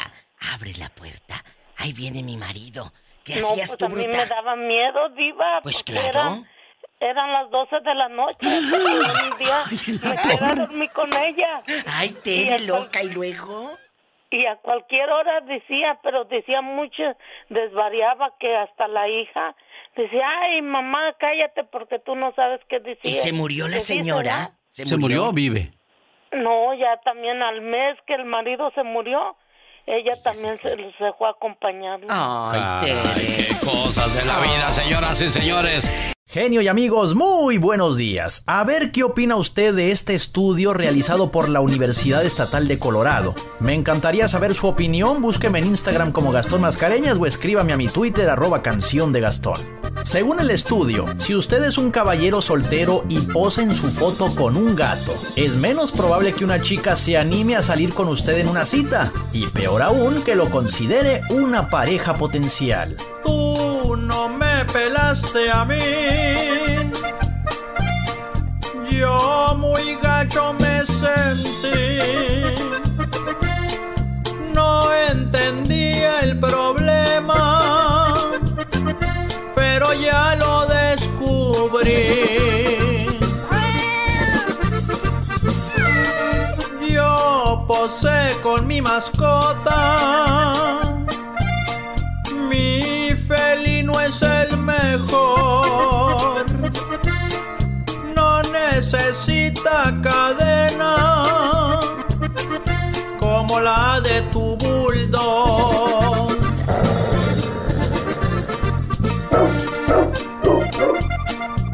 abre 0.53 0.71
la 0.79 0.87
puerta, 0.89 1.43
ahí 1.77 1.91
viene 1.93 2.23
mi 2.23 2.37
marido. 2.37 2.93
¿Qué 3.25 3.39
no, 3.41 3.49
hacías 3.49 3.69
pues 3.71 3.77
tú, 3.77 3.85
a 3.85 3.89
mí 3.89 4.03
bruta? 4.03 4.17
me 4.17 4.25
daba 4.25 4.55
miedo, 4.55 5.09
diva. 5.17 5.59
Pues 5.63 5.83
claro. 5.83 6.07
Eran, 6.07 6.47
eran 7.01 7.33
las 7.33 7.49
12 7.51 7.75
de 7.81 7.93
la 7.95 8.07
noche. 8.07 8.37
y 8.41 8.47
un 8.47 9.37
día 9.37 9.63
me 10.01 10.15
quedé 10.15 10.45
a 10.45 10.55
dormir 10.55 10.89
con 10.91 11.09
ella. 11.13 11.61
Ay, 11.87 12.15
Tere, 12.23 12.59
loca, 12.59 13.03
¿y 13.03 13.09
luego? 13.09 13.77
Y 14.33 14.47
a 14.47 14.55
cualquier 14.55 15.11
hora 15.11 15.41
decía, 15.41 15.99
pero 16.01 16.25
decía 16.25 16.61
mucho, 16.61 17.03
desvariaba 17.49 18.33
que 18.39 18.55
hasta 18.55 18.87
la 18.87 19.07
hija 19.07 19.55
decía, 19.95 20.25
ay, 20.41 20.63
mamá, 20.63 21.13
cállate 21.19 21.63
porque 21.65 21.99
tú 21.99 22.15
no 22.15 22.33
sabes 22.33 22.59
qué 22.67 22.79
decía. 22.79 23.11
¿Y 23.11 23.13
se 23.13 23.31
murió 23.31 23.65
la 23.67 23.73
¿Qué 23.73 23.79
dice, 23.79 23.93
señora? 23.93 24.53
¿Se 24.69 24.97
murió 24.97 25.27
o 25.27 25.33
vive? 25.33 25.71
No, 26.31 26.73
ya 26.73 26.99
también 27.05 27.43
al 27.43 27.61
mes 27.61 27.95
que 28.07 28.15
el 28.15 28.25
marido 28.25 28.71
se 28.73 28.81
murió, 28.81 29.37
ella 29.85 30.13
también 30.23 30.57
se, 30.57 30.77
fue 31.15 31.27
a 31.27 31.31
acompañarlo. 31.31 32.07
Caray, 32.07 32.91
qué 32.91 33.53
cosas 33.63 34.15
de 34.15 34.25
la 34.25 34.39
vida, 34.39 34.69
señoras 34.71 35.21
y 35.21 35.29
señores. 35.29 36.12
Genio 36.33 36.63
y 36.63 36.67
amigos, 36.67 37.13
muy 37.13 37.59
buenos 37.59 37.95
días. 37.95 38.41
A 38.47 38.63
ver 38.63 38.89
qué 38.89 39.03
opina 39.03 39.35
usted 39.35 39.71
de 39.71 39.91
este 39.91 40.15
estudio 40.15 40.73
realizado 40.73 41.29
por 41.29 41.47
la 41.47 41.59
Universidad 41.59 42.25
Estatal 42.25 42.67
de 42.67 42.79
Colorado. 42.79 43.35
Me 43.59 43.75
encantaría 43.75 44.27
saber 44.27 44.55
su 44.55 44.65
opinión. 44.65 45.21
Búsqueme 45.21 45.59
en 45.59 45.67
Instagram 45.67 46.11
como 46.11 46.31
Gastón 46.31 46.61
Mascareñas 46.61 47.17
o 47.19 47.27
escríbame 47.27 47.71
a 47.71 47.77
mi 47.77 47.87
Twitter 47.87 48.31
arroba 48.31 48.63
canción 48.63 49.13
de 49.13 49.21
Gastón. 49.21 49.59
Según 50.01 50.39
el 50.39 50.49
estudio, 50.49 51.05
si 51.17 51.35
usted 51.35 51.63
es 51.65 51.77
un 51.77 51.91
caballero 51.91 52.41
soltero 52.41 53.05
y 53.09 53.19
posa 53.19 53.61
en 53.61 53.75
su 53.75 53.91
foto 53.91 54.33
con 54.33 54.57
un 54.57 54.75
gato, 54.75 55.13
es 55.35 55.55
menos 55.55 55.91
probable 55.91 56.33
que 56.33 56.45
una 56.45 56.59
chica 56.63 56.95
se 56.95 57.15
anime 57.15 57.57
a 57.57 57.61
salir 57.61 57.93
con 57.93 58.07
usted 58.07 58.39
en 58.39 58.49
una 58.49 58.65
cita. 58.65 59.11
Y 59.33 59.45
peor 59.45 59.83
aún, 59.83 60.23
que 60.23 60.35
lo 60.35 60.49
considere 60.49 61.21
una 61.29 61.67
pareja 61.67 62.17
potencial. 62.17 62.97
Tú 63.23 63.95
no 63.95 64.29
me 64.29 64.65
pelaste 64.65 65.51
a 65.51 65.63
mí. 65.63 66.22
Yo 68.91 69.55
muy 69.57 69.95
gacho 70.01 70.53
me 70.53 70.85
sentí. 70.85 71.99
No 74.53 74.93
entendía 74.93 76.19
el 76.21 76.39
problema, 76.39 78.13
pero 79.55 79.93
ya 79.93 80.35
lo 80.35 80.65
descubrí. 80.67 81.93
Yo 86.89 87.65
posé 87.67 88.39
con 88.41 88.67
mi 88.67 88.81
mascota. 88.81 89.81
Mi 92.49 93.11
felino 93.27 93.99
es 93.99 94.21
necesita 98.93 99.99
cadena 100.03 101.79
como 103.17 103.59
la 103.59 103.99
de 104.01 104.21
tu 104.31 104.55
bulldog. 104.57 106.31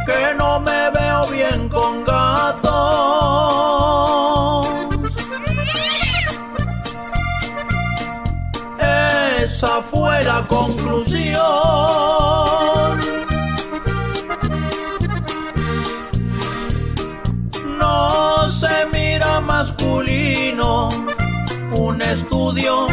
Que 0.06 0.36
no 0.38 0.60
me 0.62 0.92
veo 0.92 1.28
bien 1.28 1.68
con 1.68 2.04
gatos. 2.06 2.70
Esa 9.44 9.82
fue 9.82 10.24
la 10.24 10.42
conclusión. 10.48 11.69
Un 21.90 22.02
estudio 22.02 22.88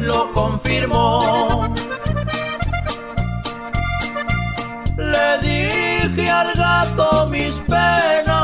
lo 0.00 0.32
confirmó. 0.32 1.72
Le 4.98 5.38
dije 5.46 6.28
al 6.28 6.52
gato 6.54 7.28
mis 7.30 7.54
penas. 7.70 8.36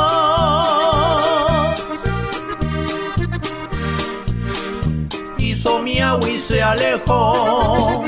Hizo 5.39 5.83
miau 5.83 6.21
y 6.29 6.39
se 6.39 6.63
alejó. 6.63 8.05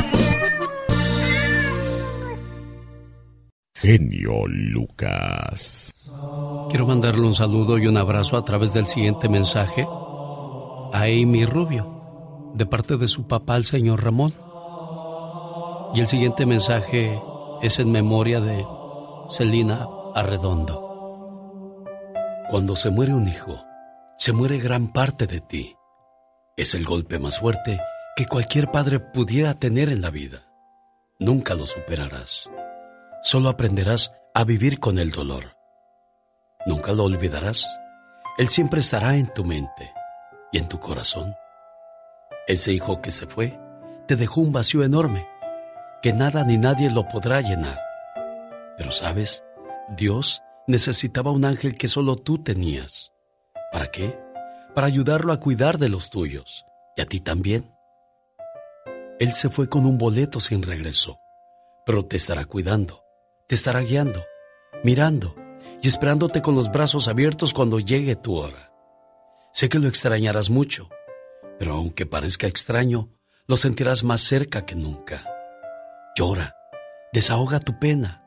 Genio 3.74 4.46
Lucas. 4.46 5.92
Quiero 6.70 6.86
mandarle 6.86 7.26
un 7.26 7.34
saludo 7.34 7.78
y 7.78 7.86
un 7.86 7.96
abrazo 7.96 8.36
a 8.36 8.44
través 8.44 8.72
del 8.72 8.86
siguiente 8.86 9.28
mensaje 9.28 9.86
Amy 11.04 11.44
Rubio, 11.44 12.52
de 12.54 12.66
parte 12.66 12.96
de 12.96 13.08
su 13.08 13.26
papá, 13.26 13.56
el 13.56 13.64
señor 13.64 14.02
Ramón. 14.02 14.32
Y 15.94 16.00
el 16.00 16.06
siguiente 16.06 16.46
mensaje 16.46 17.20
es 17.62 17.78
en 17.78 17.90
memoria 17.90 18.40
de 18.40 18.64
Celina 19.30 19.86
Arredondo. 20.14 21.84
Cuando 22.48 22.76
se 22.76 22.90
muere 22.90 23.12
un 23.14 23.28
hijo, 23.28 23.60
se 24.18 24.32
muere 24.32 24.58
gran 24.58 24.92
parte 24.92 25.26
de 25.26 25.40
ti. 25.40 25.76
Es 26.56 26.74
el 26.74 26.84
golpe 26.84 27.18
más 27.18 27.38
fuerte 27.38 27.78
que 28.16 28.26
cualquier 28.26 28.70
padre 28.70 29.00
pudiera 29.00 29.54
tener 29.54 29.90
en 29.90 30.00
la 30.00 30.10
vida. 30.10 30.46
Nunca 31.18 31.54
lo 31.54 31.66
superarás. 31.66 32.48
Solo 33.22 33.48
aprenderás 33.48 34.12
a 34.34 34.44
vivir 34.44 34.80
con 34.80 34.98
el 34.98 35.10
dolor. 35.10 35.56
Nunca 36.66 36.92
lo 36.92 37.04
olvidarás. 37.04 37.68
Él 38.38 38.48
siempre 38.48 38.80
estará 38.80 39.16
en 39.16 39.32
tu 39.32 39.44
mente 39.44 39.92
y 40.54 40.58
en 40.58 40.68
tu 40.68 40.78
corazón. 40.78 41.34
Ese 42.46 42.72
hijo 42.72 43.02
que 43.02 43.10
se 43.10 43.26
fue 43.26 43.58
te 44.06 44.14
dejó 44.14 44.40
un 44.40 44.52
vacío 44.52 44.84
enorme 44.84 45.26
que 46.00 46.12
nada 46.12 46.44
ni 46.44 46.58
nadie 46.58 46.90
lo 46.90 47.08
podrá 47.08 47.40
llenar. 47.40 47.80
Pero 48.78 48.92
sabes, 48.92 49.42
Dios 49.96 50.42
necesitaba 50.68 51.32
un 51.32 51.44
ángel 51.44 51.76
que 51.76 51.88
solo 51.88 52.14
tú 52.14 52.38
tenías. 52.38 53.10
¿Para 53.72 53.90
qué? 53.90 54.16
Para 54.74 54.86
ayudarlo 54.86 55.32
a 55.32 55.40
cuidar 55.40 55.78
de 55.78 55.88
los 55.88 56.08
tuyos 56.08 56.64
y 56.96 57.00
a 57.00 57.06
ti 57.06 57.18
también. 57.18 57.74
Él 59.18 59.32
se 59.32 59.48
fue 59.48 59.68
con 59.68 59.86
un 59.86 59.98
boleto 59.98 60.38
sin 60.38 60.62
regreso, 60.62 61.18
pero 61.84 62.04
te 62.04 62.16
estará 62.16 62.44
cuidando, 62.44 63.02
te 63.48 63.56
estará 63.56 63.80
guiando, 63.80 64.22
mirando 64.84 65.34
y 65.82 65.88
esperándote 65.88 66.42
con 66.42 66.54
los 66.54 66.70
brazos 66.70 67.08
abiertos 67.08 67.52
cuando 67.54 67.80
llegue 67.80 68.14
tu 68.14 68.36
hora. 68.36 68.73
Sé 69.54 69.68
que 69.68 69.78
lo 69.78 69.86
extrañarás 69.86 70.50
mucho, 70.50 70.88
pero 71.60 71.74
aunque 71.74 72.06
parezca 72.06 72.48
extraño, 72.48 73.10
lo 73.46 73.56
sentirás 73.56 74.02
más 74.02 74.20
cerca 74.20 74.66
que 74.66 74.74
nunca. 74.74 75.24
Llora, 76.16 76.56
desahoga 77.12 77.60
tu 77.60 77.78
pena, 77.78 78.24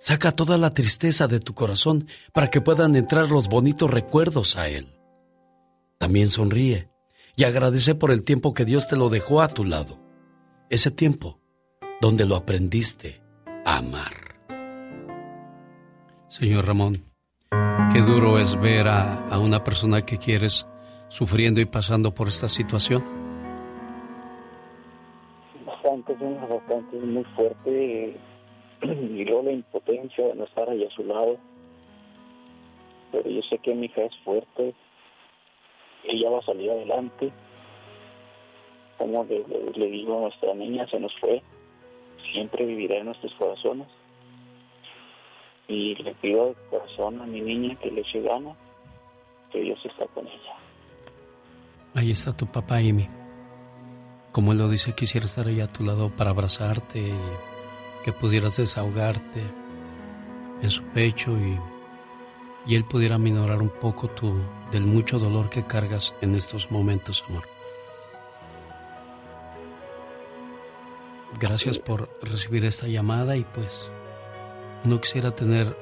saca 0.00 0.32
toda 0.32 0.58
la 0.58 0.70
tristeza 0.70 1.28
de 1.28 1.38
tu 1.38 1.54
corazón 1.54 2.08
para 2.32 2.50
que 2.50 2.60
puedan 2.60 2.96
entrar 2.96 3.30
los 3.30 3.48
bonitos 3.48 3.88
recuerdos 3.88 4.56
a 4.56 4.68
él. 4.68 4.98
También 5.98 6.26
sonríe 6.26 6.90
y 7.36 7.44
agradece 7.44 7.94
por 7.94 8.10
el 8.10 8.24
tiempo 8.24 8.52
que 8.52 8.64
Dios 8.64 8.88
te 8.88 8.96
lo 8.96 9.08
dejó 9.08 9.42
a 9.42 9.48
tu 9.48 9.64
lado. 9.64 10.00
Ese 10.68 10.90
tiempo 10.90 11.38
donde 12.00 12.26
lo 12.26 12.34
aprendiste 12.34 13.22
a 13.64 13.76
amar. 13.76 14.40
Señor 16.28 16.66
Ramón, 16.66 17.04
qué 17.96 18.02
duro 18.02 18.38
es 18.38 18.60
ver 18.60 18.88
a, 18.88 19.26
a 19.28 19.38
una 19.38 19.64
persona 19.64 20.04
que 20.04 20.18
quieres 20.18 20.66
sufriendo 21.08 21.62
y 21.62 21.64
pasando 21.64 22.12
por 22.12 22.28
esta 22.28 22.46
situación. 22.46 23.02
Bastante, 25.64 26.14
señor, 26.18 26.46
bastante, 26.46 26.98
muy 26.98 27.24
fuerte. 27.24 28.16
Y 28.82 29.24
luego 29.24 29.44
la 29.44 29.52
impotencia 29.52 30.26
de 30.26 30.34
no 30.34 30.44
estar 30.44 30.68
ahí 30.68 30.84
a 30.84 30.90
su 30.90 31.04
lado. 31.04 31.38
Pero 33.12 33.30
yo 33.30 33.40
sé 33.48 33.56
que 33.60 33.74
mi 33.74 33.86
hija 33.86 34.02
es 34.02 34.16
fuerte. 34.24 34.74
Ella 36.04 36.28
va 36.28 36.40
a 36.40 36.44
salir 36.44 36.70
adelante. 36.70 37.32
Como 38.98 39.24
le, 39.24 39.86
digo, 39.86 40.20
nuestra 40.20 40.52
niña 40.52 40.86
se 40.88 41.00
nos 41.00 41.18
fue. 41.18 41.42
Siempre 42.30 42.66
vivirá 42.66 42.98
en 42.98 43.06
nuestros 43.06 43.32
corazones. 43.38 43.88
Y 45.68 45.94
le 45.96 46.14
pido 46.14 46.46
de 46.46 46.54
corazón 46.70 47.20
a 47.20 47.26
mi 47.26 47.40
niña 47.40 47.74
que 47.76 47.90
le 47.90 48.00
eche 48.00 48.20
gana, 48.22 48.54
que 49.50 49.60
Dios 49.60 49.78
está 49.84 50.06
con 50.08 50.26
ella. 50.26 50.54
Ahí 51.94 52.10
está 52.10 52.36
tu 52.36 52.46
papá, 52.46 52.76
Amy. 52.76 53.08
Como 54.32 54.52
él 54.52 54.58
lo 54.58 54.68
dice, 54.68 54.94
quisiera 54.94 55.26
estar 55.26 55.46
ahí 55.46 55.60
a 55.60 55.66
tu 55.66 55.82
lado 55.82 56.10
para 56.10 56.30
abrazarte 56.30 57.00
y 57.00 57.14
que 58.04 58.12
pudieras 58.12 58.58
desahogarte 58.58 59.42
en 60.62 60.70
su 60.70 60.82
pecho 60.84 61.32
y, 61.32 61.58
y 62.70 62.76
él 62.76 62.84
pudiera 62.84 63.18
minorar 63.18 63.62
un 63.62 63.70
poco 63.70 64.08
tu, 64.08 64.38
del 64.70 64.84
mucho 64.84 65.18
dolor 65.18 65.50
que 65.50 65.64
cargas 65.64 66.14
en 66.20 66.34
estos 66.34 66.70
momentos, 66.70 67.24
amor. 67.28 67.44
Gracias 71.40 71.78
por 71.78 72.08
recibir 72.22 72.64
esta 72.64 72.86
llamada 72.86 73.36
y 73.36 73.44
pues 73.44 73.90
no 74.84 75.00
quisiera 75.00 75.34
tener 75.34 75.76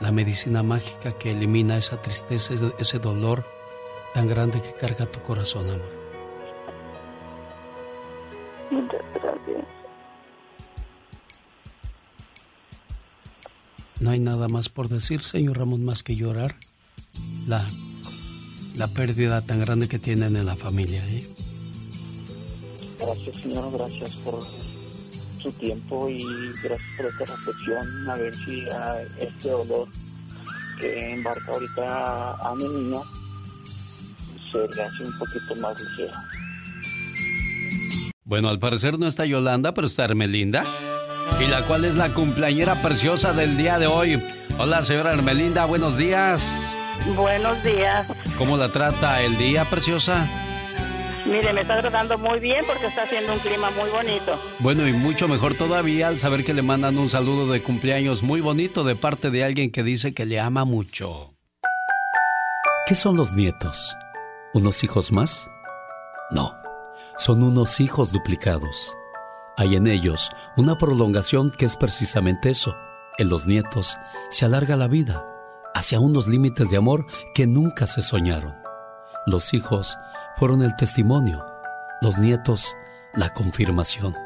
la 0.00 0.10
medicina 0.12 0.62
mágica 0.62 1.12
que 1.18 1.30
elimina 1.32 1.76
esa 1.76 2.00
tristeza, 2.00 2.54
ese- 2.78 2.98
dolor 2.98 3.44
tan 4.14 4.26
grande 4.28 4.60
que 4.62 4.72
carga 4.72 5.06
tu 5.06 5.20
corazón, 5.22 5.68
amor. 5.68 6.00
Muchas 8.70 9.00
gracias. 9.14 9.64
No 14.00 14.10
hay 14.10 14.18
nada 14.20 14.48
más 14.48 14.68
por 14.68 14.88
decir, 14.88 15.22
señor 15.22 15.58
Ramón, 15.58 15.84
más 15.84 16.02
que 16.02 16.16
llorar 16.16 16.50
la, 17.46 17.66
la 18.76 18.88
pérdida 18.88 19.42
tan 19.42 19.60
grande 19.60 19.88
que 19.88 19.98
tienen 19.98 20.36
en 20.36 20.46
la 20.46 20.56
familia. 20.56 21.06
¿eh? 21.08 21.26
Gracias, 22.98 23.36
señor, 23.42 23.70
gracias 23.72 24.16
por 24.16 24.38
su 25.42 25.52
tiempo 25.52 26.08
y 26.08 26.22
gracias 26.62 26.88
por 26.96 27.06
esta 27.06 27.24
reflexión. 27.24 28.10
A 28.10 28.14
ver 28.14 28.34
si 28.34 28.68
ah, 28.70 28.98
este 29.18 29.50
dolor 29.50 29.88
que 30.78 31.14
embarca 31.14 31.52
ahorita 31.52 32.34
a 32.34 32.54
mi 32.54 32.68
niña 32.68 32.98
se 34.50 34.58
le 34.58 34.82
hace 34.82 35.04
un 35.04 35.18
poquito 35.18 35.54
más 35.56 35.76
ligero. 35.78 36.12
Bueno, 38.24 38.48
al 38.48 38.58
parecer 38.58 38.98
no 38.98 39.06
está 39.06 39.26
Yolanda, 39.26 39.74
pero 39.74 39.86
está 39.86 40.04
Hermelinda. 40.04 40.64
Y 41.40 41.46
la 41.46 41.62
cual 41.62 41.84
es 41.84 41.94
la 41.94 42.12
cumpleañera 42.12 42.80
preciosa 42.82 43.32
del 43.32 43.56
día 43.56 43.78
de 43.78 43.86
hoy. 43.86 44.22
Hola, 44.58 44.84
señora 44.84 45.12
Hermelinda, 45.12 45.64
buenos 45.64 45.96
días. 45.96 46.44
Buenos 47.16 47.62
días. 47.64 48.06
¿Cómo 48.36 48.56
la 48.56 48.68
trata 48.68 49.22
el 49.22 49.36
día, 49.38 49.64
preciosa? 49.64 50.28
Mire, 51.26 51.52
me 51.52 51.62
está 51.62 51.80
tratando 51.80 52.18
muy 52.18 52.40
bien 52.40 52.64
porque 52.66 52.86
está 52.86 53.02
haciendo 53.02 53.32
un 53.32 53.38
clima 53.40 53.70
muy 53.70 53.90
bonito. 53.90 54.40
Bueno, 54.60 54.86
y 54.88 54.92
mucho 54.92 55.28
mejor 55.28 55.54
todavía 55.54 56.08
al 56.08 56.18
saber 56.18 56.44
que 56.44 56.54
le 56.54 56.62
mandan 56.62 56.98
un 56.98 57.08
saludo 57.08 57.50
de 57.52 57.62
cumpleaños 57.62 58.22
muy 58.22 58.40
bonito 58.40 58.84
de 58.84 58.96
parte 58.96 59.30
de 59.30 59.44
alguien 59.44 59.70
que 59.70 59.82
dice 59.82 60.14
que 60.14 60.26
le 60.26 60.40
ama 60.40 60.64
mucho. 60.64 61.30
¿Qué 62.86 62.94
son 62.94 63.16
los 63.16 63.34
nietos? 63.34 63.96
¿Unos 64.54 64.82
hijos 64.82 65.12
más? 65.12 65.48
No, 66.30 66.54
son 67.18 67.42
unos 67.42 67.80
hijos 67.80 68.12
duplicados. 68.12 68.96
Hay 69.56 69.76
en 69.76 69.86
ellos 69.86 70.30
una 70.56 70.78
prolongación 70.78 71.52
que 71.56 71.66
es 71.66 71.76
precisamente 71.76 72.50
eso. 72.50 72.74
En 73.18 73.28
los 73.28 73.46
nietos 73.46 73.98
se 74.30 74.46
alarga 74.46 74.74
la 74.76 74.88
vida 74.88 75.22
hacia 75.74 76.00
unos 76.00 76.26
límites 76.26 76.70
de 76.70 76.78
amor 76.78 77.06
que 77.34 77.46
nunca 77.46 77.86
se 77.86 78.02
soñaron. 78.02 78.54
Los 79.26 79.52
hijos 79.54 79.98
fueron 80.40 80.62
el 80.62 80.74
testimonio, 80.74 81.44
los 82.00 82.18
nietos 82.18 82.74
la 83.12 83.34
confirmación. 83.34 84.16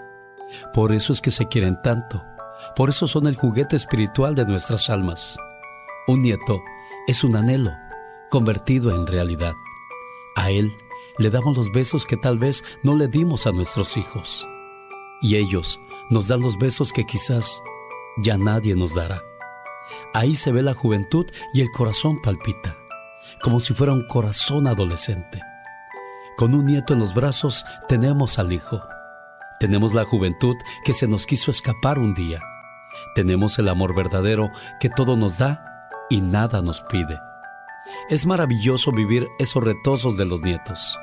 Por 0.73 0.93
eso 0.93 1.13
es 1.13 1.21
que 1.21 1.33
se 1.33 1.49
quieren 1.49 1.83
tanto, 1.83 2.25
por 2.77 2.89
eso 2.89 3.09
son 3.09 3.27
el 3.27 3.35
juguete 3.35 3.75
espiritual 3.75 4.37
de 4.37 4.47
nuestras 4.47 4.91
almas. 4.91 5.37
Un 6.07 6.23
nieto 6.23 6.63
es 7.09 7.25
un 7.25 7.35
anhelo 7.35 7.73
convertido 8.31 8.95
en 8.95 9.09
realidad. 9.09 9.55
A 10.37 10.53
él 10.53 10.73
le 11.19 11.31
damos 11.31 11.57
los 11.57 11.73
besos 11.73 12.07
que 12.07 12.17
tal 12.17 12.39
vez 12.39 12.63
no 12.85 12.95
le 12.95 13.09
dimos 13.09 13.49
a 13.49 13.51
nuestros 13.51 13.97
hijos. 13.97 14.47
Y 15.21 15.35
ellos 15.35 15.81
nos 16.11 16.29
dan 16.29 16.43
los 16.43 16.57
besos 16.59 16.93
que 16.93 17.05
quizás 17.05 17.61
ya 18.19 18.39
nadie 18.39 18.77
nos 18.77 18.95
dará. 18.95 19.21
Ahí 20.13 20.37
se 20.37 20.53
ve 20.53 20.63
la 20.63 20.75
juventud 20.75 21.27
y 21.53 21.61
el 21.61 21.73
corazón 21.73 22.23
palpita, 22.23 22.79
como 23.43 23.59
si 23.59 23.75
fuera 23.75 23.93
un 23.93 24.07
corazón 24.07 24.69
adolescente. 24.69 25.43
Con 26.37 26.55
un 26.55 26.67
nieto 26.67 26.95
en 26.95 26.99
los 26.99 27.15
brazos 27.15 27.65
tenemos 27.89 28.39
al 28.39 28.53
hijo. 28.53 28.81
Tenemos 29.61 29.95
la 29.95 30.05
juventud 30.05 30.57
que 30.85 30.93
se 30.93 31.07
nos 31.07 31.27
quiso 31.27 31.51
escapar 31.51 31.99
un 31.99 32.13
día. 32.13 32.41
Tenemos 33.15 33.59
el 33.59 33.69
amor 33.69 33.95
verdadero 33.95 34.51
que 34.81 34.91
todo 34.91 35.17
nos 35.17 35.39
da 35.39 35.89
y 36.11 36.21
nada 36.21 36.61
nos 36.61 36.81
pide. 36.83 37.21
Es 38.11 38.27
maravilloso 38.27 38.91
vivir 38.91 39.29
esos 39.39 39.63
retosos 39.63 40.17
de 40.17 40.25
los 40.25 40.43
nietos, 40.43 40.99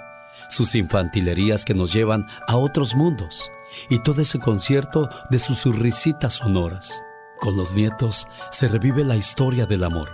sus 0.50 0.76
infantilerías 0.76 1.64
que 1.64 1.74
nos 1.74 1.94
llevan 1.94 2.26
a 2.48 2.58
otros 2.58 2.96
mundos 2.96 3.50
y 3.90 4.00
todo 4.00 4.22
ese 4.22 4.40
concierto 4.40 5.10
de 5.30 5.40
sus 5.40 5.64
risitas 5.78 6.34
sonoras. 6.34 7.02
Con 7.40 7.56
los 7.56 7.74
nietos 7.74 8.28
se 8.52 8.68
revive 8.68 9.06
la 9.06 9.16
historia 9.16 9.66
del 9.66 9.86
amor 9.86 10.10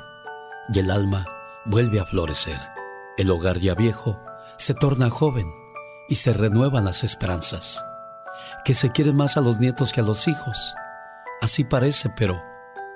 y 0.71 0.79
el 0.79 0.91
alma 0.91 1.25
vuelve 1.65 1.99
a 1.99 2.05
florecer. 2.05 2.59
El 3.17 3.31
hogar 3.31 3.57
ya 3.57 3.73
viejo 3.73 4.21
se 4.57 4.73
torna 4.73 5.09
joven 5.09 5.51
y 6.09 6.15
se 6.15 6.33
renuevan 6.33 6.85
las 6.85 7.03
esperanzas. 7.03 7.83
Que 8.65 8.73
se 8.73 8.91
quieren 8.91 9.15
más 9.15 9.37
a 9.37 9.41
los 9.41 9.59
nietos 9.59 9.91
que 9.93 10.01
a 10.01 10.03
los 10.03 10.27
hijos. 10.27 10.75
Así 11.41 11.63
parece, 11.63 12.09
pero 12.15 12.41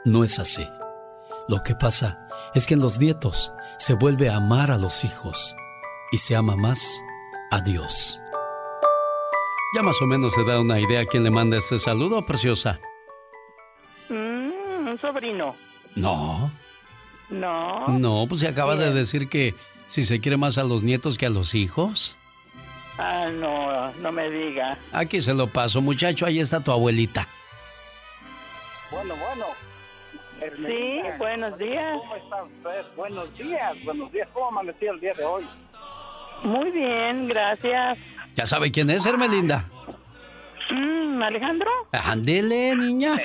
no 0.05 0.23
es 0.23 0.39
así. 0.39 0.67
Lo 1.47 1.63
que 1.63 1.75
pasa 1.75 2.27
es 2.53 2.67
que 2.67 2.73
en 2.75 2.79
los 2.81 2.99
nietos 2.99 3.51
se 3.77 3.93
vuelve 3.93 4.29
a 4.29 4.37
amar 4.37 4.71
a 4.71 4.77
los 4.77 5.03
hijos 5.03 5.55
y 6.11 6.17
se 6.17 6.35
ama 6.35 6.55
más 6.55 7.01
a 7.51 7.61
Dios. 7.61 8.19
Ya 9.75 9.81
más 9.83 10.01
o 10.01 10.05
menos 10.05 10.33
se 10.33 10.43
da 10.43 10.59
una 10.59 10.79
idea 10.79 11.01
a 11.01 11.05
quién 11.05 11.23
le 11.23 11.31
manda 11.31 11.57
este 11.57 11.79
saludo, 11.79 12.25
preciosa. 12.25 12.79
Mm, 14.09 14.87
un 14.89 14.99
sobrino. 15.01 15.55
No, 15.95 16.51
No. 17.29 17.87
no, 17.87 18.25
pues 18.27 18.41
se 18.41 18.47
acaba 18.47 18.75
de 18.75 18.91
decir 18.93 19.29
que 19.29 19.55
si 19.91 20.03
se 20.03 20.21
quiere 20.21 20.37
más 20.37 20.57
a 20.57 20.63
los 20.63 20.83
nietos 20.83 21.17
que 21.17 21.25
a 21.25 21.29
los 21.29 21.53
hijos. 21.53 22.15
Ah, 22.97 23.27
no, 23.29 23.91
no 23.93 24.11
me 24.11 24.29
diga. 24.29 24.77
Aquí 24.93 25.19
se 25.19 25.33
lo 25.33 25.47
paso, 25.47 25.81
muchacho, 25.81 26.25
ahí 26.25 26.39
está 26.39 26.61
tu 26.61 26.71
abuelita. 26.71 27.27
Bueno, 28.89 29.15
bueno. 29.17 29.45
Sí, 30.65 31.01
buenos 31.17 31.57
días. 31.57 31.97
¿Cómo 31.99 32.15
está 32.15 32.43
usted? 32.43 32.95
Buenos 32.95 33.37
días, 33.37 33.83
buenos 33.83 34.11
días. 34.13 34.29
¿Cómo 34.33 34.47
amaneció 34.47 34.93
el 34.93 34.99
día 35.01 35.13
de 35.13 35.25
hoy? 35.25 35.43
Muy 36.43 36.71
bien, 36.71 37.27
gracias. 37.27 37.97
¿Ya 38.35 38.45
sabe 38.45 38.71
quién 38.71 38.89
es, 38.89 39.05
Hermelinda? 39.05 39.65
Mm, 40.69 41.21
¿Alejandro? 41.21 41.69
Ándele, 41.91 42.77
niña. 42.77 43.17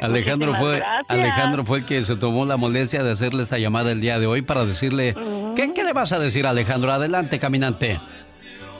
Mm. 0.00 0.04
Alejandro 0.04 0.54
fue, 0.56 0.78
gracias. 0.78 1.04
Alejandro 1.08 1.64
fue 1.64 1.78
el 1.78 1.86
que 1.86 2.02
se 2.02 2.16
tomó 2.16 2.44
la 2.44 2.56
molestia 2.56 3.02
de 3.02 3.12
hacerle 3.12 3.42
esta 3.42 3.58
llamada 3.58 3.92
el 3.92 4.00
día 4.00 4.18
de 4.18 4.26
hoy 4.26 4.42
para 4.42 4.64
decirle... 4.64 5.14
¿Qué, 5.56 5.74
qué 5.74 5.82
le 5.82 5.92
vas 5.92 6.12
a 6.12 6.18
decir, 6.18 6.46
Alejandro? 6.46 6.92
Adelante, 6.92 7.38
caminante. 7.38 8.00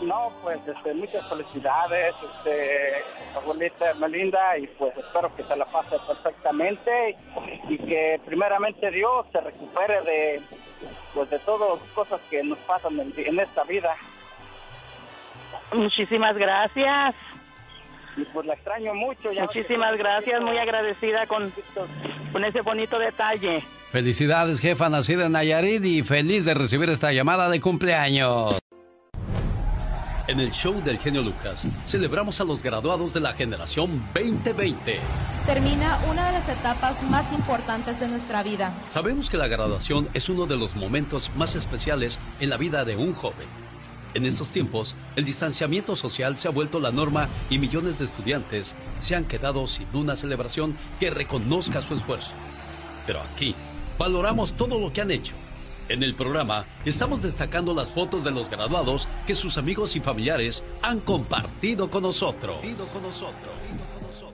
No, 0.02 0.32
pues 0.42 0.60
este, 0.64 0.94
muchas 0.94 1.28
felicidades, 1.28 2.14
este, 2.36 3.02
abuelita 3.34 3.94
Melinda, 3.94 4.56
y 4.56 4.68
pues 4.78 4.96
espero 4.96 5.34
que 5.34 5.42
se 5.42 5.56
la 5.56 5.64
pase 5.64 5.96
perfectamente 6.06 7.16
y 7.68 7.78
que 7.78 8.20
primeramente 8.24 8.92
Dios 8.92 9.26
se 9.32 9.40
recupere 9.40 10.00
de, 10.02 10.40
pues, 11.14 11.28
de 11.30 11.38
todas 11.40 11.80
las 11.80 11.90
cosas 11.90 12.20
que 12.30 12.44
nos 12.44 12.58
pasan 12.58 13.00
en, 13.00 13.12
en 13.16 13.40
esta 13.40 13.64
vida. 13.64 13.92
Muchísimas 15.72 16.36
gracias. 16.36 17.16
Pues 18.32 18.46
la 18.46 18.54
extraño 18.54 18.94
mucho. 18.94 19.32
Ya 19.32 19.42
Muchísimas 19.42 19.96
gracias, 19.96 20.40
muy 20.40 20.58
agradecida 20.58 21.26
con, 21.26 21.52
con 22.32 22.44
ese 22.44 22.60
bonito 22.62 22.98
detalle. 22.98 23.62
Felicidades, 23.90 24.60
jefa 24.60 24.88
nacida 24.88 25.26
en 25.26 25.32
Nayarit 25.32 25.84
y 25.84 26.02
feliz 26.02 26.44
de 26.44 26.54
recibir 26.54 26.90
esta 26.90 27.12
llamada 27.12 27.48
de 27.48 27.60
cumpleaños. 27.60 28.58
En 30.28 30.40
el 30.40 30.50
show 30.50 30.82
del 30.84 30.98
genio 30.98 31.22
Lucas 31.22 31.66
celebramos 31.86 32.38
a 32.42 32.44
los 32.44 32.62
graduados 32.62 33.14
de 33.14 33.20
la 33.20 33.32
generación 33.32 34.04
2020. 34.12 35.00
Termina 35.46 35.98
una 36.10 36.26
de 36.26 36.32
las 36.34 36.46
etapas 36.50 37.02
más 37.04 37.32
importantes 37.32 37.98
de 37.98 38.08
nuestra 38.08 38.42
vida. 38.42 38.74
Sabemos 38.92 39.30
que 39.30 39.38
la 39.38 39.46
graduación 39.46 40.06
es 40.12 40.28
uno 40.28 40.44
de 40.44 40.58
los 40.58 40.76
momentos 40.76 41.30
más 41.34 41.54
especiales 41.54 42.20
en 42.40 42.50
la 42.50 42.58
vida 42.58 42.84
de 42.84 42.96
un 42.96 43.14
joven. 43.14 43.46
En 44.14 44.24
estos 44.24 44.48
tiempos, 44.48 44.96
el 45.16 45.24
distanciamiento 45.24 45.94
social 45.94 46.38
se 46.38 46.48
ha 46.48 46.50
vuelto 46.50 46.80
la 46.80 46.90
norma 46.90 47.28
y 47.50 47.58
millones 47.58 47.98
de 47.98 48.06
estudiantes 48.06 48.74
se 48.98 49.14
han 49.14 49.26
quedado 49.26 49.66
sin 49.66 49.86
una 49.92 50.16
celebración 50.16 50.76
que 50.98 51.10
reconozca 51.10 51.82
su 51.82 51.94
esfuerzo. 51.94 52.32
Pero 53.06 53.20
aquí, 53.20 53.54
valoramos 53.98 54.54
todo 54.54 54.78
lo 54.78 54.92
que 54.92 55.02
han 55.02 55.10
hecho. 55.10 55.34
En 55.88 56.02
el 56.02 56.14
programa 56.14 56.66
estamos 56.84 57.22
destacando 57.22 57.74
las 57.74 57.90
fotos 57.90 58.24
de 58.24 58.30
los 58.30 58.50
graduados 58.50 59.08
que 59.26 59.34
sus 59.34 59.56
amigos 59.56 59.96
y 59.96 60.00
familiares 60.00 60.62
han 60.82 61.00
compartido 61.00 61.90
con 61.90 62.02
nosotros. 62.02 62.56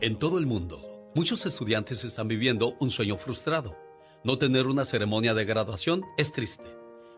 En 0.00 0.18
todo 0.18 0.38
el 0.38 0.46
mundo, 0.46 1.10
muchos 1.14 1.46
estudiantes 1.46 2.04
están 2.04 2.28
viviendo 2.28 2.74
un 2.80 2.90
sueño 2.90 3.16
frustrado. 3.16 3.76
No 4.24 4.38
tener 4.38 4.66
una 4.66 4.84
ceremonia 4.84 5.34
de 5.34 5.44
graduación 5.44 6.02
es 6.16 6.32
triste, 6.32 6.64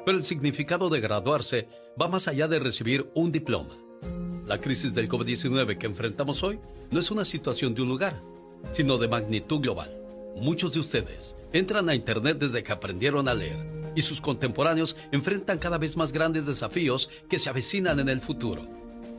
pero 0.05 0.19
el 0.19 0.25
significado 0.25 0.89
de 0.89 1.01
graduarse 1.01 1.69
va 2.01 2.09
más 2.09 2.29
allá 2.29 2.47
de 2.49 2.59
recibir 2.59 3.11
un 3.15 3.33
diploma. 3.33 3.75
La 4.47 4.59
crisis 4.59 4.95
del 4.95 5.09
COVID-19 5.09 5.79
que 5.79 5.87
enfrentamos 5.87 6.43
hoy 6.43 6.59
no 6.91 7.01
es 7.01 7.11
una 7.11 7.25
situación 7.25 7.75
de 7.75 7.83
un 7.83 7.89
lugar, 7.89 8.21
sino 8.73 8.99
de 8.99 9.09
magnitud 9.09 9.61
global. 9.61 9.91
Muchos 10.37 10.75
de 10.75 10.81
ustedes 10.81 11.35
entran 11.53 11.89
a 11.89 11.95
Internet 11.95 12.39
desde 12.39 12.63
que 12.63 12.73
aprendieron 12.73 13.29
a 13.29 13.35
leer 13.35 13.57
y 13.95 14.03
sus 14.03 14.21
contemporáneos 14.21 14.95
enfrentan 15.11 15.59
cada 15.59 15.79
vez 15.79 15.97
más 15.97 16.13
grandes 16.13 16.47
desafíos 16.47 17.09
que 17.31 17.39
se 17.39 17.49
avecinan 17.49 17.99
en 17.99 18.11
el 18.11 18.21
futuro. 18.21 18.67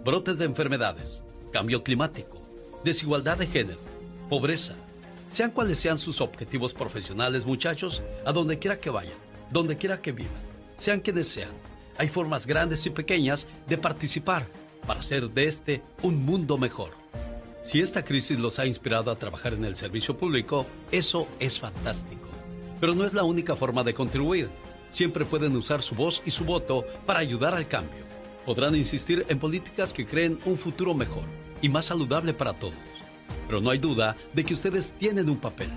Brotes 0.05 0.37
de 0.37 0.45
enfermedades, 0.45 1.21
cambio 1.51 1.83
climático, 1.83 2.39
desigualdad 2.83 3.37
de 3.37 3.47
género, 3.47 3.79
pobreza. 4.29 4.75
Sean 5.29 5.51
cuales 5.51 5.79
sean 5.79 5.97
sus 5.97 6.21
objetivos 6.21 6.73
profesionales, 6.73 7.45
muchachos, 7.45 8.01
a 8.25 8.31
donde 8.31 8.59
quiera 8.59 8.79
que 8.79 8.91
vayan, 8.91 9.17
donde 9.51 9.75
quiera 9.75 10.01
que 10.01 10.13
vivan, 10.13 10.31
sean 10.77 11.01
quienes 11.01 11.27
sean, 11.27 11.49
hay 11.97 12.09
formas 12.09 12.45
grandes 12.45 12.85
y 12.85 12.89
pequeñas 12.89 13.47
de 13.67 13.77
participar 13.77 14.47
para 14.85 14.99
hacer 14.99 15.29
de 15.29 15.45
este 15.45 15.81
un 16.01 16.25
mundo 16.25 16.57
mejor. 16.57 16.91
Si 17.61 17.81
esta 17.81 18.05
crisis 18.05 18.39
los 18.39 18.59
ha 18.59 18.65
inspirado 18.65 19.11
a 19.11 19.19
trabajar 19.19 19.53
en 19.53 19.65
el 19.65 19.75
servicio 19.75 20.17
público, 20.17 20.65
eso 20.91 21.27
es 21.39 21.59
fantástico. 21.59 22.27
Pero 22.79 22.95
no 22.95 23.03
es 23.03 23.13
la 23.13 23.23
única 23.23 23.55
forma 23.55 23.83
de 23.83 23.93
contribuir. 23.93 24.49
Siempre 24.89 25.25
pueden 25.25 25.55
usar 25.55 25.81
su 25.81 25.95
voz 25.95 26.21
y 26.25 26.31
su 26.31 26.45
voto 26.45 26.85
para 27.05 27.19
ayudar 27.19 27.53
al 27.53 27.67
cambio. 27.67 28.05
Podrán 28.45 28.75
insistir 28.75 29.25
en 29.27 29.39
políticas 29.39 29.91
que 29.91 30.05
creen 30.05 30.39
un 30.45 30.57
futuro 30.57 30.93
mejor 30.93 31.23
y 31.61 31.67
más 31.67 31.85
saludable 31.85 32.33
para 32.33 32.53
todos. 32.53 32.75
Pero 33.47 33.59
no 33.59 33.69
hay 33.69 33.79
duda 33.79 34.15
de 34.33 34.45
que 34.45 34.53
ustedes 34.53 34.91
tienen 34.91 35.29
un 35.29 35.37
papel, 35.37 35.69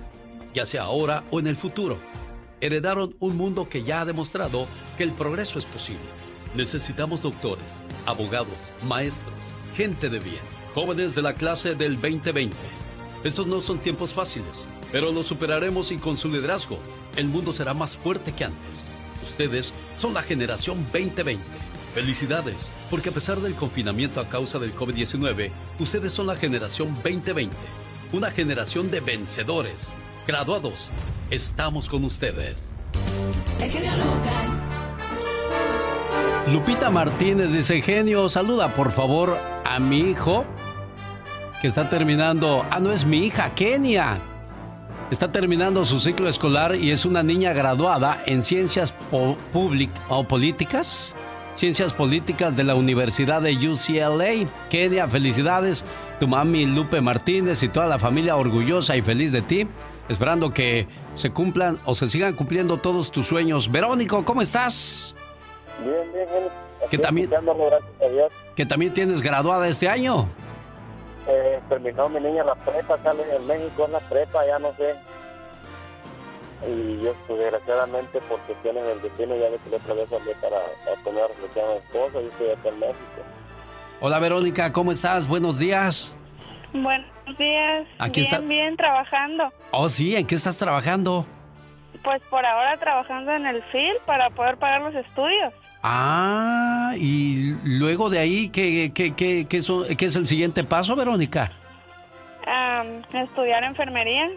ya 0.55 0.65
sea 0.65 0.83
ahora 0.85 1.25
o 1.33 1.41
en 1.41 1.49
el 1.49 1.57
futuro. 1.57 1.99
Heredaron 2.61 3.17
un 3.21 3.37
mundo 3.37 3.69
que 3.69 3.83
ya 3.83 4.03
ha 4.03 4.05
demostrado 4.05 4.67
que 4.99 5.05
el 5.05 5.13
progreso 5.13 5.59
es 5.59 5.65
posible. 5.65 6.05
Necesitamos 6.55 7.23
doctores, 7.23 7.65
abogados, 8.05 8.57
maestros, 8.83 9.35
gente 9.77 10.11
de 10.11 10.19
bien, 10.19 10.43
jóvenes 10.75 11.15
de 11.15 11.23
la 11.23 11.35
clase 11.35 11.75
del 11.75 11.95
2020. 11.95 12.57
Estos 13.25 13.47
no 13.47 13.61
son 13.61 13.79
tiempos 13.79 14.13
fáciles, 14.13 14.51
pero 14.93 15.11
los 15.11 15.27
superaremos 15.27 15.91
y 15.91 15.97
con 15.97 16.17
su 16.17 16.29
liderazgo, 16.29 16.79
el 17.17 17.29
mundo 17.29 17.53
será 17.53 17.73
más 17.73 17.97
fuerte 17.97 18.33
que 18.33 18.45
antes. 18.45 18.75
Ustedes 19.23 19.73
son 19.97 20.13
la 20.13 20.23
generación 20.23 20.85
2020. 20.93 21.43
Felicidades, 21.95 22.71
porque 22.91 23.09
a 23.09 23.13
pesar 23.13 23.41
del 23.41 23.55
confinamiento 23.55 24.21
a 24.21 24.29
causa 24.29 24.59
del 24.59 24.75
COVID-19, 24.75 25.51
ustedes 25.79 26.13
son 26.13 26.27
la 26.27 26.37
generación 26.37 26.95
2020. 27.03 27.57
Una 28.13 28.31
generación 28.31 28.91
de 28.91 29.01
vencedores. 29.01 29.89
Graduados, 30.27 30.91
estamos 31.31 31.89
con 31.89 32.05
ustedes. 32.05 32.57
El 33.61 33.71
genio 33.71 33.93
Lucas. 33.93 34.47
Lupita 36.53 36.91
Martínez 36.91 37.53
dice, 37.53 37.81
genio, 37.83 38.29
saluda 38.29 38.69
por 38.75 38.91
favor 38.93 39.39
a 39.65 39.79
mi 39.79 39.99
hijo 40.01 40.45
que 41.61 41.69
está 41.69 41.89
terminando, 41.89 42.65
ah, 42.71 42.81
no 42.81 42.91
es 42.91 43.05
mi 43.05 43.27
hija, 43.27 43.51
Kenia. 43.55 44.19
Está 45.11 45.31
terminando 45.31 45.85
su 45.85 46.01
ciclo 46.01 46.29
escolar 46.29 46.75
y 46.75 46.91
es 46.91 47.05
una 47.05 47.23
niña 47.23 47.53
graduada 47.53 48.23
en 48.27 48.43
ciencias 48.43 48.95
public- 49.53 49.91
o 50.09 50.25
políticas, 50.25 51.15
ciencias 51.55 51.93
políticas 51.93 52.57
de 52.57 52.65
la 52.65 52.75
Universidad 52.75 53.43
de 53.43 53.53
UCLA. 53.69 54.49
Kenia, 54.71 55.07
felicidades. 55.09 55.85
Tu 56.19 56.27
mami 56.27 56.65
Lupe 56.65 57.01
Martínez 57.01 57.63
y 57.63 57.69
toda 57.69 57.87
la 57.87 57.99
familia 57.99 58.37
orgullosa 58.37 58.97
y 58.97 59.03
feliz 59.03 59.31
de 59.33 59.43
ti. 59.43 59.67
Esperando 60.09 60.53
que 60.53 60.87
se 61.15 61.31
cumplan 61.31 61.79
o 61.85 61.95
se 61.95 62.09
sigan 62.09 62.35
cumpliendo 62.35 62.77
todos 62.79 63.11
tus 63.11 63.27
sueños. 63.27 63.71
Verónico, 63.71 64.25
¿cómo 64.25 64.43
estás? 64.43 65.15
Bien, 65.85 66.13
bien, 66.13 66.27
bien. 66.31 66.45
Que 66.91 66.99
también- 66.99 67.25
escuchándolo, 67.27 67.67
gracias 67.67 67.91
a 68.03 68.09
Dios. 68.09 68.33
Que 68.57 68.67
también 68.67 68.95
tienes 68.95 69.21
graduada 69.23 69.69
este 69.69 69.89
año. 69.89 70.27
Eh, 71.29 71.61
terminó 71.69 72.09
mi 72.09 72.21
niña 72.21 72.43
la 72.45 72.55
prepa, 72.55 72.99
sale 73.03 73.23
en 73.37 73.47
México 73.47 73.85
en 73.87 73.93
la 73.93 74.01
prepa, 74.01 74.47
ya 74.47 74.59
no 74.59 74.73
sé. 74.77 74.95
Y 76.67 77.03
yo, 77.03 77.15
pues, 77.27 77.39
desgraciadamente, 77.39 78.21
por 78.29 78.39
cuestiones 78.41 78.85
del 78.85 79.03
destino, 79.03 79.35
ya 79.37 79.49
que 79.51 79.71
la 79.71 79.77
otra 79.77 79.95
vez 79.95 80.13
hablé 80.13 80.35
para, 80.43 80.59
para 80.85 81.03
poner 81.05 81.29
reflexión 81.29 81.65
a 81.67 81.73
mi 81.73 81.77
esposa, 81.79 82.13
yo 82.15 82.29
estoy 82.29 82.51
acá 82.51 82.69
en 82.69 82.79
México. 82.81 83.23
Hola 84.03 84.19
Verónica, 84.19 84.73
¿cómo 84.73 84.93
estás? 84.93 85.27
Buenos 85.29 85.59
días. 85.59 86.15
Buenos 86.73 87.07
días. 87.39 87.87
Aquí 87.99 88.21
bien, 88.21 88.33
está- 88.35 88.47
bien, 88.47 88.77
trabajando. 88.77 89.53
Oh, 89.73 89.89
sí, 89.89 90.15
¿en 90.17 90.27
qué 90.27 90.35
estás 90.35 90.57
trabajando? 90.59 91.27
Pues 92.05 92.23
por 92.31 92.45
ahora 92.47 92.77
trabajando 92.79 93.33
en 93.33 93.47
el 93.47 93.63
FIL 93.65 93.97
para 94.07 94.31
poder 94.31 94.57
pagar 94.57 94.83
los 94.83 94.95
estudios. 94.95 95.53
Ah, 95.83 96.93
y 96.97 97.55
luego 97.65 98.09
de 98.11 98.19
ahí, 98.19 98.49
¿qué, 98.51 98.93
qué, 98.95 99.15
qué, 99.15 99.47
qué, 99.49 99.61
so- 99.63 99.85
qué 99.99 100.07
es 100.07 100.17
el 100.17 100.27
siguiente 100.27 100.63
paso, 100.65 100.95
Verónica? 100.97 101.53
Estudiar 103.13 103.65
enfermería. 103.65 104.29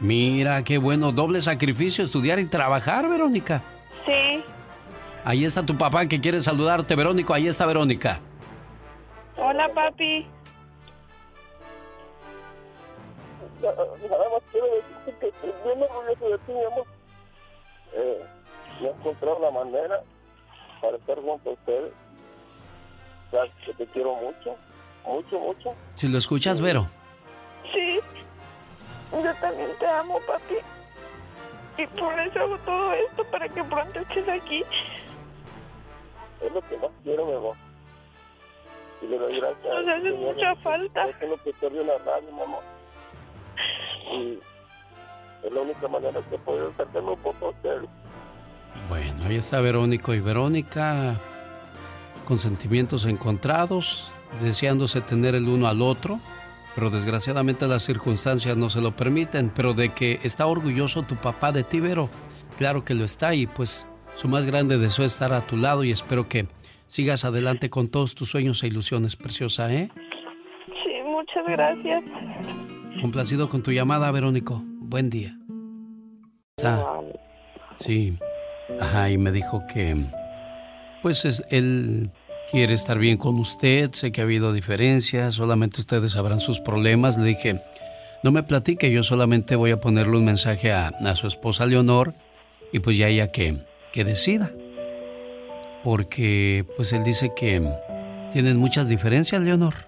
Mira, 0.00 0.62
qué 0.62 0.78
bueno, 0.78 1.12
doble 1.12 1.40
sacrificio, 1.40 2.04
estudiar 2.04 2.38
y 2.38 2.46
trabajar, 2.46 3.08
Verónica. 3.08 3.62
Sí. 4.04 4.42
Ahí 5.24 5.44
está 5.44 5.64
tu 5.64 5.76
papá 5.76 6.06
que 6.06 6.20
quiere 6.20 6.40
saludarte, 6.40 6.94
Verónico, 6.94 7.34
ahí 7.34 7.46
está 7.46 7.66
Verónica. 7.66 8.20
Hola, 9.36 9.68
papi. 9.74 10.26
Nada 13.62 14.30
más 14.30 14.42
quiero 14.52 14.66
decirte 14.66 15.14
que 15.20 15.28
estoy 15.28 15.52
bien 15.64 15.82
orgulloso 15.82 16.28
de 16.30 16.38
ti, 16.38 16.52
mi 16.52 16.64
amor. 16.64 16.86
Eh, 17.94 18.26
he 18.80 18.86
encontrado 18.88 19.38
la 19.40 19.50
manera 19.50 20.02
para 20.80 20.96
estar 20.96 21.16
junto 21.16 21.50
a 21.50 21.52
ustedes. 21.52 21.92
Sabes 23.30 23.52
que 23.64 23.74
te 23.74 23.86
quiero 23.86 24.14
mucho, 24.14 24.56
mucho, 25.04 25.38
mucho. 25.38 25.74
Si 25.94 26.08
lo 26.08 26.18
escuchas, 26.18 26.60
Vero. 26.60 26.86
Sí. 27.72 28.00
Yo 29.12 29.34
también 29.40 29.70
te 29.78 29.86
amo, 29.86 30.20
papi. 30.26 30.56
Y 31.78 31.86
por 31.88 32.18
eso 32.18 32.40
hago 32.40 32.58
todo 32.58 32.92
esto, 32.92 33.24
para 33.24 33.48
que 33.48 33.62
pronto 33.64 33.98
estés 34.00 34.28
aquí. 34.28 34.64
Es 36.40 36.52
lo 36.52 36.60
que 36.62 36.76
más 36.78 36.90
quiero, 37.02 37.26
mi 37.26 37.32
amor. 37.34 37.56
Y 39.02 39.06
le 39.06 39.18
doy 39.18 39.40
gracias. 39.40 39.64
Nos 39.64 39.88
haces 39.88 40.14
mucha 40.14 40.54
falta. 40.56 41.08
Es 41.08 41.28
lo 41.28 41.36
que 41.42 41.52
la 41.70 41.98
radio, 41.98 42.32
mi 42.32 42.42
amor. 42.42 42.75
Y 44.12 44.38
es 45.46 45.52
la 45.52 45.60
única 45.60 45.88
manera 45.88 46.20
que 46.30 46.38
puedo 46.38 46.70
acercarme 46.70 47.10
un 47.10 47.18
poco 47.18 47.46
a 47.46 47.50
usted. 47.50 47.82
Bueno, 48.88 49.24
ahí 49.24 49.36
está 49.36 49.60
Verónico 49.60 50.14
y 50.14 50.20
Verónica 50.20 51.16
con 52.26 52.38
sentimientos 52.38 53.04
encontrados, 53.06 54.10
deseándose 54.42 55.00
tener 55.00 55.34
el 55.34 55.48
uno 55.48 55.68
al 55.68 55.80
otro, 55.80 56.18
pero 56.74 56.90
desgraciadamente 56.90 57.66
las 57.66 57.84
circunstancias 57.84 58.56
no 58.56 58.68
se 58.68 58.80
lo 58.80 58.94
permiten, 58.94 59.50
pero 59.54 59.74
de 59.74 59.90
que 59.90 60.20
está 60.22 60.46
orgulloso 60.46 61.02
tu 61.02 61.14
papá 61.16 61.52
de 61.52 61.62
ti, 61.62 61.80
Vero, 61.80 62.08
claro 62.58 62.84
que 62.84 62.94
lo 62.94 63.04
está 63.04 63.34
y 63.34 63.46
pues 63.46 63.86
su 64.14 64.28
más 64.28 64.44
grande 64.44 64.78
deseo 64.78 65.04
es 65.04 65.12
estar 65.12 65.32
a 65.32 65.46
tu 65.46 65.56
lado 65.56 65.84
y 65.84 65.92
espero 65.92 66.28
que 66.28 66.46
sigas 66.86 67.24
adelante 67.24 67.70
con 67.70 67.88
todos 67.88 68.14
tus 68.14 68.30
sueños 68.30 68.62
e 68.62 68.68
ilusiones, 68.68 69.16
preciosa, 69.16 69.72
¿eh? 69.72 69.90
Sí, 70.66 71.02
muchas 71.04 71.46
gracias. 71.46 72.02
Complacido 73.00 73.48
con 73.48 73.62
tu 73.62 73.72
llamada, 73.72 74.10
Verónico. 74.10 74.62
Buen 74.64 75.10
día. 75.10 75.36
Ah, 76.62 77.00
sí. 77.78 78.16
Ajá, 78.80 79.10
y 79.10 79.18
me 79.18 79.32
dijo 79.32 79.62
que, 79.72 79.96
pues 81.02 81.24
es, 81.24 81.44
él 81.50 82.10
quiere 82.50 82.74
estar 82.74 82.98
bien 82.98 83.16
con 83.16 83.38
usted, 83.38 83.92
sé 83.92 84.12
que 84.12 84.20
ha 84.20 84.24
habido 84.24 84.52
diferencias, 84.52 85.34
solamente 85.34 85.80
ustedes 85.80 86.12
sabrán 86.12 86.40
sus 86.40 86.60
problemas. 86.60 87.18
Le 87.18 87.28
dije, 87.28 87.62
no 88.22 88.32
me 88.32 88.42
platique, 88.42 88.90
yo 88.90 89.02
solamente 89.02 89.56
voy 89.56 89.70
a 89.70 89.80
ponerle 89.80 90.16
un 90.16 90.24
mensaje 90.24 90.72
a, 90.72 90.88
a 90.88 91.16
su 91.16 91.26
esposa 91.26 91.66
Leonor 91.66 92.14
y 92.72 92.80
pues 92.80 92.96
ya 92.96 93.08
ella 93.08 93.30
que, 93.30 93.58
que 93.92 94.04
decida. 94.04 94.50
Porque 95.84 96.64
pues 96.76 96.92
él 96.92 97.04
dice 97.04 97.32
que 97.36 97.62
tienen 98.32 98.56
muchas 98.56 98.88
diferencias, 98.88 99.40
Leonor. 99.42 99.85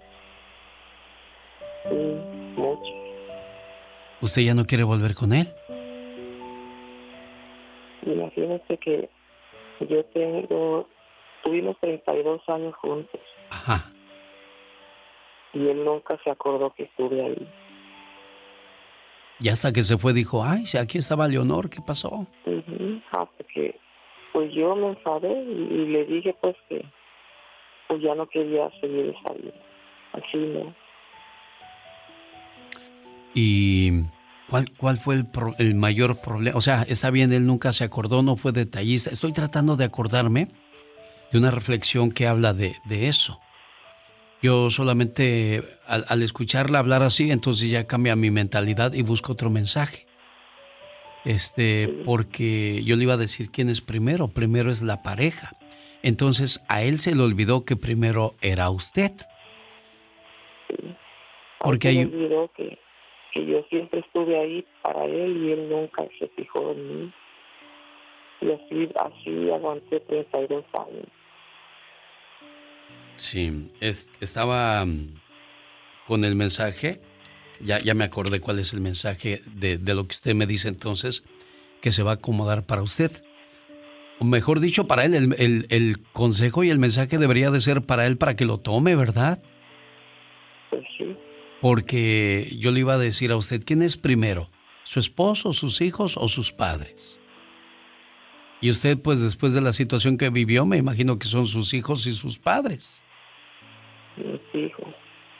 ¿Usted 4.20 4.42
ya 4.42 4.54
no 4.54 4.64
quiere 4.64 4.84
volver 4.84 5.14
con 5.14 5.32
él? 5.32 5.46
Imagínese 8.04 8.76
que 8.78 9.08
yo 9.80 10.04
tengo, 10.06 10.88
tuvimos 11.44 11.76
32 11.80 12.40
años 12.48 12.74
juntos. 12.76 13.20
Ajá. 13.50 13.92
Y 15.52 15.66
él 15.68 15.84
nunca 15.84 16.18
se 16.24 16.30
acordó 16.30 16.70
que 16.70 16.84
estuve 16.84 17.24
ahí. 17.24 17.48
Y 19.40 19.48
hasta 19.50 19.72
que 19.72 19.82
se 19.82 19.98
fue 19.98 20.12
dijo, 20.12 20.44
ay, 20.44 20.66
si 20.66 20.78
aquí 20.78 20.98
estaba 20.98 21.28
Leonor, 21.28 21.70
¿qué 21.70 21.80
pasó? 21.80 22.26
Hasta 23.12 23.44
que, 23.54 23.78
pues 24.32 24.52
yo 24.52 24.74
me 24.74 24.88
enfadé 24.88 25.32
y, 25.42 25.86
le 25.86 26.04
dije 26.04 26.34
pues 26.40 26.56
que 26.68 26.84
pues 27.86 28.02
ya 28.02 28.14
no 28.14 28.26
quería 28.26 28.68
seguir 28.80 29.14
esa 29.16 29.34
vida. 29.34 29.54
Así 30.12 30.36
no. 30.38 30.74
¿Y 33.40 33.92
cuál, 34.50 34.72
cuál 34.76 34.98
fue 34.98 35.14
el, 35.14 35.26
el 35.58 35.76
mayor 35.76 36.20
problema? 36.20 36.58
O 36.58 36.60
sea, 36.60 36.82
está 36.82 37.12
bien, 37.12 37.32
él 37.32 37.46
nunca 37.46 37.72
se 37.72 37.84
acordó, 37.84 38.20
no 38.24 38.36
fue 38.36 38.50
detallista. 38.50 39.10
Estoy 39.10 39.32
tratando 39.32 39.76
de 39.76 39.84
acordarme 39.84 40.48
de 41.30 41.38
una 41.38 41.52
reflexión 41.52 42.10
que 42.10 42.26
habla 42.26 42.52
de, 42.52 42.74
de 42.86 43.06
eso. 43.06 43.38
Yo 44.42 44.72
solamente 44.72 45.62
al, 45.86 46.04
al, 46.08 46.22
escucharla 46.22 46.80
hablar 46.80 47.04
así, 47.04 47.30
entonces 47.30 47.70
ya 47.70 47.86
cambia 47.86 48.16
mi 48.16 48.32
mentalidad 48.32 48.92
y 48.92 49.02
busco 49.02 49.34
otro 49.34 49.50
mensaje. 49.50 50.06
Este, 51.24 51.86
porque 52.04 52.82
yo 52.82 52.96
le 52.96 53.04
iba 53.04 53.14
a 53.14 53.18
decir 53.18 53.52
quién 53.52 53.68
es 53.68 53.80
primero. 53.80 54.26
Primero 54.26 54.72
es 54.72 54.82
la 54.82 55.04
pareja. 55.04 55.52
Entonces 56.02 56.60
a 56.66 56.82
él 56.82 56.98
se 56.98 57.14
le 57.14 57.22
olvidó 57.22 57.64
que 57.64 57.76
primero 57.76 58.34
era 58.40 58.68
usted. 58.70 59.12
Porque 61.60 61.88
hay. 61.88 62.06
que, 62.56 62.78
que 63.32 63.44
yo 63.44 63.62
siempre 63.68 64.00
estuve 64.00 64.38
ahí 64.38 64.64
para 64.82 65.04
él 65.04 65.36
y 65.36 65.52
él 65.52 65.68
nunca 65.68 66.04
se 66.18 66.28
fijó 66.28 66.72
en 66.72 66.88
mí. 66.88 67.12
Y 68.40 68.52
así, 68.52 68.88
así 68.96 69.50
aguanté 69.50 70.00
32 70.00 70.64
años. 70.74 71.06
Sí, 73.16 73.70
es, 73.80 74.08
estaba 74.20 74.84
mm, 74.84 75.14
con 76.06 76.24
el 76.24 76.36
mensaje, 76.36 77.00
ya, 77.60 77.80
ya 77.80 77.94
me 77.94 78.04
acordé 78.04 78.40
cuál 78.40 78.60
es 78.60 78.72
el 78.72 78.80
mensaje 78.80 79.42
de, 79.46 79.76
de, 79.78 79.94
lo 79.94 80.06
que 80.06 80.14
usted 80.14 80.34
me 80.34 80.46
dice 80.46 80.68
entonces, 80.68 81.24
que 81.80 81.90
se 81.90 82.04
va 82.04 82.12
a 82.12 82.14
acomodar 82.14 82.64
para 82.64 82.82
usted. 82.82 83.10
O 84.20 84.24
mejor 84.24 84.60
dicho, 84.60 84.86
para 84.86 85.04
él, 85.04 85.14
el, 85.14 85.34
el, 85.38 85.66
el 85.70 86.00
consejo 86.12 86.62
y 86.62 86.70
el 86.70 86.78
mensaje 86.78 87.18
debería 87.18 87.50
de 87.50 87.60
ser 87.60 87.82
para 87.82 88.06
él 88.06 88.16
para 88.18 88.36
que 88.36 88.44
lo 88.44 88.58
tome, 88.58 88.94
¿verdad? 88.94 89.42
Pues 90.70 90.84
sí. 90.96 91.16
Porque 91.60 92.54
yo 92.58 92.70
le 92.70 92.80
iba 92.80 92.94
a 92.94 92.98
decir 92.98 93.32
a 93.32 93.36
usted, 93.36 93.62
¿quién 93.64 93.82
es 93.82 93.96
primero? 93.96 94.50
¿Su 94.84 95.00
esposo, 95.00 95.52
sus 95.52 95.80
hijos 95.80 96.16
o 96.16 96.28
sus 96.28 96.52
padres? 96.52 97.18
Y 98.60 98.70
usted, 98.70 98.98
pues 98.98 99.20
después 99.20 99.52
de 99.52 99.60
la 99.60 99.72
situación 99.72 100.18
que 100.18 100.30
vivió, 100.30 100.66
me 100.66 100.76
imagino 100.76 101.18
que 101.18 101.28
son 101.28 101.46
sus 101.46 101.74
hijos 101.74 102.06
y 102.06 102.12
sus 102.12 102.38
padres. 102.38 102.88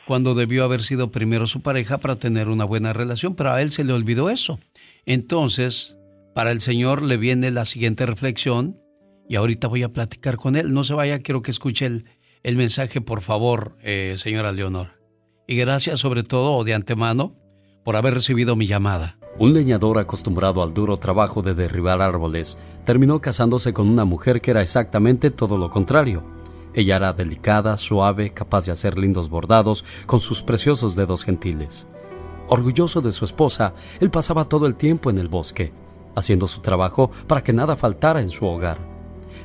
Cuando 0.06 0.34
debió 0.34 0.64
haber 0.64 0.82
sido 0.82 1.10
primero 1.10 1.46
su 1.46 1.60
pareja 1.60 1.98
para 1.98 2.16
tener 2.16 2.48
una 2.48 2.64
buena 2.64 2.92
relación, 2.92 3.34
pero 3.34 3.50
a 3.50 3.60
él 3.60 3.70
se 3.70 3.84
le 3.84 3.92
olvidó 3.92 4.30
eso. 4.30 4.60
Entonces, 5.04 5.96
para 6.34 6.52
el 6.52 6.60
Señor 6.60 7.02
le 7.02 7.16
viene 7.16 7.50
la 7.50 7.64
siguiente 7.64 8.06
reflexión 8.06 8.80
y 9.28 9.36
ahorita 9.36 9.68
voy 9.68 9.82
a 9.82 9.92
platicar 9.92 10.36
con 10.36 10.56
él. 10.56 10.72
No 10.72 10.84
se 10.84 10.94
vaya, 10.94 11.18
quiero 11.18 11.42
que 11.42 11.50
escuche 11.50 11.86
el, 11.86 12.04
el 12.42 12.56
mensaje, 12.56 13.00
por 13.00 13.20
favor, 13.20 13.76
eh, 13.82 14.14
señora 14.16 14.52
Leonor. 14.52 14.97
Y 15.50 15.56
gracias 15.56 16.00
sobre 16.00 16.24
todo 16.24 16.62
de 16.62 16.74
antemano 16.74 17.32
por 17.82 17.96
haber 17.96 18.12
recibido 18.12 18.54
mi 18.54 18.66
llamada. 18.66 19.16
Un 19.38 19.54
leñador 19.54 19.96
acostumbrado 19.96 20.62
al 20.62 20.74
duro 20.74 20.98
trabajo 20.98 21.40
de 21.40 21.54
derribar 21.54 22.02
árboles 22.02 22.58
terminó 22.84 23.22
casándose 23.22 23.72
con 23.72 23.88
una 23.88 24.04
mujer 24.04 24.42
que 24.42 24.50
era 24.50 24.60
exactamente 24.60 25.30
todo 25.30 25.56
lo 25.56 25.70
contrario. 25.70 26.22
Ella 26.74 26.96
era 26.96 27.14
delicada, 27.14 27.78
suave, 27.78 28.34
capaz 28.34 28.66
de 28.66 28.72
hacer 28.72 28.98
lindos 28.98 29.30
bordados 29.30 29.86
con 30.04 30.20
sus 30.20 30.42
preciosos 30.42 30.96
dedos 30.96 31.24
gentiles. 31.24 31.86
Orgulloso 32.48 33.00
de 33.00 33.12
su 33.12 33.24
esposa, 33.24 33.72
él 34.00 34.10
pasaba 34.10 34.44
todo 34.44 34.66
el 34.66 34.74
tiempo 34.74 35.08
en 35.08 35.16
el 35.16 35.28
bosque, 35.28 35.72
haciendo 36.14 36.46
su 36.46 36.60
trabajo 36.60 37.10
para 37.26 37.42
que 37.42 37.54
nada 37.54 37.74
faltara 37.74 38.20
en 38.20 38.28
su 38.28 38.44
hogar. 38.44 38.76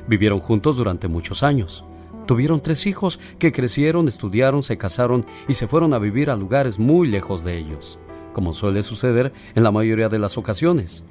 Vivieron 0.06 0.40
juntos 0.40 0.76
durante 0.76 1.08
muchos 1.08 1.42
años. 1.42 1.82
Tuvieron 2.26 2.60
tres 2.60 2.86
hijos 2.86 3.20
que 3.38 3.52
crecieron, 3.52 4.08
estudiaron, 4.08 4.62
se 4.62 4.78
casaron 4.78 5.26
y 5.46 5.54
se 5.54 5.68
fueron 5.68 5.92
a 5.92 5.98
vivir 5.98 6.30
a 6.30 6.36
lugares 6.36 6.78
muy 6.78 7.06
lejos 7.06 7.44
de 7.44 7.58
ellos, 7.58 7.98
como 8.32 8.54
suele 8.54 8.82
suceder 8.82 9.32
en 9.54 9.62
la 9.62 9.70
mayoría 9.70 10.08
de 10.08 10.18
las 10.18 10.38
ocasiones. 10.38 11.02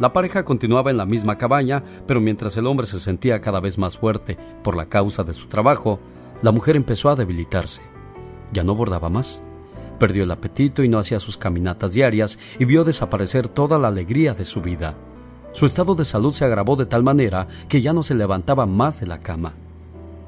La 0.00 0.12
pareja 0.12 0.44
continuaba 0.44 0.90
en 0.90 0.96
la 0.96 1.04
misma 1.04 1.36
cabaña, 1.38 1.84
pero 2.06 2.20
mientras 2.20 2.56
el 2.56 2.66
hombre 2.66 2.86
se 2.86 2.98
sentía 2.98 3.40
cada 3.40 3.60
vez 3.60 3.78
más 3.78 3.98
fuerte 3.98 4.38
por 4.62 4.76
la 4.76 4.86
causa 4.86 5.24
de 5.24 5.34
su 5.34 5.46
trabajo, 5.46 6.00
la 6.42 6.52
mujer 6.52 6.74
empezó 6.74 7.10
a 7.10 7.16
debilitarse. 7.16 7.82
Ya 8.52 8.64
no 8.64 8.74
bordaba 8.74 9.08
más. 9.08 9.40
Perdió 9.98 10.24
el 10.24 10.30
apetito 10.30 10.82
y 10.82 10.88
no 10.88 10.98
hacía 10.98 11.20
sus 11.20 11.36
caminatas 11.36 11.92
diarias 11.92 12.38
y 12.58 12.64
vio 12.64 12.82
desaparecer 12.82 13.48
toda 13.48 13.78
la 13.78 13.88
alegría 13.88 14.32
de 14.32 14.46
su 14.46 14.62
vida. 14.62 14.96
Su 15.52 15.66
estado 15.66 15.94
de 15.94 16.06
salud 16.06 16.32
se 16.32 16.46
agravó 16.46 16.76
de 16.76 16.86
tal 16.86 17.02
manera 17.02 17.46
que 17.68 17.82
ya 17.82 17.92
no 17.92 18.02
se 18.02 18.14
levantaba 18.14 18.64
más 18.64 19.00
de 19.00 19.06
la 19.06 19.18
cama. 19.18 19.52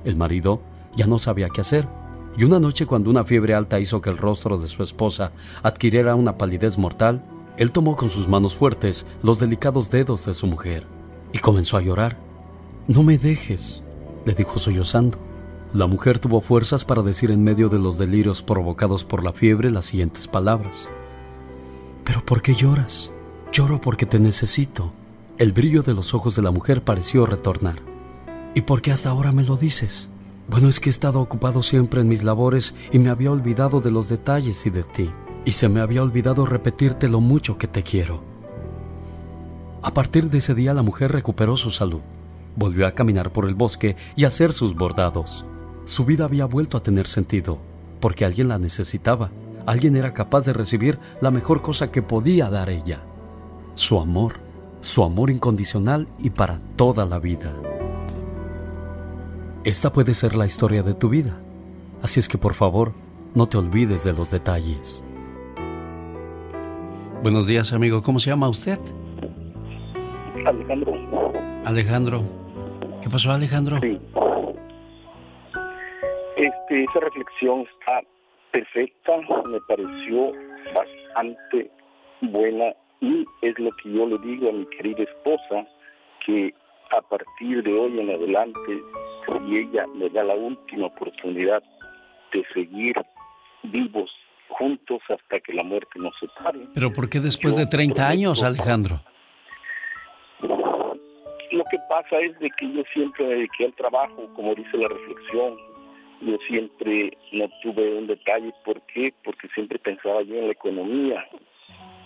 El 0.04 0.16
marido 0.16 0.60
ya 0.96 1.06
no 1.06 1.18
sabía 1.18 1.48
qué 1.48 1.60
hacer, 1.60 1.88
y 2.36 2.44
una 2.44 2.60
noche 2.60 2.86
cuando 2.86 3.10
una 3.10 3.24
fiebre 3.24 3.54
alta 3.54 3.78
hizo 3.78 4.00
que 4.00 4.10
el 4.10 4.16
rostro 4.16 4.58
de 4.58 4.66
su 4.66 4.82
esposa 4.82 5.32
adquiriera 5.62 6.14
una 6.14 6.38
palidez 6.38 6.78
mortal, 6.78 7.22
él 7.58 7.70
tomó 7.70 7.96
con 7.96 8.08
sus 8.08 8.28
manos 8.28 8.56
fuertes 8.56 9.06
los 9.22 9.38
delicados 9.38 9.90
dedos 9.90 10.24
de 10.24 10.34
su 10.34 10.46
mujer 10.46 10.86
y 11.32 11.38
comenzó 11.38 11.76
a 11.76 11.82
llorar. 11.82 12.16
No 12.88 13.02
me 13.02 13.18
dejes, 13.18 13.82
le 14.24 14.34
dijo 14.34 14.58
sollozando. 14.58 15.18
La 15.74 15.86
mujer 15.86 16.18
tuvo 16.18 16.40
fuerzas 16.40 16.84
para 16.84 17.02
decir 17.02 17.30
en 17.30 17.44
medio 17.44 17.68
de 17.68 17.78
los 17.78 17.98
delirios 17.98 18.42
provocados 18.42 19.04
por 19.04 19.24
la 19.24 19.32
fiebre 19.32 19.70
las 19.70 19.86
siguientes 19.86 20.28
palabras. 20.28 20.88
¿Pero 22.04 22.24
por 22.24 22.42
qué 22.42 22.54
lloras? 22.54 23.10
Lloro 23.52 23.80
porque 23.80 24.06
te 24.06 24.18
necesito. 24.18 24.92
El 25.38 25.52
brillo 25.52 25.82
de 25.82 25.94
los 25.94 26.14
ojos 26.14 26.36
de 26.36 26.42
la 26.42 26.50
mujer 26.50 26.82
pareció 26.82 27.26
retornar. 27.26 27.91
¿Y 28.54 28.62
por 28.62 28.82
qué 28.82 28.92
hasta 28.92 29.10
ahora 29.10 29.32
me 29.32 29.44
lo 29.44 29.56
dices? 29.56 30.10
Bueno, 30.48 30.68
es 30.68 30.80
que 30.80 30.90
he 30.90 30.92
estado 30.92 31.20
ocupado 31.20 31.62
siempre 31.62 32.00
en 32.00 32.08
mis 32.08 32.24
labores 32.24 32.74
y 32.92 32.98
me 32.98 33.10
había 33.10 33.30
olvidado 33.30 33.80
de 33.80 33.90
los 33.90 34.08
detalles 34.08 34.66
y 34.66 34.70
de 34.70 34.84
ti 34.84 35.10
y 35.44 35.52
se 35.52 35.68
me 35.68 35.80
había 35.80 36.02
olvidado 36.02 36.46
repetirte 36.46 37.08
lo 37.08 37.20
mucho 37.20 37.58
que 37.58 37.66
te 37.66 37.82
quiero. 37.82 38.22
A 39.82 39.92
partir 39.92 40.30
de 40.30 40.38
ese 40.38 40.54
día 40.54 40.74
la 40.74 40.82
mujer 40.82 41.12
recuperó 41.12 41.56
su 41.56 41.70
salud, 41.70 42.00
volvió 42.56 42.86
a 42.86 42.92
caminar 42.92 43.32
por 43.32 43.46
el 43.46 43.54
bosque 43.54 43.96
y 44.14 44.24
a 44.24 44.28
hacer 44.28 44.52
sus 44.52 44.74
bordados. 44.74 45.44
Su 45.84 46.04
vida 46.04 46.24
había 46.24 46.44
vuelto 46.44 46.76
a 46.76 46.82
tener 46.82 47.08
sentido, 47.08 47.58
porque 48.00 48.24
alguien 48.24 48.48
la 48.48 48.58
necesitaba, 48.58 49.30
alguien 49.66 49.96
era 49.96 50.14
capaz 50.14 50.44
de 50.44 50.52
recibir 50.52 50.98
la 51.20 51.30
mejor 51.30 51.62
cosa 51.62 51.90
que 51.90 52.02
podía 52.02 52.48
dar 52.50 52.70
ella, 52.70 53.00
su 53.74 53.98
amor, 53.98 54.34
su 54.80 55.02
amor 55.02 55.30
incondicional 55.30 56.06
y 56.20 56.30
para 56.30 56.60
toda 56.76 57.04
la 57.04 57.18
vida. 57.18 57.52
Esta 59.64 59.92
puede 59.92 60.12
ser 60.12 60.34
la 60.34 60.44
historia 60.44 60.82
de 60.82 60.92
tu 60.92 61.08
vida, 61.08 61.38
así 62.02 62.18
es 62.18 62.28
que 62.28 62.36
por 62.36 62.54
favor, 62.54 62.92
no 63.36 63.48
te 63.48 63.58
olvides 63.58 64.02
de 64.02 64.12
los 64.12 64.28
detalles. 64.32 65.04
Buenos 67.22 67.46
días, 67.46 67.72
amigo. 67.72 68.02
¿Cómo 68.02 68.18
se 68.18 68.30
llama 68.30 68.48
usted? 68.48 68.80
Alejandro. 70.44 70.92
Alejandro. 71.64 72.22
¿Qué 73.00 73.08
pasó, 73.08 73.30
Alejandro? 73.30 73.78
Sí. 73.80 74.00
Este, 76.36 76.82
esa 76.82 76.98
reflexión 76.98 77.60
está 77.60 78.02
perfecta, 78.50 79.12
me 79.46 79.60
pareció 79.68 80.32
bastante 80.74 81.70
buena 82.20 82.74
y 83.00 83.24
es 83.42 83.56
lo 83.60 83.70
que 83.76 83.92
yo 83.92 84.06
le 84.06 84.18
digo 84.26 84.48
a 84.48 84.52
mi 84.52 84.66
querida 84.66 85.04
esposa, 85.04 85.68
que 86.26 86.52
a 86.98 87.00
partir 87.02 87.62
de 87.62 87.72
hoy 87.72 88.00
en 88.00 88.10
adelante, 88.10 88.82
si 89.26 89.56
ella 89.56 89.86
me 89.94 90.08
da 90.08 90.24
la 90.24 90.34
última 90.34 90.86
oportunidad 90.86 91.62
de 92.32 92.44
seguir 92.54 92.94
vivos 93.62 94.10
juntos 94.48 95.00
hasta 95.08 95.40
que 95.40 95.52
la 95.52 95.62
muerte 95.62 95.98
nos 95.98 96.14
separe. 96.18 96.60
¿Pero 96.74 96.92
por 96.92 97.08
qué 97.08 97.20
después 97.20 97.56
de 97.56 97.66
30 97.66 98.08
años, 98.08 98.42
Alejandro? 98.42 99.00
Lo 100.40 101.64
que 101.70 101.78
pasa 101.88 102.18
es 102.20 102.38
de 102.38 102.50
que 102.50 102.72
yo 102.72 102.82
siempre 102.92 103.26
me 103.26 103.34
dediqué 103.34 103.66
al 103.66 103.74
trabajo, 103.74 104.28
como 104.34 104.54
dice 104.54 104.76
la 104.76 104.88
reflexión. 104.88 105.56
Yo 106.22 106.38
siempre 106.48 107.16
no 107.32 107.46
tuve 107.62 107.98
un 107.98 108.06
detalle. 108.06 108.52
¿Por 108.64 108.80
qué? 108.82 109.12
Porque 109.24 109.48
siempre 109.48 109.78
pensaba 109.78 110.22
yo 110.22 110.36
en 110.36 110.46
la 110.46 110.52
economía, 110.52 111.26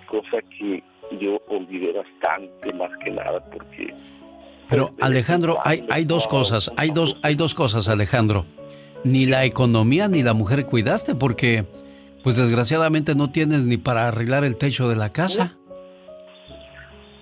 cosa 0.07 0.41
que 0.59 0.83
yo 1.21 1.41
olvidé 1.49 1.93
bastante 1.93 2.73
más 2.75 2.91
que 2.99 3.11
nada 3.11 3.45
porque... 3.51 3.95
Pero 4.69 4.95
Alejandro, 5.01 5.59
hay, 5.65 5.87
hay 5.91 6.05
dos 6.05 6.27
cosas, 6.27 6.73
hay 6.77 6.91
dos, 6.91 7.17
hay 7.23 7.35
dos 7.35 7.55
cosas, 7.55 7.89
Alejandro. 7.89 8.47
Ni 9.05 9.27
la 9.27 9.45
economía 9.45 10.09
ni 10.09 10.23
la 10.23 10.35
mujer 10.35 10.67
cuidaste 10.67 11.15
porque, 11.15 11.65
pues 12.25 12.37
desgraciadamente 12.37 13.15
no 13.15 13.31
tienes 13.31 13.65
ni 13.65 13.77
para 13.77 14.09
arreglar 14.09 14.45
el 14.45 14.57
techo 14.57 14.89
de 14.89 14.97
la 14.97 15.13
casa. 15.13 15.57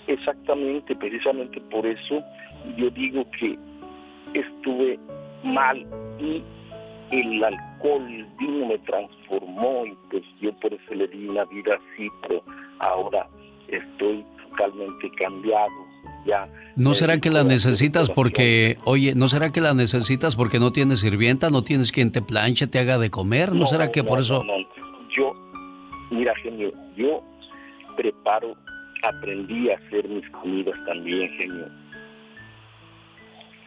Exactamente, 0.06 0.94
precisamente 0.96 1.60
por 1.70 1.86
eso 1.86 2.22
yo 2.76 2.90
digo 2.90 3.24
que 3.38 3.58
estuve 4.34 4.98
mal 5.42 5.86
y 6.18 6.42
el 7.10 7.44
alcohol, 7.44 8.02
el 8.08 8.26
vino 8.38 8.66
me 8.66 8.78
transformó 8.78 9.86
y 9.86 9.96
pues 10.10 10.22
yo 10.40 10.52
por 10.60 10.72
eso 10.72 10.94
le 10.94 11.06
di 11.08 11.28
una 11.28 11.44
vida 11.44 11.74
así, 11.74 12.08
pero 12.22 12.42
ahora 12.80 13.28
estoy 13.68 14.24
totalmente 14.50 15.10
cambiado. 15.18 15.83
Ya 16.24 16.48
¿No 16.76 16.94
será 16.94 17.20
que 17.20 17.30
la 17.30 17.44
necesitas 17.44 18.10
porque, 18.10 18.76
oye, 18.84 19.14
no 19.14 19.28
será 19.28 19.52
que 19.52 19.60
la 19.60 19.74
necesitas 19.74 20.34
porque 20.34 20.58
no 20.58 20.72
tienes 20.72 21.00
sirvienta, 21.00 21.50
no 21.50 21.62
tienes 21.62 21.92
quien 21.92 22.10
te 22.10 22.20
planche, 22.20 22.66
te 22.66 22.78
haga 22.78 22.98
de 22.98 23.10
comer? 23.10 23.52
¿No, 23.52 23.66
será 23.66 23.92
que 23.92 24.02
por 24.02 24.18
eso...? 24.18 24.42
Yo, 25.16 25.32
mira, 26.10 26.34
genio, 26.42 26.72
yo 26.96 27.22
preparo 27.96 28.56
aprendí 29.04 29.70
a 29.70 29.76
hacer 29.76 30.08
mis 30.08 30.28
comidas 30.30 30.76
también, 30.86 31.30
genio. 31.36 31.66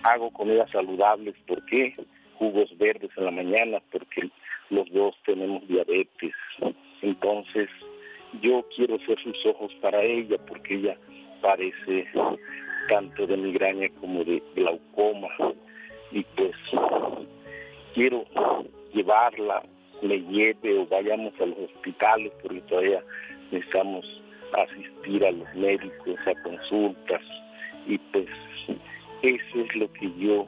Hago 0.04 0.32
comidas 0.32 0.70
saludables, 0.72 1.36
¿por 1.48 1.64
qué? 1.66 1.96
Jugos 2.38 2.70
verdes 2.78 3.12
en 3.16 3.26
la 3.26 3.32
mañana, 3.32 3.80
porque 3.92 4.30
los 4.70 4.90
dos 4.92 5.16
tenemos 5.26 5.66
diabetes. 5.68 6.34
Entonces, 7.02 7.70
yo 8.42 8.66
quiero 8.76 8.98
ser 9.06 9.18
sus 9.24 9.46
ojos 9.46 9.72
para 9.82 10.04
ella, 10.04 10.38
porque 10.46 10.76
ella 10.76 10.98
parece 11.42 12.08
tanto 12.90 13.28
de 13.28 13.38
migraña 13.38 13.90
como 14.00 14.24
de 14.24 14.42
glaucoma. 14.56 15.30
Y 16.12 16.24
pues, 16.36 16.56
quiero 17.94 18.26
llevarla, 18.94 19.64
me 20.02 20.20
lleve 20.20 20.80
o 20.80 20.86
vayamos 20.88 21.34
a 21.40 21.46
los 21.46 21.58
hospitales, 21.60 22.32
porque 22.42 22.62
todavía 22.62 23.04
necesitamos 23.52 24.06
asistir 24.54 25.26
a 25.26 25.32
los 25.32 25.54
médicos, 25.56 26.16
a 26.26 26.42
consultas 26.44 27.22
y 27.88 27.98
pues 27.98 28.28
eso 29.22 29.60
es 29.62 29.76
lo 29.76 29.92
que 29.94 30.12
yo 30.18 30.46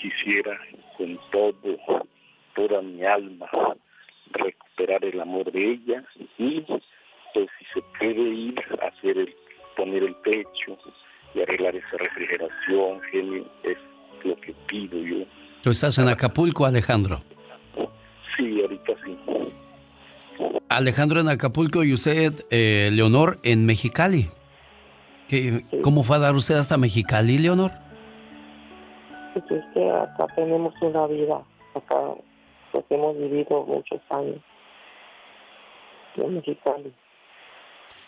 quisiera 0.00 0.58
con 0.96 1.18
todo, 1.30 1.76
toda 2.54 2.82
mi 2.82 3.04
alma, 3.04 3.48
recuperar 4.30 5.04
el 5.04 5.20
amor 5.20 5.50
de 5.52 5.72
ella 5.72 6.04
y 6.38 6.60
pues 6.60 7.48
si 7.58 7.64
se 7.74 7.82
puede 7.98 8.20
ir 8.20 8.54
a 8.80 8.86
hacer 8.86 9.18
el, 9.18 9.34
poner 9.76 10.02
el 10.02 10.14
techo 10.22 10.78
y 11.34 11.40
arreglar 11.40 11.74
esa 11.76 11.96
refrigeración, 11.98 13.00
genio, 13.10 13.44
es 13.62 13.76
lo 14.24 14.36
que 14.36 14.54
pido 14.66 14.98
yo. 14.98 15.24
¿Tú 15.62 15.70
estás 15.70 15.98
en 15.98 16.08
Acapulco, 16.08 16.66
Alejandro? 16.66 17.22
Sí, 18.36 18.60
ahorita 18.60 18.92
sí. 19.04 19.18
Alejandro 20.68 21.20
en 21.20 21.28
Acapulco 21.28 21.84
y 21.84 21.92
usted, 21.92 22.32
eh, 22.50 22.90
Leonor, 22.92 23.38
en 23.42 23.64
Mexicali. 23.64 24.30
¿Qué, 25.28 25.64
¿Cómo 25.82 26.02
fue 26.02 26.16
a 26.16 26.20
dar 26.20 26.34
usted 26.34 26.56
hasta 26.56 26.76
Mexicali, 26.76 27.38
Leonor? 27.38 27.70
Pues 29.32 29.44
es 29.50 29.64
que 29.72 29.90
acá 29.90 30.26
tenemos 30.36 30.74
una 30.80 31.06
vida, 31.06 31.42
acá 31.74 32.14
pues 32.72 32.84
hemos 32.90 33.16
vivido 33.16 33.64
muchos 33.64 34.00
años 34.10 34.40
en 36.16 36.34
Mexicali. 36.34 36.92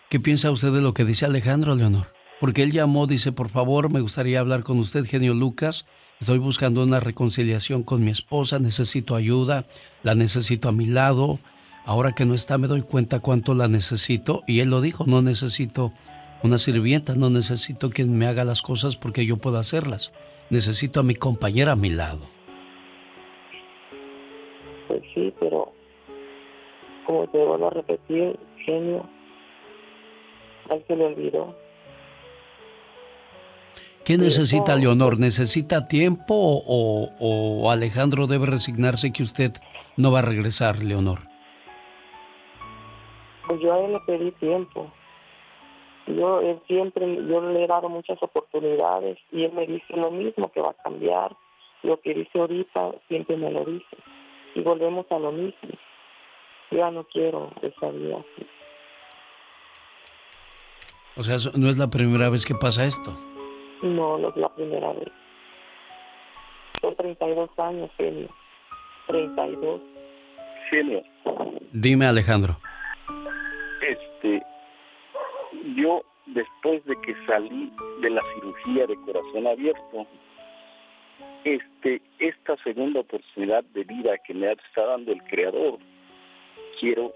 ¿Qué 0.08 0.20
piensa 0.20 0.52
usted 0.52 0.70
de 0.70 0.82
lo 0.82 0.94
que 0.94 1.04
dice 1.04 1.26
Alejandro, 1.26 1.74
Leonor? 1.74 2.06
Porque 2.38 2.62
él 2.62 2.70
llamó, 2.70 3.08
dice, 3.08 3.32
por 3.32 3.48
favor, 3.48 3.90
me 3.90 4.00
gustaría 4.00 4.38
hablar 4.38 4.62
con 4.62 4.78
usted, 4.78 5.04
genio 5.04 5.34
Lucas. 5.34 5.84
Estoy 6.20 6.38
buscando 6.38 6.84
una 6.84 7.00
reconciliación 7.00 7.82
con 7.82 8.04
mi 8.04 8.12
esposa, 8.12 8.60
necesito 8.60 9.16
ayuda, 9.16 9.66
la 10.04 10.14
necesito 10.14 10.68
a 10.68 10.72
mi 10.72 10.86
lado. 10.86 11.40
Ahora 11.84 12.12
que 12.12 12.24
no 12.24 12.34
está 12.34 12.56
me 12.56 12.68
doy 12.68 12.82
cuenta 12.82 13.18
cuánto 13.18 13.52
la 13.54 13.66
necesito. 13.66 14.44
Y 14.46 14.60
él 14.60 14.70
lo 14.70 14.80
dijo, 14.80 15.04
no 15.06 15.22
necesito 15.22 15.92
una 16.44 16.58
sirvienta, 16.58 17.16
no 17.16 17.28
necesito 17.28 17.90
quien 17.90 18.16
me 18.16 18.26
haga 18.26 18.44
las 18.44 18.62
cosas 18.62 18.96
porque 18.96 19.26
yo 19.26 19.38
puedo 19.38 19.58
hacerlas. 19.58 20.12
Necesito 20.50 21.00
a 21.00 21.02
mi 21.02 21.16
compañera 21.16 21.72
a 21.72 21.76
mi 21.76 21.90
lado. 21.90 22.20
Pues 24.86 25.02
sí, 25.12 25.34
pero 25.40 25.72
como 27.04 27.26
te 27.26 27.38
vuelvo 27.38 27.66
a 27.66 27.70
repetir, 27.70 28.38
genio, 28.64 29.08
al 30.70 30.82
que 30.84 30.96
le 30.96 31.06
olvidó. 31.06 31.54
¿Qué 34.04 34.16
necesita 34.16 34.76
Leonor? 34.76 35.18
¿Necesita 35.18 35.88
tiempo 35.88 36.34
o, 36.34 37.10
o 37.18 37.70
Alejandro 37.70 38.28
debe 38.28 38.46
resignarse 38.46 39.12
que 39.12 39.24
usted 39.24 39.52
no 39.96 40.12
va 40.12 40.20
a 40.20 40.22
regresar, 40.22 40.84
Leonor? 40.84 41.18
Pues 43.46 43.60
yo 43.60 43.72
a 43.72 43.80
él 43.80 43.92
le 43.92 44.00
pedí 44.06 44.30
tiempo. 44.32 44.92
Yo 46.06 46.40
él 46.40 46.60
siempre, 46.66 47.16
yo 47.26 47.40
le 47.40 47.64
he 47.64 47.66
dado 47.66 47.88
muchas 47.88 48.22
oportunidades 48.22 49.18
y 49.32 49.44
él 49.44 49.52
me 49.52 49.66
dice 49.66 49.96
lo 49.96 50.10
mismo, 50.10 50.50
que 50.52 50.60
va 50.60 50.70
a 50.70 50.82
cambiar. 50.82 51.36
Lo 51.82 52.00
que 52.00 52.14
dice 52.14 52.38
ahorita 52.38 52.92
siempre 53.08 53.36
me 53.36 53.50
lo 53.50 53.64
dice. 53.64 53.96
Y 54.54 54.60
volvemos 54.60 55.06
a 55.10 55.18
lo 55.18 55.32
mismo. 55.32 55.70
Yo 56.70 56.78
ya 56.78 56.90
no 56.90 57.04
quiero 57.04 57.50
esa 57.62 57.90
vida 57.90 58.18
así. 58.18 58.46
O 61.16 61.22
sea, 61.22 61.36
no 61.54 61.68
es 61.68 61.78
la 61.78 61.88
primera 61.88 62.28
vez 62.28 62.44
que 62.44 62.54
pasa 62.54 62.84
esto. 62.84 63.16
No, 63.82 64.18
no 64.18 64.28
es 64.28 64.36
la 64.36 64.54
primera 64.54 64.92
vez. 64.92 65.08
Son 66.80 66.94
32 66.94 67.50
años, 67.58 67.90
genio. 67.96 68.28
32. 69.06 69.80
Genio. 70.70 71.02
Dime, 71.72 72.06
Alejandro. 72.06 72.58
Este, 73.80 74.42
yo 75.76 76.02
después 76.26 76.84
de 76.84 77.00
que 77.00 77.14
salí 77.26 77.72
de 78.00 78.10
la 78.10 78.20
cirugía 78.34 78.86
de 78.86 78.96
corazón 78.96 79.46
abierto, 79.46 80.06
este, 81.44 82.02
esta 82.18 82.56
segunda 82.62 83.00
oportunidad 83.00 83.64
de 83.64 83.84
vida 83.84 84.18
que 84.26 84.34
me 84.34 84.52
está 84.52 84.84
dando 84.84 85.12
el 85.12 85.22
Creador, 85.24 85.78
quiero 86.80 87.12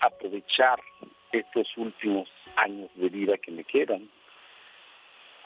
aprovechar 0.00 0.78
estos 1.32 1.66
últimos 1.76 2.28
años 2.56 2.90
de 2.94 3.08
vida 3.08 3.36
que 3.38 3.50
me 3.50 3.64
quedan 3.64 4.08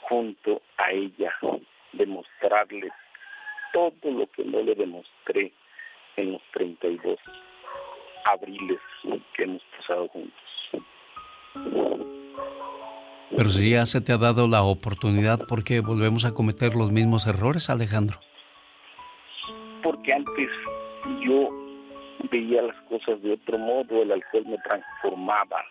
junto 0.03 0.63
a 0.79 0.91
ella, 0.91 1.33
demostrarle 1.93 2.91
todo 3.73 4.11
lo 4.11 4.27
que 4.27 4.45
no 4.45 4.61
le 4.63 4.75
demostré 4.75 5.53
en 6.17 6.33
los 6.33 6.43
32 6.53 7.19
abriles 8.25 8.79
que 9.35 9.45
hemos 9.45 9.63
pasado 9.79 10.09
juntos. 10.09 10.43
Pero 13.37 13.49
si 13.49 13.71
ya 13.71 13.87
se 13.87 14.01
te 14.01 14.13
ha 14.13 14.19
dado 14.19 14.47
la 14.47 14.63
oportunidad, 14.63 15.47
¿por 15.47 15.65
qué 15.65 15.81
volvemos 15.81 16.25
a 16.25 16.35
cometer 16.35 16.75
los 16.75 16.93
mismos 16.93 17.27
errores, 17.27 17.71
Alejandro? 17.71 18.19
Porque 19.83 20.13
antes 20.13 20.51
yo 21.25 21.49
veía 22.31 22.63
las 22.63 22.77
cosas 22.83 23.23
de 23.23 23.33
otro 23.33 23.59
modo, 23.59 24.03
el 24.03 24.13
alcohol 24.13 24.45
me 24.47 24.59
transformaba. 24.59 25.65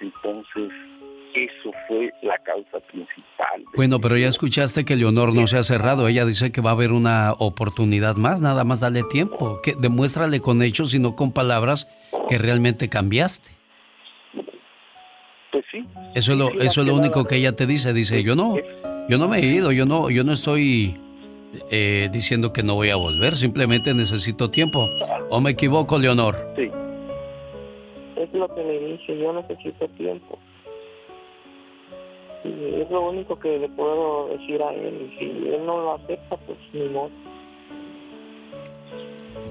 Entonces, 0.00 0.72
eso 1.34 1.70
fue 1.86 2.12
la 2.22 2.38
causa 2.38 2.80
principal. 2.86 3.64
Bueno, 3.74 4.00
pero 4.00 4.16
ya 4.16 4.28
escuchaste 4.28 4.84
que 4.84 4.96
Leonor 4.96 5.34
no 5.34 5.46
se 5.46 5.58
ha 5.58 5.64
cerrado. 5.64 6.08
Ella 6.08 6.24
dice 6.24 6.52
que 6.52 6.60
va 6.60 6.70
a 6.70 6.72
haber 6.74 6.92
una 6.92 7.32
oportunidad 7.32 8.16
más. 8.16 8.40
Nada 8.40 8.64
más 8.64 8.80
dale 8.80 9.02
tiempo. 9.04 9.60
Que 9.62 9.74
demuéstrale 9.74 10.40
con 10.40 10.62
hechos 10.62 10.94
y 10.94 10.98
no 10.98 11.14
con 11.14 11.32
palabras 11.32 11.88
que 12.28 12.38
realmente 12.38 12.88
cambiaste. 12.88 13.50
Eso 16.14 16.32
es 16.32 16.38
lo, 16.38 16.50
eso 16.60 16.80
es 16.80 16.86
lo 16.86 16.94
único 16.94 17.24
que 17.24 17.36
ella 17.36 17.52
te 17.52 17.66
dice. 17.66 17.92
Dice, 17.92 18.22
yo 18.22 18.34
no, 18.34 18.56
yo 19.08 19.18
no 19.18 19.28
me 19.28 19.38
he 19.38 19.46
ido, 19.46 19.72
yo 19.72 19.84
no, 19.84 20.10
yo 20.10 20.24
no 20.24 20.32
estoy 20.32 20.98
eh, 21.70 22.08
diciendo 22.12 22.52
que 22.52 22.62
no 22.62 22.74
voy 22.74 22.90
a 22.90 22.96
volver, 22.96 23.36
simplemente 23.36 23.92
necesito 23.94 24.50
tiempo. 24.50 24.88
¿O 25.30 25.40
me 25.40 25.50
equivoco, 25.50 25.98
Leonor? 25.98 26.54
Sí. 26.56 26.70
Es 28.16 28.32
lo 28.32 28.52
que 28.54 28.62
le 28.62 28.80
dije, 28.92 29.18
yo 29.18 29.32
necesito 29.32 29.88
tiempo. 29.88 30.38
Y 32.44 32.80
es 32.80 32.90
lo 32.90 33.10
único 33.10 33.38
que 33.38 33.58
le 33.58 33.68
puedo 33.70 34.28
decir 34.28 34.62
a 34.62 34.72
él. 34.72 35.10
Y 35.12 35.18
si 35.18 35.24
él 35.48 35.66
no 35.66 35.80
lo 35.80 35.94
acepta, 35.94 36.36
pues 36.38 36.58
ni 36.72 36.88
modo. 36.88 37.10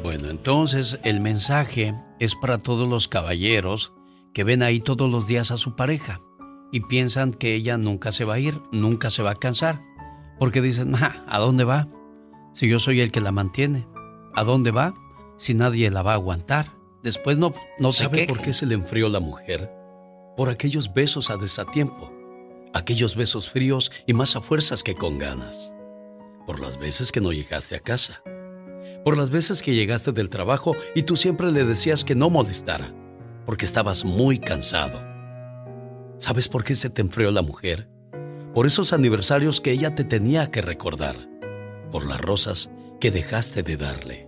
Bueno, 0.03 0.29
entonces 0.29 0.99
el 1.03 1.19
mensaje 1.19 1.93
es 2.19 2.35
para 2.35 2.59
todos 2.59 2.87
los 2.87 3.07
caballeros 3.07 3.93
que 4.33 4.43
ven 4.43 4.63
ahí 4.63 4.79
todos 4.79 5.09
los 5.09 5.27
días 5.27 5.51
a 5.51 5.57
su 5.57 5.75
pareja 5.75 6.21
y 6.71 6.81
piensan 6.81 7.33
que 7.33 7.55
ella 7.55 7.77
nunca 7.77 8.11
se 8.11 8.25
va 8.25 8.35
a 8.35 8.39
ir, 8.39 8.55
nunca 8.71 9.09
se 9.09 9.23
va 9.23 9.31
a 9.31 9.35
cansar, 9.35 9.81
porque 10.39 10.61
dicen, 10.61 10.93
¿a 10.95 11.39
dónde 11.39 11.63
va? 11.63 11.87
Si 12.53 12.67
yo 12.67 12.79
soy 12.79 13.01
el 13.01 13.11
que 13.11 13.21
la 13.21 13.31
mantiene. 13.31 13.87
¿A 14.33 14.43
dónde 14.43 14.71
va? 14.71 14.93
Si 15.37 15.53
nadie 15.53 15.89
la 15.89 16.01
va 16.01 16.11
a 16.11 16.15
aguantar. 16.15 16.74
Después 17.05 17.37
no, 17.37 17.53
no 17.79 17.93
se 17.93 18.03
¿Sabe 18.03 18.27
por 18.27 18.41
qué 18.41 18.53
se 18.53 18.65
le 18.65 18.75
enfrió 18.75 19.07
la 19.07 19.21
mujer? 19.21 19.71
Por 20.35 20.49
aquellos 20.49 20.93
besos 20.93 21.29
a 21.29 21.37
desatiempo. 21.37 22.11
Aquellos 22.73 23.15
besos 23.15 23.49
fríos 23.49 23.93
y 24.05 24.11
más 24.11 24.35
a 24.35 24.41
fuerzas 24.41 24.83
que 24.83 24.95
con 24.95 25.17
ganas. 25.17 25.71
Por 26.45 26.59
las 26.59 26.77
veces 26.77 27.13
que 27.13 27.21
no 27.21 27.31
llegaste 27.31 27.77
a 27.77 27.79
casa 27.79 28.21
por 29.05 29.17
las 29.17 29.29
veces 29.29 29.61
que 29.61 29.75
llegaste 29.75 30.11
del 30.11 30.29
trabajo 30.29 30.75
y 30.95 31.03
tú 31.03 31.15
siempre 31.15 31.51
le 31.51 31.63
decías 31.63 32.03
que 32.03 32.15
no 32.15 32.31
molestara, 32.31 32.91
porque 33.45 33.65
estabas 33.65 34.03
muy 34.03 34.39
cansado. 34.39 34.99
¿Sabes 36.17 36.47
por 36.47 36.63
qué 36.63 36.73
se 36.73 36.89
te 36.89 37.03
enfrió 37.03 37.29
la 37.29 37.43
mujer? 37.43 37.87
Por 38.55 38.65
esos 38.65 38.93
aniversarios 38.93 39.61
que 39.61 39.71
ella 39.71 39.93
te 39.93 40.05
tenía 40.05 40.49
que 40.49 40.63
recordar, 40.63 41.29
por 41.91 42.07
las 42.07 42.19
rosas 42.19 42.71
que 42.99 43.11
dejaste 43.11 43.61
de 43.61 43.77
darle. 43.77 44.27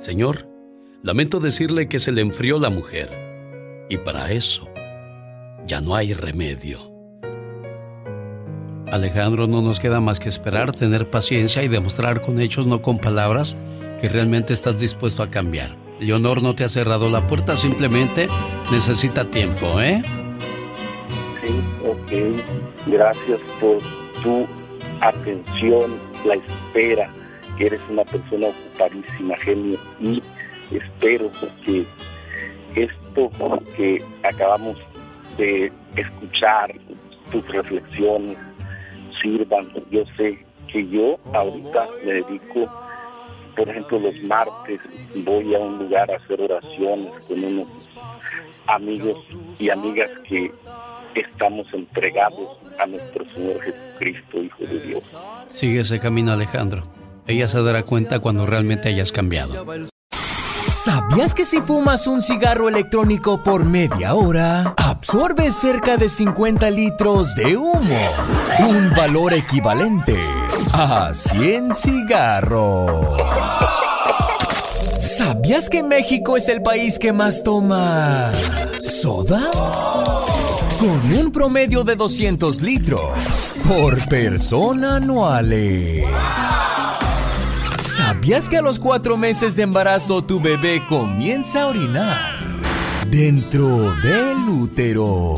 Señor, 0.00 0.48
lamento 1.02 1.40
decirle 1.40 1.86
que 1.86 1.98
se 1.98 2.10
le 2.10 2.22
enfrió 2.22 2.58
la 2.58 2.70
mujer. 2.70 3.10
Y 3.90 3.98
para 3.98 4.32
eso 4.32 4.66
ya 5.66 5.82
no 5.82 5.94
hay 5.94 6.14
remedio. 6.14 6.90
Alejandro, 8.90 9.46
no 9.46 9.60
nos 9.60 9.78
queda 9.78 10.00
más 10.00 10.18
que 10.18 10.30
esperar, 10.30 10.72
tener 10.72 11.10
paciencia 11.10 11.62
y 11.62 11.68
demostrar 11.68 12.22
con 12.22 12.40
hechos, 12.40 12.66
no 12.66 12.80
con 12.80 12.98
palabras, 12.98 13.54
que 14.00 14.08
realmente 14.08 14.54
estás 14.54 14.80
dispuesto 14.80 15.22
a 15.22 15.30
cambiar. 15.30 15.76
Leonor 16.00 16.42
no 16.42 16.54
te 16.54 16.64
ha 16.64 16.70
cerrado 16.70 17.10
la 17.10 17.26
puerta, 17.26 17.58
simplemente 17.58 18.26
necesita 18.72 19.26
tiempo, 19.26 19.82
¿eh? 19.82 20.00
Sí, 21.42 21.60
ok. 21.84 22.40
Gracias 22.86 23.38
por 23.60 23.78
tu 24.22 24.46
atención, 25.02 26.00
la 26.24 26.36
espera, 26.36 27.12
eres 27.60 27.80
una 27.88 28.04
persona 28.04 28.48
ocupadísima, 28.48 29.36
genio, 29.36 29.78
y 30.00 30.22
espero 30.70 31.30
que 31.64 31.84
esto 32.74 33.30
que 33.76 34.02
acabamos 34.22 34.76
de 35.36 35.72
escuchar, 35.96 36.72
tus 37.30 37.46
reflexiones, 37.48 38.36
sirvan. 39.20 39.68
Yo 39.90 40.04
sé 40.16 40.44
que 40.72 40.86
yo 40.88 41.18
ahorita 41.32 41.86
me 42.04 42.12
dedico, 42.14 42.66
por 43.56 43.68
ejemplo, 43.68 43.98
los 43.98 44.22
martes 44.22 44.80
voy 45.24 45.54
a 45.54 45.58
un 45.58 45.78
lugar 45.78 46.10
a 46.10 46.16
hacer 46.16 46.40
oraciones 46.40 47.12
con 47.26 47.44
unos 47.44 47.68
amigos 48.66 49.18
y 49.58 49.70
amigas 49.70 50.10
que 50.28 50.52
estamos 51.14 51.66
entregados 51.72 52.58
a 52.78 52.86
nuestro 52.86 53.24
Señor 53.34 53.60
Jesucristo, 53.60 54.42
Hijo 54.42 54.64
de 54.64 54.80
Dios. 54.80 55.12
Sigue 55.48 55.80
ese 55.80 55.98
camino, 55.98 56.32
Alejandro. 56.32 56.99
Ella 57.30 57.46
se 57.46 57.62
dará 57.62 57.84
cuenta 57.84 58.18
cuando 58.18 58.44
realmente 58.44 58.88
hayas 58.88 59.12
cambiado. 59.12 59.64
¿Sabías 60.66 61.32
que 61.32 61.44
si 61.44 61.60
fumas 61.60 62.08
un 62.08 62.22
cigarro 62.22 62.68
electrónico 62.68 63.42
por 63.42 63.64
media 63.64 64.14
hora, 64.14 64.74
absorbes 64.76 65.54
cerca 65.54 65.96
de 65.96 66.08
50 66.08 66.70
litros 66.70 67.36
de 67.36 67.56
humo? 67.56 67.98
Un 68.68 68.90
valor 68.90 69.32
equivalente 69.32 70.16
a 70.72 71.10
100 71.12 71.74
cigarros. 71.74 73.20
¿Sabías 74.98 75.70
que 75.70 75.82
México 75.82 76.36
es 76.36 76.48
el 76.48 76.62
país 76.62 76.98
que 76.98 77.12
más 77.12 77.44
toma 77.44 78.32
soda? 78.82 79.50
Con 80.78 81.12
un 81.12 81.30
promedio 81.30 81.84
de 81.84 81.94
200 81.94 82.62
litros 82.62 83.00
por 83.68 83.98
persona 84.08 84.96
anuales. 84.96 86.06
¿Sabías 87.90 88.48
que 88.48 88.56
a 88.56 88.62
los 88.62 88.78
cuatro 88.78 89.16
meses 89.16 89.56
de 89.56 89.64
embarazo 89.64 90.22
tu 90.22 90.40
bebé 90.40 90.80
comienza 90.88 91.62
a 91.62 91.66
orinar 91.66 92.38
dentro 93.10 93.92
del 93.96 94.48
útero? 94.48 95.34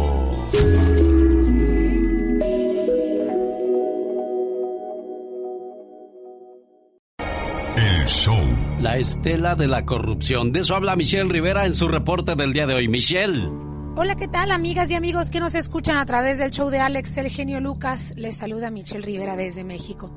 El 7.75 8.07
show. 8.07 8.37
La 8.83 8.99
estela 8.99 9.55
de 9.55 9.69
la 9.69 9.87
corrupción. 9.87 10.53
De 10.53 10.61
eso 10.61 10.75
habla 10.75 10.95
Michelle 10.95 11.31
Rivera 11.31 11.65
en 11.65 11.75
su 11.75 11.89
reporte 11.89 12.35
del 12.35 12.53
día 12.53 12.67
de 12.67 12.75
hoy. 12.75 12.87
Michelle. 12.87 13.49
Hola, 13.97 14.15
¿qué 14.17 14.29
tal 14.29 14.51
amigas 14.51 14.91
y 14.91 14.95
amigos 14.95 15.31
que 15.31 15.41
nos 15.41 15.55
escuchan 15.55 15.97
a 15.97 16.05
través 16.05 16.39
del 16.39 16.51
show 16.51 16.69
de 16.69 16.81
Alex 16.81 17.17
El 17.17 17.31
Genio 17.31 17.63
Lucas? 17.63 18.13
Les 18.15 18.37
saluda 18.37 18.71
Michelle 18.71 19.07
Rivera 19.07 19.37
desde 19.37 19.65
México. 19.65 20.11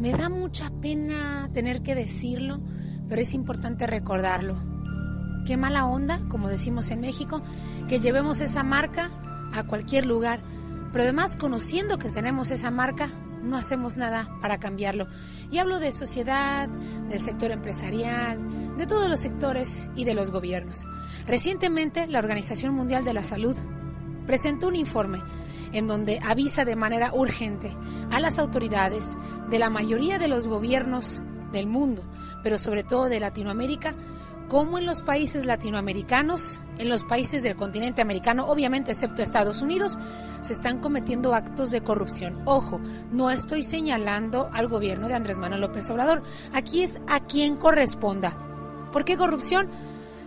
Me 0.00 0.12
da 0.12 0.30
mucha 0.30 0.70
pena 0.80 1.50
tener 1.52 1.82
que 1.82 1.94
decirlo, 1.94 2.62
pero 3.06 3.20
es 3.20 3.34
importante 3.34 3.86
recordarlo. 3.86 4.56
Qué 5.46 5.58
mala 5.58 5.84
onda, 5.84 6.20
como 6.30 6.48
decimos 6.48 6.90
en 6.90 7.02
México, 7.02 7.42
que 7.86 8.00
llevemos 8.00 8.40
esa 8.40 8.62
marca 8.62 9.10
a 9.52 9.64
cualquier 9.64 10.06
lugar, 10.06 10.42
pero 10.90 11.02
además 11.02 11.36
conociendo 11.36 11.98
que 11.98 12.08
tenemos 12.08 12.50
esa 12.50 12.70
marca, 12.70 13.10
no 13.42 13.58
hacemos 13.58 13.98
nada 13.98 14.30
para 14.40 14.58
cambiarlo. 14.58 15.06
Y 15.50 15.58
hablo 15.58 15.78
de 15.78 15.92
sociedad, 15.92 16.70
del 17.10 17.20
sector 17.20 17.50
empresarial, 17.50 18.38
de 18.78 18.86
todos 18.86 19.06
los 19.10 19.20
sectores 19.20 19.90
y 19.96 20.06
de 20.06 20.14
los 20.14 20.30
gobiernos. 20.30 20.86
Recientemente, 21.26 22.06
la 22.06 22.20
Organización 22.20 22.74
Mundial 22.74 23.04
de 23.04 23.12
la 23.12 23.24
Salud 23.24 23.56
presentó 24.26 24.68
un 24.68 24.76
informe 24.76 25.20
en 25.72 25.86
donde 25.86 26.20
avisa 26.22 26.64
de 26.64 26.76
manera 26.76 27.12
urgente 27.14 27.76
a 28.10 28.20
las 28.20 28.38
autoridades 28.38 29.16
de 29.48 29.58
la 29.58 29.70
mayoría 29.70 30.18
de 30.18 30.28
los 30.28 30.48
gobiernos 30.48 31.22
del 31.52 31.66
mundo, 31.66 32.02
pero 32.42 32.58
sobre 32.58 32.84
todo 32.84 33.08
de 33.08 33.20
Latinoamérica, 33.20 33.94
como 34.48 34.78
en 34.78 34.86
los 34.86 35.02
países 35.02 35.46
latinoamericanos, 35.46 36.60
en 36.78 36.88
los 36.88 37.04
países 37.04 37.44
del 37.44 37.54
continente 37.54 38.02
americano, 38.02 38.46
obviamente 38.48 38.90
excepto 38.90 39.22
Estados 39.22 39.62
Unidos, 39.62 39.96
se 40.40 40.52
están 40.52 40.80
cometiendo 40.80 41.34
actos 41.34 41.70
de 41.70 41.82
corrupción. 41.82 42.42
Ojo, 42.46 42.80
no 43.12 43.30
estoy 43.30 43.62
señalando 43.62 44.50
al 44.52 44.66
gobierno 44.66 45.06
de 45.06 45.14
Andrés 45.14 45.38
Manuel 45.38 45.60
López 45.60 45.88
Obrador, 45.90 46.24
aquí 46.52 46.82
es 46.82 47.00
a 47.06 47.20
quien 47.20 47.56
corresponda. 47.56 48.34
¿Por 48.90 49.04
qué 49.04 49.16
corrupción? 49.16 49.68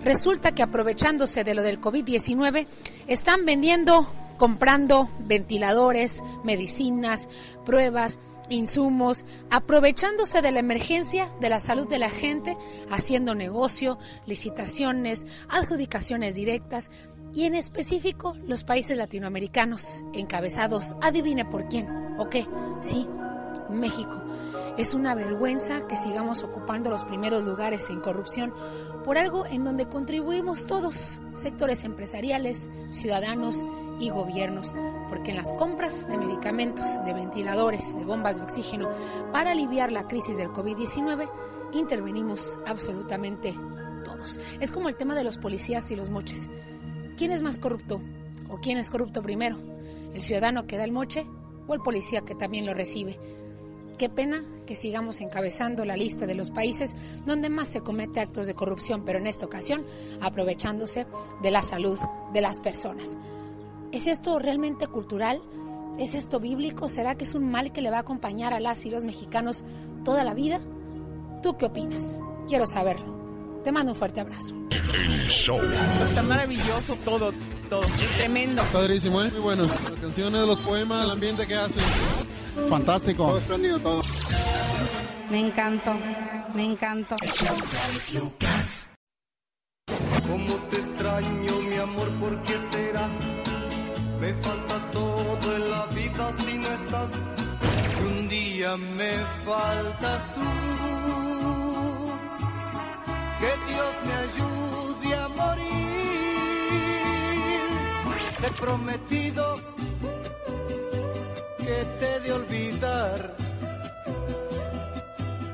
Resulta 0.05 0.53
que 0.53 0.63
aprovechándose 0.63 1.43
de 1.43 1.53
lo 1.53 1.61
del 1.61 1.81
COVID-19, 1.81 2.67
están 3.07 3.43
vendiendo 3.45 4.07
comprando 4.37 5.09
ventiladores, 5.19 6.23
medicinas, 6.43 7.29
pruebas, 7.65 8.19
insumos, 8.49 9.25
aprovechándose 9.49 10.41
de 10.41 10.51
la 10.51 10.59
emergencia 10.59 11.29
de 11.39 11.49
la 11.49 11.59
salud 11.59 11.87
de 11.87 11.99
la 11.99 12.09
gente, 12.09 12.57
haciendo 12.89 13.35
negocio, 13.35 13.97
licitaciones, 14.25 15.25
adjudicaciones 15.49 16.35
directas 16.35 16.91
y 17.33 17.45
en 17.45 17.55
específico 17.55 18.35
los 18.45 18.63
países 18.63 18.97
latinoamericanos 18.97 20.05
encabezados, 20.13 20.95
adivine 21.01 21.45
por 21.45 21.67
quién, 21.67 21.87
¿o 22.19 22.29
qué? 22.29 22.45
Sí, 22.81 23.07
México. 23.69 24.21
Es 24.77 24.95
una 24.95 25.13
vergüenza 25.13 25.87
que 25.87 25.95
sigamos 25.95 26.43
ocupando 26.43 26.89
los 26.89 27.05
primeros 27.05 27.43
lugares 27.43 27.89
en 27.89 28.01
corrupción 28.01 28.53
por 29.03 29.17
algo 29.17 29.45
en 29.45 29.63
donde 29.63 29.87
contribuimos 29.87 30.65
todos, 30.65 31.19
sectores 31.33 31.83
empresariales, 31.83 32.69
ciudadanos 32.91 33.65
y 33.99 34.09
gobiernos, 34.09 34.73
porque 35.09 35.31
en 35.31 35.37
las 35.37 35.53
compras 35.53 36.07
de 36.07 36.17
medicamentos, 36.17 37.03
de 37.03 37.13
ventiladores, 37.13 37.97
de 37.97 38.05
bombas 38.05 38.37
de 38.37 38.43
oxígeno 38.43 38.89
para 39.31 39.51
aliviar 39.51 39.91
la 39.91 40.07
crisis 40.07 40.37
del 40.37 40.49
COVID-19, 40.49 41.29
intervenimos 41.73 42.59
absolutamente 42.65 43.53
todos. 44.03 44.39
Es 44.59 44.71
como 44.71 44.89
el 44.89 44.95
tema 44.95 45.15
de 45.15 45.23
los 45.23 45.37
policías 45.37 45.89
y 45.91 45.95
los 45.95 46.09
moches. 46.09 46.49
¿Quién 47.17 47.31
es 47.31 47.41
más 47.41 47.59
corrupto? 47.59 48.01
¿O 48.49 48.57
quién 48.57 48.77
es 48.77 48.89
corrupto 48.89 49.21
primero? 49.21 49.57
¿El 50.13 50.21
ciudadano 50.21 50.65
que 50.65 50.77
da 50.77 50.83
el 50.83 50.91
moche 50.91 51.27
o 51.67 51.73
el 51.73 51.81
policía 51.81 52.21
que 52.21 52.35
también 52.35 52.65
lo 52.65 52.73
recibe? 52.73 53.19
Qué 54.03 54.09
pena 54.09 54.43
que 54.67 54.75
sigamos 54.75 55.21
encabezando 55.21 55.85
la 55.85 55.95
lista 55.95 56.25
de 56.25 56.35
los 56.35 56.51
países 56.51 56.93
donde 57.25 57.47
más 57.47 57.69
se 57.69 57.79
comete 57.79 58.19
actos 58.19 58.47
de 58.47 58.53
corrupción, 58.53 59.05
pero 59.05 59.17
en 59.17 59.27
esta 59.27 59.45
ocasión 59.45 59.85
aprovechándose 60.19 61.07
de 61.41 61.51
la 61.51 61.63
salud 61.63 61.97
de 62.33 62.41
las 62.41 62.59
personas. 62.59 63.17
¿Es 63.93 64.07
esto 64.07 64.39
realmente 64.39 64.87
cultural? 64.87 65.41
¿Es 65.97 66.15
esto 66.15 66.41
bíblico? 66.41 66.89
¿Será 66.89 67.15
que 67.15 67.23
es 67.23 67.33
un 67.33 67.49
mal 67.49 67.71
que 67.71 67.81
le 67.81 67.91
va 67.91 67.95
a 67.95 68.01
acompañar 68.01 68.53
a 68.53 68.59
las 68.59 68.85
y 68.85 68.89
los 68.89 69.05
mexicanos 69.05 69.63
toda 70.03 70.25
la 70.25 70.33
vida? 70.33 70.59
¿Tú 71.41 71.55
qué 71.55 71.67
opinas? 71.67 72.19
Quiero 72.49 72.67
saberlo. 72.67 73.61
Te 73.63 73.71
mando 73.71 73.93
un 73.93 73.97
fuerte 73.97 74.19
abrazo. 74.19 74.53
Está 76.01 76.23
maravilloso 76.23 76.97
todo, 77.05 77.31
todo. 77.69 77.83
Tremendo. 78.17 78.63
Padrísimo, 78.73 79.23
¿eh? 79.23 79.31
Muy 79.31 79.39
bueno. 79.39 79.63
Las 79.63 79.91
canciones, 80.01 80.41
los 80.41 80.59
poemas, 80.59 81.05
el 81.05 81.11
ambiente 81.11 81.47
que 81.47 81.55
hacen. 81.55 81.81
Fantástico. 82.69 83.25
Todo 83.25 83.37
espléndido 83.37 83.79
todo. 83.79 84.01
Me 85.29 85.39
encantó, 85.39 85.95
me 86.53 86.65
encantó. 86.65 87.15
¿Cómo 90.27 90.55
te 90.69 90.77
extraño, 90.77 91.59
mi 91.61 91.77
amor? 91.77 92.09
¿Por 92.19 92.43
qué 92.43 92.57
será? 92.71 93.09
Me 94.19 94.33
falta 94.35 94.91
todo 94.91 95.55
en 95.55 95.69
la 95.69 95.85
vida 95.87 96.31
si 96.33 96.53
no 96.53 96.73
estás. 96.73 97.09
Si 97.95 98.01
un 98.03 98.29
día 98.29 98.77
me 98.77 99.11
faltas 99.45 100.33
tú, 100.35 100.41
que 103.39 103.51
Dios 103.71 103.93
me 104.05 104.13
ayude 104.27 105.15
a 105.15 105.27
morir. 105.27 105.73
Te 108.39 108.47
he 108.47 108.51
prometido 108.51 109.55
que 111.65 111.85
te 111.99 112.15
he 112.15 112.19
de 112.19 112.31
olvidar. 112.33 113.35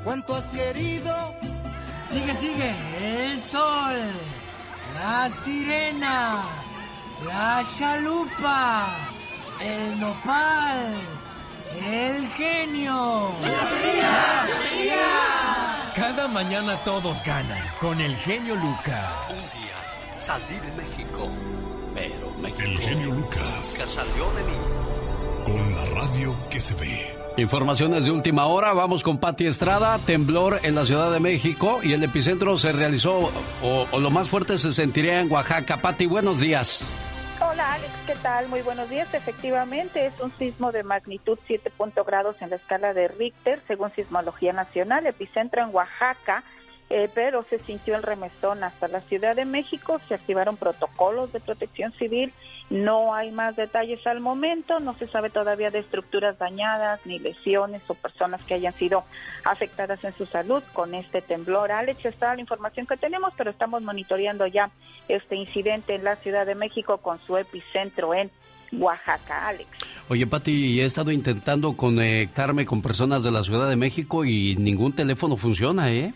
¿Cuánto 0.03 0.35
has 0.35 0.45
querido? 0.49 1.35
Sigue, 2.03 2.33
sigue. 2.35 2.73
El 3.01 3.43
sol, 3.43 3.97
la 4.95 5.29
sirena, 5.29 6.43
la 7.25 7.61
chalupa, 7.77 8.97
el 9.61 9.99
nopal, 9.99 10.93
el 11.85 12.27
genio. 12.29 13.31
Cada 15.95 16.27
mañana 16.27 16.77
todos 16.77 17.23
ganan 17.23 17.61
con 17.79 17.99
el 17.99 18.15
genio 18.17 18.55
Lucas. 18.55 19.11
Un 19.29 19.39
día 19.39 19.75
salí 20.17 20.55
de 20.55 20.71
México, 20.81 21.29
pero 21.93 22.31
México 22.41 22.61
El 22.63 22.79
genio 22.79 23.07
Lucas. 23.13 23.43
nunca 23.77 23.85
salió 23.87 24.31
de 24.31 24.43
mí. 24.43 24.57
Con 25.49 25.75
la 25.75 26.01
radio 26.01 26.35
que 26.51 26.59
se 26.59 26.75
ve. 26.75 27.41
Informaciones 27.41 28.05
de 28.05 28.11
última 28.11 28.45
hora, 28.45 28.71
vamos 28.73 29.01
con 29.01 29.17
Pati 29.17 29.47
Estrada, 29.47 29.97
temblor 30.05 30.59
en 30.61 30.75
la 30.75 30.85
Ciudad 30.85 31.11
de 31.11 31.19
México 31.19 31.79
y 31.81 31.93
el 31.93 32.03
epicentro 32.03 32.55
se 32.59 32.71
realizó, 32.71 33.31
o, 33.63 33.87
o 33.91 33.99
lo 33.99 34.11
más 34.11 34.29
fuerte 34.29 34.59
se 34.59 34.71
sentiría 34.71 35.21
en 35.21 35.31
Oaxaca. 35.31 35.77
Pati, 35.77 36.05
buenos 36.05 36.39
días. 36.39 36.85
Hola 37.41 37.73
Alex, 37.73 37.91
¿qué 38.05 38.15
tal? 38.21 38.47
Muy 38.49 38.61
buenos 38.61 38.89
días. 38.91 39.11
Efectivamente 39.11 40.05
es 40.05 40.13
un 40.21 40.31
sismo 40.37 40.71
de 40.71 40.83
magnitud 40.83 41.39
7 41.47 41.71
punto 41.71 42.03
grados 42.03 42.35
en 42.41 42.51
la 42.51 42.57
escala 42.57 42.93
de 42.93 43.07
Richter, 43.07 43.59
según 43.67 43.91
Sismología 43.95 44.53
Nacional, 44.53 45.07
epicentro 45.07 45.63
en 45.63 45.73
Oaxaca, 45.73 46.43
eh, 46.91 47.09
pero 47.15 47.43
se 47.49 47.57
sintió 47.57 47.95
el 47.95 48.03
remesón 48.03 48.63
hasta 48.63 48.87
la 48.87 49.01
Ciudad 49.01 49.35
de 49.35 49.45
México, 49.45 49.99
se 50.07 50.13
activaron 50.13 50.57
protocolos 50.57 51.31
de 51.31 51.39
protección 51.39 51.91
civil, 51.93 52.33
no 52.69 53.15
hay 53.15 53.31
más 53.31 53.55
detalles 53.55 54.05
al 54.05 54.19
momento, 54.19 54.79
no 54.79 54.93
se 54.95 55.07
sabe 55.07 55.29
todavía 55.29 55.71
de 55.71 55.79
estructuras 55.79 56.37
dañadas, 56.37 57.03
ni 57.05 57.17
lesiones 57.17 57.81
o 57.87 57.95
personas 57.95 58.43
que 58.43 58.53
hayan 58.53 58.73
sido 58.73 59.03
afectadas 59.43 60.03
en 60.03 60.13
su 60.13 60.25
salud 60.25 60.61
con 60.73 60.93
este 60.93 61.21
temblor. 61.21 61.71
Alex, 61.71 62.05
está 62.05 62.35
la 62.35 62.41
información 62.41 62.85
que 62.85 62.97
tenemos, 62.97 63.33
pero 63.35 63.49
estamos 63.49 63.81
monitoreando 63.81 64.45
ya 64.45 64.69
este 65.07 65.35
incidente 65.35 65.95
en 65.95 66.03
la 66.03 66.15
Ciudad 66.17 66.45
de 66.45 66.55
México 66.55 66.97
con 66.97 67.19
su 67.25 67.37
epicentro 67.37 68.13
en 68.13 68.29
Oaxaca, 68.71 69.47
Alex. 69.47 69.67
Oye, 70.09 70.27
Pati, 70.27 70.79
he 70.79 70.85
estado 70.85 71.11
intentando 71.11 71.75
conectarme 71.75 72.65
con 72.65 72.83
personas 72.83 73.23
de 73.23 73.31
la 73.31 73.43
Ciudad 73.43 73.67
de 73.67 73.75
México 73.75 74.25
y 74.25 74.55
ningún 74.55 74.93
teléfono 74.93 75.37
funciona, 75.37 75.91
¿eh? 75.91 76.13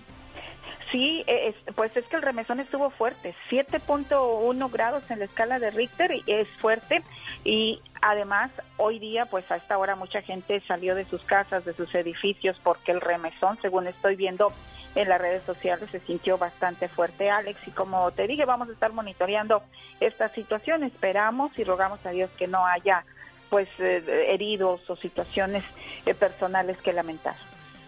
Sí, 0.93 1.23
es- 1.27 1.55
pues 1.75 1.97
es 1.97 2.05
que 2.05 2.15
el 2.17 2.21
remesón 2.21 2.59
estuvo 2.61 2.89
fuerte, 2.91 3.33
7.1 3.49 4.69
grados 4.71 5.09
en 5.09 5.19
la 5.19 5.25
escala 5.25 5.57
de 5.59 5.71
Richter 5.71 6.11
y 6.13 6.23
es 6.27 6.47
fuerte 6.59 7.01
y 7.43 7.81
además 8.01 8.51
hoy 8.77 8.99
día 8.99 9.25
pues 9.25 9.49
a 9.51 9.55
esta 9.55 9.77
hora 9.79 9.95
mucha 9.95 10.21
gente 10.21 10.61
salió 10.67 10.93
de 10.93 11.05
sus 11.05 11.23
casas, 11.23 11.65
de 11.65 11.73
sus 11.73 11.93
edificios 11.95 12.57
porque 12.63 12.91
el 12.91 13.01
remesón, 13.01 13.57
según 13.61 13.87
estoy 13.87 14.15
viendo 14.15 14.53
en 14.93 15.09
las 15.09 15.19
redes 15.19 15.41
sociales, 15.41 15.89
se 15.91 15.99
sintió 16.01 16.37
bastante 16.37 16.87
fuerte, 16.87 17.31
Alex, 17.31 17.67
y 17.67 17.71
como 17.71 18.11
te 18.11 18.27
dije, 18.27 18.45
vamos 18.45 18.69
a 18.69 18.73
estar 18.73 18.93
monitoreando 18.93 19.63
esta 19.99 20.29
situación, 20.29 20.83
esperamos 20.83 21.57
y 21.57 21.63
rogamos 21.63 22.05
a 22.05 22.11
Dios 22.11 22.29
que 22.37 22.45
no 22.47 22.65
haya 22.67 23.03
pues 23.49 23.67
eh, 23.79 24.27
heridos 24.29 24.87
o 24.89 24.95
situaciones 24.95 25.63
eh, 26.05 26.13
personales 26.13 26.77
que 26.83 26.93
lamentar. 26.93 27.35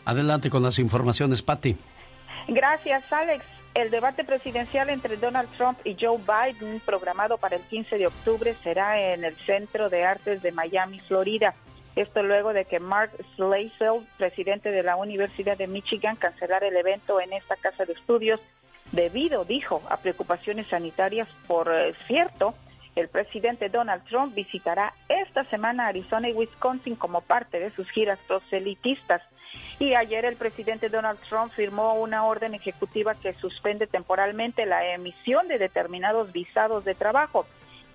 Adelante 0.06 0.50
con 0.50 0.64
las 0.64 0.80
informaciones, 0.80 1.44
Pati. 1.44 1.78
Gracias, 2.48 3.12
Alex. 3.12 3.46
El 3.74 3.92
debate 3.92 4.24
presidencial 4.24 4.90
entre 4.90 5.18
Donald 5.18 5.50
Trump 5.58 5.78
y 5.84 5.98
Joe 6.00 6.18
Biden, 6.18 6.80
programado 6.80 7.38
para 7.38 7.58
el 7.58 7.62
15 7.64 7.98
de 7.98 8.08
octubre, 8.08 8.56
será 8.64 9.02
en 9.02 9.26
el 9.26 9.36
Centro 9.46 9.90
de 9.90 10.06
Artes 10.06 10.42
de 10.42 10.52
Miami, 10.54 11.00
Florida. 11.00 11.54
Esto 11.96 12.24
luego 12.24 12.54
de 12.54 12.66
que 12.66 12.80
Mark 12.80 13.12
Slaisel, 13.36 14.06
presidente 14.18 14.72
de 14.72 14.84
la 14.84 14.96
Universidad 14.96 15.58
de 15.58 15.68
Michigan, 15.68 16.16
cancelara 16.16 16.68
el 16.68 16.78
evento 16.78 17.20
en 17.20 17.34
esta 17.34 17.56
casa 17.56 17.86
de 17.86 17.94
estudios 17.94 18.40
debido, 18.92 19.44
dijo, 19.44 19.82
a 19.90 19.98
preocupaciones 19.98 20.68
sanitarias. 20.68 21.28
Por 21.48 21.70
eh, 21.74 21.94
cierto, 22.08 22.54
el 22.96 23.10
presidente 23.10 23.70
Donald 23.70 24.04
Trump 24.06 24.34
visitará 24.34 24.94
esta 25.10 25.44
semana 25.46 25.88
Arizona 25.88 26.30
y 26.30 26.34
Wisconsin 26.34 26.96
como 26.96 27.22
parte 27.22 27.60
de 27.60 27.72
sus 27.72 27.90
giras 27.90 28.20
proselitistas. 28.28 29.22
Y 29.80 29.94
ayer 29.96 30.26
el 30.26 30.38
presidente 30.38 30.90
Donald 30.90 31.20
Trump 31.30 31.52
firmó 31.52 31.96
una 31.96 32.24
orden 32.26 32.54
ejecutiva 32.54 33.14
que 33.16 33.34
suspende 33.34 33.88
temporalmente 33.88 34.66
la 34.66 34.94
emisión 34.94 35.48
de 35.48 35.58
determinados 35.58 36.32
visados 36.32 36.86
de 36.86 36.96
trabajo. 36.96 37.46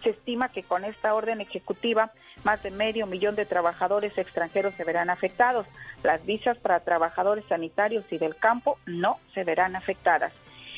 Se 0.03 0.11
estima 0.11 0.51
que 0.51 0.63
con 0.63 0.85
esta 0.85 1.15
orden 1.15 1.41
ejecutiva 1.41 2.13
más 2.45 2.63
de 2.63 2.71
medio 2.71 3.07
millón 3.07 3.37
de 3.37 3.47
trabajadores 3.47 4.17
extranjeros 4.17 4.75
se 4.75 4.85
verán 4.85 5.11
afectados. 5.11 5.67
Las 6.03 6.25
visas 6.25 6.59
para 6.59 6.81
trabajadores 6.81 7.45
sanitarios 7.47 8.11
y 8.11 8.19
del 8.19 8.37
campo 8.37 8.79
no 8.87 9.19
se 9.35 9.45
verán 9.45 9.77
afectadas. 9.77 10.33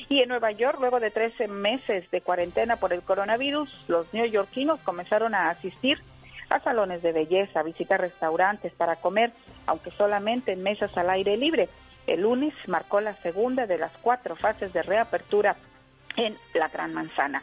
Y 0.08 0.20
en 0.20 0.28
Nueva 0.28 0.50
York, 0.52 0.78
luego 0.80 1.00
de 1.00 1.10
13 1.10 1.48
meses 1.48 2.10
de 2.10 2.20
cuarentena 2.20 2.76
por 2.76 2.92
el 2.92 3.02
coronavirus, 3.02 3.84
los 3.88 4.12
neoyorquinos 4.12 4.80
comenzaron 4.80 5.34
a 5.34 5.50
asistir 5.50 5.98
a 6.50 6.60
salones 6.60 7.02
de 7.02 7.12
belleza, 7.12 7.60
a 7.60 7.62
visitar 7.62 8.00
restaurantes 8.00 8.72
para 8.74 8.96
comer, 8.96 9.32
aunque 9.66 9.90
solamente 9.92 10.52
en 10.52 10.62
mesas 10.62 10.96
al 10.98 11.10
aire 11.10 11.36
libre. 11.36 11.68
El 12.06 12.22
lunes 12.22 12.52
marcó 12.66 13.00
la 13.00 13.14
segunda 13.16 13.66
de 13.66 13.78
las 13.78 13.92
cuatro 14.02 14.36
fases 14.36 14.72
de 14.72 14.82
reapertura 14.82 15.56
en 16.16 16.36
la 16.54 16.68
Gran 16.68 16.92
Manzana. 16.92 17.42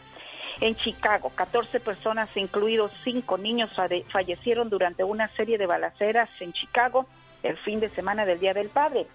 En 0.61 0.75
Chicago, 0.75 1.31
14 1.33 1.79
personas, 1.79 2.35
incluidos 2.35 2.91
cinco 3.03 3.37
niños, 3.37 3.71
fallecieron 4.09 4.69
durante 4.69 5.03
una 5.03 5.29
serie 5.29 5.57
de 5.57 5.65
balaceras 5.65 6.29
en 6.41 6.51
Chicago 6.51 7.07
el 7.43 7.57
fin 7.57 7.79
de 7.79 7.89
semana 7.89 8.25
del 8.25 8.39
Día 8.39 8.53
del 8.53 8.67
Padre. 8.67 9.07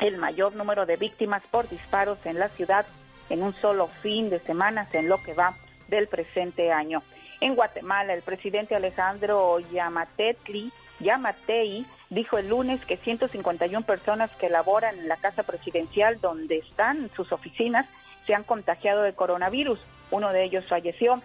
El 0.00 0.18
mayor 0.18 0.54
número 0.54 0.86
de 0.86 0.96
víctimas 0.96 1.42
por 1.50 1.68
disparos 1.68 2.18
en 2.24 2.38
la 2.38 2.48
ciudad 2.48 2.86
en 3.30 3.42
un 3.42 3.54
solo 3.54 3.88
fin 3.88 4.30
de 4.30 4.38
semana 4.38 4.88
en 4.92 5.08
lo 5.08 5.22
que 5.22 5.34
va 5.34 5.56
del 5.88 6.08
presente 6.08 6.72
año. 6.72 7.02
En 7.40 7.54
Guatemala, 7.54 8.14
el 8.14 8.22
presidente 8.22 8.74
Alejandro 8.74 9.58
Yamatetli, 9.60 10.72
Yamatei 11.00 11.86
dijo 12.10 12.38
el 12.38 12.48
lunes 12.48 12.84
que 12.84 12.96
151 12.96 13.86
personas 13.86 14.30
que 14.36 14.48
laboran 14.48 14.98
en 14.98 15.08
la 15.08 15.16
casa 15.16 15.42
presidencial 15.44 16.20
donde 16.20 16.58
están 16.58 17.10
sus 17.14 17.30
oficinas 17.32 17.86
se 18.26 18.34
han 18.34 18.42
contagiado 18.42 19.02
de 19.02 19.14
coronavirus. 19.14 19.78
Uno 20.10 20.32
de 20.32 20.44
ellos 20.44 20.64
falleció. 20.68 21.22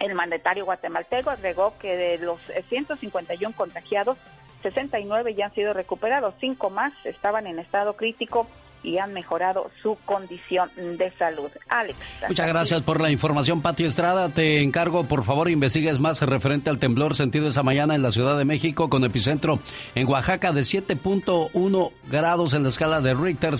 El 0.00 0.14
mandatario 0.14 0.64
guatemalteco 0.64 1.30
agregó 1.30 1.76
que 1.78 1.96
de 1.96 2.18
los 2.18 2.40
151 2.68 3.56
contagiados, 3.56 4.16
69 4.62 5.34
ya 5.34 5.46
han 5.46 5.54
sido 5.54 5.72
recuperados, 5.72 6.34
cinco 6.40 6.70
más 6.70 6.92
estaban 7.04 7.46
en 7.46 7.58
estado 7.58 7.94
crítico 7.94 8.46
y 8.82 8.98
han 8.98 9.12
mejorado 9.12 9.70
su 9.82 9.96
condición 10.04 10.70
de 10.76 11.10
salud. 11.18 11.50
Alex. 11.68 11.98
Muchas 12.28 12.48
gracias 12.48 12.82
por 12.82 13.00
la 13.00 13.10
información, 13.10 13.60
Pati 13.60 13.84
Estrada. 13.84 14.28
Te 14.28 14.62
encargo, 14.62 15.04
por 15.04 15.24
favor, 15.24 15.50
investigues 15.50 15.98
más 15.98 16.22
referente 16.22 16.70
al 16.70 16.78
temblor 16.78 17.16
sentido 17.16 17.48
esa 17.48 17.62
mañana 17.62 17.94
en 17.94 18.02
la 18.02 18.10
Ciudad 18.10 18.38
de 18.38 18.44
México 18.44 18.88
con 18.88 19.04
epicentro 19.04 19.58
en 19.94 20.08
Oaxaca 20.08 20.52
de 20.52 20.60
7.1 20.60 21.92
grados 22.08 22.54
en 22.54 22.62
la 22.62 22.68
escala 22.68 23.00
de 23.00 23.14
Richter. 23.14 23.54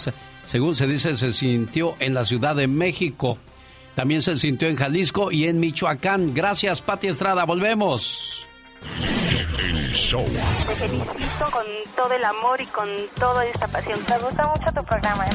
Según 0.44 0.76
se 0.76 0.86
dice, 0.86 1.14
se 1.14 1.32
sintió 1.32 1.94
en 1.98 2.14
la 2.14 2.24
Ciudad 2.24 2.54
de 2.54 2.66
México. 2.66 3.38
También 3.94 4.22
se 4.22 4.36
sintió 4.36 4.68
en 4.68 4.76
Jalisco 4.76 5.32
y 5.32 5.46
en 5.46 5.58
Michoacán. 5.58 6.32
Gracias, 6.32 6.80
Pati 6.80 7.08
Estrada. 7.08 7.44
Volvemos. 7.44 8.47
Te 8.80 10.74
felicito 10.74 11.50
con 11.50 11.66
todo 11.96 12.12
el 12.12 12.24
amor 12.24 12.60
y 12.60 12.66
con 12.66 12.88
toda 13.18 13.44
esta 13.44 13.66
pasión. 13.68 13.98
Me 14.08 14.18
gusta 14.18 14.46
mucho 14.48 14.72
tu 14.72 14.84
programa. 14.84 15.26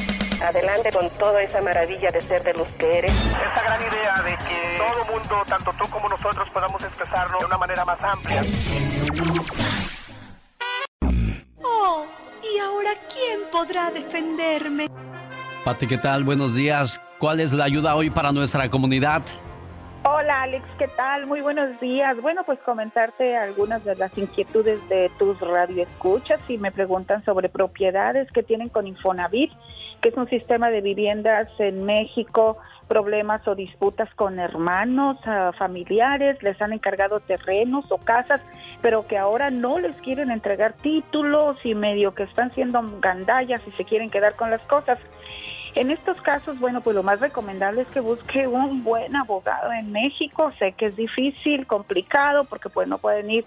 Adelante 0.42 0.90
con 0.90 1.08
toda 1.10 1.42
esa 1.42 1.60
maravilla 1.60 2.10
de 2.10 2.20
ser 2.20 2.42
de 2.42 2.54
los 2.54 2.66
que 2.72 2.98
eres. 2.98 3.12
Esta 3.12 3.62
gran 3.62 3.80
idea 3.80 4.22
de 4.22 4.36
que 4.44 4.78
todo 4.78 5.04
mundo, 5.12 5.44
tanto 5.48 5.72
tú 5.78 5.88
como 5.90 6.08
nosotros, 6.08 6.48
podamos 6.50 6.82
expresarlo 6.82 7.38
de 7.38 7.44
una 7.44 7.58
manera 7.58 7.84
más 7.84 8.02
amplia. 8.02 8.42
Oh, 11.62 12.06
¿y 12.42 12.58
ahora 12.58 12.90
quién 13.12 13.40
podrá 13.52 13.90
defenderme? 13.90 14.88
Pati, 15.64 15.86
¿qué 15.86 15.98
tal? 15.98 16.24
Buenos 16.24 16.54
días. 16.54 17.00
¿Cuál 17.18 17.40
es 17.40 17.52
la 17.52 17.64
ayuda 17.64 17.94
hoy 17.94 18.10
para 18.10 18.32
nuestra 18.32 18.68
comunidad? 18.70 19.22
Hola 20.06 20.42
Alex, 20.42 20.66
¿qué 20.78 20.86
tal? 20.86 21.24
Muy 21.24 21.40
buenos 21.40 21.80
días. 21.80 22.20
Bueno, 22.20 22.44
pues 22.44 22.58
comentarte 22.58 23.38
algunas 23.38 23.82
de 23.84 23.96
las 23.96 24.16
inquietudes 24.18 24.86
de 24.90 25.10
tus 25.18 25.40
radioescuchas 25.40 26.42
y 26.50 26.58
me 26.58 26.70
preguntan 26.70 27.24
sobre 27.24 27.48
propiedades 27.48 28.30
que 28.30 28.42
tienen 28.42 28.68
con 28.68 28.86
Infonavit, 28.86 29.50
que 30.02 30.10
es 30.10 30.16
un 30.18 30.28
sistema 30.28 30.68
de 30.68 30.82
viviendas 30.82 31.48
en 31.58 31.84
México, 31.84 32.58
problemas 32.86 33.48
o 33.48 33.54
disputas 33.54 34.12
con 34.14 34.38
hermanos, 34.38 35.16
ah, 35.24 35.52
familiares, 35.56 36.42
les 36.42 36.60
han 36.60 36.74
encargado 36.74 37.20
terrenos 37.20 37.90
o 37.90 37.96
casas, 37.96 38.42
pero 38.82 39.06
que 39.06 39.16
ahora 39.16 39.48
no 39.48 39.78
les 39.78 39.96
quieren 39.96 40.30
entregar 40.30 40.74
títulos 40.74 41.56
y 41.64 41.74
medio 41.74 42.14
que 42.14 42.24
están 42.24 42.52
siendo 42.52 42.82
gandallas 43.00 43.62
y 43.66 43.70
se 43.72 43.86
quieren 43.86 44.10
quedar 44.10 44.36
con 44.36 44.50
las 44.50 44.62
cosas. 44.66 44.98
En 45.74 45.90
estos 45.90 46.20
casos, 46.20 46.58
bueno, 46.60 46.82
pues 46.82 46.94
lo 46.94 47.02
más 47.02 47.18
recomendable 47.18 47.82
es 47.82 47.88
que 47.88 47.98
busque 47.98 48.46
un 48.46 48.84
buen 48.84 49.16
abogado 49.16 49.72
en 49.72 49.90
México. 49.90 50.52
Sé 50.58 50.72
que 50.72 50.86
es 50.86 50.96
difícil, 50.96 51.66
complicado, 51.66 52.44
porque 52.44 52.68
pues 52.68 52.86
no 52.86 52.98
pueden 52.98 53.28
ir 53.30 53.44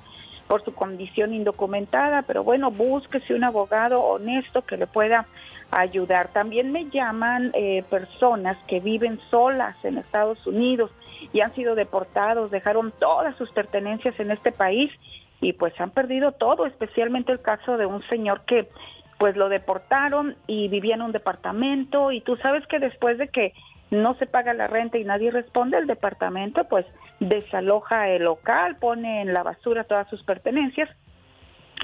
por 0.48 0.64
su 0.64 0.74
condición 0.74 1.34
indocumentada, 1.34 2.24
pero 2.24 2.44
bueno, 2.44 2.72
búsquese 2.72 3.34
un 3.34 3.44
abogado 3.44 4.02
honesto 4.02 4.62
que 4.64 4.78
le 4.78 4.88
pueda 4.88 5.26
ayudar. 5.72 6.30
También 6.30 6.72
me 6.72 6.90
llaman 6.90 7.52
eh, 7.54 7.84
personas 7.90 8.58
que 8.68 8.80
viven 8.80 9.20
solas 9.30 9.76
en 9.84 9.98
Estados 9.98 10.46
Unidos 10.48 10.92
y 11.32 11.42
han 11.42 11.54
sido 11.56 11.76
deportados, 11.76 12.52
dejaron 12.52 12.94
todas 13.00 13.36
sus 13.38 13.52
pertenencias 13.52 14.20
en 14.20 14.32
este 14.32 14.52
país 14.52 14.92
y 15.40 15.54
pues 15.54 15.80
han 15.80 15.92
perdido 15.92 16.32
todo, 16.32 16.66
especialmente 16.66 17.32
el 17.32 17.42
caso 17.42 17.78
de 17.78 17.86
un 17.86 18.02
señor 18.08 18.42
que 18.42 18.70
pues 19.18 19.36
lo 19.36 19.50
deportaron 19.50 20.36
y 20.48 20.68
vivía 20.68 20.96
en 20.96 21.02
un 21.02 21.12
departamento 21.12 22.12
y 22.12 22.22
tú 22.22 22.38
sabes 22.38 22.66
que 22.68 22.80
después 22.80 23.18
de 23.18 23.30
que 23.30 23.54
no 23.90 24.16
se 24.16 24.26
paga 24.26 24.54
la 24.54 24.68
renta 24.68 24.98
y 24.98 25.04
nadie 25.04 25.32
responde, 25.32 25.78
el 25.78 25.88
departamento 25.88 26.66
pues 26.66 26.86
desaloja 27.20 28.10
el 28.10 28.24
local, 28.24 28.76
pone 28.78 29.22
en 29.22 29.34
la 29.34 29.44
basura 29.44 29.86
todas 29.86 30.10
sus 30.10 30.24
pertenencias. 30.24 30.90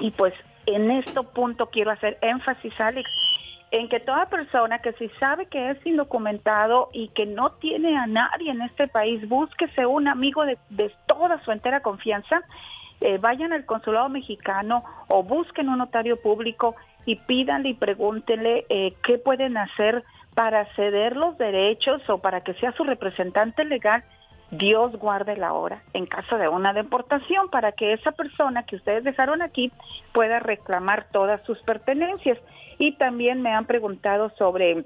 Y 0.00 0.10
pues 0.10 0.34
en 0.66 0.90
este 0.90 1.22
punto 1.22 1.70
quiero 1.70 1.90
hacer 1.90 2.18
énfasis, 2.20 2.72
Alex, 2.78 3.10
en 3.70 3.88
que 3.88 4.00
toda 4.00 4.26
persona 4.26 4.78
que 4.78 4.92
si 4.94 5.08
sabe 5.20 5.46
que 5.46 5.70
es 5.70 5.86
indocumentado 5.86 6.90
y 6.92 7.08
que 7.08 7.26
no 7.26 7.52
tiene 7.52 7.96
a 7.96 8.06
nadie 8.06 8.50
en 8.50 8.62
este 8.62 8.86
país, 8.86 9.28
búsquese 9.28 9.86
un 9.86 10.08
amigo 10.08 10.44
de, 10.44 10.58
toda 11.06 11.42
su 11.44 11.52
entera 11.52 11.80
confianza, 11.80 12.42
eh, 13.00 13.18
vayan 13.18 13.52
al 13.52 13.66
consulado 13.66 14.08
mexicano 14.08 14.84
o 15.08 15.22
busquen 15.22 15.68
un 15.68 15.78
notario 15.78 16.20
público 16.20 16.76
y 17.06 17.16
pídanle 17.16 17.70
y 17.70 17.74
pregúntenle 17.74 18.66
eh, 18.68 18.94
qué 19.02 19.18
pueden 19.18 19.56
hacer 19.56 20.04
para 20.34 20.66
ceder 20.74 21.16
los 21.16 21.38
derechos 21.38 22.02
o 22.08 22.18
para 22.18 22.40
que 22.42 22.54
sea 22.54 22.72
su 22.72 22.84
representante 22.84 23.64
legal. 23.64 24.04
Dios 24.50 24.96
guarde 24.96 25.36
la 25.36 25.52
hora 25.52 25.82
en 25.94 26.06
caso 26.06 26.36
de 26.38 26.48
una 26.48 26.72
deportación 26.72 27.48
para 27.50 27.72
que 27.72 27.92
esa 27.92 28.12
persona 28.12 28.64
que 28.64 28.76
ustedes 28.76 29.02
dejaron 29.02 29.42
aquí 29.42 29.72
pueda 30.12 30.38
reclamar 30.38 31.06
todas 31.10 31.42
sus 31.42 31.60
pertenencias. 31.62 32.38
Y 32.78 32.92
también 32.96 33.42
me 33.42 33.52
han 33.52 33.66
preguntado 33.66 34.30
sobre 34.36 34.84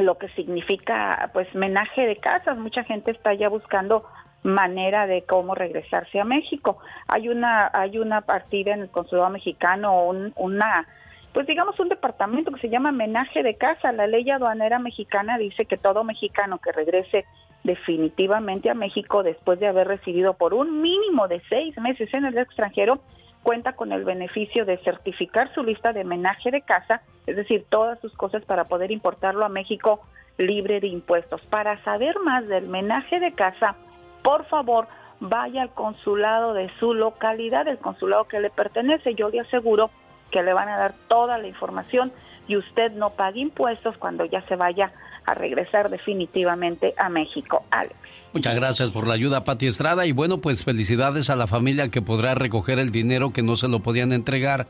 lo 0.00 0.18
que 0.18 0.28
significa 0.30 1.30
pues 1.32 1.52
menaje 1.54 2.06
de 2.06 2.16
casas. 2.16 2.58
Mucha 2.58 2.84
gente 2.84 3.10
está 3.10 3.34
ya 3.34 3.48
buscando 3.48 4.04
manera 4.42 5.06
de 5.06 5.22
cómo 5.22 5.54
regresarse 5.54 6.20
a 6.20 6.24
México. 6.24 6.78
Hay 7.08 7.28
una 7.28 7.70
hay 7.72 7.98
una 7.98 8.20
partida 8.22 8.72
en 8.72 8.82
el 8.82 8.90
consulado 8.90 9.30
mexicano, 9.30 10.04
un, 10.04 10.32
una 10.36 10.86
pues 11.32 11.46
digamos 11.46 11.78
un 11.78 11.88
departamento 11.88 12.50
que 12.52 12.60
se 12.60 12.68
llama 12.68 12.92
menaje 12.92 13.42
de 13.42 13.56
casa. 13.56 13.92
La 13.92 14.06
ley 14.06 14.28
aduanera 14.30 14.78
mexicana 14.78 15.38
dice 15.38 15.66
que 15.66 15.76
todo 15.76 16.04
mexicano 16.04 16.58
que 16.58 16.72
regrese 16.72 17.24
definitivamente 17.64 18.70
a 18.70 18.74
México 18.74 19.22
después 19.22 19.60
de 19.60 19.66
haber 19.66 19.88
recibido 19.88 20.34
por 20.34 20.54
un 20.54 20.80
mínimo 20.80 21.28
de 21.28 21.42
seis 21.48 21.76
meses 21.78 22.12
en 22.14 22.24
el 22.24 22.38
extranjero 22.38 23.00
cuenta 23.42 23.74
con 23.74 23.92
el 23.92 24.04
beneficio 24.04 24.64
de 24.64 24.78
certificar 24.78 25.52
su 25.54 25.62
lista 25.62 25.92
de 25.92 26.04
menaje 26.04 26.50
de 26.50 26.62
casa, 26.62 27.02
es 27.26 27.36
decir, 27.36 27.64
todas 27.68 27.98
sus 28.00 28.12
cosas 28.14 28.44
para 28.44 28.64
poder 28.64 28.90
importarlo 28.90 29.44
a 29.44 29.48
México 29.48 30.00
libre 30.38 30.80
de 30.80 30.88
impuestos. 30.88 31.40
Para 31.50 31.82
saber 31.84 32.18
más 32.20 32.46
del 32.46 32.68
menaje 32.68 33.20
de 33.20 33.32
casa, 33.32 33.76
por 34.22 34.44
favor, 34.46 34.86
vaya 35.20 35.62
al 35.62 35.70
consulado 35.70 36.52
de 36.54 36.70
su 36.78 36.94
localidad, 36.94 37.66
el 37.68 37.78
consulado 37.78 38.24
que 38.24 38.40
le 38.40 38.50
pertenece. 38.50 39.14
Yo 39.14 39.28
le 39.30 39.40
aseguro 39.40 39.90
que 40.30 40.42
le 40.42 40.52
van 40.52 40.68
a 40.68 40.76
dar 40.76 40.94
toda 41.08 41.38
la 41.38 41.48
información 41.48 42.12
y 42.46 42.56
usted 42.56 42.92
no 42.92 43.10
pague 43.10 43.40
impuestos 43.40 43.96
cuando 43.98 44.24
ya 44.24 44.42
se 44.48 44.56
vaya 44.56 44.92
a 45.26 45.34
regresar 45.34 45.90
definitivamente 45.90 46.94
a 46.96 47.10
México. 47.10 47.64
Alex. 47.70 47.94
Muchas 48.32 48.56
gracias 48.56 48.90
por 48.90 49.06
la 49.06 49.14
ayuda, 49.14 49.44
Pati 49.44 49.66
Estrada. 49.66 50.06
Y 50.06 50.12
bueno, 50.12 50.38
pues 50.38 50.64
felicidades 50.64 51.28
a 51.28 51.36
la 51.36 51.46
familia 51.46 51.90
que 51.90 52.00
podrá 52.00 52.34
recoger 52.34 52.78
el 52.78 52.90
dinero 52.90 53.32
que 53.32 53.42
no 53.42 53.56
se 53.56 53.68
lo 53.68 53.80
podían 53.80 54.12
entregar 54.12 54.66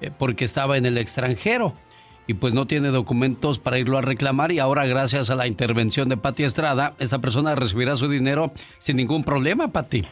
eh, 0.00 0.10
porque 0.16 0.44
estaba 0.44 0.76
en 0.76 0.84
el 0.84 0.98
extranjero. 0.98 1.74
Y 2.26 2.34
pues 2.34 2.54
no 2.54 2.66
tiene 2.66 2.88
documentos 2.88 3.58
para 3.58 3.78
irlo 3.78 3.98
a 3.98 4.02
reclamar 4.02 4.52
y 4.52 4.60
ahora 4.60 4.86
gracias 4.86 5.28
a 5.30 5.34
la 5.34 5.46
intervención 5.46 6.08
de 6.08 6.16
Pati 6.16 6.44
Estrada, 6.44 6.94
esa 7.00 7.20
persona 7.20 7.54
recibirá 7.56 7.96
su 7.96 8.08
dinero 8.08 8.52
sin 8.78 8.96
ningún 8.96 9.24
problema, 9.24 9.68
Pati. 9.72 10.06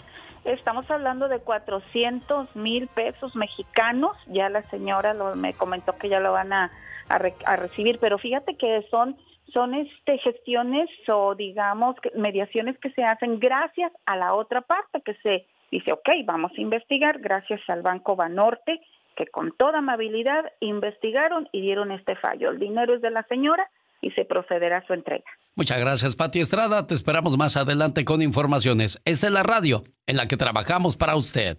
Estamos 0.44 0.90
hablando 0.90 1.28
de 1.28 1.40
400 1.40 2.56
mil 2.56 2.88
pesos 2.88 3.36
mexicanos. 3.36 4.16
Ya 4.28 4.48
la 4.48 4.62
señora 4.70 5.12
lo, 5.12 5.36
me 5.36 5.54
comentó 5.54 5.96
que 5.98 6.08
ya 6.08 6.20
lo 6.20 6.32
van 6.32 6.52
a, 6.52 6.70
a, 7.08 7.56
recibir, 7.56 7.98
pero 7.98 8.18
fíjate 8.18 8.56
que 8.56 8.86
son 8.90 9.16
son 9.52 9.74
este 9.74 10.16
gestiones 10.18 10.88
o 11.08 11.34
digamos 11.34 11.96
mediaciones 12.14 12.78
que 12.78 12.90
se 12.92 13.02
hacen 13.02 13.40
gracias 13.40 13.90
a 14.06 14.16
la 14.16 14.32
otra 14.34 14.60
parte 14.60 15.00
que 15.00 15.14
se 15.14 15.44
dice, 15.72 15.92
ok, 15.92 16.08
vamos 16.24 16.52
a 16.56 16.60
investigar 16.60 17.18
gracias 17.18 17.60
al 17.68 17.82
Banco 17.82 18.14
Banorte 18.14 18.80
que 19.16 19.26
con 19.26 19.50
toda 19.56 19.78
amabilidad 19.78 20.52
investigaron 20.60 21.48
y 21.50 21.62
dieron 21.62 21.90
este 21.90 22.14
fallo. 22.14 22.50
El 22.50 22.60
dinero 22.60 22.94
es 22.94 23.02
de 23.02 23.10
la 23.10 23.24
señora 23.24 23.68
y 24.00 24.10
se 24.12 24.24
procederá 24.24 24.78
a 24.78 24.86
su 24.86 24.92
entrega. 24.92 25.24
Muchas 25.54 25.78
gracias, 25.80 26.16
Pati 26.16 26.40
Estrada. 26.40 26.86
Te 26.86 26.94
esperamos 26.94 27.36
más 27.36 27.56
adelante 27.56 28.04
con 28.04 28.22
informaciones. 28.22 29.00
Esta 29.04 29.26
es 29.26 29.32
la 29.32 29.42
radio 29.42 29.84
en 30.06 30.16
la 30.16 30.26
que 30.26 30.36
trabajamos 30.36 30.96
para 30.96 31.16
usted. 31.16 31.58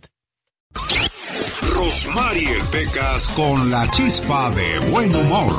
Rosmarie 1.76 2.58
Pecas 2.72 3.28
con 3.30 3.70
la 3.70 3.90
chispa 3.92 4.52
de 4.52 4.80
buen 4.92 5.14
humor. 5.16 5.54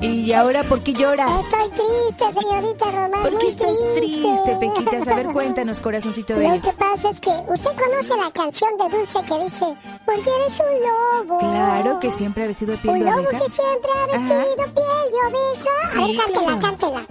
¿Y 0.30 0.32
ahora 0.32 0.62
por 0.62 0.80
qué 0.84 0.92
lloras? 0.92 1.28
Estoy 1.40 1.70
triste, 1.70 2.40
señorita 2.40 2.84
Román. 2.92 3.20
¿Por 3.20 3.36
qué 3.40 3.48
estás 3.48 3.74
triste, 3.96 4.56
Pequitas? 4.60 5.08
A 5.08 5.16
ver, 5.16 5.26
cuéntanos, 5.26 5.80
corazoncito 5.80 6.36
bello. 6.36 6.54
Lo 6.54 6.62
que 6.62 6.72
pasa 6.72 7.10
es 7.10 7.18
que 7.18 7.30
usted 7.48 7.70
conoce 7.74 8.16
la 8.16 8.30
canción 8.30 8.70
de 8.78 8.96
Dulce 8.96 9.18
que 9.24 9.38
dice, 9.42 9.76
porque 10.06 10.30
eres 10.30 10.60
un 10.60 11.26
lobo. 11.26 11.38
Claro, 11.40 11.98
que 11.98 12.12
siempre 12.12 12.44
ha 12.44 12.46
vestido 12.46 12.76
piel 12.80 12.94
de 12.94 13.00
Un 13.00 13.06
lobo 13.06 13.28
que 13.28 13.50
siempre 13.50 13.90
ha 13.90 14.06
vestido 14.06 14.44
piel 14.66 15.10
de 15.10 15.18
oveja. 15.26 15.70
Sí, 15.92 16.00
a 16.00 16.06
ver, 16.06 16.16
cántela, 16.16 16.58
cántela. 16.60 17.06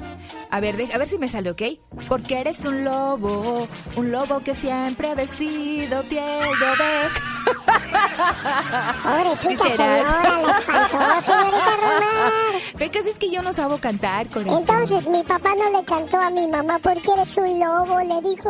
A 0.52 0.60
ver, 0.62 0.76
a 0.92 0.98
ver 0.98 1.08
si 1.08 1.18
me 1.20 1.28
sale, 1.30 1.52
¿ok? 1.52 1.62
Porque 2.08 2.40
eres 2.40 2.66
un 2.66 2.84
lobo, 2.84 3.68
un 3.96 4.12
lobo 4.12 4.40
que 4.40 4.56
siempre 4.56 5.10
ha 5.12 5.14
vestido 5.14 6.02
piel 6.04 6.50
de 6.60 6.70
oveja. 6.72 7.10
Pobrecita 9.04 9.70
señora, 9.70 10.42
la 10.42 10.52
espantó, 10.58 10.98
señorita 11.22 11.78
Román. 11.82 12.78
Pecas, 12.80 13.06
es 13.10 13.20
que 13.20 13.30
yo 13.30 13.42
no 13.42 13.54
sabo 13.54 13.80
cantar, 13.80 14.30
corazón. 14.30 14.60
Entonces, 14.60 15.08
mi 15.08 15.24
papá 15.24 15.54
no 15.58 15.78
le 15.78 15.86
cantó 15.86 16.18
a 16.18 16.30
mi 16.30 16.48
mamá 16.48 16.80
porque 16.80 17.12
eres 17.12 17.36
un 17.38 17.60
lobo, 17.60 18.00
le 18.00 18.22
dijo, 18.30 18.50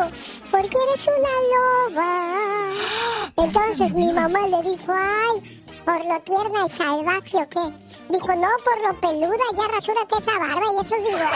porque 0.52 0.78
eres 0.88 1.08
una 1.08 1.96
loba. 1.96 2.30
Entonces 3.38 3.94
mi 3.94 4.12
mamá 4.12 4.40
le 4.48 4.70
dijo, 4.70 4.92
ay, 4.92 5.59
por 5.86 6.06
lo 6.06 6.20
tierna 6.22 6.66
y 6.66 6.70
salvaje 6.70 7.38
o 7.38 7.50
qué. 7.50 7.74
Dijo, 8.10 8.36
no, 8.36 8.48
por 8.66 8.80
lo 8.88 8.94
peluda, 9.00 9.46
ya 9.56 9.68
rasúrate 9.68 10.18
esa 10.18 10.38
barba 10.40 10.66
y 10.76 10.82
esos 10.82 10.98
bigotes. 10.98 11.30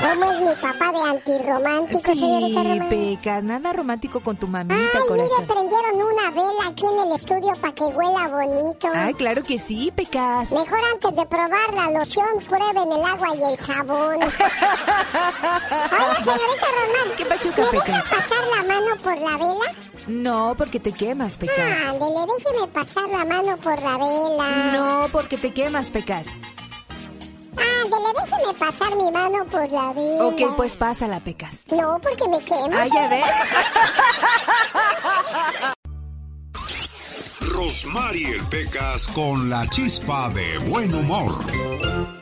¿Cómo 0.00 0.30
es 0.32 0.40
mi 0.40 0.54
papá 0.56 0.92
de 0.92 1.02
antirromántico, 1.10 2.00
Sí? 2.12 2.56
Pecas, 2.88 3.42
nada 3.42 3.72
romántico 3.72 4.20
con 4.20 4.36
tu 4.36 4.46
mamita, 4.46 4.74
Ay, 4.76 4.84
mire, 5.10 5.24
corazón. 5.28 5.46
prendieron 5.46 6.02
una 6.02 6.30
vela 6.30 6.68
aquí 6.68 6.84
en 6.86 7.00
el 7.00 7.12
estudio 7.16 7.52
para 7.60 7.74
que 7.74 7.84
huela 7.84 8.28
bonito. 8.28 8.88
Ay, 8.94 9.14
claro 9.14 9.42
que 9.42 9.58
sí, 9.58 9.92
Pecas. 9.94 10.52
Mejor 10.52 10.78
antes 10.92 11.16
de 11.16 11.26
probar 11.26 11.74
la 11.74 11.90
loción, 11.98 12.26
prueben 12.48 12.92
el 12.92 13.04
agua 13.04 13.28
y 13.36 13.42
el 13.42 13.58
jabón. 13.58 14.16
Oye, 14.22 14.30
señorita 16.22 16.66
Román. 16.76 17.16
¿Qué 17.16 17.24
pachuca, 17.26 17.56
¿Me 17.62 17.70
deja 17.72 17.84
Pecas? 17.84 18.04
pasar 18.04 18.38
la 18.56 18.62
mano 18.64 18.96
por 19.02 19.18
la 19.18 19.36
vela? 19.36 19.74
No, 20.06 20.54
porque 20.56 20.80
te 20.80 20.92
quemas, 20.92 21.36
Pecas. 21.38 21.80
Ándele, 21.88 22.26
déjeme 22.38 22.66
pasar 22.68 23.08
la 23.08 23.24
mano 23.24 23.56
por 23.58 23.80
la 23.80 23.96
vela. 23.98 24.72
No, 24.72 25.08
porque 25.12 25.36
te 25.36 25.52
quemas, 25.52 25.90
Pecas. 25.90 26.26
Ándele, 27.56 28.12
déjeme 28.24 28.54
pasar 28.58 28.96
mi 28.96 29.10
mano 29.10 29.44
por 29.46 29.70
la 29.70 29.92
vela. 29.92 30.26
Ok, 30.26 30.56
pues 30.56 30.76
pásala, 30.76 31.20
Pecas. 31.20 31.66
No, 31.70 31.98
porque 32.00 32.28
me 32.28 32.40
quemo. 32.44 32.70
Ah, 32.72 32.86
ya 32.86 33.08
ves. 33.08 33.24
Rosmarie 37.40 38.42
Pecas 38.50 39.06
con 39.08 39.50
la 39.50 39.68
chispa 39.68 40.30
de 40.30 40.58
buen 40.58 40.94
humor. 40.94 42.19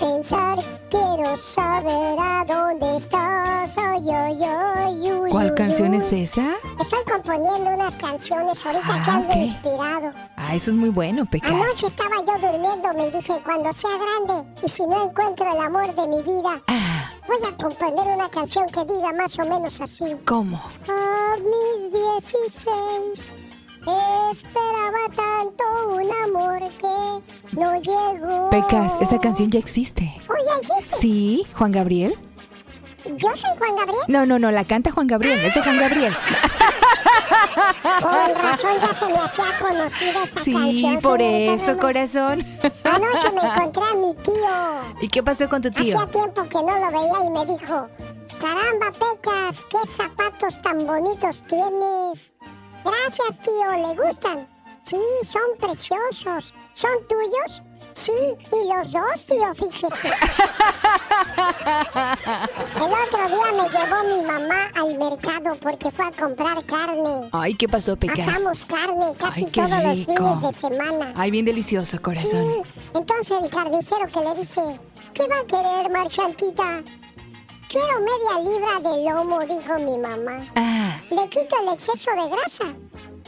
Pensar, 0.00 0.58
quiero 0.88 1.36
saber 1.36 2.16
a 2.18 2.44
dónde 2.48 2.96
estás. 2.96 3.76
Ay, 3.76 4.10
ay, 4.10 4.38
ay, 4.42 5.12
uy, 5.12 5.30
¿Cuál 5.30 5.50
uy, 5.50 5.54
canción 5.54 5.90
uy. 5.90 5.98
es 5.98 6.10
esa? 6.12 6.54
Estoy 6.80 7.00
componiendo 7.04 7.70
unas 7.70 7.98
canciones 7.98 8.64
ahorita 8.64 8.86
que 9.04 9.10
Ah, 9.10 9.14
ando 9.16 9.28
ok. 9.28 9.36
inspirado. 9.36 10.12
Ah, 10.38 10.54
eso 10.54 10.70
es 10.70 10.76
muy 10.78 10.88
bueno, 10.88 11.26
Pecas. 11.26 11.50
Anoche 11.52 11.86
estaba 11.86 12.16
yo 12.26 12.32
durmiendo, 12.48 12.94
me 12.94 13.10
dije, 13.10 13.34
cuando 13.44 13.70
sea 13.74 13.90
grande 13.98 14.50
y 14.64 14.68
si 14.70 14.86
no 14.86 15.04
encuentro 15.04 15.52
el 15.52 15.60
amor 15.60 15.94
de 15.94 16.08
mi 16.08 16.22
vida, 16.22 16.62
Ah. 16.66 17.10
voy 17.28 17.38
a 17.46 17.54
componer 17.58 18.14
una 18.14 18.30
canción 18.30 18.66
que 18.70 18.82
diga 18.86 19.12
más 19.12 19.38
o 19.38 19.44
menos 19.44 19.80
así. 19.82 20.16
¿Cómo? 20.24 20.56
A 20.88 21.36
mis 21.36 21.92
16 21.92 23.34
esperaba 23.86 25.06
tanto 25.16 25.64
un 25.90 26.10
amor 26.24 26.60
que 26.78 27.56
no 27.58 27.74
llegó. 27.80 28.50
Pecas, 28.50 28.96
esa 29.00 29.18
canción 29.18 29.50
ya 29.50 29.58
existe. 29.58 30.04
Oye, 30.28 30.58
¿existe? 30.60 30.96
¿Sí? 30.96 31.46
¿Juan 31.56 31.72
Gabriel? 31.72 32.18
¿Yo 33.16 33.28
soy 33.36 33.50
Juan 33.58 33.76
Gabriel? 33.76 34.00
No, 34.08 34.26
no, 34.26 34.38
no, 34.38 34.50
la 34.50 34.64
canta 34.64 34.92
Juan 34.92 35.06
Gabriel, 35.06 35.40
es 35.44 35.54
de 35.54 35.62
Juan 35.62 35.78
Gabriel. 35.78 36.14
Con 38.02 38.34
razón 38.34 38.72
ya 38.80 38.92
se 38.94 39.06
me 39.08 39.18
hacía 39.18 39.44
conocida 39.58 40.22
esa 40.24 40.40
Sí, 40.42 40.52
canción. 40.52 41.00
por 41.00 41.18
señorita 41.18 41.54
eso, 41.54 41.78
corazón. 41.78 42.46
Anoche 42.84 43.32
me 43.32 43.40
encontré 43.42 43.82
a 43.82 43.94
mi 43.94 44.14
tío. 44.14 45.00
¿Y 45.00 45.08
qué 45.08 45.22
pasó 45.22 45.48
con 45.48 45.62
tu 45.62 45.70
tío? 45.70 45.98
Hacía 45.98 46.10
tiempo 46.12 46.42
que 46.44 46.56
no 46.62 46.78
lo 46.78 46.90
veía 46.90 47.26
y 47.26 47.30
me 47.30 47.46
dijo, 47.46 47.88
caramba, 48.40 48.92
Pecas, 48.92 49.66
qué 49.70 49.86
zapatos 49.86 50.60
tan 50.62 50.86
bonitos 50.86 51.42
tienes. 51.48 52.32
Gracias, 52.84 53.38
tío, 53.38 53.70
¿le 53.88 53.94
gustan? 54.02 54.48
Sí, 54.82 54.98
son 55.24 55.42
preciosos. 55.60 56.54
¿Son 56.72 56.90
tuyos? 57.08 57.62
Sí, 57.92 58.12
y 58.12 58.72
los 58.72 58.92
dos, 58.92 59.26
tío, 59.26 59.54
fíjese. 59.54 60.08
El 62.76 62.92
otro 62.92 63.28
día 63.28 63.52
me 63.52 63.68
llevó 63.68 64.04
mi 64.16 64.22
mamá 64.26 64.70
al 64.74 64.96
mercado 64.96 65.56
porque 65.60 65.90
fue 65.90 66.06
a 66.06 66.10
comprar 66.12 66.64
carne. 66.64 67.28
Ay, 67.32 67.54
¿qué 67.54 67.68
pasó, 67.68 67.96
Pecas? 67.96 68.26
Asamos 68.26 68.64
carne 68.64 69.14
casi 69.18 69.44
Ay, 69.44 69.50
todos 69.50 69.70
los 69.70 69.96
rico. 69.96 70.12
fines 70.16 70.40
de 70.42 70.52
semana. 70.52 71.12
Ay, 71.16 71.30
bien 71.30 71.44
delicioso, 71.44 72.00
corazón. 72.00 72.46
Sí, 72.50 72.62
entonces 72.94 73.38
el 73.42 73.50
carnicero 73.50 74.06
que 74.06 74.20
le 74.20 74.34
dice, 74.36 74.60
¿qué 75.12 75.26
va 75.26 75.40
a 75.40 75.44
querer, 75.46 75.90
marchantita? 75.92 76.82
Quiero 77.68 78.00
media 78.00 78.40
libra 78.50 78.80
de 78.90 79.04
lomo, 79.10 79.40
dijo 79.40 79.78
mi 79.78 79.98
mamá. 79.98 80.46
Ah. 80.56 80.89
Le 81.10 81.28
quito 81.28 81.56
el 81.62 81.74
exceso 81.74 82.10
de 82.10 82.28
grasa. 82.28 82.74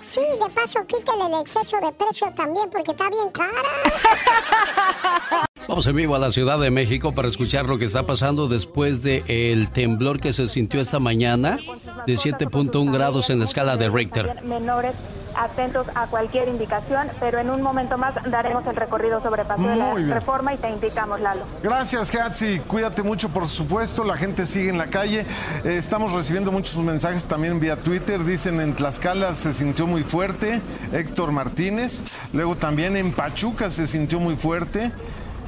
Sí, 0.05 0.21
de 0.21 0.55
paso 0.55 0.85
quítale 0.87 1.27
el 1.27 1.41
exceso 1.41 1.77
de 1.81 1.93
precio 1.93 2.33
también 2.35 2.69
porque 2.71 2.91
está 2.91 3.09
bien 3.09 3.31
cara. 3.31 5.47
Vamos 5.69 5.87
en 5.87 5.97
vivo 5.97 6.17
a 6.17 6.19
la 6.19 6.33
Ciudad 6.33 6.59
de 6.59 6.71
México 6.71 7.15
para 7.15 7.29
escuchar 7.29 7.67
lo 7.67 7.79
que 7.79 7.85
está 7.85 8.05
pasando 8.05 8.49
después 8.49 9.03
del 9.03 9.71
temblor 9.71 10.21
que 10.21 10.33
se 10.33 10.49
sintió 10.49 10.81
esta 10.81 10.99
mañana 10.99 11.59
de 12.07 12.15
7.1 12.15 12.93
grados 12.93 13.31
en 13.31 13.39
la 13.39 13.45
escala 13.45 13.77
de 13.77 13.89
Richter. 13.89 14.43
menores 14.43 14.93
atentos 15.37 15.87
a 15.95 16.07
cualquier 16.07 16.49
indicación, 16.49 17.09
pero 17.21 17.39
en 17.39 17.51
un 17.51 17.63
momento 17.63 17.99
más 17.99 18.15
daremos 18.31 18.67
el 18.67 18.77
recorrido 18.77 19.23
sobre 19.23 19.45
Paseo 19.45 19.69
de 19.69 19.77
la 19.77 19.95
bien. 19.95 20.11
Reforma 20.11 20.55
y 20.55 20.59
te 20.59 20.71
indicamos, 20.71 21.21
Lalo. 21.21 21.43
Gracias, 21.63 22.15
Hatsi. 22.15 22.61
Cuídate 22.61 23.03
mucho, 23.03 23.29
por 23.29 23.47
supuesto. 23.47 24.05
La 24.05 24.17
gente 24.17 24.47
sigue 24.47 24.71
en 24.71 24.79
la 24.79 24.89
calle. 24.89 25.27
Eh, 25.65 25.77
estamos 25.77 26.13
recibiendo 26.13 26.53
muchos 26.53 26.77
mensajes 26.77 27.25
también 27.25 27.61
vía 27.61 27.77
Twitter. 27.77 28.23
Dicen 28.25 28.61
en 28.61 28.75
Tlaxcala 28.75 29.33
se 29.33 29.53
sintió 29.53 29.87
muy 29.87 30.03
fuerte. 30.03 30.61
Héctor 30.93 31.33
Martínez. 31.33 32.03
Luego 32.33 32.57
también 32.57 32.97
en 32.97 33.13
Pachuca 33.13 33.71
se 33.71 33.87
sintió 33.87 34.21
muy 34.21 34.37
fuerte. 34.37 34.93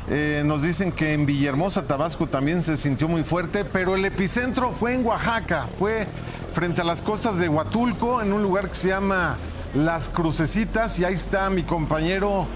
Eh, 0.09 0.43
nos 0.45 0.63
dicen 0.63 0.93
que 0.93 1.15
en 1.15 1.25
Villahermosa, 1.25 1.85
Tabasco, 1.85 2.27
también 2.27 2.63
se 2.63 2.77
sintió 2.77 3.09
muy 3.09 3.23
fuerte, 3.23 3.65
pero 3.65 3.95
el 3.95 4.05
epicentro 4.05 4.71
fue 4.71 4.95
en 4.95 5.07
Oaxaca, 5.07 5.67
fue 5.79 6.07
frente 6.53 6.83
a 6.83 6.85
las 6.85 7.01
costas 7.01 7.39
de 7.39 7.49
Huatulco, 7.49 8.21
en 8.21 8.35
un 8.35 8.43
lugar 8.43 8.69
que 8.69 8.75
se 8.75 8.89
llama 8.89 9.39
Las 9.75 10.09
Crucecitas, 10.09 11.01
y 11.01 11.05
ahí 11.05 11.15
está 11.15 11.51
mi 11.51 11.65
compañero 11.65 12.47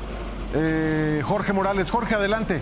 eh, 0.55 1.21
Jorge 1.25 1.53
Morales. 1.53 1.91
Jorge, 1.91 2.15
adelante. 2.15 2.61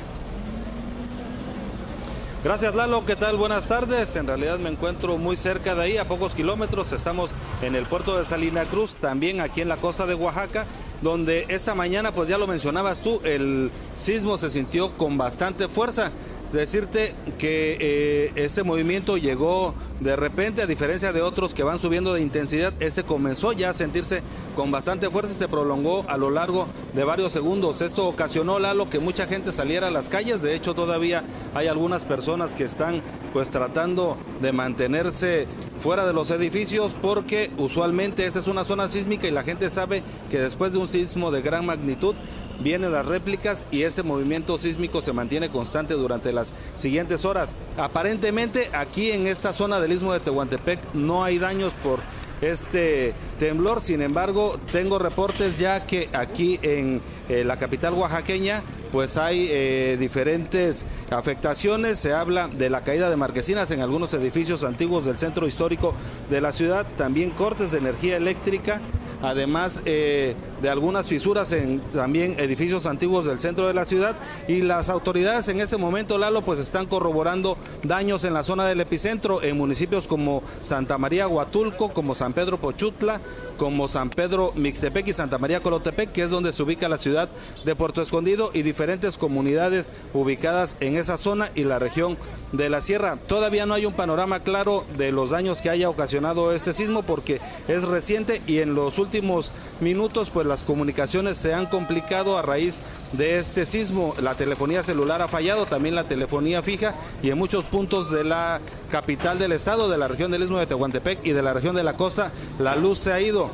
Gracias 2.42 2.74
Lalo, 2.74 3.04
¿qué 3.04 3.16
tal? 3.16 3.36
Buenas 3.36 3.66
tardes. 3.68 4.14
En 4.16 4.26
realidad 4.26 4.58
me 4.58 4.70
encuentro 4.70 5.18
muy 5.18 5.36
cerca 5.36 5.74
de 5.74 5.82
ahí, 5.82 5.98
a 5.98 6.08
pocos 6.08 6.34
kilómetros. 6.34 6.92
Estamos 6.92 7.32
en 7.60 7.74
el 7.74 7.86
puerto 7.86 8.16
de 8.16 8.24
Salina 8.24 8.64
Cruz, 8.64 8.94
también 8.94 9.40
aquí 9.40 9.60
en 9.60 9.68
la 9.68 9.76
costa 9.76 10.06
de 10.06 10.14
Oaxaca, 10.14 10.64
donde 11.02 11.44
esta 11.48 11.74
mañana, 11.74 12.12
pues 12.12 12.28
ya 12.28 12.38
lo 12.38 12.46
mencionabas 12.46 13.00
tú, 13.00 13.20
el 13.24 13.70
sismo 13.96 14.38
se 14.38 14.50
sintió 14.50 14.96
con 14.96 15.18
bastante 15.18 15.68
fuerza. 15.68 16.12
Decirte 16.56 17.14
que 17.36 17.76
eh, 17.78 18.32
este 18.34 18.62
movimiento 18.62 19.18
llegó 19.18 19.74
de 20.00 20.16
repente, 20.16 20.62
a 20.62 20.66
diferencia 20.66 21.12
de 21.12 21.20
otros 21.20 21.52
que 21.52 21.62
van 21.62 21.78
subiendo 21.78 22.14
de 22.14 22.22
intensidad, 22.22 22.72
este 22.80 23.02
comenzó 23.02 23.52
ya 23.52 23.70
a 23.70 23.72
sentirse 23.74 24.22
con 24.54 24.70
bastante 24.70 25.10
fuerza 25.10 25.34
y 25.34 25.36
se 25.36 25.48
prolongó 25.48 26.06
a 26.08 26.16
lo 26.16 26.30
largo 26.30 26.66
de 26.94 27.04
varios 27.04 27.32
segundos. 27.32 27.82
Esto 27.82 28.08
ocasionó, 28.08 28.58
Lalo, 28.58 28.88
que 28.88 29.00
mucha 29.00 29.26
gente 29.26 29.52
saliera 29.52 29.88
a 29.88 29.90
las 29.90 30.08
calles. 30.08 30.40
De 30.40 30.54
hecho, 30.54 30.74
todavía 30.74 31.24
hay 31.54 31.66
algunas 31.66 32.04
personas 32.04 32.54
que 32.54 32.64
están 32.64 33.02
pues 33.34 33.50
tratando 33.50 34.16
de 34.40 34.52
mantenerse 34.52 35.46
fuera 35.78 36.06
de 36.06 36.14
los 36.14 36.30
edificios 36.30 36.94
porque 37.02 37.50
usualmente 37.58 38.24
esa 38.24 38.38
es 38.38 38.46
una 38.46 38.64
zona 38.64 38.88
sísmica 38.88 39.26
y 39.26 39.30
la 39.30 39.42
gente 39.42 39.68
sabe 39.68 40.02
que 40.30 40.38
después 40.38 40.72
de 40.72 40.78
un 40.78 40.88
sismo 40.88 41.30
de 41.30 41.42
gran 41.42 41.66
magnitud 41.66 42.14
vienen 42.60 42.92
las 42.92 43.06
réplicas 43.06 43.66
y 43.70 43.82
este 43.82 44.02
movimiento 44.02 44.58
sísmico 44.58 45.00
se 45.00 45.12
mantiene 45.12 45.50
constante 45.50 45.94
durante 45.94 46.32
las 46.32 46.54
siguientes 46.74 47.24
horas. 47.24 47.52
Aparentemente 47.76 48.70
aquí 48.72 49.10
en 49.10 49.26
esta 49.26 49.52
zona 49.52 49.80
del 49.80 49.92
istmo 49.92 50.12
de 50.12 50.20
Tehuantepec 50.20 50.94
no 50.94 51.24
hay 51.24 51.38
daños 51.38 51.72
por 51.82 52.00
este 52.40 53.14
temblor, 53.38 53.80
sin 53.80 54.02
embargo 54.02 54.58
tengo 54.72 54.98
reportes 54.98 55.58
ya 55.58 55.86
que 55.86 56.08
aquí 56.12 56.58
en 56.62 57.00
eh, 57.28 57.44
la 57.44 57.58
capital 57.58 57.94
oaxaqueña 57.94 58.62
pues 58.92 59.16
hay 59.16 59.48
eh, 59.50 59.96
diferentes 59.98 60.86
afectaciones, 61.10 61.98
se 61.98 62.12
habla 62.12 62.48
de 62.48 62.70
la 62.70 62.82
caída 62.82 63.10
de 63.10 63.16
marquesinas 63.16 63.70
en 63.70 63.80
algunos 63.80 64.14
edificios 64.14 64.64
antiguos 64.64 65.04
del 65.04 65.18
centro 65.18 65.46
histórico 65.46 65.94
de 66.30 66.40
la 66.40 66.52
ciudad, 66.52 66.86
también 66.96 67.30
cortes 67.30 67.72
de 67.72 67.78
energía 67.78 68.16
eléctrica, 68.16 68.80
además 69.22 69.80
eh, 69.84 70.34
de 70.62 70.70
algunas 70.70 71.08
fisuras 71.08 71.52
en 71.52 71.80
también 71.92 72.36
edificios 72.38 72.86
antiguos 72.86 73.26
del 73.26 73.40
centro 73.40 73.68
de 73.68 73.74
la 73.74 73.84
ciudad. 73.84 74.16
Y 74.48 74.62
las 74.62 74.88
autoridades 74.88 75.48
en 75.48 75.60
ese 75.60 75.76
momento, 75.76 76.18
Lalo, 76.18 76.42
pues 76.42 76.60
están 76.60 76.86
corroborando 76.86 77.56
daños 77.82 78.24
en 78.24 78.34
la 78.34 78.42
zona 78.42 78.66
del 78.66 78.80
epicentro 78.80 79.42
en 79.42 79.56
municipios 79.56 80.06
como 80.06 80.42
Santa 80.60 80.98
María 80.98 81.28
Huatulco, 81.28 81.92
como 81.92 82.14
San 82.14 82.32
Pedro 82.32 82.58
Pochutla, 82.58 83.20
como 83.56 83.88
San 83.88 84.10
Pedro 84.10 84.52
Mixtepec 84.54 85.08
y 85.08 85.12
Santa 85.12 85.38
María 85.38 85.60
Colotepec, 85.60 86.12
que 86.12 86.22
es 86.22 86.30
donde 86.30 86.52
se 86.52 86.62
ubica 86.62 86.88
la 86.88 86.98
ciudad 86.98 87.28
de 87.64 87.74
Puerto 87.74 88.02
Escondido 88.02 88.50
y 88.52 88.62
diferentes 88.62 89.16
comunidades 89.16 89.92
ubicadas 90.12 90.76
en 90.80 90.96
esa 90.96 91.16
zona 91.16 91.50
y 91.54 91.64
la 91.64 91.78
región 91.78 92.16
de 92.52 92.68
la 92.68 92.80
sierra. 92.80 93.18
Todavía 93.26 93.66
no 93.66 93.74
hay 93.74 93.86
un 93.86 93.94
panorama 93.94 94.40
claro 94.40 94.84
de 94.96 95.12
los 95.12 95.30
daños 95.30 95.62
que 95.62 95.70
haya 95.70 95.88
ocasionado 95.88 96.52
este 96.52 96.72
sismo 96.72 97.02
porque 97.02 97.40
es 97.68 97.84
reciente 97.84 98.42
y 98.46 98.58
en 98.58 98.74
los 98.74 98.98
últimos 98.98 99.52
minutos 99.80 100.30
pues 100.30 100.46
las 100.46 100.64
comunicaciones 100.64 101.36
se 101.36 101.54
han 101.54 101.66
complicado 101.66 102.38
a 102.38 102.42
raíz 102.42 102.80
de 103.12 103.38
este 103.38 103.64
sismo. 103.64 104.14
La 104.20 104.36
telefonía 104.36 104.82
celular 104.82 105.22
ha 105.22 105.28
fallado, 105.28 105.66
también 105.66 105.94
la 105.94 106.04
telefonía 106.04 106.62
fija 106.62 106.94
y 107.22 107.30
en 107.30 107.38
muchos 107.38 107.64
puntos 107.64 108.10
de 108.10 108.24
la 108.24 108.60
capital 108.90 109.38
del 109.38 109.52
estado, 109.52 109.88
de 109.88 109.98
la 109.98 110.08
región 110.08 110.30
del 110.30 110.42
Istmo 110.42 110.58
de 110.58 110.66
Tehuantepec 110.66 111.24
y 111.24 111.32
de 111.32 111.42
la 111.42 111.52
región 111.52 111.74
de 111.74 111.84
la 111.84 111.96
costa, 111.96 112.32
la 112.58 112.76
luz 112.76 112.98
se 112.98 113.12
ha 113.12 113.15
ido. 113.20 113.50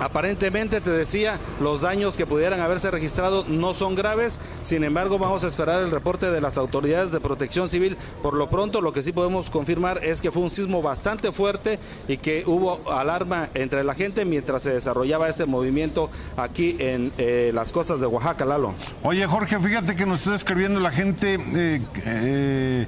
Aparentemente, 0.00 0.80
te 0.80 0.90
decía, 0.90 1.38
los 1.60 1.82
daños 1.82 2.16
que 2.16 2.26
pudieran 2.26 2.60
haberse 2.60 2.90
registrado 2.90 3.44
no 3.46 3.74
son 3.74 3.94
graves, 3.94 4.40
sin 4.62 4.82
embargo 4.82 5.18
vamos 5.18 5.44
a 5.44 5.46
esperar 5.46 5.82
el 5.82 5.90
reporte 5.90 6.30
de 6.30 6.40
las 6.40 6.58
autoridades 6.58 7.12
de 7.12 7.20
protección 7.20 7.68
civil. 7.68 7.96
Por 8.22 8.34
lo 8.34 8.50
pronto, 8.50 8.80
lo 8.80 8.92
que 8.92 9.02
sí 9.02 9.12
podemos 9.12 9.50
confirmar 9.50 10.02
es 10.02 10.20
que 10.20 10.32
fue 10.32 10.42
un 10.42 10.50
sismo 10.50 10.82
bastante 10.82 11.30
fuerte 11.30 11.78
y 12.08 12.16
que 12.16 12.42
hubo 12.46 12.90
alarma 12.92 13.50
entre 13.54 13.84
la 13.84 13.94
gente 13.94 14.24
mientras 14.24 14.62
se 14.62 14.72
desarrollaba 14.72 15.28
este 15.28 15.46
movimiento 15.46 16.10
aquí 16.36 16.76
en 16.80 17.12
eh, 17.16 17.52
las 17.54 17.70
costas 17.70 18.00
de 18.00 18.06
Oaxaca, 18.06 18.44
Lalo. 18.44 18.74
Oye, 19.04 19.26
Jorge, 19.26 19.60
fíjate 19.60 19.94
que 19.94 20.06
nos 20.06 20.20
está 20.20 20.34
escribiendo 20.34 20.80
la 20.80 20.90
gente... 20.90 21.38
Eh, 21.54 21.82
eh, 22.04 22.86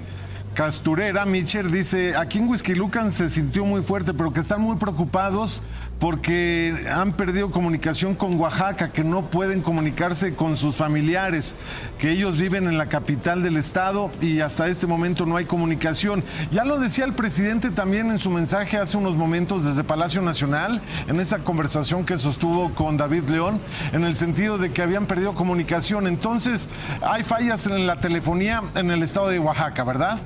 Casturera, 0.56 1.26
Micher, 1.26 1.70
dice, 1.70 2.16
aquí 2.16 2.38
en 2.38 2.48
Huizquilucan 2.48 3.12
se 3.12 3.28
sintió 3.28 3.66
muy 3.66 3.82
fuerte, 3.82 4.14
pero 4.14 4.32
que 4.32 4.40
están 4.40 4.62
muy 4.62 4.76
preocupados 4.76 5.62
porque 5.98 6.86
han 6.92 7.12
perdido 7.12 7.50
comunicación 7.50 8.14
con 8.14 8.38
Oaxaca, 8.38 8.92
que 8.92 9.02
no 9.02 9.22
pueden 9.22 9.62
comunicarse 9.62 10.34
con 10.34 10.56
sus 10.56 10.76
familiares, 10.76 11.54
que 11.98 12.10
ellos 12.10 12.36
viven 12.36 12.66
en 12.66 12.76
la 12.76 12.86
capital 12.86 13.42
del 13.42 13.56
estado 13.56 14.10
y 14.20 14.40
hasta 14.40 14.68
este 14.68 14.86
momento 14.86 15.24
no 15.24 15.36
hay 15.36 15.46
comunicación. 15.46 16.22
Ya 16.50 16.64
lo 16.64 16.78
decía 16.78 17.04
el 17.04 17.14
presidente 17.14 17.70
también 17.70 18.10
en 18.10 18.18
su 18.18 18.30
mensaje 18.30 18.76
hace 18.76 18.96
unos 18.98 19.16
momentos 19.16 19.64
desde 19.64 19.84
Palacio 19.84 20.20
Nacional, 20.20 20.82
en 21.08 21.20
esa 21.20 21.38
conversación 21.38 22.04
que 22.04 22.18
sostuvo 22.18 22.74
con 22.74 22.96
David 22.96 23.28
León, 23.28 23.60
en 23.92 24.04
el 24.04 24.16
sentido 24.16 24.58
de 24.58 24.72
que 24.72 24.82
habían 24.82 25.06
perdido 25.06 25.34
comunicación. 25.34 26.06
Entonces, 26.06 26.68
hay 27.00 27.22
fallas 27.22 27.66
en 27.66 27.86
la 27.86 28.00
telefonía 28.00 28.62
en 28.74 28.90
el 28.90 29.02
estado 29.02 29.28
de 29.28 29.38
Oaxaca, 29.38 29.84
¿verdad? 29.84 30.18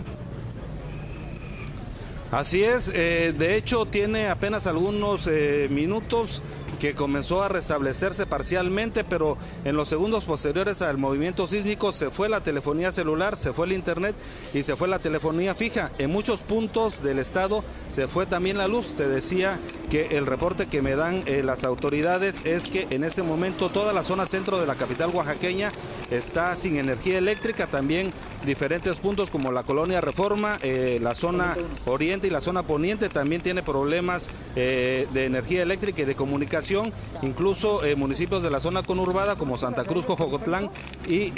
Así 2.30 2.62
es, 2.62 2.88
eh, 2.94 3.34
de 3.36 3.56
hecho 3.56 3.86
tiene 3.86 4.28
apenas 4.28 4.68
algunos 4.68 5.26
eh, 5.26 5.66
minutos 5.68 6.42
que 6.80 6.94
comenzó 6.94 7.42
a 7.42 7.48
restablecerse 7.48 8.24
parcialmente, 8.24 9.04
pero 9.04 9.36
en 9.64 9.76
los 9.76 9.88
segundos 9.88 10.24
posteriores 10.24 10.80
al 10.80 10.96
movimiento 10.96 11.46
sísmico 11.46 11.92
se 11.92 12.10
fue 12.10 12.28
la 12.28 12.40
telefonía 12.40 12.90
celular, 12.90 13.36
se 13.36 13.52
fue 13.52 13.66
el 13.66 13.72
internet 13.72 14.16
y 14.54 14.62
se 14.62 14.76
fue 14.76 14.88
la 14.88 14.98
telefonía 14.98 15.54
fija. 15.54 15.92
En 15.98 16.10
muchos 16.10 16.40
puntos 16.40 17.02
del 17.02 17.18
estado 17.18 17.62
se 17.88 18.08
fue 18.08 18.26
también 18.26 18.56
la 18.56 18.66
luz. 18.66 18.94
Te 18.96 19.06
decía 19.06 19.60
que 19.90 20.06
el 20.16 20.24
reporte 20.24 20.66
que 20.66 20.80
me 20.80 20.96
dan 20.96 21.22
eh, 21.26 21.42
las 21.42 21.64
autoridades 21.64 22.40
es 22.46 22.68
que 22.68 22.86
en 22.90 23.04
este 23.04 23.22
momento 23.22 23.68
toda 23.68 23.92
la 23.92 24.02
zona 24.02 24.24
centro 24.24 24.58
de 24.58 24.66
la 24.66 24.76
capital 24.76 25.10
oaxaqueña 25.10 25.72
está 26.10 26.56
sin 26.56 26.76
energía 26.76 27.18
eléctrica, 27.18 27.66
también 27.66 28.12
diferentes 28.44 28.96
puntos 28.98 29.30
como 29.30 29.52
la 29.52 29.62
colonia 29.62 30.00
Reforma, 30.00 30.58
eh, 30.62 30.98
la 31.00 31.14
zona 31.14 31.56
oriente 31.86 32.26
y 32.26 32.30
la 32.30 32.40
zona 32.40 32.62
poniente. 32.62 33.08
También 33.08 33.42
tiene 33.42 33.62
problemas 33.62 34.30
eh, 34.56 35.06
de 35.12 35.26
energía 35.26 35.62
eléctrica 35.62 36.02
y 36.02 36.04
de 36.04 36.14
comunicación. 36.14 36.92
Incluso 37.22 37.84
eh, 37.84 37.96
municipios 37.96 38.42
de 38.42 38.50
la 38.50 38.60
zona 38.60 38.82
conurbada 38.82 39.36
como 39.36 39.56
Santa 39.56 39.84
Cruz, 39.84 40.04
Jojocotlán 40.06 40.70
y 41.08 41.32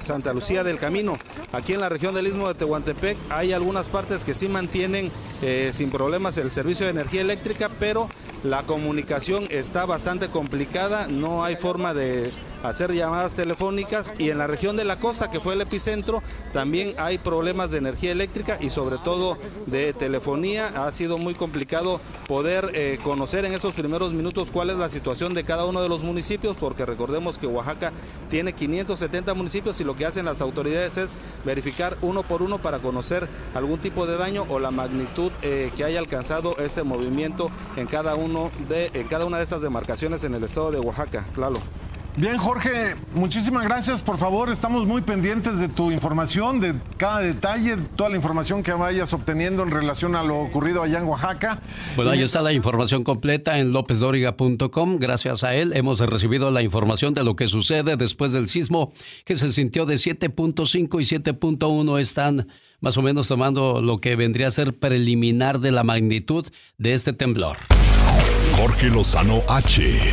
Santa 0.00 0.32
Lucía 0.32 0.64
del 0.64 0.78
Camino. 0.78 1.18
Aquí 1.52 1.74
en 1.74 1.80
la 1.80 1.88
región 1.88 2.14
del 2.14 2.26
Istmo 2.26 2.48
de 2.48 2.54
Tehuantepec 2.54 3.16
hay 3.30 3.52
algunas 3.52 3.88
partes 3.88 4.24
que 4.24 4.34
sí 4.34 4.48
mantienen 4.48 5.10
sin 5.72 5.90
problemas 5.90 6.38
el 6.38 6.50
servicio 6.50 6.86
de 6.86 6.92
energía 6.92 7.20
eléctrica, 7.20 7.70
pero 7.78 8.08
la 8.44 8.64
comunicación 8.64 9.46
está 9.50 9.86
bastante 9.86 10.28
complicada, 10.28 11.06
no 11.08 11.44
hay 11.44 11.56
forma 11.56 11.94
de 11.94 12.32
hacer 12.62 12.92
llamadas 12.92 13.34
telefónicas 13.34 14.12
y 14.18 14.30
en 14.30 14.38
la 14.38 14.46
región 14.46 14.76
de 14.76 14.84
la 14.84 14.98
costa, 14.98 15.30
que 15.30 15.40
fue 15.40 15.54
el 15.54 15.60
epicentro, 15.60 16.22
también 16.52 16.94
hay 16.98 17.18
problemas 17.18 17.70
de 17.70 17.78
energía 17.78 18.12
eléctrica 18.12 18.58
y 18.60 18.70
sobre 18.70 18.98
todo 18.98 19.38
de 19.66 19.92
telefonía. 19.92 20.86
Ha 20.86 20.92
sido 20.92 21.18
muy 21.18 21.34
complicado 21.34 22.00
poder 22.28 22.70
eh, 22.74 22.98
conocer 23.02 23.44
en 23.44 23.52
estos 23.52 23.74
primeros 23.74 24.12
minutos 24.12 24.50
cuál 24.50 24.70
es 24.70 24.76
la 24.76 24.90
situación 24.90 25.34
de 25.34 25.44
cada 25.44 25.64
uno 25.64 25.82
de 25.82 25.88
los 25.88 26.02
municipios, 26.02 26.56
porque 26.56 26.86
recordemos 26.86 27.38
que 27.38 27.46
Oaxaca 27.46 27.92
tiene 28.30 28.52
570 28.52 29.34
municipios 29.34 29.80
y 29.80 29.84
lo 29.84 29.96
que 29.96 30.06
hacen 30.06 30.24
las 30.24 30.40
autoridades 30.40 30.96
es 30.96 31.16
verificar 31.44 31.96
uno 32.02 32.22
por 32.22 32.42
uno 32.42 32.60
para 32.60 32.78
conocer 32.78 33.28
algún 33.54 33.78
tipo 33.78 34.06
de 34.06 34.16
daño 34.16 34.46
o 34.48 34.58
la 34.58 34.70
magnitud 34.70 35.30
eh, 35.42 35.70
que 35.76 35.84
haya 35.84 35.98
alcanzado 35.98 36.56
ese 36.58 36.82
movimiento 36.82 37.50
en 37.76 37.86
cada 37.86 38.14
uno 38.14 38.50
de 38.68 38.90
en 38.94 39.08
cada 39.08 39.24
una 39.24 39.38
de 39.38 39.44
esas 39.44 39.62
demarcaciones 39.62 40.24
en 40.24 40.34
el 40.34 40.44
estado 40.44 40.70
de 40.70 40.78
Oaxaca. 40.78 41.24
Claro. 41.34 41.56
Bien, 42.14 42.36
Jorge, 42.36 42.94
muchísimas 43.14 43.64
gracias. 43.64 44.02
Por 44.02 44.18
favor, 44.18 44.50
estamos 44.50 44.86
muy 44.86 45.00
pendientes 45.00 45.58
de 45.58 45.68
tu 45.68 45.90
información, 45.90 46.60
de 46.60 46.74
cada 46.98 47.20
detalle, 47.20 47.78
toda 47.96 48.10
la 48.10 48.16
información 48.16 48.62
que 48.62 48.72
vayas 48.72 49.14
obteniendo 49.14 49.62
en 49.62 49.70
relación 49.70 50.14
a 50.14 50.22
lo 50.22 50.38
ocurrido 50.38 50.82
allá 50.82 50.98
en 50.98 51.04
Oaxaca. 51.04 51.60
Bueno, 51.96 52.10
ahí 52.10 52.22
está 52.22 52.42
la 52.42 52.52
información 52.52 53.02
completa 53.02 53.58
en 53.58 53.72
lopezdoriga.com. 53.72 54.98
Gracias 54.98 55.42
a 55.42 55.54
él 55.54 55.72
hemos 55.74 56.00
recibido 56.00 56.50
la 56.50 56.60
información 56.60 57.14
de 57.14 57.24
lo 57.24 57.34
que 57.34 57.48
sucede 57.48 57.96
después 57.96 58.32
del 58.32 58.46
sismo 58.48 58.92
que 59.24 59.34
se 59.36 59.48
sintió 59.48 59.86
de 59.86 59.94
7.5 59.94 61.00
y 61.00 61.18
7.1 61.18 61.98
están 61.98 62.46
más 62.80 62.98
o 62.98 63.02
menos 63.02 63.26
tomando 63.26 63.80
lo 63.80 64.02
que 64.02 64.16
vendría 64.16 64.48
a 64.48 64.50
ser 64.50 64.74
preliminar 64.74 65.60
de 65.60 65.70
la 65.70 65.82
magnitud 65.82 66.46
de 66.76 66.92
este 66.92 67.14
temblor. 67.14 67.56
Jorge 68.54 68.88
Lozano 68.88 69.38
H 69.48 70.12